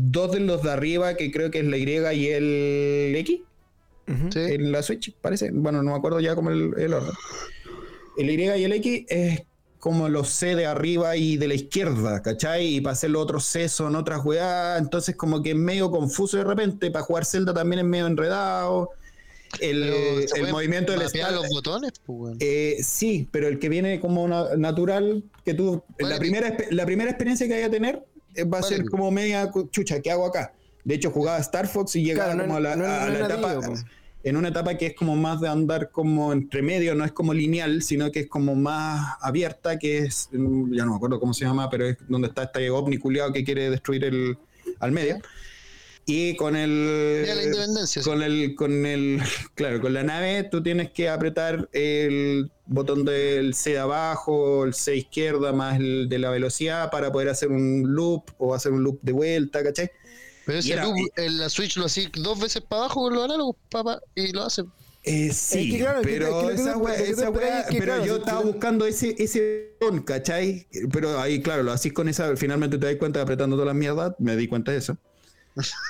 [0.00, 3.40] dos de los de arriba, que creo que es la Y y el X,
[4.06, 4.32] Ujú.
[4.32, 4.38] Sí.
[4.40, 5.50] en la Switch, parece.
[5.52, 7.12] Bueno, no me acuerdo ya como el, el orden.
[8.16, 9.42] El Y y el X es
[9.78, 12.76] como los C de arriba y de la izquierda, ¿cachai?
[12.76, 16.36] Y para hacer los otros C son otras weas, entonces como que es medio confuso
[16.38, 18.90] de repente, para jugar Zelda también es medio enredado.
[19.60, 19.84] El,
[20.34, 22.36] el movimiento del start, los botones, pues, weón.
[22.40, 26.86] eh, sí, pero el que viene como na- natural, que tú, ¿Cuál la primera, la
[26.86, 28.02] primera experiencia que vaya a tener
[28.42, 30.52] va a ¿Cuál ser como media chucha, ¿qué hago acá?
[30.84, 33.12] De hecho, jugaba Star Fox y llegaba Claro, no- como a la, no- a no
[33.12, 33.60] la es etapa.
[34.22, 37.34] En una etapa que es como más de andar como entre medio, no es como
[37.34, 41.34] lineal, sino que es como más abierta, que es, mm, ya no me acuerdo cómo
[41.34, 44.38] se llama, pero es donde está este ovni culiado que quiere destruir el
[44.80, 45.18] al medio.
[46.06, 47.26] Y con el.
[47.26, 48.08] La Independencia, sí.
[48.08, 49.20] Con el, con el.
[49.54, 54.74] Claro, con la nave tú tienes que apretar el botón del C de abajo, el
[54.74, 58.82] C izquierda, más el de la velocidad para poder hacer un loop o hacer un
[58.82, 59.90] loop de vuelta, ¿cachai?
[60.46, 63.24] Pero ese era- loop, en la Switch lo hacía dos veces para abajo con los
[63.24, 64.62] análogos, papá, y lo hace.
[65.06, 67.84] Eh, sí, que claro, que- pero que lo que esa wea- esa wea- es pero
[67.84, 70.66] claro, yo estaba buscando ese, ese botón, ¿cachai?
[70.90, 74.14] Pero ahí, claro, lo hacís con esa, finalmente te das cuenta apretando todas las mierdas,
[74.18, 74.96] me di cuenta de eso.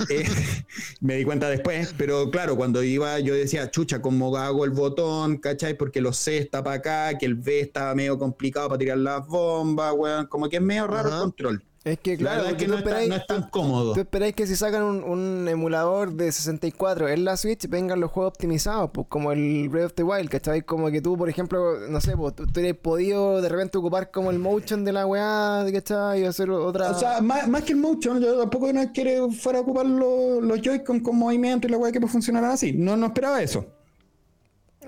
[0.08, 0.24] Eh,
[1.00, 5.38] me di cuenta después, pero claro, cuando iba yo decía, chucha, ¿cómo hago el botón?
[5.38, 5.76] ¿Cachai?
[5.76, 9.26] Porque los C está para acá, que el V estaba medio complicado para tirar las
[9.26, 11.16] bombas, weón, como que es medio raro Ajá.
[11.16, 11.64] el control.
[11.84, 13.92] Es que La claro, es que no, está- esperáis- no es tan cómodo.
[13.92, 18.10] Tú esperáis que si sacan un, un emulador de 64 en la Switch vengan los
[18.10, 20.62] juegos optimizados, pues como el Breath of the Wild, ¿cachai?
[20.62, 24.10] Como que tú, por ejemplo, no sé, pues tú, tú hubieras podido de repente ocupar
[24.10, 26.22] como el motion de la weá, ¿cachai?
[26.22, 26.90] Y hacer otra...
[26.90, 30.42] O sea, más, más que el motion, yo tampoco no quiere fuera a ocupar los,
[30.42, 32.72] los Joy-Con con movimiento y la weá que pues funcionara así.
[32.72, 33.66] No, no esperaba eso.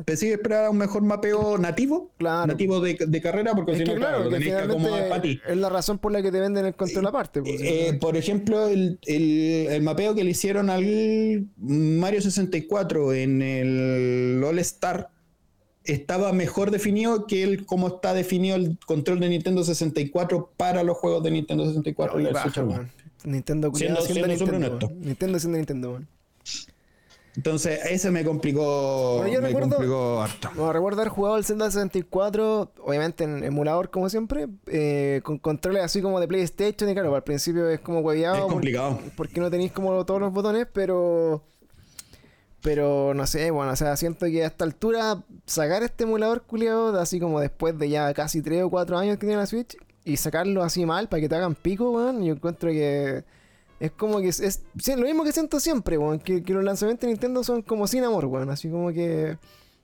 [0.04, 2.46] Pensé que esperaba un mejor mapeo nativo, Claro.
[2.46, 5.28] nativo de, de carrera, porque si no, claro, lo que tenéis que acomodar para ti.
[5.30, 7.42] finalmente es la razón por la que te venden el control aparte.
[7.42, 13.42] Pues, Eh, por ejemplo, el, el- el mapeo que le hicieron al Mario 64 en
[13.42, 15.08] el All Star
[15.84, 20.96] estaba mejor definido que el cómo está definido el control de Nintendo 64 para los
[20.98, 22.66] juegos de Nintendo 64 y la baja, Switch.
[23.24, 24.90] Nintendo Siendo- siendo siendo súper Nintendo.
[25.00, 26.00] Nintendo siendo Nintendo.
[27.36, 30.50] Entonces, ese me complicó, Bueno, yo me recuerdo- complicó harto.
[30.56, 35.82] No, recuerdo haber jugado el Zelda 64, obviamente en emulador como siempre, eh, con controles
[35.82, 38.36] así como de PlayStation y claro, al principio es como hueveado.
[38.36, 38.98] Es complicado.
[39.16, 41.42] Porque no tenéis como todos los botones, pero...
[42.62, 46.98] Pero no sé, bueno, o sea, siento que a esta altura sacar este emulador culiado,
[46.98, 50.16] así como después de ya casi 3 o 4 años que tiene la Switch, y
[50.16, 53.24] sacarlo así mal para que te hagan pico, weón, yo encuentro que
[53.80, 54.62] es como que es,
[54.96, 58.04] lo mismo que siento siempre, weón, que, que los lanzamientos de Nintendo son como sin
[58.04, 59.36] amor, weón, así como que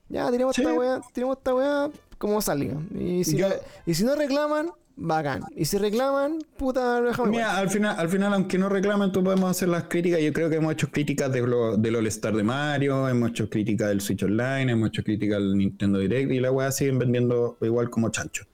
[0.09, 0.61] ya tiremos Sí.
[0.61, 2.75] esta weá, tiremos esta weá como salga.
[2.97, 3.55] Y si, Yo- la-
[3.85, 5.43] y si no reclaman, bacán.
[5.55, 7.29] Y si reclaman, puta, igual.
[7.31, 10.21] Mira, al final, al final, aunque no reclamen, tú podemos hacer las críticas.
[10.21, 13.49] Yo creo que hemos hecho críticas de lo- del All Star de Mario, hemos hecho
[13.49, 17.57] críticas del Switch Online, hemos hecho críticas del Nintendo Direct y la weá siguen vendiendo
[17.61, 18.45] igual como chancho.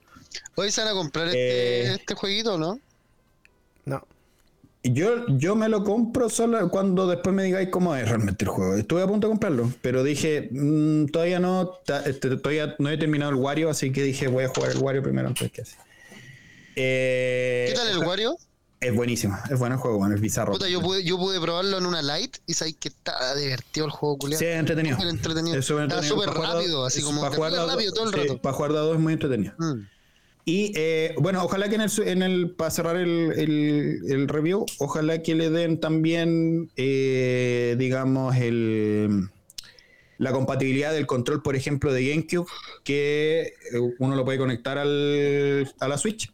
[0.54, 1.92] Hoy se van a comprar este, Eh.
[1.94, 2.56] este jueguito.
[2.56, 2.78] No.
[4.82, 8.76] Yo, yo me lo compro solo cuando después me digáis cómo es realmente el juego.
[8.76, 13.30] Estuve a punto de comprarlo, pero dije, mm, todavía no, este, todavía no he terminado
[13.30, 15.76] el Wario, así que dije, voy a jugar el Wario primero antes que así.
[16.76, 18.36] Eh, ¿Qué tal el Wario?
[18.80, 20.52] Es buenísimo, es bueno el juego, bueno, es bizarro.
[20.52, 23.92] Puta, yo pude, yo pude probarlo en una light y sabéis que está divertido el
[23.92, 24.38] juego, culiado.
[24.38, 24.96] Sí, es entretenido.
[24.96, 25.58] Súper entretenido.
[25.58, 26.22] Es súper Está entretenido.
[26.22, 28.38] súper Para jugar rápido, así como para jugar rápido todo el sí, rato.
[28.40, 29.52] para jugar de a dos es muy entretenido.
[29.58, 29.80] Mm.
[30.44, 34.64] Y eh, bueno, ojalá que en el, en el para cerrar el, el- el review,
[34.78, 39.28] ojalá que le den también, eh, digamos, el
[40.18, 42.46] la compatibilidad del control, por ejemplo, de GameCube,
[42.84, 43.40] que
[43.72, 46.30] eh, uno lo puede conectar al, a la Switch.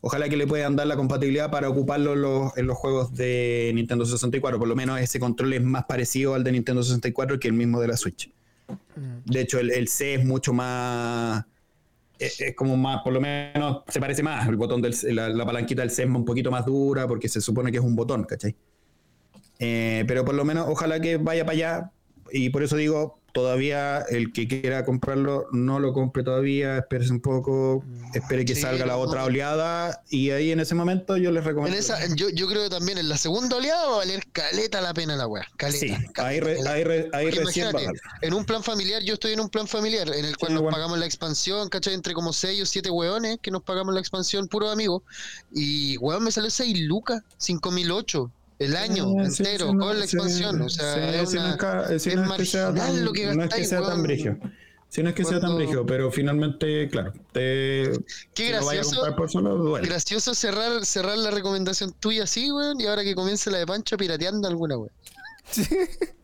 [0.00, 3.72] Ojalá que le puedan dar la compatibilidad para ocuparlo en los, en los juegos de
[3.74, 4.60] Nintendo 64.
[4.60, 7.80] Por lo menos ese control es más parecido al de Nintendo 64 que el mismo
[7.80, 8.30] de la Switch.
[9.24, 11.44] De hecho, el, el C es mucho más.
[12.18, 14.48] Es, es como más, por lo menos se parece más.
[14.48, 17.70] El botón del la, la palanquita del es un poquito más dura porque se supone
[17.70, 18.56] que es un botón, ¿cachai?
[19.58, 21.92] Eh, pero por lo menos ojalá que vaya para allá.
[22.32, 27.20] Y por eso digo, todavía el que quiera comprarlo, no lo compre todavía, espérese un
[27.20, 27.84] poco,
[28.14, 31.48] espere que Sí, salga la otra oleada y ahí en ese momento yo les En
[31.48, 31.78] recomiendo.
[31.78, 34.94] esa, yo, yo creo que también en la segunda oleada va a valer caleta la
[34.94, 35.46] pena la weá.
[35.56, 35.78] Caleta.
[35.78, 36.26] Sí, caleta.
[36.26, 37.68] ahí, re- ahí, re- ahí recién
[38.22, 40.62] en un plan familiar, yo estoy en un plan familiar en el cual Sí, nos
[40.62, 40.74] bueno.
[40.76, 41.92] pagamos la expansión, ¿cachai?
[41.94, 45.02] Entre como 6 o 7 weones que nos pagamos la expansión, puros amigos.
[45.52, 50.16] Y weón, me salió 6 lucas, 5008 el año sí, entero sí, con la sí,
[50.16, 50.62] expansión.
[50.62, 53.12] o sea, sí, es, no una- es es no es que sea marginal tan- lo
[53.12, 54.02] que no es que sea tan weón.
[54.02, 54.38] brigio.
[54.88, 57.90] Sí, no es que sea tan Cuando- brigio, pero finalmente, claro, te,
[58.34, 58.94] Qué si gracioso.
[58.96, 59.86] comprar por solo, duele.
[59.88, 63.96] Gracioso cerrar, cerrar la recomendación tuya así, weón, y ahora que comience la de Pancho
[63.96, 64.92] pirateando alguna, weón.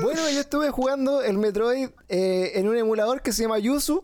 [0.00, 4.02] Bueno, yo estuve jugando el Metroid eh, en un emulador que se llama Yuzu.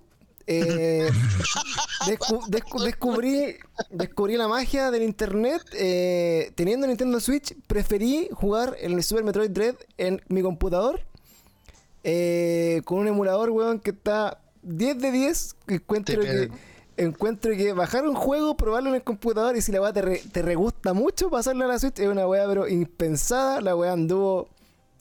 [0.50, 1.10] Eh,
[2.06, 3.56] descu- descu- descubrí,
[3.90, 5.62] descubrí la magia del internet.
[5.74, 11.00] eh, teniendo Nintendo Switch, preferí jugar el Super Metroid Dread en mi computador.
[12.04, 15.54] eh, con un emulador, weón, que está 10 de 10.
[15.66, 16.50] que Encuentro que
[16.96, 20.22] encuentro que bajar un juego, probarlo en el computador y si la weá te, re,
[20.32, 23.60] te re gusta mucho, pasarlo a la Switch es una weá pero impensada.
[23.60, 24.48] La weá anduvo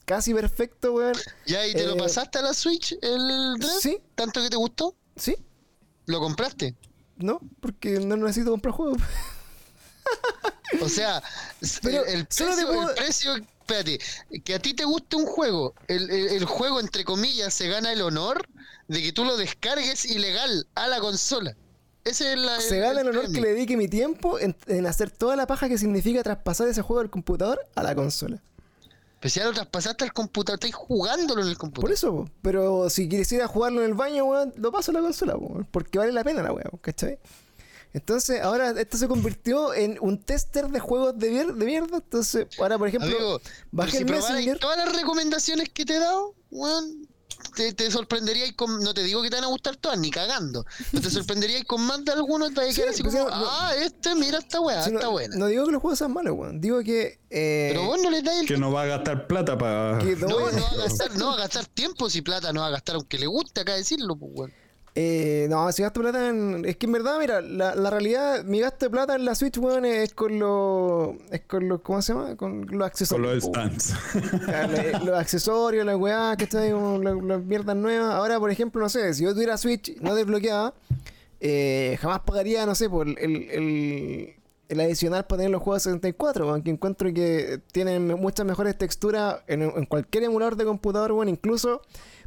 [0.04, 1.14] casi perfecto, weón.
[1.46, 3.78] ¿Ya y te lo Eh, pasaste a la Switch el Dread?
[3.80, 4.94] Sí, ¿Tanto que te gustó?
[5.18, 5.36] Sí,
[6.06, 6.74] ¿Lo compraste?
[7.16, 9.00] no, porque no necesito comprar juegos.
[10.82, 11.22] O sea,
[11.82, 13.98] Pero el, solo precio, puedo- el precio, espérate,
[14.44, 17.92] que a ti te guste un juego, el, el- el juego entre comillas se gana
[17.92, 18.46] el honor
[18.86, 21.56] de que tú lo descargues ilegal a la consola.
[22.04, 25.10] Ese es la, Se gana el honor que le dedique mi tiempo en, en hacer
[25.10, 28.40] toda la paja que significa traspasar ese juego del computador a la consola.
[29.20, 31.92] Pues ya lo traspasaste al computador, estáis jugándolo en el Por computador.
[31.92, 32.30] eso, po.
[32.40, 35.98] pero si quisiera jugarlo en el baño, weón, lo paso a la consola, po, porque
[35.98, 37.18] vale la pena la weón, ¿cachai?
[37.94, 41.96] Entonces, ahora esto se convirtió en un tester de juegos de, mier- de mierda.
[41.96, 44.58] Entonces, ahora, por ejemplo, Amigo, pero bajé si el Messenger.
[44.58, 47.07] todas las recomendaciones que te he dado, weón,
[47.54, 48.80] te, te sorprenderíais con.
[48.80, 50.64] No te digo que te van a gustar todas, ni cagando.
[50.90, 52.52] Pero te sorprenderíais con más de algunos.
[52.54, 54.98] Te vas a quedar así pues, como, no- no- ah, este, mira esta weá, no,
[54.98, 55.36] está buena.
[55.36, 56.60] no digo que los juegos sean malos, weón.
[56.60, 57.20] Digo que.
[57.30, 59.98] eh, Pero vos no le dais el Que no va a gastar plata para.
[59.98, 62.68] No, no- no va a gastar, no va a gastar tiempo si plata no va
[62.68, 64.52] a gastar, aunque le guste acá decirlo, pues weón.
[65.00, 66.64] Eh, no, si gasto plata en...
[66.64, 69.56] Es que en verdad, mira, la, la realidad, mi gasto de plata en la Switch,
[69.56, 71.10] weón, es con los...
[71.30, 71.82] Es con los...
[71.82, 72.34] ¿Cómo se llama?
[72.36, 73.34] Con los Con accesorios.
[73.34, 73.78] los po, weón.
[73.80, 73.94] stands.
[74.48, 78.12] Ya, le- los accesorios, las weá, que está las, las mierdas nuevas.
[78.12, 80.74] Ahora, por ejemplo, no sé, si yo tuviera Switch no desbloqueada,
[81.38, 84.34] eh, jamás pagaría, no sé, por el, el,
[84.68, 89.36] el adicional para tener los juegos de 64, aunque encuentro que tienen muchas mejores texturas
[89.46, 91.82] en, en cualquier emulador de computador, bueno, incluso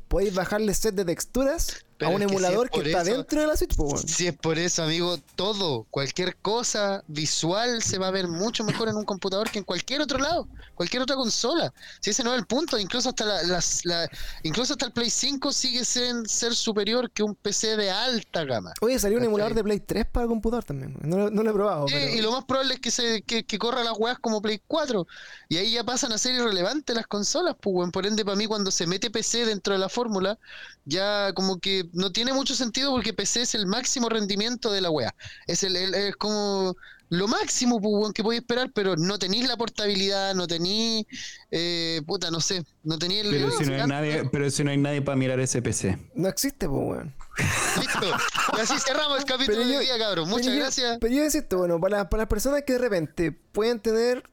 [0.07, 3.01] podéis bajarle set de texturas Pero a un es que si emulador es que está
[3.03, 4.01] eso- dentro de la Switch, pues.
[4.07, 8.89] Si es por eso, amigo, todo, cualquier cosa visual se va a ver mucho mejor
[8.89, 11.73] en un computador que en cualquier otro lado, cualquier otra consola.
[11.99, 14.09] Si ese no es el punto, incluso hasta la,
[14.43, 18.73] incluso hasta el Play 5 sigue sin ser superior que un PC de alta gama.
[18.81, 20.97] Oye, salió un emulador de Play 3 para computador también.
[21.01, 21.87] No, lo- no lo he probado.
[21.87, 24.41] Sí, pero- y lo más probable es que se que, que corra las weas como
[24.41, 25.05] Play 4.
[25.49, 27.91] Y ahí ya pasan a ser irrelevantes las consolas, pues.
[27.91, 30.39] Por ende, para mí, cuando se mete PC dentro de la fórmula,
[30.85, 34.89] ya como que no tiene mucho sentido porque PC es el máximo rendimiento de la
[34.89, 35.13] wea.
[35.47, 36.75] Es el, el- es como
[37.09, 41.05] lo máximo, pues que podéis esperar, pero no tenéis la portabilidad, no tenéis
[41.51, 43.31] eh, puta, no sé, no tenéis el.
[43.31, 45.97] Pero si no hay nadie, pero si no hay nadie para mirar ese PC.
[46.15, 47.13] No existe, pues, weón.
[47.79, 48.07] Listo.
[48.57, 50.25] Y así cerramos el capítulo yo- hoy día, cabrón.
[50.25, 50.97] pero Muchas yo- gracias.
[51.01, 54.23] Pero yo decirte, bueno, para, para las personas que de repente pueden tener.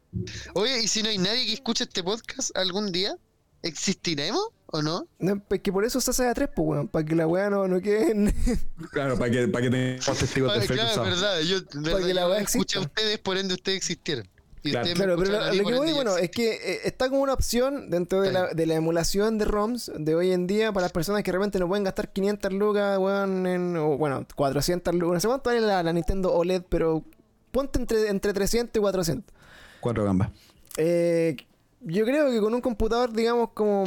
[0.54, 3.16] Oye, ¿y si no hay nadie que escuche este podcast algún día?
[3.62, 5.06] ¿Existiremos o no?
[5.18, 6.88] No, es que por eso se hace a tres, pues, weón.
[6.88, 8.34] Para que la weá no, no quede en-
[8.92, 11.40] Claro, para que, para que tengamos testigos de claro, es verdad.
[11.40, 14.28] Yo, verdad, que la weá escuché a ustedes, por ende ustedes existieron.
[14.62, 14.88] Y Claro.
[14.94, 18.32] Claro, pero lo, que voy, bueno, es que eh, está como una opción dentro de
[18.32, 21.58] la, de la emulación de ROMs de hoy en día para las personas que realmente
[21.60, 25.14] no pueden gastar 500 lucas, weón, en, o bueno, 400 lucas.
[25.14, 27.04] No sé cuánto vale la, la Nintendo OLED, pero
[27.52, 29.34] ponte entre, entre 300 y 400.
[29.80, 30.30] Cuatro gambas.
[30.76, 31.36] Eh,
[31.80, 33.84] yo creo que con un computador, digamos, como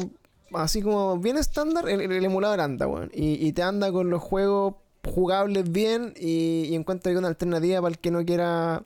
[0.54, 3.12] así como bien estándar, el, el emulador anda, weón.
[3.14, 4.76] Y, y te anda con los juegos
[5.06, 8.84] jugables bien y, y encuentra una alternativa para el que no quiera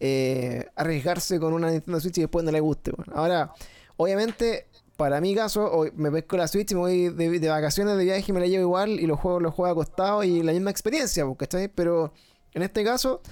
[0.00, 3.16] eh, arriesgarse con una Nintendo Switch y después no le guste, weón.
[3.16, 3.52] Ahora,
[3.96, 4.66] obviamente,
[4.96, 8.04] para mi caso, hoy me pesco la Switch y me voy de, de vacaciones, de
[8.04, 10.70] viaje y me la llevo igual y los juegos los juego acostado y la misma
[10.70, 11.68] experiencia, pues, ¿cachai?
[11.68, 12.12] Pero
[12.52, 13.22] en este caso,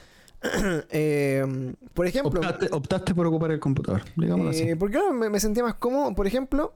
[0.91, 2.41] eh, por ejemplo...
[2.41, 4.63] Optaste, optaste por ocupar el computador, digámoslo así.
[4.63, 6.15] Eh, porque ahora me, me sentía más cómodo.
[6.15, 6.75] Por ejemplo,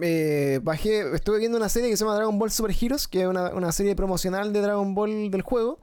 [0.00, 3.26] eh, bajé, estuve viendo una serie que se llama Dragon Ball Super Heroes, que es
[3.26, 5.78] una, una serie promocional de Dragon Ball del juego.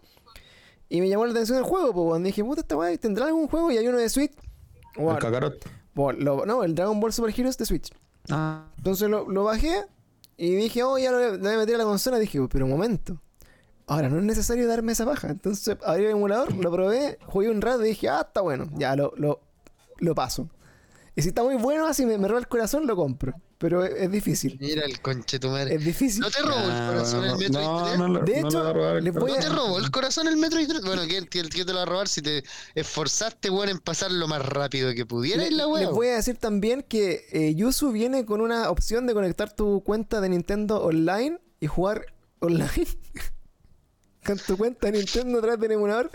[0.90, 3.48] Y me llamó la atención el juego, pues, cuando dije, puta, esta weá, ¿tendrá algún
[3.48, 3.70] juego?
[3.72, 4.32] Y hay uno de Switch.
[4.96, 5.56] El Bueno, cacarot.
[5.94, 7.92] pues, lo- no, el Dragon Ball Super Heroes de Switch.
[8.32, 9.84] Ah, Entonces lo, lo bajé
[10.38, 12.18] y dije, oh, ya lo voy a- lo voy a meter a la consola.
[12.18, 13.22] dije, pero un momento.
[13.86, 15.30] Ahora no es necesario darme esa baja.
[15.30, 18.96] Entonces abrí el emulador, lo probé, jugué un rato y dije, ah, está bueno, ya
[18.96, 19.40] lo, lo,
[19.98, 20.48] lo paso.
[21.20, 23.34] Y si está muy bueno, así me, me roba el corazón, lo compro.
[23.58, 24.58] Pero es, es difícil.
[24.62, 25.76] Mira el conche tu madre.
[25.76, 26.22] Es difícil.
[26.22, 27.98] ¿No te robó el corazón el Metroid no, 3?
[28.00, 30.82] no, no, De hecho, a ¿No te robó el corazón el Metroid 3?
[30.82, 32.44] Bueno, ¿quién, quién- quién te lo va a robar si te
[32.74, 36.38] esforzaste, weón, en pasar lo más rápido que pudieras Le- la les voy a decir
[36.38, 41.40] también que eh, Yuzu viene con una opción de conectar tu cuenta de Nintendo online
[41.60, 42.06] y jugar
[42.40, 42.70] online
[44.26, 46.12] con tu cuenta de Nintendo atrás del emulador.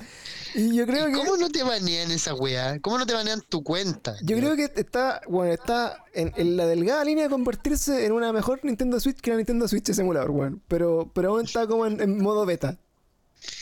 [0.55, 1.19] Y yo creo ¿Y que.
[1.19, 2.79] ¿Cómo no te banean esa weá?
[2.81, 4.15] ¿Cómo no te banean tu cuenta?
[4.23, 8.33] Yo creo que está, bueno, está en, en la delgada línea de convertirse en una
[8.33, 10.63] mejor Nintendo Switch que la Nintendo Switch ese emulador, weón.
[10.69, 12.79] Pero, pero aún está como en, en modo beta.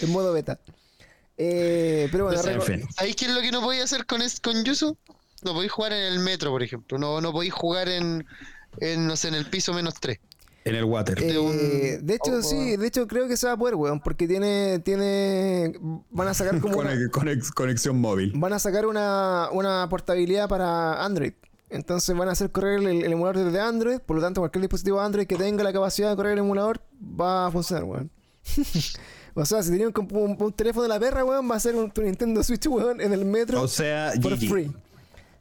[0.01, 0.60] En modo beta.
[1.39, 2.89] Eh, pero bueno, Pues, en reco- fin.
[2.94, 4.97] ¿Sabéis qué es lo que no podéis hacer con, es, con Yuzu?
[5.43, 6.98] No podéis jugar en el metro, por ejemplo.
[6.98, 8.24] No, no podéis jugar en,
[8.78, 10.19] en, no sé, en el piso menos 3.
[10.64, 11.18] En el water.
[11.22, 14.28] Eh, de hecho, oh, sí, de hecho creo que se va a poder, weón, porque
[14.28, 15.74] tiene, tiene,
[16.10, 18.32] van a sacar como una, Conex- conex- conexión móvil.
[18.36, 21.32] van a sacar una, una portabilidad para Android.
[21.70, 25.01] Entonces van a hacer correr el, el emulador desde Android, por lo tanto cualquier dispositivo
[25.01, 26.80] Android que tenga la capacidad de correr el emulador
[27.18, 28.10] va a funcionar, weón.
[29.34, 31.60] o sea, si tenía un, compu- un- un teléfono de la perra, weón, va a
[31.60, 34.48] ser un, tu Nintendo Switch, weón, en el metro O sea, for GG.
[34.48, 34.72] free.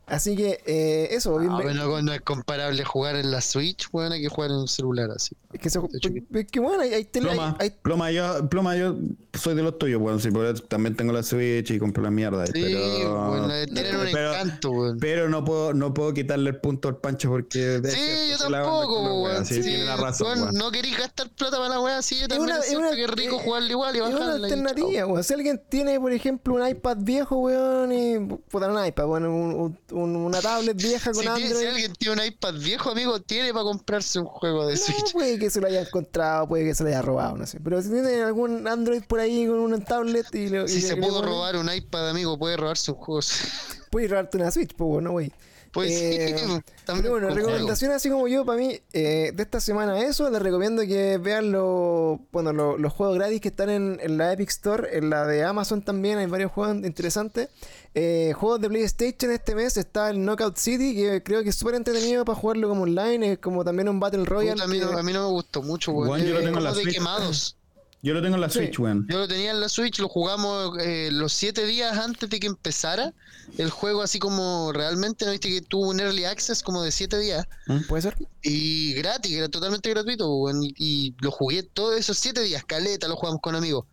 [0.07, 4.11] Así que eh, eso, bien, Ah, bueno, no es comparable jugar en la Switch, weón,
[4.22, 5.36] que jugar en un celular así.
[5.53, 5.69] es que,
[6.02, 8.95] que- es que bueno, hay, hay tele- hay- Ploma, hay- ploma, yo, ploma, yo
[9.34, 10.20] soy de los tuyos, weón.
[10.20, 12.45] Sí, por eso también tengo la Switch y compro la mierda.
[12.48, 14.98] Sí, pero, bueno, tienen un pero- encanto, weón.
[14.99, 17.76] pero no puedo, no puedo quitarle el punto al pancho porque.
[17.84, 19.45] es Sí, cierto, yo tampoco, weón.
[19.45, 20.56] Sí, Sí, tiene la razón, weón, weón.
[20.56, 23.03] No queréis gastar plata para la weá, sí, yo Es también una- es una- que
[23.06, 25.24] es rico eh, jugarle igual y Es una alternativa, weón.
[25.24, 29.80] Si alguien tiene, por ejemplo, un iPad viejo, weón, y puta, un iPad, bueno, un-
[29.91, 31.62] un- una tablet vieja con Si, tiene- Android.
[31.62, 35.14] si alguien tiene un iPad viejo, amigo, tiene para comprarse un juego de No, Switch.
[35.14, 37.60] puede que se lo haya encontrado, puede que se lo haya robado, no sé.
[37.64, 41.02] Pero si tiene algún Android por ahí con una tablet y y Si se le
[41.02, 43.22] pudo robar un iPad, amigo, puede robarse un juego.
[43.91, 45.31] Puedes robarte una Switch, pues bueno, güey.
[45.73, 46.45] Pues Eh, sí,
[46.85, 50.30] también Pero bueno, con recomendación así como yo, para mí, eh, de esta semana eso,
[50.30, 54.34] les recomiendo que vean los bueno, lo- los juegos gratis que están en, en la
[54.34, 57.48] Epic Store, en la de Amazon también, hay varios juegos interesantes.
[57.93, 61.76] Eh, juegos de PlayStation este mes está el Knockout City, que creo que es súper
[61.76, 64.53] entretenido para jugarlo como online, es como también un Battle Royale.
[64.53, 65.91] Puta, a, mí no, que- a mí no me gustó mucho.
[65.93, 66.95] Weón, yo lo tengo en la como de Switch.
[66.95, 67.57] quemados.
[68.03, 68.60] Yo lo tengo en la Sí.
[68.60, 69.06] Switch, weón.
[69.10, 72.48] Yo lo tenía en la Switch, lo jugamos eh, los siete días antes de que
[72.48, 73.14] empezara
[73.57, 77.19] el juego, así como realmente, ¿no viste que tuvo un early access como de siete
[77.19, 77.45] días?
[77.88, 78.15] ¿Puede ser?
[78.41, 83.07] Y gratis, era totalmente gratuito, weón, y, y lo jugué todos esos siete días, caleta,
[83.07, 83.86] lo jugamos con amigos.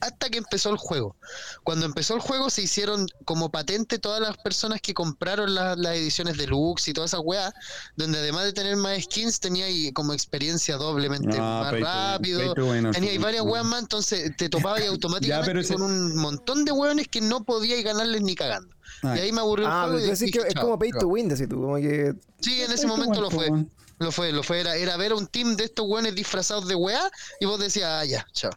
[0.00, 1.16] Hasta que empezó el juego.
[1.62, 5.94] Cuando empezó el juego se hicieron como patente todas las personas que compraron la- las
[5.96, 7.52] ediciones deluxe y todas esas weas,
[7.96, 12.54] donde además de tener más skins tenía ahí como experiencia doblemente Ah, más rápido.
[12.54, 16.64] win, Tenía ahí varias weas más, entonces te topabas automáticamente pero ese- con un montón
[16.64, 18.74] de weones que no podías ganarles ni cagando.
[19.02, 19.98] Ah, y ahí me aburrió el Ah, juego.
[19.98, 21.00] y dije, que es "Chao, como pay chao".
[21.00, 22.14] to win, decís tú, como que...
[22.40, 23.50] Sí, en ese momento lo fue.
[23.98, 24.60] Lo fue, lo fue.
[24.60, 27.86] Era, era ver a un team de estos weones disfrazados de weá y vos decías,
[27.86, 28.50] ah, ya, chao.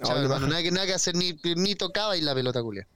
[0.00, 2.86] No, hermano, nada que, nada que hacer, ni, ni tocaba y la pelota culia.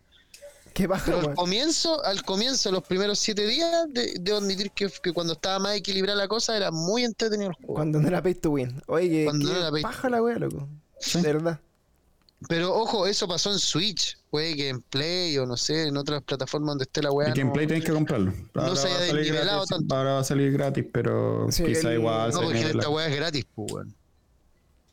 [0.75, 4.89] Qué baja, Pero al comienzo, al comienzo, los primeros siete días, de- debo admitir que,
[5.03, 7.75] que cuando estaba más equilibrada la cosa, era muy entretenido el juego.
[7.75, 8.81] Cuando no era pay to win.
[8.87, 10.69] Oye, que, Cuando que no era pay to baja la wea, loco.
[11.15, 11.61] De verdad.
[12.49, 14.17] Pero ojo, eso pasó en Switch.
[14.31, 17.29] Puede que en Play o no sé, en otras plataformas donde esté la weá.
[17.29, 18.33] El gameplay no- tenés que comprarlo.
[18.55, 19.95] Ahora se va haya desnivelado gratis, tanto.
[19.97, 23.09] Ahora va a salir gratis, pero Sí, quizá el- igual No, se porque esta weá
[23.09, 23.95] es gratis, pues, weón.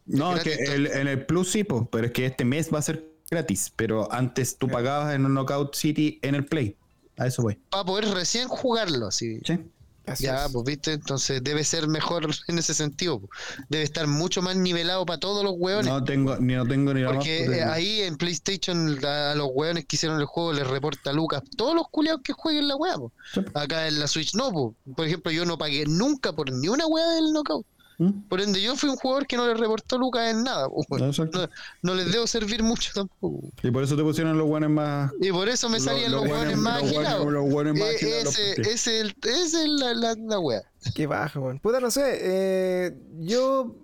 [0.05, 2.79] No, es que el- en el Plus sí, po, pero es que este mes va
[2.79, 3.71] a ser gratis.
[3.75, 6.77] Pero antes tú pagabas en un Knockout City en el Play.
[7.17, 7.57] A eso voy.
[7.69, 9.39] Para poder recién jugarlo, así.
[9.45, 9.57] Sí.
[10.07, 10.51] Así Ya, es.
[10.51, 13.21] pues viste, entonces debe ser mejor en ese sentido.
[13.21, 13.29] po.
[13.69, 15.87] Debe estar mucho más nivelado para todos los hueones.
[15.87, 19.31] No tengo ni no tengo ni la más porque puta eh, ahí en PlayStation a,
[19.31, 22.67] a los hueones que hicieron el juego les reporta Lucas todos los culiados que jueguen
[22.67, 22.97] la hueá.
[23.33, 23.41] Sí.
[23.55, 24.75] Acá en la Switch no, po.
[24.95, 27.65] por ejemplo, yo no pagué nunca por ni una hueá del knockout.
[27.97, 28.09] ¿Mm?
[28.27, 30.67] Por ende, yo fui un jugador que no le reportó Lucas en nada.
[30.99, 31.39] Exacto.
[31.41, 31.49] No,
[31.81, 33.47] no les debo servir mucho tampoco.
[33.63, 35.11] Y por eso te pusieron los buenos más.
[35.21, 37.31] Y por eso me salían los los, buenos- más agilados.
[37.31, 40.61] los buenos más Eh, agilados ese, el- es la, la, la wea.
[40.93, 41.59] Qué baja, weón.
[41.59, 42.01] Puta, no sé.
[42.21, 43.75] eh, yo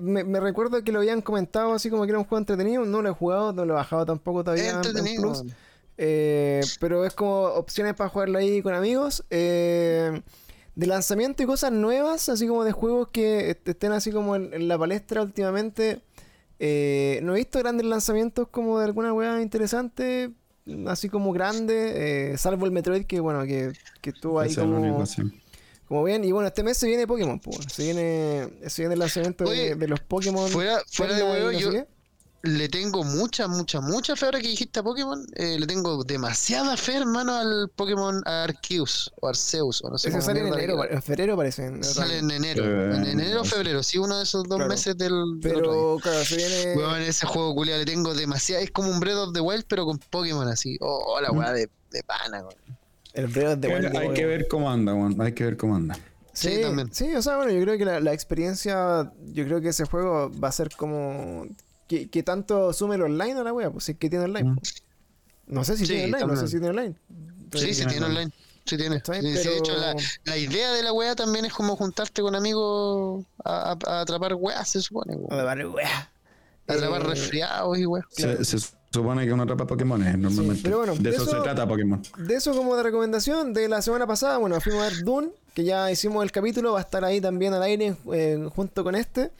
[0.00, 2.84] me, recuerdo que lo habían comentado así como que era un juego entretenido.
[2.84, 5.22] No lo he jugado, no lo he bajado tampoco todavía en- en Entretenido.
[5.22, 5.44] Plus.
[5.98, 9.22] Eh, pero es como opciones para jugarlo ahí con amigos.
[9.30, 10.20] Eh,
[10.74, 14.52] de lanzamiento y cosas nuevas, así como de juegos que est- estén así como en,
[14.54, 16.00] en la palestra últimamente.
[16.58, 20.30] Eh, no he visto grandes lanzamientos como de alguna weá interesante,
[20.86, 24.76] así como grande, eh, salvo el Metroid que bueno, que, que estuvo ahí como,
[25.88, 26.24] como bien.
[26.24, 29.50] Y bueno, este mes se viene Pokémon, pues, se viene, se viene el lanzamiento de,
[29.50, 30.48] Oye, de los Pokémon.
[30.48, 31.86] Fuera, fuera de huevo, no sé yo qué.
[32.44, 35.24] Le tengo mucha, mucha, mucha fe ahora que dijiste a Pokémon.
[35.36, 40.20] eh, le tengo demasiada fe, hermano, al Pokémon Arceus o Arceus, o no sé Ese
[40.22, 41.66] sale en enero, en febrero parece.
[41.66, 42.64] en- Sale en enero.
[42.64, 44.68] Eh, en enero o febrero, sí, uno de esos dos Claro.
[44.70, 45.80] meses del, del otro año.
[45.82, 46.76] Pero claro, se viene.
[46.76, 48.60] Weón, ese juego culiado le tengo demasiada.
[48.62, 50.76] Es como un Breath of the Wild, pero con Pokémon así.
[50.80, 52.54] Oh, la weá de, de pana, weón.
[53.14, 55.20] El Breath of the Hay Wild hay que ver cómo anda, weón.
[55.20, 55.94] Hay que ver cómo anda.
[56.32, 56.92] Sí, Sí, también.
[56.92, 60.30] sí, o sea, bueno, yo creo que la, la experiencia, yo creo que ese juego
[60.42, 61.46] va a ser como...
[61.92, 64.50] Que, que tanto sume el online a la wea, pues si es que tiene online.
[64.52, 64.54] Mm.
[64.56, 64.82] pues.
[65.46, 66.94] No sé si Sí, tiene online, no sé si tiene online.
[67.52, 68.06] Sí, sí, tiene online.
[68.20, 68.32] online.
[68.64, 69.02] Sí, tiene.
[69.04, 69.12] Sí,
[69.48, 69.94] de hecho, la,
[70.24, 74.32] la idea de la weá también es como juntarte con amigos a, a- a atrapar
[74.36, 75.16] weas, se supone.
[75.16, 75.38] weón.
[75.38, 76.10] A ver, wea.
[76.66, 78.06] A atrapar Eh, resfriados y weas.
[78.08, 78.56] Se, se
[78.90, 80.62] supone que uno atrapa Pokémon, normalmente.
[80.62, 82.00] pero bueno, de de eso, se trata Pokémon.
[82.16, 85.64] De eso como de recomendación de la semana pasada, bueno, fuimos a ver Dune, que
[85.64, 89.30] ya hicimos el capítulo, va a estar ahí también al aire eh, junto con este.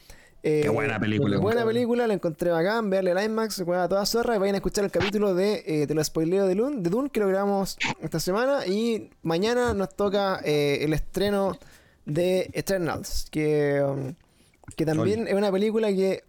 [0.45, 1.73] Eh, Qué buena película, Buena weón.
[1.73, 4.57] película, la encontré bacán, verle el IMAX, se juega a toda zorra y vayan a
[4.57, 7.77] escuchar el capítulo de eh, Te lo spoileo de Dune, de Dune que lo grabamos
[8.01, 11.57] esta semana y mañana nos toca eh, el estreno
[12.05, 14.13] de Eternals, que, um,
[14.75, 16.23] que también es una película que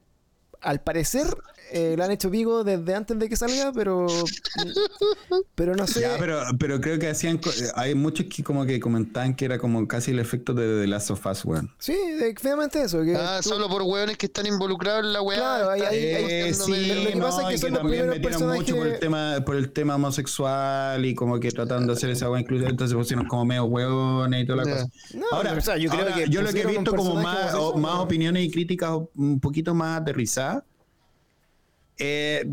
[0.60, 1.26] al parecer
[1.76, 4.06] eh, la han hecho Vigo desde antes de que salga, pero
[5.54, 6.00] pero no sé.
[6.02, 7.36] Ya, pero, pero creo que hacían.
[7.36, 10.86] eh, Hay muchos que como que comentaban que era como casi el efecto de The
[10.86, 11.70] Last of Us, weón.
[11.78, 13.02] Sí, efectivamente eso.
[13.02, 15.36] Que Ah, tú- solo por hueones que están involucrados en la weá.
[15.38, 16.70] Claro, ahí- ahí- Eh, sí,
[17.04, 19.00] lo que pasa es no, que son los también primeros metieron mucho por el personajes-
[19.00, 22.96] tema, por el tema homosexual y como que tratando de hacer esa weá inclusive, entonces
[22.96, 24.72] pusieron como medio hueones y toda la Ya.
[24.82, 24.86] cosa.
[25.14, 27.54] No, ahora, o sea, yo creo ahora, que yo lo que he visto como más,
[27.54, 28.02] o- más ¿no?
[28.02, 30.62] opiniones y críticas un poquito más aterrizadas.
[31.98, 32.44] Eh,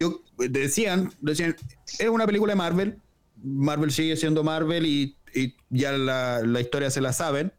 [0.00, 1.56] yo, decían, decían,
[1.98, 2.98] es una película de Marvel.
[3.42, 7.52] Marvel sigue siendo Marvel y, y ya la, la historia se la saben.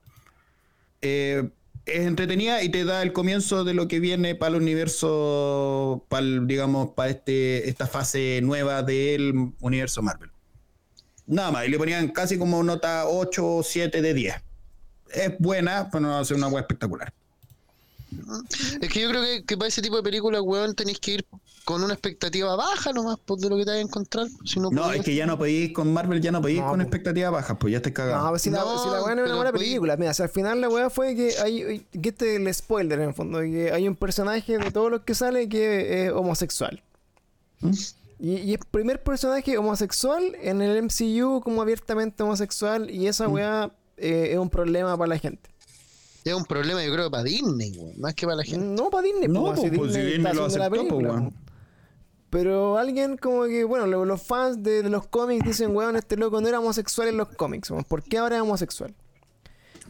[1.02, 1.49] Eh,
[1.85, 6.26] es entretenida y te da el comienzo de lo que viene para el universo, para
[6.26, 10.31] el, digamos, para este, esta fase nueva del universo Marvel.
[11.26, 14.35] Nada más, y le ponían casi como nota 8 o 7 de 10.
[15.14, 17.14] Es buena, pero no va a ser una web espectacular.
[18.81, 21.26] Es que yo creo que, que para ese tipo de películas, weón, tenéis que ir
[21.65, 24.27] con una expectativa baja nomás pues, de lo que te vas a encontrar.
[24.45, 26.76] Si no, No, es que ya no podéis con Marvel, ya no podéis No, con
[26.77, 26.88] pues.
[26.88, 28.30] expectativas bajas, pues ya estáis No, cagados.
[28.31, 29.98] pues si, la, No, si la weá no es una buena película.
[29.98, 31.85] Mira, si al final la weá fue que hay.
[32.02, 33.40] que este es el spoiler en el fondo.
[33.40, 36.84] Que hay un personaje de todos los que sale que es homosexual.
[37.61, 37.72] ¿Mm?
[38.19, 42.90] Y, y es primer personaje homosexual en el MCU como abiertamente homosexual.
[42.90, 43.31] Y esa ¿Mm?
[43.34, 45.49] weá eh, es un problema para la gente.
[46.23, 48.65] Es un problema, yo creo, para Disney, weón, más que para la gente.
[48.65, 51.09] No para Disney, No, po, si pues, pues, si Disney está lo la aceptó, película,
[51.19, 51.33] po.
[52.29, 56.17] Pero alguien como que, bueno, lo- los fans de, de los cómics dicen, weón, este
[56.17, 57.71] loco no era homosexual en los cómics.
[57.87, 58.93] ¿Por qué ahora es homosexual?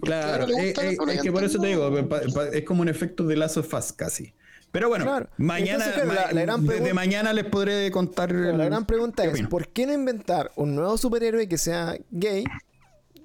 [0.02, 2.90] Claro, eh, la eh, es que por eso te digo, pa- pa- es como un
[2.90, 4.34] efecto de Lazo Fast casi.
[4.74, 5.30] Pero bueno, Claro.
[5.38, 8.32] mañana, Entonces, claro, ma- la- la gran desde mañana les podré contar.
[8.34, 9.48] La gran pregunta es.
[9.48, 12.44] ¿por qué no inventar un nuevo superhéroe que sea gay,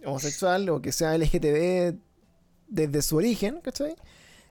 [0.04, 1.96] homosexual o que sea LGTB
[2.68, 3.96] desde su origen, ¿cachai?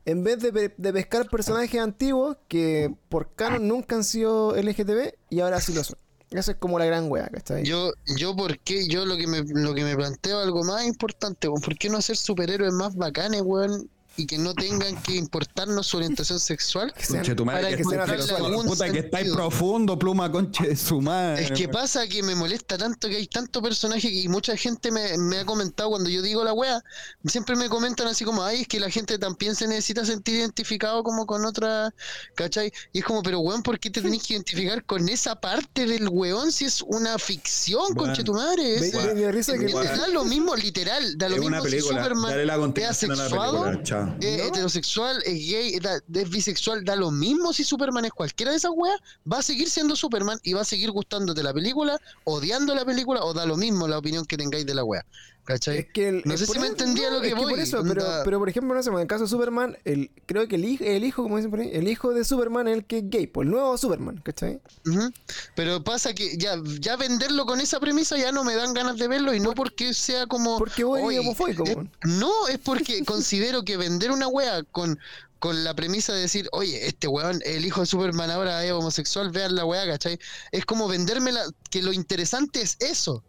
[0.05, 5.39] En vez de, de pescar personajes antiguos que por canon nunca han sido LGTB y
[5.41, 5.97] ahora sí lo son.
[6.31, 7.63] Esa es como la gran wea, ¿cachai?
[7.63, 8.87] Yo, yo, ¿por qué?
[8.87, 12.17] Yo lo que me, lo que me planteo algo más importante, ¿por qué no hacer
[12.17, 13.89] superhéroes más bacanes, weón?
[14.17, 16.91] Y que no tengan que importarnos su orientación sexual.
[17.07, 20.99] Conche tu madre, para que que algún puta que estáis profundo, pluma conche de su
[21.01, 21.43] madre.
[21.45, 25.17] Es que pasa que me molesta tanto que hay tanto personaje y mucha gente me,
[25.19, 26.83] me ha comentado cuando yo digo la wea,
[27.25, 31.03] siempre me comentan así como, ay, es que la gente también se necesita sentir identificado
[31.03, 31.93] como con otra,
[32.33, 32.71] ¿cachai?
[32.93, 36.09] Y es como, pero weón, ¿por qué te tenés que identificar con esa parte del
[36.09, 37.95] weón si es una ficción, Weón.
[37.95, 38.75] conche tu madre?
[38.77, 39.67] Es- ve- me risa que-.
[39.71, 42.01] Da lo mismo, literal, da lo es mismo una si película.
[42.03, 43.83] Superman Dale la es continuación a la asexuado, película.
[43.83, 44.06] Chao.
[44.19, 44.43] Es ¿No?
[44.45, 48.71] heterosexual, es gay, da- es bisexual, da lo mismo si Superman es cualquiera de esas
[48.75, 48.99] weas,
[49.31, 53.23] va a seguir siendo Superman y va a seguir gustándote la película, odiando la película,
[53.23, 55.05] o da lo mismo la opinión que tengáis de la wea.
[55.47, 55.77] ¿Cachai?
[55.77, 57.81] Es que el- No es sé si me entendía lo que es voy, por eso,
[57.87, 60.65] pero, pero por ejemplo, no sé, en el caso de Superman, el, creo que el
[60.65, 63.03] hijo, el hijo, como dicen por ahí, el hijo de Superman es el que es
[63.09, 64.59] gay, pues el nuevo Superman, ¿cachai?
[64.85, 65.09] Ujú.
[65.55, 69.07] Pero pasa que ya, ya venderlo con esa premisa ya no me dan ganas de
[69.07, 70.57] verlo y no porque sea como...
[70.57, 71.91] Porque voy "Oye, homofóbico, es- weón".
[72.03, 74.99] no, es porque considero que vender una wea con,
[75.39, 79.31] con la premisa de decir, oye, este weón, el hijo de Superman ahora es homosexual,
[79.31, 80.19] vean la wea, ¿cachai?
[80.51, 83.23] Es como vendérmela, que lo interesante es eso.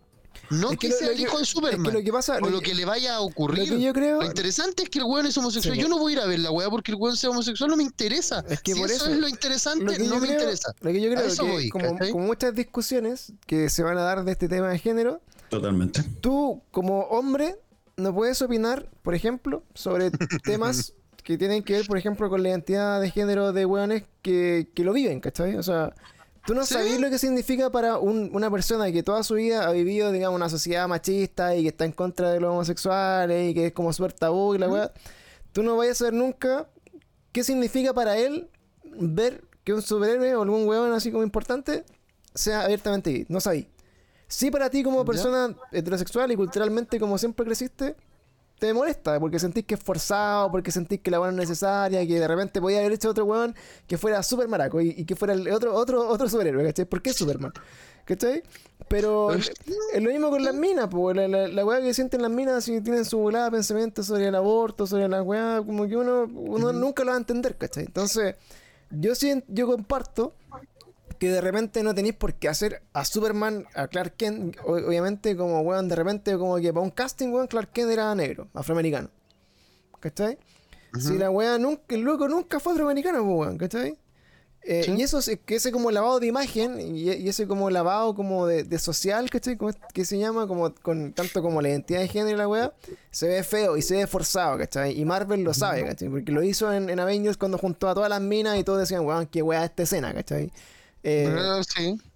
[0.51, 1.93] No Es que, que sea lo el que- hijo de es que Superman.
[1.93, 3.69] lo que pasa- o lo lo que- que le vaya a ocurrir.
[3.69, 5.75] Lo que yo creo- Lo interesante es que el weón es homosexual.
[5.77, 7.69] Sí, yo no voy a ir a ver la wea porque el weón sea homosexual,
[7.71, 8.45] no me interesa.
[8.49, 10.39] Es que si por eso, eso- es lo interesante, Lo que no yo me creo-
[10.41, 10.75] interesa.
[10.81, 12.13] Lo que yo A creo eso que voy, como, ¿cachai?
[12.13, 15.21] como muchas discusiones que se van a dar de este tema de género,
[15.51, 16.03] Totalmente.
[16.21, 17.57] tú como hombre
[17.97, 20.11] no puedes opinar, por ejemplo, sobre
[20.45, 20.93] temas
[21.25, 24.83] que tienen que ver, por ejemplo, con la identidad de género de weones que, que
[24.85, 25.57] lo viven, ¿cachai?
[25.57, 25.93] O sea,
[26.49, 26.73] tú no Sí.
[26.73, 30.35] sabes lo que significa para un- una persona que toda su vida ha vivido, digamos,
[30.37, 33.93] una sociedad machista y que está en contra de los homosexuales y que es como
[33.93, 34.91] súper tabú y la weá.
[35.53, 36.67] Tú no vayas a saber nunca
[37.33, 38.49] qué significa para él
[38.83, 41.85] ver que un superhéroe o algún weón así como importante
[42.35, 43.27] sea abiertamente gay.
[43.29, 43.69] No sabí.
[44.27, 45.05] Sí, para ti como Ya.
[45.05, 47.95] persona heterosexual y culturalmente como siempre creciste,
[48.59, 52.19] te molesta porque sentís que es forzado, porque sentís que la weón es necesaria, que
[52.21, 53.55] de repente podía haber hecho otro weón
[53.87, 56.85] que fuera super maraco y, y que fuera el otro, otro, otro superhéroe, ¿cachai?
[56.85, 57.53] ¿Por qué Superman?
[58.05, 58.43] ¿Cachai?
[58.89, 59.33] Pero Pero-
[59.95, 62.65] es lo mismo con las minas, pues la, la, la weá que sienten las minas
[62.65, 66.25] si tienen su volada de pensamiento sobre el aborto, sobre la weá, como que uno,
[66.25, 67.85] uno nunca lo va a entender, ¿cachai?
[67.85, 68.35] Entonces,
[68.91, 70.35] yo sí, yo comparto
[71.19, 75.61] que de repente no tenéis por qué hacer a Superman, a Clark Kent, obviamente como
[75.61, 79.11] weón, de repente como que para un casting, weón, Clark Kent era negro, afroamericano.
[80.01, 80.39] ¿Cachai?
[81.01, 83.99] Si la weá nunca, el loco nunca fue afroamericano, pues, weón, ¿cachai?
[84.63, 84.93] Eh, Sí.
[84.99, 88.47] Y eso, es- que ese como lavado de imagen y, y ese como lavado como
[88.47, 89.57] de, de social, ¿cachai?
[89.57, 92.73] Como que se llama como con tanto como la identidad de género y la weá,
[93.11, 94.99] se ve feo y se ve forzado, ¿cachai?
[94.99, 96.09] Y Marvel lo sabe, ¿cachai?
[96.09, 99.05] Porque lo hizo en, en Avengers cuando juntó a todas las minas y todos decían,
[99.07, 100.51] weón, qué weá esta escena, ¿cachai?
[101.03, 101.27] Eh,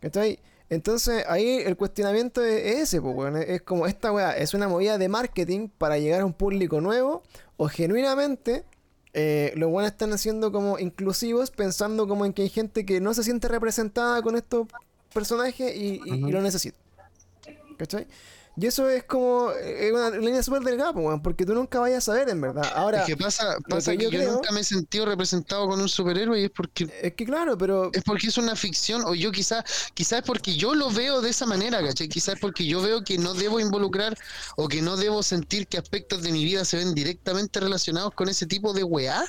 [0.02, 0.38] Ah.
[0.68, 3.34] Entonces ahí el cuestionamiento es, es ese, pues.
[3.46, 7.22] Es como esta weá, es una movida de marketing para llegar a un público nuevo
[7.58, 8.64] o genuinamente
[9.12, 13.12] eh, los buenos están haciendo como inclusivos pensando como en que hay gente que no
[13.12, 14.66] se siente representada con estos
[15.12, 16.78] personajes y, y- y lo necesita.
[17.76, 18.06] ¿Cachai?
[18.54, 22.06] Y eso es como eh, es una línea súper delgada, pues, porque tú nunca vayas
[22.06, 22.70] a saber en verdad.
[22.74, 25.66] Ahora, es que pasa, pasa que que, yo yo, creo- nunca me he sentido representado
[25.68, 27.90] con un superhéroe y es porque es que claro, pero...
[27.94, 29.64] es porque es una ficción o yo quizás
[29.94, 32.08] quizás es porque yo lo veo de esa manera, ¿cachai?
[32.08, 34.16] Quizás es porque yo veo que no debo involucrar
[34.56, 38.28] o que no debo sentir que aspectos de mi vida se ven directamente relacionados con
[38.28, 39.24] ese tipo de weá,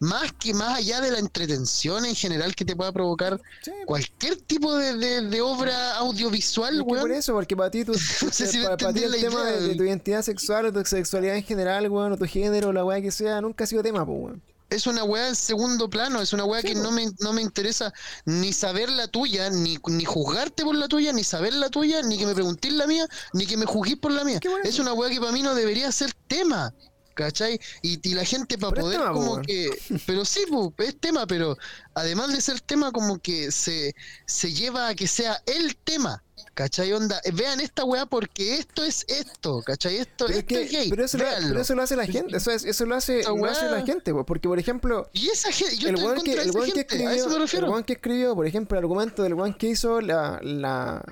[0.00, 4.36] más que más allá de la entretención en general que te pueda provocar sí, cualquier
[4.36, 7.12] tipo de, de- de obra audiovisual, que por weón.
[7.12, 7.92] eso, porque para ti, tu,
[8.22, 9.76] No sé si me para, para ti entendí el la tema idea, de, de weón.
[9.78, 13.00] tu identidad sexual o tu sexualidad en general, weón, o tu género, o la weá
[13.00, 14.42] que sea, nunca ha sido tema, pues, weón.
[14.70, 17.40] es una weá en segundo plano, es una weá Sí, que no me, no me
[17.42, 17.92] interesa
[18.24, 22.18] ni saber la tuya, ni, ni juzgarte por la tuya, ni saber la tuya, ni
[22.18, 24.40] que me preguntéis la mía, ni que me juzguéis por la mía.
[24.64, 26.74] Es una weá que para mí no debería ser tema.
[27.14, 27.60] ¿Cachai?
[27.82, 29.70] Y, y la gente para poder tema, como que...
[30.06, 31.56] Pero sí, po, es tema, pero
[31.94, 33.94] además de ser tema como que se,
[34.26, 36.22] se lleva a que sea el tema.
[36.54, 36.92] ¿Cachai?
[36.92, 39.96] Onda, eh, vean esta weá porque esto es esto, ¿cachai?
[39.96, 40.90] Esto, Pero, es que, es gay.
[40.90, 43.36] pero, eso, lo, pero eso lo hace la gente, eso, es- eso lo hace, lo
[43.36, 46.72] la gente, pues, porque por ejemplo, Y esa gente, yo el estoy que, el que
[46.72, 49.54] gente, a escribió, eso me el weón que escribió, por ejemplo, el argumento del weón
[49.54, 51.02] que hizo la, la,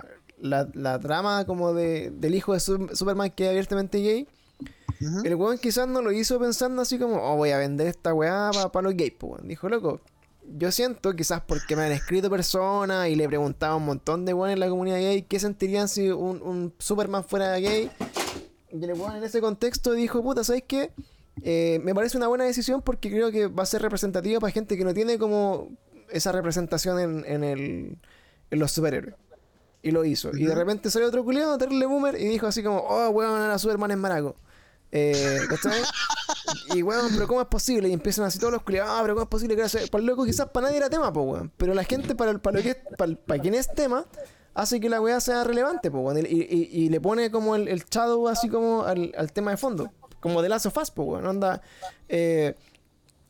[0.41, 4.29] la, la trama como de, del hijo de Su- Superman que es abiertamente gay,
[5.25, 8.51] El weón quizás no lo hizo pensando así como, oh, voy a vender esta weá
[8.73, 9.43] para los gays, pues.
[9.45, 10.01] Dijo, loco,
[10.57, 14.25] yo siento, quizás porque me han escrito personas y le he preguntado a un montón
[14.25, 17.91] de weones en la comunidad gay qué sentirían si un, un Superman fuera gay.
[18.71, 20.93] Y el weón en ese contexto dijo, puta, ¿sabes qué?
[21.43, 24.77] Eh, me parece una buena decisión porque creo que va a ser representativa para gente
[24.77, 25.69] que no tiene como
[26.11, 27.99] esa representación en, en, el,
[28.51, 29.17] en los superhéroes.
[29.83, 30.31] Y lo hizo.
[30.37, 33.59] Y de repente salió otro culiado, terrible boomer, y dijo así como, oh, weón, ahora
[33.59, 34.37] Superman es maraco.
[34.95, 35.81] Eh, ¿cachai?
[36.75, 37.89] y weón, pero ¿cómo es posible?
[37.89, 39.87] Y empiezan así todos los culiados, ah, pero ¿cómo es posible que sea?
[39.91, 41.53] Para el loco quizás para nadie era tema, pues weón.
[41.57, 44.05] Pero la gente, para, el- para, lo que es- para, para quien es tema,
[44.55, 46.19] hace que la weá sea relevante, pues weón.
[46.19, 49.57] Y, y- y le pone como el, el shadow así como al, al tema de
[49.57, 49.91] fondo.
[50.21, 51.27] Como de Last of Us, pues weón.
[51.27, 51.63] Onda,
[52.09, 52.55] eh,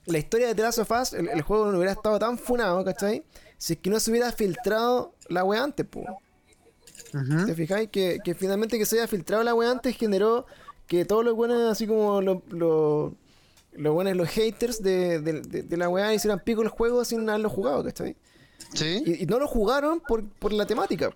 [0.06, 2.84] la historia de The Last of Us, el, el juego no hubiera estado tan funado,
[2.84, 3.24] ¿cachai?
[3.56, 6.06] Si es que no se hubiera filtrado la weá antes, pues.
[7.14, 7.46] Ujú.
[7.46, 7.88] ¿Te fijáis?
[7.90, 10.44] Que, que finalmente que se haya filtrado la weá antes generó
[10.86, 15.76] que todos los buenos, así como los los buenos, los haters de, de, de- de
[15.76, 18.16] la weá hicieran pico el juego sin haberlo jugado, ¿cachai?
[18.74, 19.02] Sí.
[19.06, 21.10] Y, y no lo jugaron por, por la temática.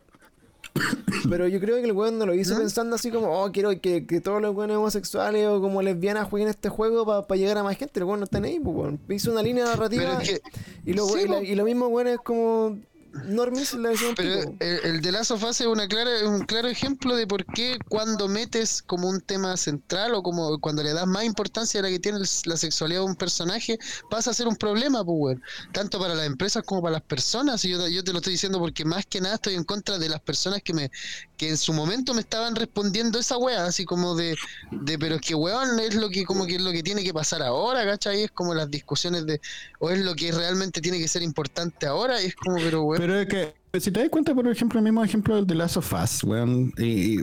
[1.31, 2.61] Pero yo creo que el weón no lo hizo ¿No?
[2.61, 6.49] pensando así como, oh, quiero que, que todos los buenos homosexuales o como lesbianas jueguen
[6.49, 8.01] este juego para llegar a más gente.
[8.01, 9.01] El weón no está ahí, pues, weón.
[9.09, 10.41] Hizo una línea narrativa que-
[10.85, 12.79] y, lo, sí, y, la- y lo mismo, weón, es como
[13.25, 16.69] normis la decisión Pero el, el de Last of Us es una clara, un claro
[16.69, 21.07] ejemplo de por qué cuando metes como un tema central o como cuando le das
[21.07, 23.79] más importancia a la que tiene la sexualidad de un personaje,
[24.11, 25.43] pasa a ser un problema, pues, weón.
[25.73, 27.65] Tanto para las empresas como para las personas.
[27.65, 30.09] Y yo, yo te lo estoy diciendo porque más que nada estoy en contra de
[30.09, 30.91] las personas que me
[31.37, 34.37] que en su momento me estaban respondiendo esa weá, así como de,
[34.71, 37.13] de pero es que weón es lo que como que es lo que tiene que
[37.13, 38.23] pasar ahora, ¿cachai?
[38.23, 39.41] Es como las discusiones de,
[39.79, 43.03] o es lo que realmente tiene que ser importante ahora, y es como, pero weón.
[43.07, 45.77] Pero es que, si te das cuenta, por ejemplo, el mismo ejemplo del de Last
[45.77, 46.73] of Us, weón.
[46.77, 47.21] Y,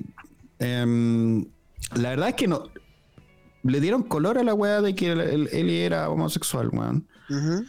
[0.60, 1.46] em,
[1.94, 2.64] la verdad es que no.
[3.64, 7.06] Le dieron color a la weá de que Eli era homosexual, weón.
[7.30, 7.66] Ujú.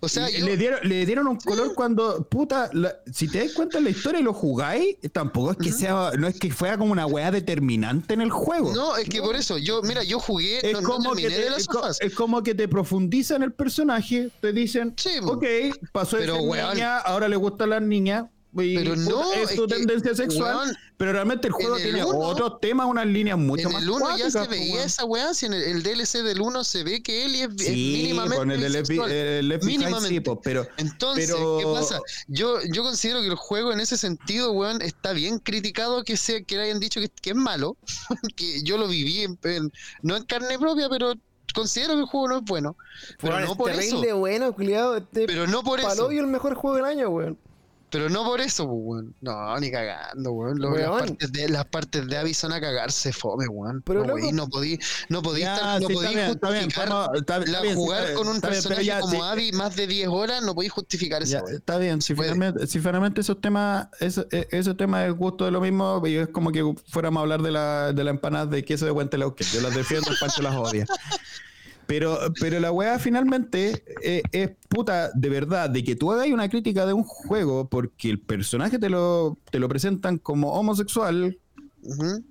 [0.00, 3.52] O sea, yo- le, dieron, le dieron un color cuando, puta, la- si te das
[3.52, 6.78] cuenta en la historia y lo jugáis, tampoco es que sea, no es que fuera
[6.78, 8.72] como una weá determinante en el juego.
[8.74, 11.36] no, es que por eso, yo, mira, yo jugué, Es no, no como, que terminé
[11.38, 15.10] te, de las es, co- es como que te profundizan el personaje, te dicen, Sí,
[15.22, 15.44] ok,
[15.92, 18.24] pasó de Pero, niña, ahora le gustan las niñas,
[18.58, 22.60] Pero no, es que, tendencia sexual, weón, pero realmente el juego el tiene uno- otros
[22.60, 24.86] temas, unas líneas mucho en más el 1 ya se veía weón.
[24.86, 28.36] esa weá, si en el, el DLC del 1 se ve que Eli es, mínimamente
[28.36, 29.10] con el, bisexual.
[29.12, 30.08] el Mínimamente.
[30.08, 31.98] sí, po, pero Entonces, pero- ¿qué pasa?
[32.26, 36.44] Yo, yo considero que el juego en ese sentido, weón, está bien criticado que se,
[36.44, 37.76] que le hayan dicho que, que es malo,
[38.36, 39.72] que yo lo viví en- en-
[40.02, 41.14] no en carne propia, pero
[41.54, 42.76] considero que el juego no es bueno.
[43.20, 44.02] Pero no por eso.
[44.18, 44.96] bueno, culiado.
[44.98, 46.10] Este Pero no por eso.
[46.10, 47.38] El mejor juego del año, weón.
[47.90, 49.14] Pero no por eso, weón.
[49.20, 50.58] No, ni cagando, weón.
[50.58, 53.80] Lo- Las, partes de, las partes de Abby son a cagarse fome, weón.
[53.82, 54.78] Pero, no, no podí,
[55.08, 56.18] no podí, Ya, estar, no sí, podí está
[56.50, 59.20] bien, justificar está- la- sí, jugar con un personaje ya, como sí.
[59.22, 62.78] Abby más de 10 horas, no podéis justificar eso, Ya, está bien, si finalmente, si
[62.80, 66.62] finalmente esos temas, eso, esos temas es gusto de lo mismo, y es como que
[66.88, 69.44] fuéramos a hablar de la, de la empanada de queso de Guantelauque.
[69.44, 70.86] Yo las defiendo, el Pancho las odia.
[71.88, 76.48] Pero, pero la weá finalmente eh, es puta, de verdad, de que tú hagas una
[76.48, 81.38] crítica de un juego porque el personaje te lo, te lo presentan como homosexual,
[81.82, 82.22] Ujú.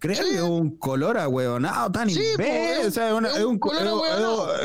[0.00, 0.38] Créale Sí.
[0.38, 3.58] un color a weonado tan Sí, imbécil, o sea, es una, es un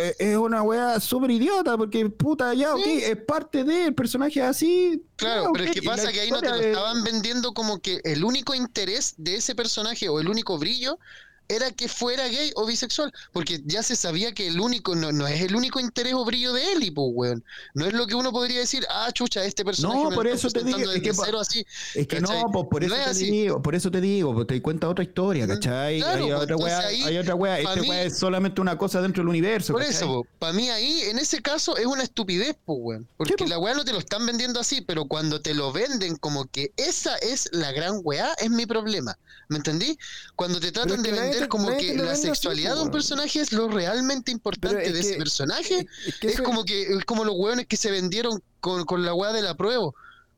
[0.04, 2.82] es- es- una wea súper idiota, porque puta, ya, Sí.
[2.82, 5.04] ok, es parte del personaje así.
[5.16, 8.00] Claro, ya, pero es que pasa que ahí no te lo estaban vendiendo como que
[8.04, 11.00] el único interés de ese personaje o el único brillo
[11.48, 15.28] era que fuera gay o bisexual, porque ya se sabía que el único, no, no
[15.28, 17.44] es el único interés o brillo de él, y pues, weón.
[17.74, 20.50] No es lo que uno podría decir, ah, chucha, este personaje No, me por eso
[20.50, 21.10] te digo, es que
[21.40, 21.66] así.
[21.96, 24.48] Es que no, pues por No eso es te digo, por eso te digo, pues
[24.48, 26.00] te cuenta otra historia, Mm, ¿cachai?
[26.00, 28.78] claro, hay pues, otra wea, ahí, hay otra wea, este mí- wea es solamente una
[28.78, 29.74] cosa dentro del universo.
[29.74, 29.96] Por ¿cachai?
[29.96, 33.08] eso, para mí ahí, en ese caso, es una estupidez, pues, weón.
[33.18, 33.46] Porque po.
[33.46, 36.72] la weá no te lo están vendiendo así, pero cuando te lo venden como que
[36.78, 39.18] esa es la gran weá, es mi problema.
[39.50, 39.98] ¿Me entendí?
[40.36, 42.92] Cuando te tratan de vender te- como nadie que la así, sexualidad de un weón.
[42.92, 45.88] personaje es lo realmente importante es de ese personaje.
[46.08, 49.06] Es, que Es eso- como que es como los weones que se vendieron con, con
[49.06, 49.92] la weá de la prueba.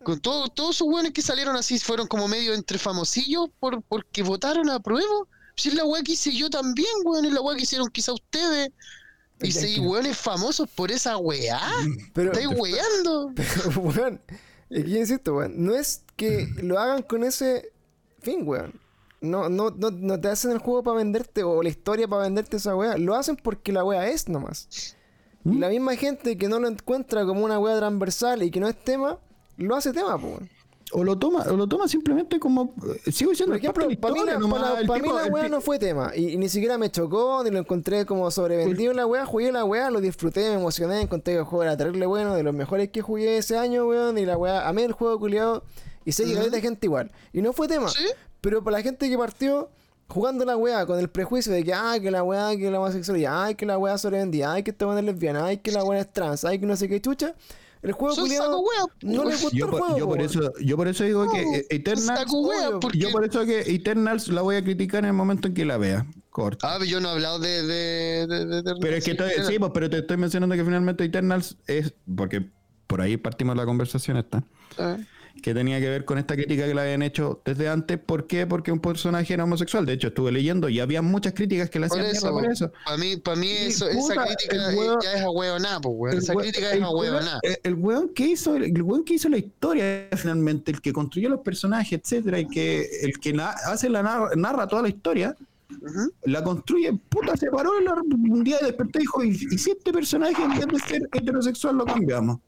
[0.04, 4.22] Con todo, todos esos weones que salieron así fueron como medio entre famosillos por, porque
[4.24, 5.26] votaron a prueba.
[5.56, 8.14] Si es la weá que hice yo también, weón, es la weá que hicieron quizá
[8.14, 8.70] ustedes.
[9.42, 11.60] Y que- weones famosos por esa weá.
[12.14, 13.32] pero, Estáis weando.
[13.36, 14.22] pero, weón,
[14.70, 17.72] yo insisto, weón, no es que lo hagan con ese
[18.22, 18.80] fin, weón.
[19.22, 22.58] No, no, no, no te hacen el juego para venderte o la historia para venderte
[22.58, 22.98] esa weá.
[22.98, 24.96] Lo hacen porque la weá es nomás.
[25.44, 25.60] Y ¿Mm?
[25.60, 28.76] la misma gente que no lo encuentra como una weá transversal y que no es
[28.84, 29.18] tema,
[29.58, 30.50] lo hace tema, po, weón.
[30.92, 32.74] O lo toma, o lo toma simplemente como.
[33.06, 35.60] eh, Sigo diciendo, Por ejemplo, la para mí, la, nomás, para- mí la weá no
[35.60, 36.12] fue tema.
[36.16, 39.26] Y, y ni siquiera me chocó, ni lo encontré como sobrevendido en la weá.
[39.26, 42.44] Jugué la weá, lo disfruté, me emocioné, encontré que el juego era terrible bueno, de
[42.44, 44.20] los mejores que jugué ese año, weón.
[44.20, 45.64] Y la weá, amé el juego culiado.
[46.06, 46.52] Y sé que Ujú.
[46.52, 47.12] de gente igual.
[47.34, 47.90] Y no fue tema.
[47.90, 48.06] ¿Sí?
[48.46, 49.72] Pero para la gente que partió
[50.08, 53.44] jugando la weá con el prejuicio de que, ay, que la weá, que la homosexualidad,
[53.46, 56.00] ay, que la weá sobrevendida, ay, que esta weá es lesbiana, ay, que la weá
[56.02, 57.34] es trans, ay, que no sé qué chucha.
[57.82, 59.42] El juego culiado saco wea, no le po.
[59.44, 59.98] gustó Yo, el por- juego.
[59.98, 62.20] yo por po, eso, yo por eso digo que eh, Eternals.
[62.20, 62.80] Saco wea, obvio.
[62.82, 62.98] porque...
[63.00, 65.78] Yo por eso que Eternals la voy a criticar en el momento en que la
[65.78, 66.06] vea.
[66.30, 66.68] Corta.
[66.68, 67.64] Ah, pero yo no he hablado de...
[67.64, 71.04] de, de, pero es que sí, estoy- sí, pues, pero te estoy mencionando que finalmente
[71.04, 71.94] Eternals es.
[72.16, 72.50] Porque
[72.88, 74.44] por ahí partimos la conversación esta.
[74.78, 74.98] Ah.
[75.46, 78.00] Que tenía que ver con esta crítica que la habían hecho desde antes.
[78.00, 78.48] ¿Por qué?
[78.48, 79.86] Porque un personaje era homosexual.
[79.86, 82.72] De hecho, estuve leyendo y había muchas críticas que le Por hacían eso, por eso.
[82.84, 86.14] para mí, para mí eso, puta, esa crítica el weón- ya es ahueonada, pues, weón.
[86.18, 87.40] El Esa crítica es el weón- ahueonada.
[87.44, 91.30] El, el weón que hizo, el weón que hizo la historia finalmente, el que construyó
[91.30, 95.36] los personajes, etcétera, y que el que na- hace la narra, narra toda la historia,
[96.24, 99.70] la construye, puta, se paró en la- un día desperté y dijo, y, y si
[99.70, 102.40] este personaje en vez de ser heterosexual lo cambiamos.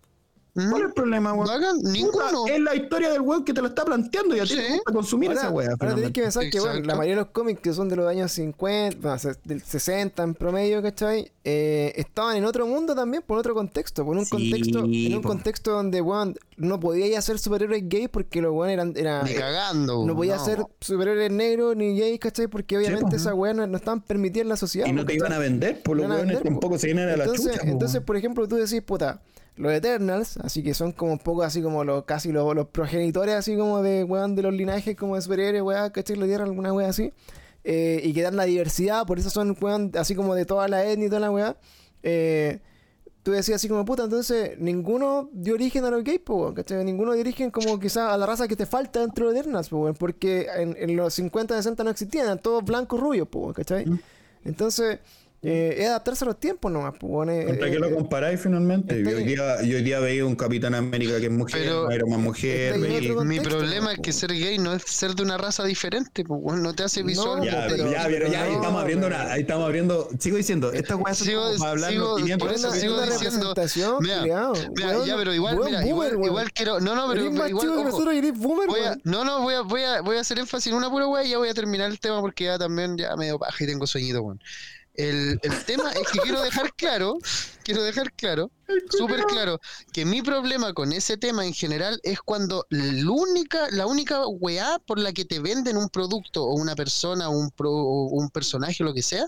[0.70, 1.48] ¿Cuál es el problema, weón?
[1.48, 2.48] Puta, ninguno.
[2.48, 4.56] es la historia del weón que te lo está planteando y a ti Sí.
[4.58, 5.68] te gusta consumir Ahora, esa weá.
[5.80, 8.08] ahora tenés que pensar que, bueno, la mayoría de los cómics que son de los
[8.08, 11.32] años 50, bueno, se- del 60 en promedio, ¿cachai?
[11.44, 15.22] Eh, estaban en otro mundo también, por otro contexto, por un Sí, contexto, en un
[15.22, 15.30] po.
[15.30, 19.36] contexto donde, weón, no podías hacer superhéroes gays porque los weón eran, era, Ni eh,
[19.36, 20.06] cagando.
[20.06, 22.48] no podía hacer superhéroes negros ni gays, ¿cachai?
[22.48, 23.16] Porque obviamente po.
[23.16, 24.88] esas weas no, no estaban permitidas en la sociedad.
[24.88, 27.26] Y no te iban a vender, por los No weones tampoco se vienen a la
[27.32, 27.60] chucha.
[27.64, 29.22] entonces, por ejemplo, tú decís, puta,
[29.58, 33.36] los Eternals, así que son como un poco así como los casi los, los progenitores
[33.36, 36.16] así como de weón de los linajes como de superhéroes, weón, ¿cachai?
[36.16, 37.12] La tierra, alguna wea así.
[37.64, 40.86] Eh, y que dan la diversidad, por eso son weón así como de toda la
[40.86, 41.58] etnia y toda la weá.
[42.04, 42.60] Eh,
[43.24, 46.86] tú decías así como puta, entonces ninguno dio origen a los gays, po, weón, ¿cachai?
[46.86, 49.80] Ninguno dio origen como quizás a la raza que te falta dentro de Eternals, po,
[49.80, 53.54] weón, porque en, en los 50, 60 no existían, eran todos blancos rubios, po, weón,
[53.54, 53.86] ¿cachai?
[53.86, 54.00] Mm.
[54.46, 55.00] Entonces,
[55.44, 59.04] eh, es adaptarse a los tiempos nomás, weón, eh, ¿Contra eh, qué lo comparáis finalmente?
[59.04, 62.22] Yo hoy, día, yo hoy día veía un Capitán América que es mujer, Pero- Man
[62.22, 62.78] mujer.
[63.26, 64.18] Mi problema es que po.
[64.18, 67.44] ser gay no es ser de una raza diferente, pues, no te hace No, visual.
[67.44, 70.72] Ya, pero- ya, pero ya, ahí no, estamos abriendo una, ahí estamos abriendo, sigo diciendo,
[70.74, 73.96] estas weas son Sigo- para hablar sigo- los 500 por eso sigo una diciendo- representación,
[74.02, 76.26] Mira, culiao, Mira, weón, ya, pero igual, weón mira, boomer, igual, weón.
[76.26, 78.38] igual quiero, no, no, pero, Eres pero más igual, chico que ojo, nosotros y eres
[78.38, 79.02] boomer, voy a, weón.
[79.04, 81.30] no, no, voy a, voy a, voy a hacer énfasis en una pura weá y
[81.30, 84.22] ya voy a terminar el tema porque ya también ya medio paja y tengo sueñito,
[84.22, 84.42] weón.
[84.98, 87.20] El, el tema es que quiero dejar claro,
[87.64, 88.50] quiero dejar claro,
[88.90, 89.60] súper claro,
[89.94, 94.80] que mi problema con ese tema en general es cuando la única, la única weá
[94.80, 98.30] por la que te venden un producto o una persona o un, pro- o un
[98.32, 99.28] personaje o lo que sea,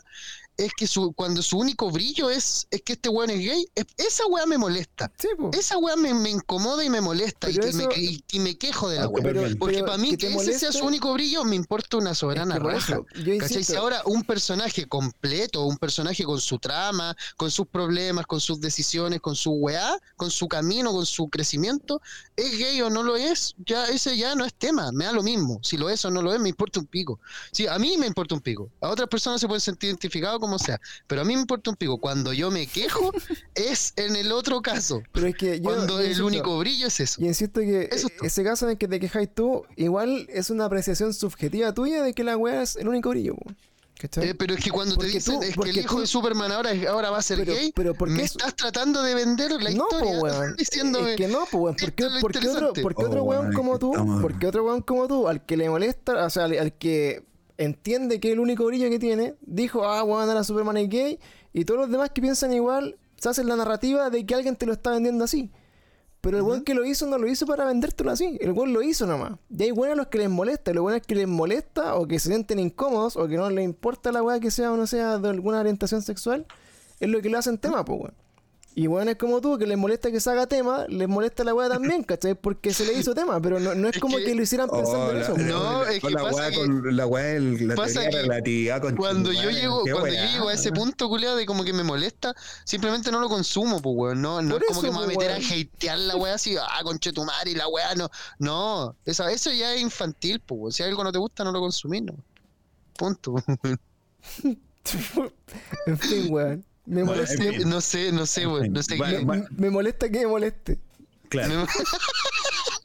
[0.65, 3.85] es que su, cuando su único brillo es, es que este weón es gay, es-
[3.97, 5.11] esa weá me molesta.
[5.17, 5.27] Sí.
[5.53, 8.97] Esa weá me, me incomoda y me molesta y, me, y- y me quejo de
[8.97, 9.23] la Ah, weá.
[9.23, 12.55] pero- Porque pero para mí que ese sea su único brillo me importa una soberana
[12.55, 13.01] Es que raja.
[13.05, 13.23] ¿Cachai?
[13.49, 18.39] Si insisto, ahora un personaje completo, un personaje con su trama, con sus problemas, con
[18.41, 22.01] sus decisiones, con su weá, con su camino, con su crecimiento,
[22.35, 25.23] es gay o no lo es, ya ese ya no es tema, me da lo
[25.23, 25.59] mismo.
[25.63, 27.19] Si lo es o no lo es, me importa un pico.
[27.51, 28.69] Sí, a mí me importa un pico.
[28.81, 31.75] A otras personas se pueden sentir identificados como sea, pero a mí me importa un
[31.75, 31.97] pico.
[31.99, 33.11] Cuando yo me quejo,
[33.55, 35.01] es en el otro caso.
[35.11, 37.21] pero es que yo, Cuando yo el insisto, único brillo es eso.
[37.21, 40.65] Y insisto que Eso ese caso en el que te quejáis tú, igual es una
[40.65, 43.35] apreciación subjetiva tuya de que la weá es el único brillo.
[44.21, 46.01] Eh, pero es que cuando te Porque dicen tú- es que porque el hijo tú-
[46.01, 48.55] de Superman ahora, ahora va a ser Pero- gay, pero ¿por qué me es- estás
[48.55, 50.55] tratando de vender la no, historia weón.
[50.57, 51.75] diciéndome Es que no, po, weón.
[51.75, 52.81] ¿Por qué, esto es lo por qué otro, interesante.
[52.81, 53.91] por qué otro Oh, weón weón, como tú?
[53.91, 56.73] estamos- ¿Por qué otro weón como tú, al que le molesta, o sea, al, al
[56.77, 57.25] que
[57.59, 61.19] entiende que el único brillo que tiene, dijo, ah, weón, ahora Superman es gay,
[61.53, 64.65] y todos los demás que piensan igual, se hacen la narrativa de que alguien te
[64.65, 65.51] lo está vendiendo así.
[66.21, 68.37] Pero el weón que lo hizo no lo hizo para vendértelo así.
[68.41, 69.33] El weón lo hizo nomás.
[69.49, 70.71] Y hay weones a los que les molesta.
[70.71, 73.63] Y los weones que les molesta o que se sienten incómodos o que no les
[73.63, 76.45] importa la weá que sea o no sea de alguna orientación sexual,
[76.99, 78.13] es lo que le hacen tema, pues weón.
[78.81, 81.67] Y weones como tú, que les molesta que se haga tema, les molesta la weá
[81.67, 82.33] también, ¿cachai?
[82.33, 84.69] Porque se le hizo tema, pero no, no es, Es como que- que, lo hicieran
[84.69, 85.35] pensando Oh, en eso.
[85.35, 85.43] la-.
[85.43, 88.21] No, es que la pasa weá que- con la weá, el- la pasa teoría que
[88.21, 91.65] relatividad con cuando yo llego cuando weá, yo llego a ese punto culiado de como
[91.65, 92.33] que me molesta
[92.63, 95.03] simplemente no lo consumo pues weón no, no Por es como eso, que me voy
[95.03, 98.95] a pues, meter a hatear la weá así ah conchetumare y la weá no no
[99.03, 100.71] eso, eso ya es infantil pues weón.
[100.71, 102.13] si algo no te gusta no lo consumís no
[102.97, 103.35] punto
[104.43, 106.63] en fin, weón.
[106.89, 107.69] Me Bueno, molesta, en fin.
[107.69, 109.45] no sé no sé weón no sé Bueno, qué- bueno.
[109.51, 110.79] me molesta que me moleste.
[111.29, 111.67] Claro.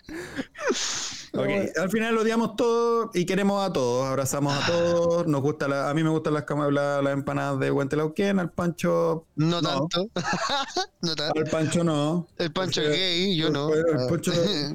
[1.34, 5.68] me- Ok, Al final odiamos todo y queremos a todos, abrazamos a todos, nos gusta
[5.68, 9.60] la, a mí me gustan las, cama- la- las empanadas de Huentelauquén, al Pancho no
[9.60, 9.88] No.
[9.88, 10.06] tanto
[11.02, 12.26] no tanto al Pancho no.
[12.38, 14.32] el Pancho es gay yo no El Pancho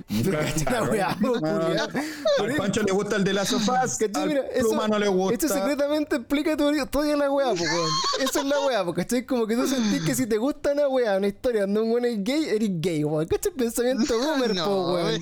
[0.71, 1.87] La weá, culiao.
[2.39, 4.21] Al Pancho le gusta el de las sofás, ¿Cachai?
[4.23, 5.33] al Mira, eso- Pluma no le gusta.
[5.33, 7.89] Esto secretamente explica tu toda la weá, po, weón.
[8.21, 9.25] Eso es la weá, porque ¿cachai?
[9.25, 12.05] Como que tú sentís que si te gusta una weá, una historia donde un weón
[12.05, 13.27] es gay, eres gay, weón.
[13.27, 13.51] ¿Cachai?
[13.53, 15.05] Pensamiento boomer, No, po, weón.
[15.07, 15.21] weón.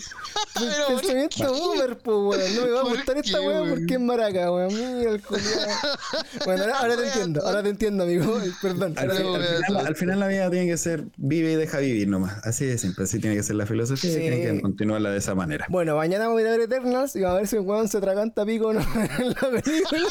[0.54, 1.46] Pero, ¿por Pensamiento qué?
[1.48, 2.56] boomer, po, weón.
[2.56, 3.70] No me va a ¿Por gustar esta weón?
[3.70, 4.74] porque es maraca, weón.
[4.74, 5.22] Mira el.
[6.46, 8.40] Bueno, ahora, ahora te entiendo, ahora te entiendo, amigo.
[8.62, 8.94] Perdón.
[8.98, 12.08] Al, fin- final, weón, al final la vida tiene que ser vive y deja vivir
[12.08, 12.46] nomás.
[12.46, 14.18] Así de simple, así tiene que ser la filosofía Sí.
[14.18, 15.66] y tiene que continuarla de esa manera.
[15.70, 17.88] Bueno, mañana vamos a ir a ver Eternals y vamos a ver si un weón
[17.88, 18.80] se traganta pico o no
[19.20, 20.08] en la película.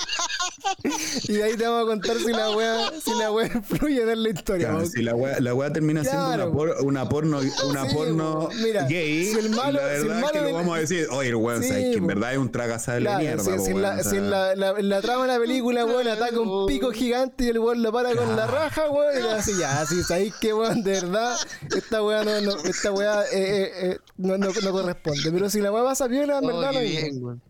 [1.29, 4.29] y ahí te vamos a contar si la weá, si la weá influye en la
[4.29, 4.69] historia.
[4.71, 6.27] Claro, si la weá, la weá termina Claro.
[6.27, 9.95] siendo una, por- una porno, una Sí, porno mira, gay, si el malo- la si
[10.03, 11.97] el verdad malo es que lo vamos a decir, oye, el weón, Sí, sabes que
[11.97, 13.45] en verdad es un tragasable Claro, de mierda.
[13.45, 15.23] si, po, si en weón, la, o si sea, en la, la- en la trama
[15.23, 18.47] de la película, weón, ataca un pico gigante y el weón lo para con la
[18.47, 21.37] raja, weón, y le hace ya, así, sabéis que weón, de verdad,
[21.77, 25.31] esta weá no, no, esta weá eh, eh, eh, no, no, no corresponde.
[25.33, 26.81] Pero si la weá pasa piola, en Oh, verdad qué no.
[26.83, 27.43] bien, weón.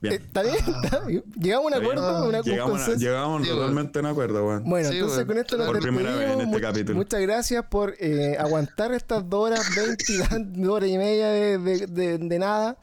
[0.00, 0.14] Bien.
[0.14, 0.56] Eh, ¿Está bien?
[0.84, 1.24] ¿Está bien?
[1.40, 2.28] ¿Llegamos a un acuerdo?
[2.28, 3.00] ¿Una, un llegamos, a- consenso?
[3.00, 3.60] llegamos Sí, weón.
[3.60, 4.64] totalmente en acuerdo, weón.
[4.64, 6.54] Bueno, Sí, entonces con esto nos Por primera vez en despedimos.
[6.54, 6.96] este capítulo.
[6.98, 11.28] Muchas gracias por eh, aguantar estas dos horas, 20 y tan- dos horas y media
[11.28, 12.76] de, de- de- de nada.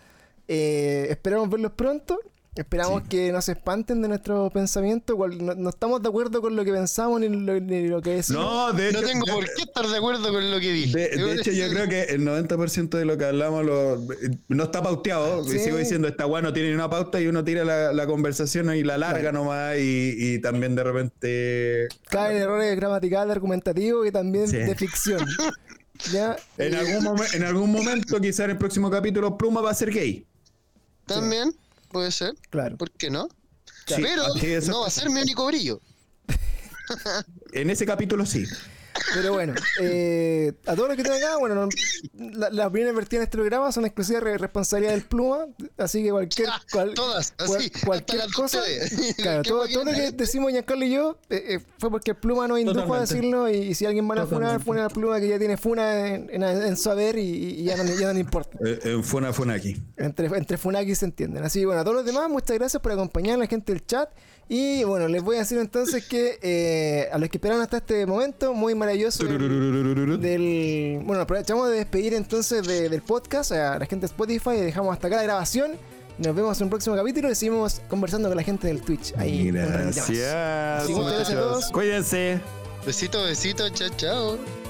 [0.47, 2.19] Eh, esperamos verlos pronto.
[2.55, 5.17] Esperamos que no se espanten de nuestro pensamiento.
[5.27, 8.43] No, no estamos de acuerdo con lo que pensamos ni lo, ni lo que decimos.
[8.45, 11.09] No, de hecho, no tengo por qué estar de acuerdo con lo que dije De,
[11.17, 14.01] de hecho, yo creo que el 90% de lo que hablamos lo-
[14.47, 15.43] no está pauteado.
[15.43, 15.57] Sí.
[15.57, 18.07] Y sigo diciendo, esta weá no tiene ni una pauta y uno tira la, la
[18.07, 21.87] conversación y la larga nomás y, y también de repente...
[22.09, 24.57] Caen errores gramaticales, argumentativos y también Sí.
[24.57, 25.25] de ficción.
[26.11, 26.35] ¿Ya?
[26.57, 30.25] En algún, en algún momento, quizá en el próximo capítulo, Pluma va a ser gay.
[31.05, 31.53] también
[31.89, 32.77] puede ser Claro.
[32.77, 33.27] ¿por qué no?
[33.87, 34.23] Sí, pero
[34.67, 35.81] no va a ser mi único brillo
[37.53, 38.45] En ese capítulo sí.
[39.13, 41.69] Pero bueno, eh, a todos los que están acá, bueno, no-
[42.31, 45.45] la- las opiniones vertidas en este programa son exclusiva re- responsabilidad del Pluma,
[45.77, 48.61] así que cualquier, Ah, cual- todas cual- así cualquier cosa,
[49.17, 52.47] claro, ¿Qué todo, lo que decimos Giancarlo y yo eh, eh, fue porque el Pluma
[52.47, 55.27] nos indujo a decirlo y, y si alguien va a funar, funar al Pluma que
[55.27, 57.21] ya tiene funa en, en, en su haber y,
[57.61, 58.57] y ya, no, ya no le importa.
[58.65, 59.75] Eh, En Funa Funa aquí.
[59.97, 61.43] Entre, entre Funaki se entienden.
[61.43, 63.85] Así que bueno, a todos los demás, muchas gracias por acompañar a la gente del
[63.85, 64.09] chat.
[64.47, 68.05] Y bueno, les voy a decir entonces que eh, a los que esperaron hasta este
[68.05, 69.23] momento, muy maravilloso.
[69.23, 74.51] del- del bueno aprovechamos de despedir entonces de- del podcast a la gente de Spotify
[74.51, 75.71] y dejamos hasta acá la grabación
[76.17, 79.51] nos vemos en un próximo capítulo y seguimos conversando con la gente del Twitch ahí.
[79.51, 80.09] Gracias.
[80.09, 81.71] Así que muchas gracias a todos.
[81.71, 82.39] Cuídense.
[82.85, 84.64] besito besito chao chao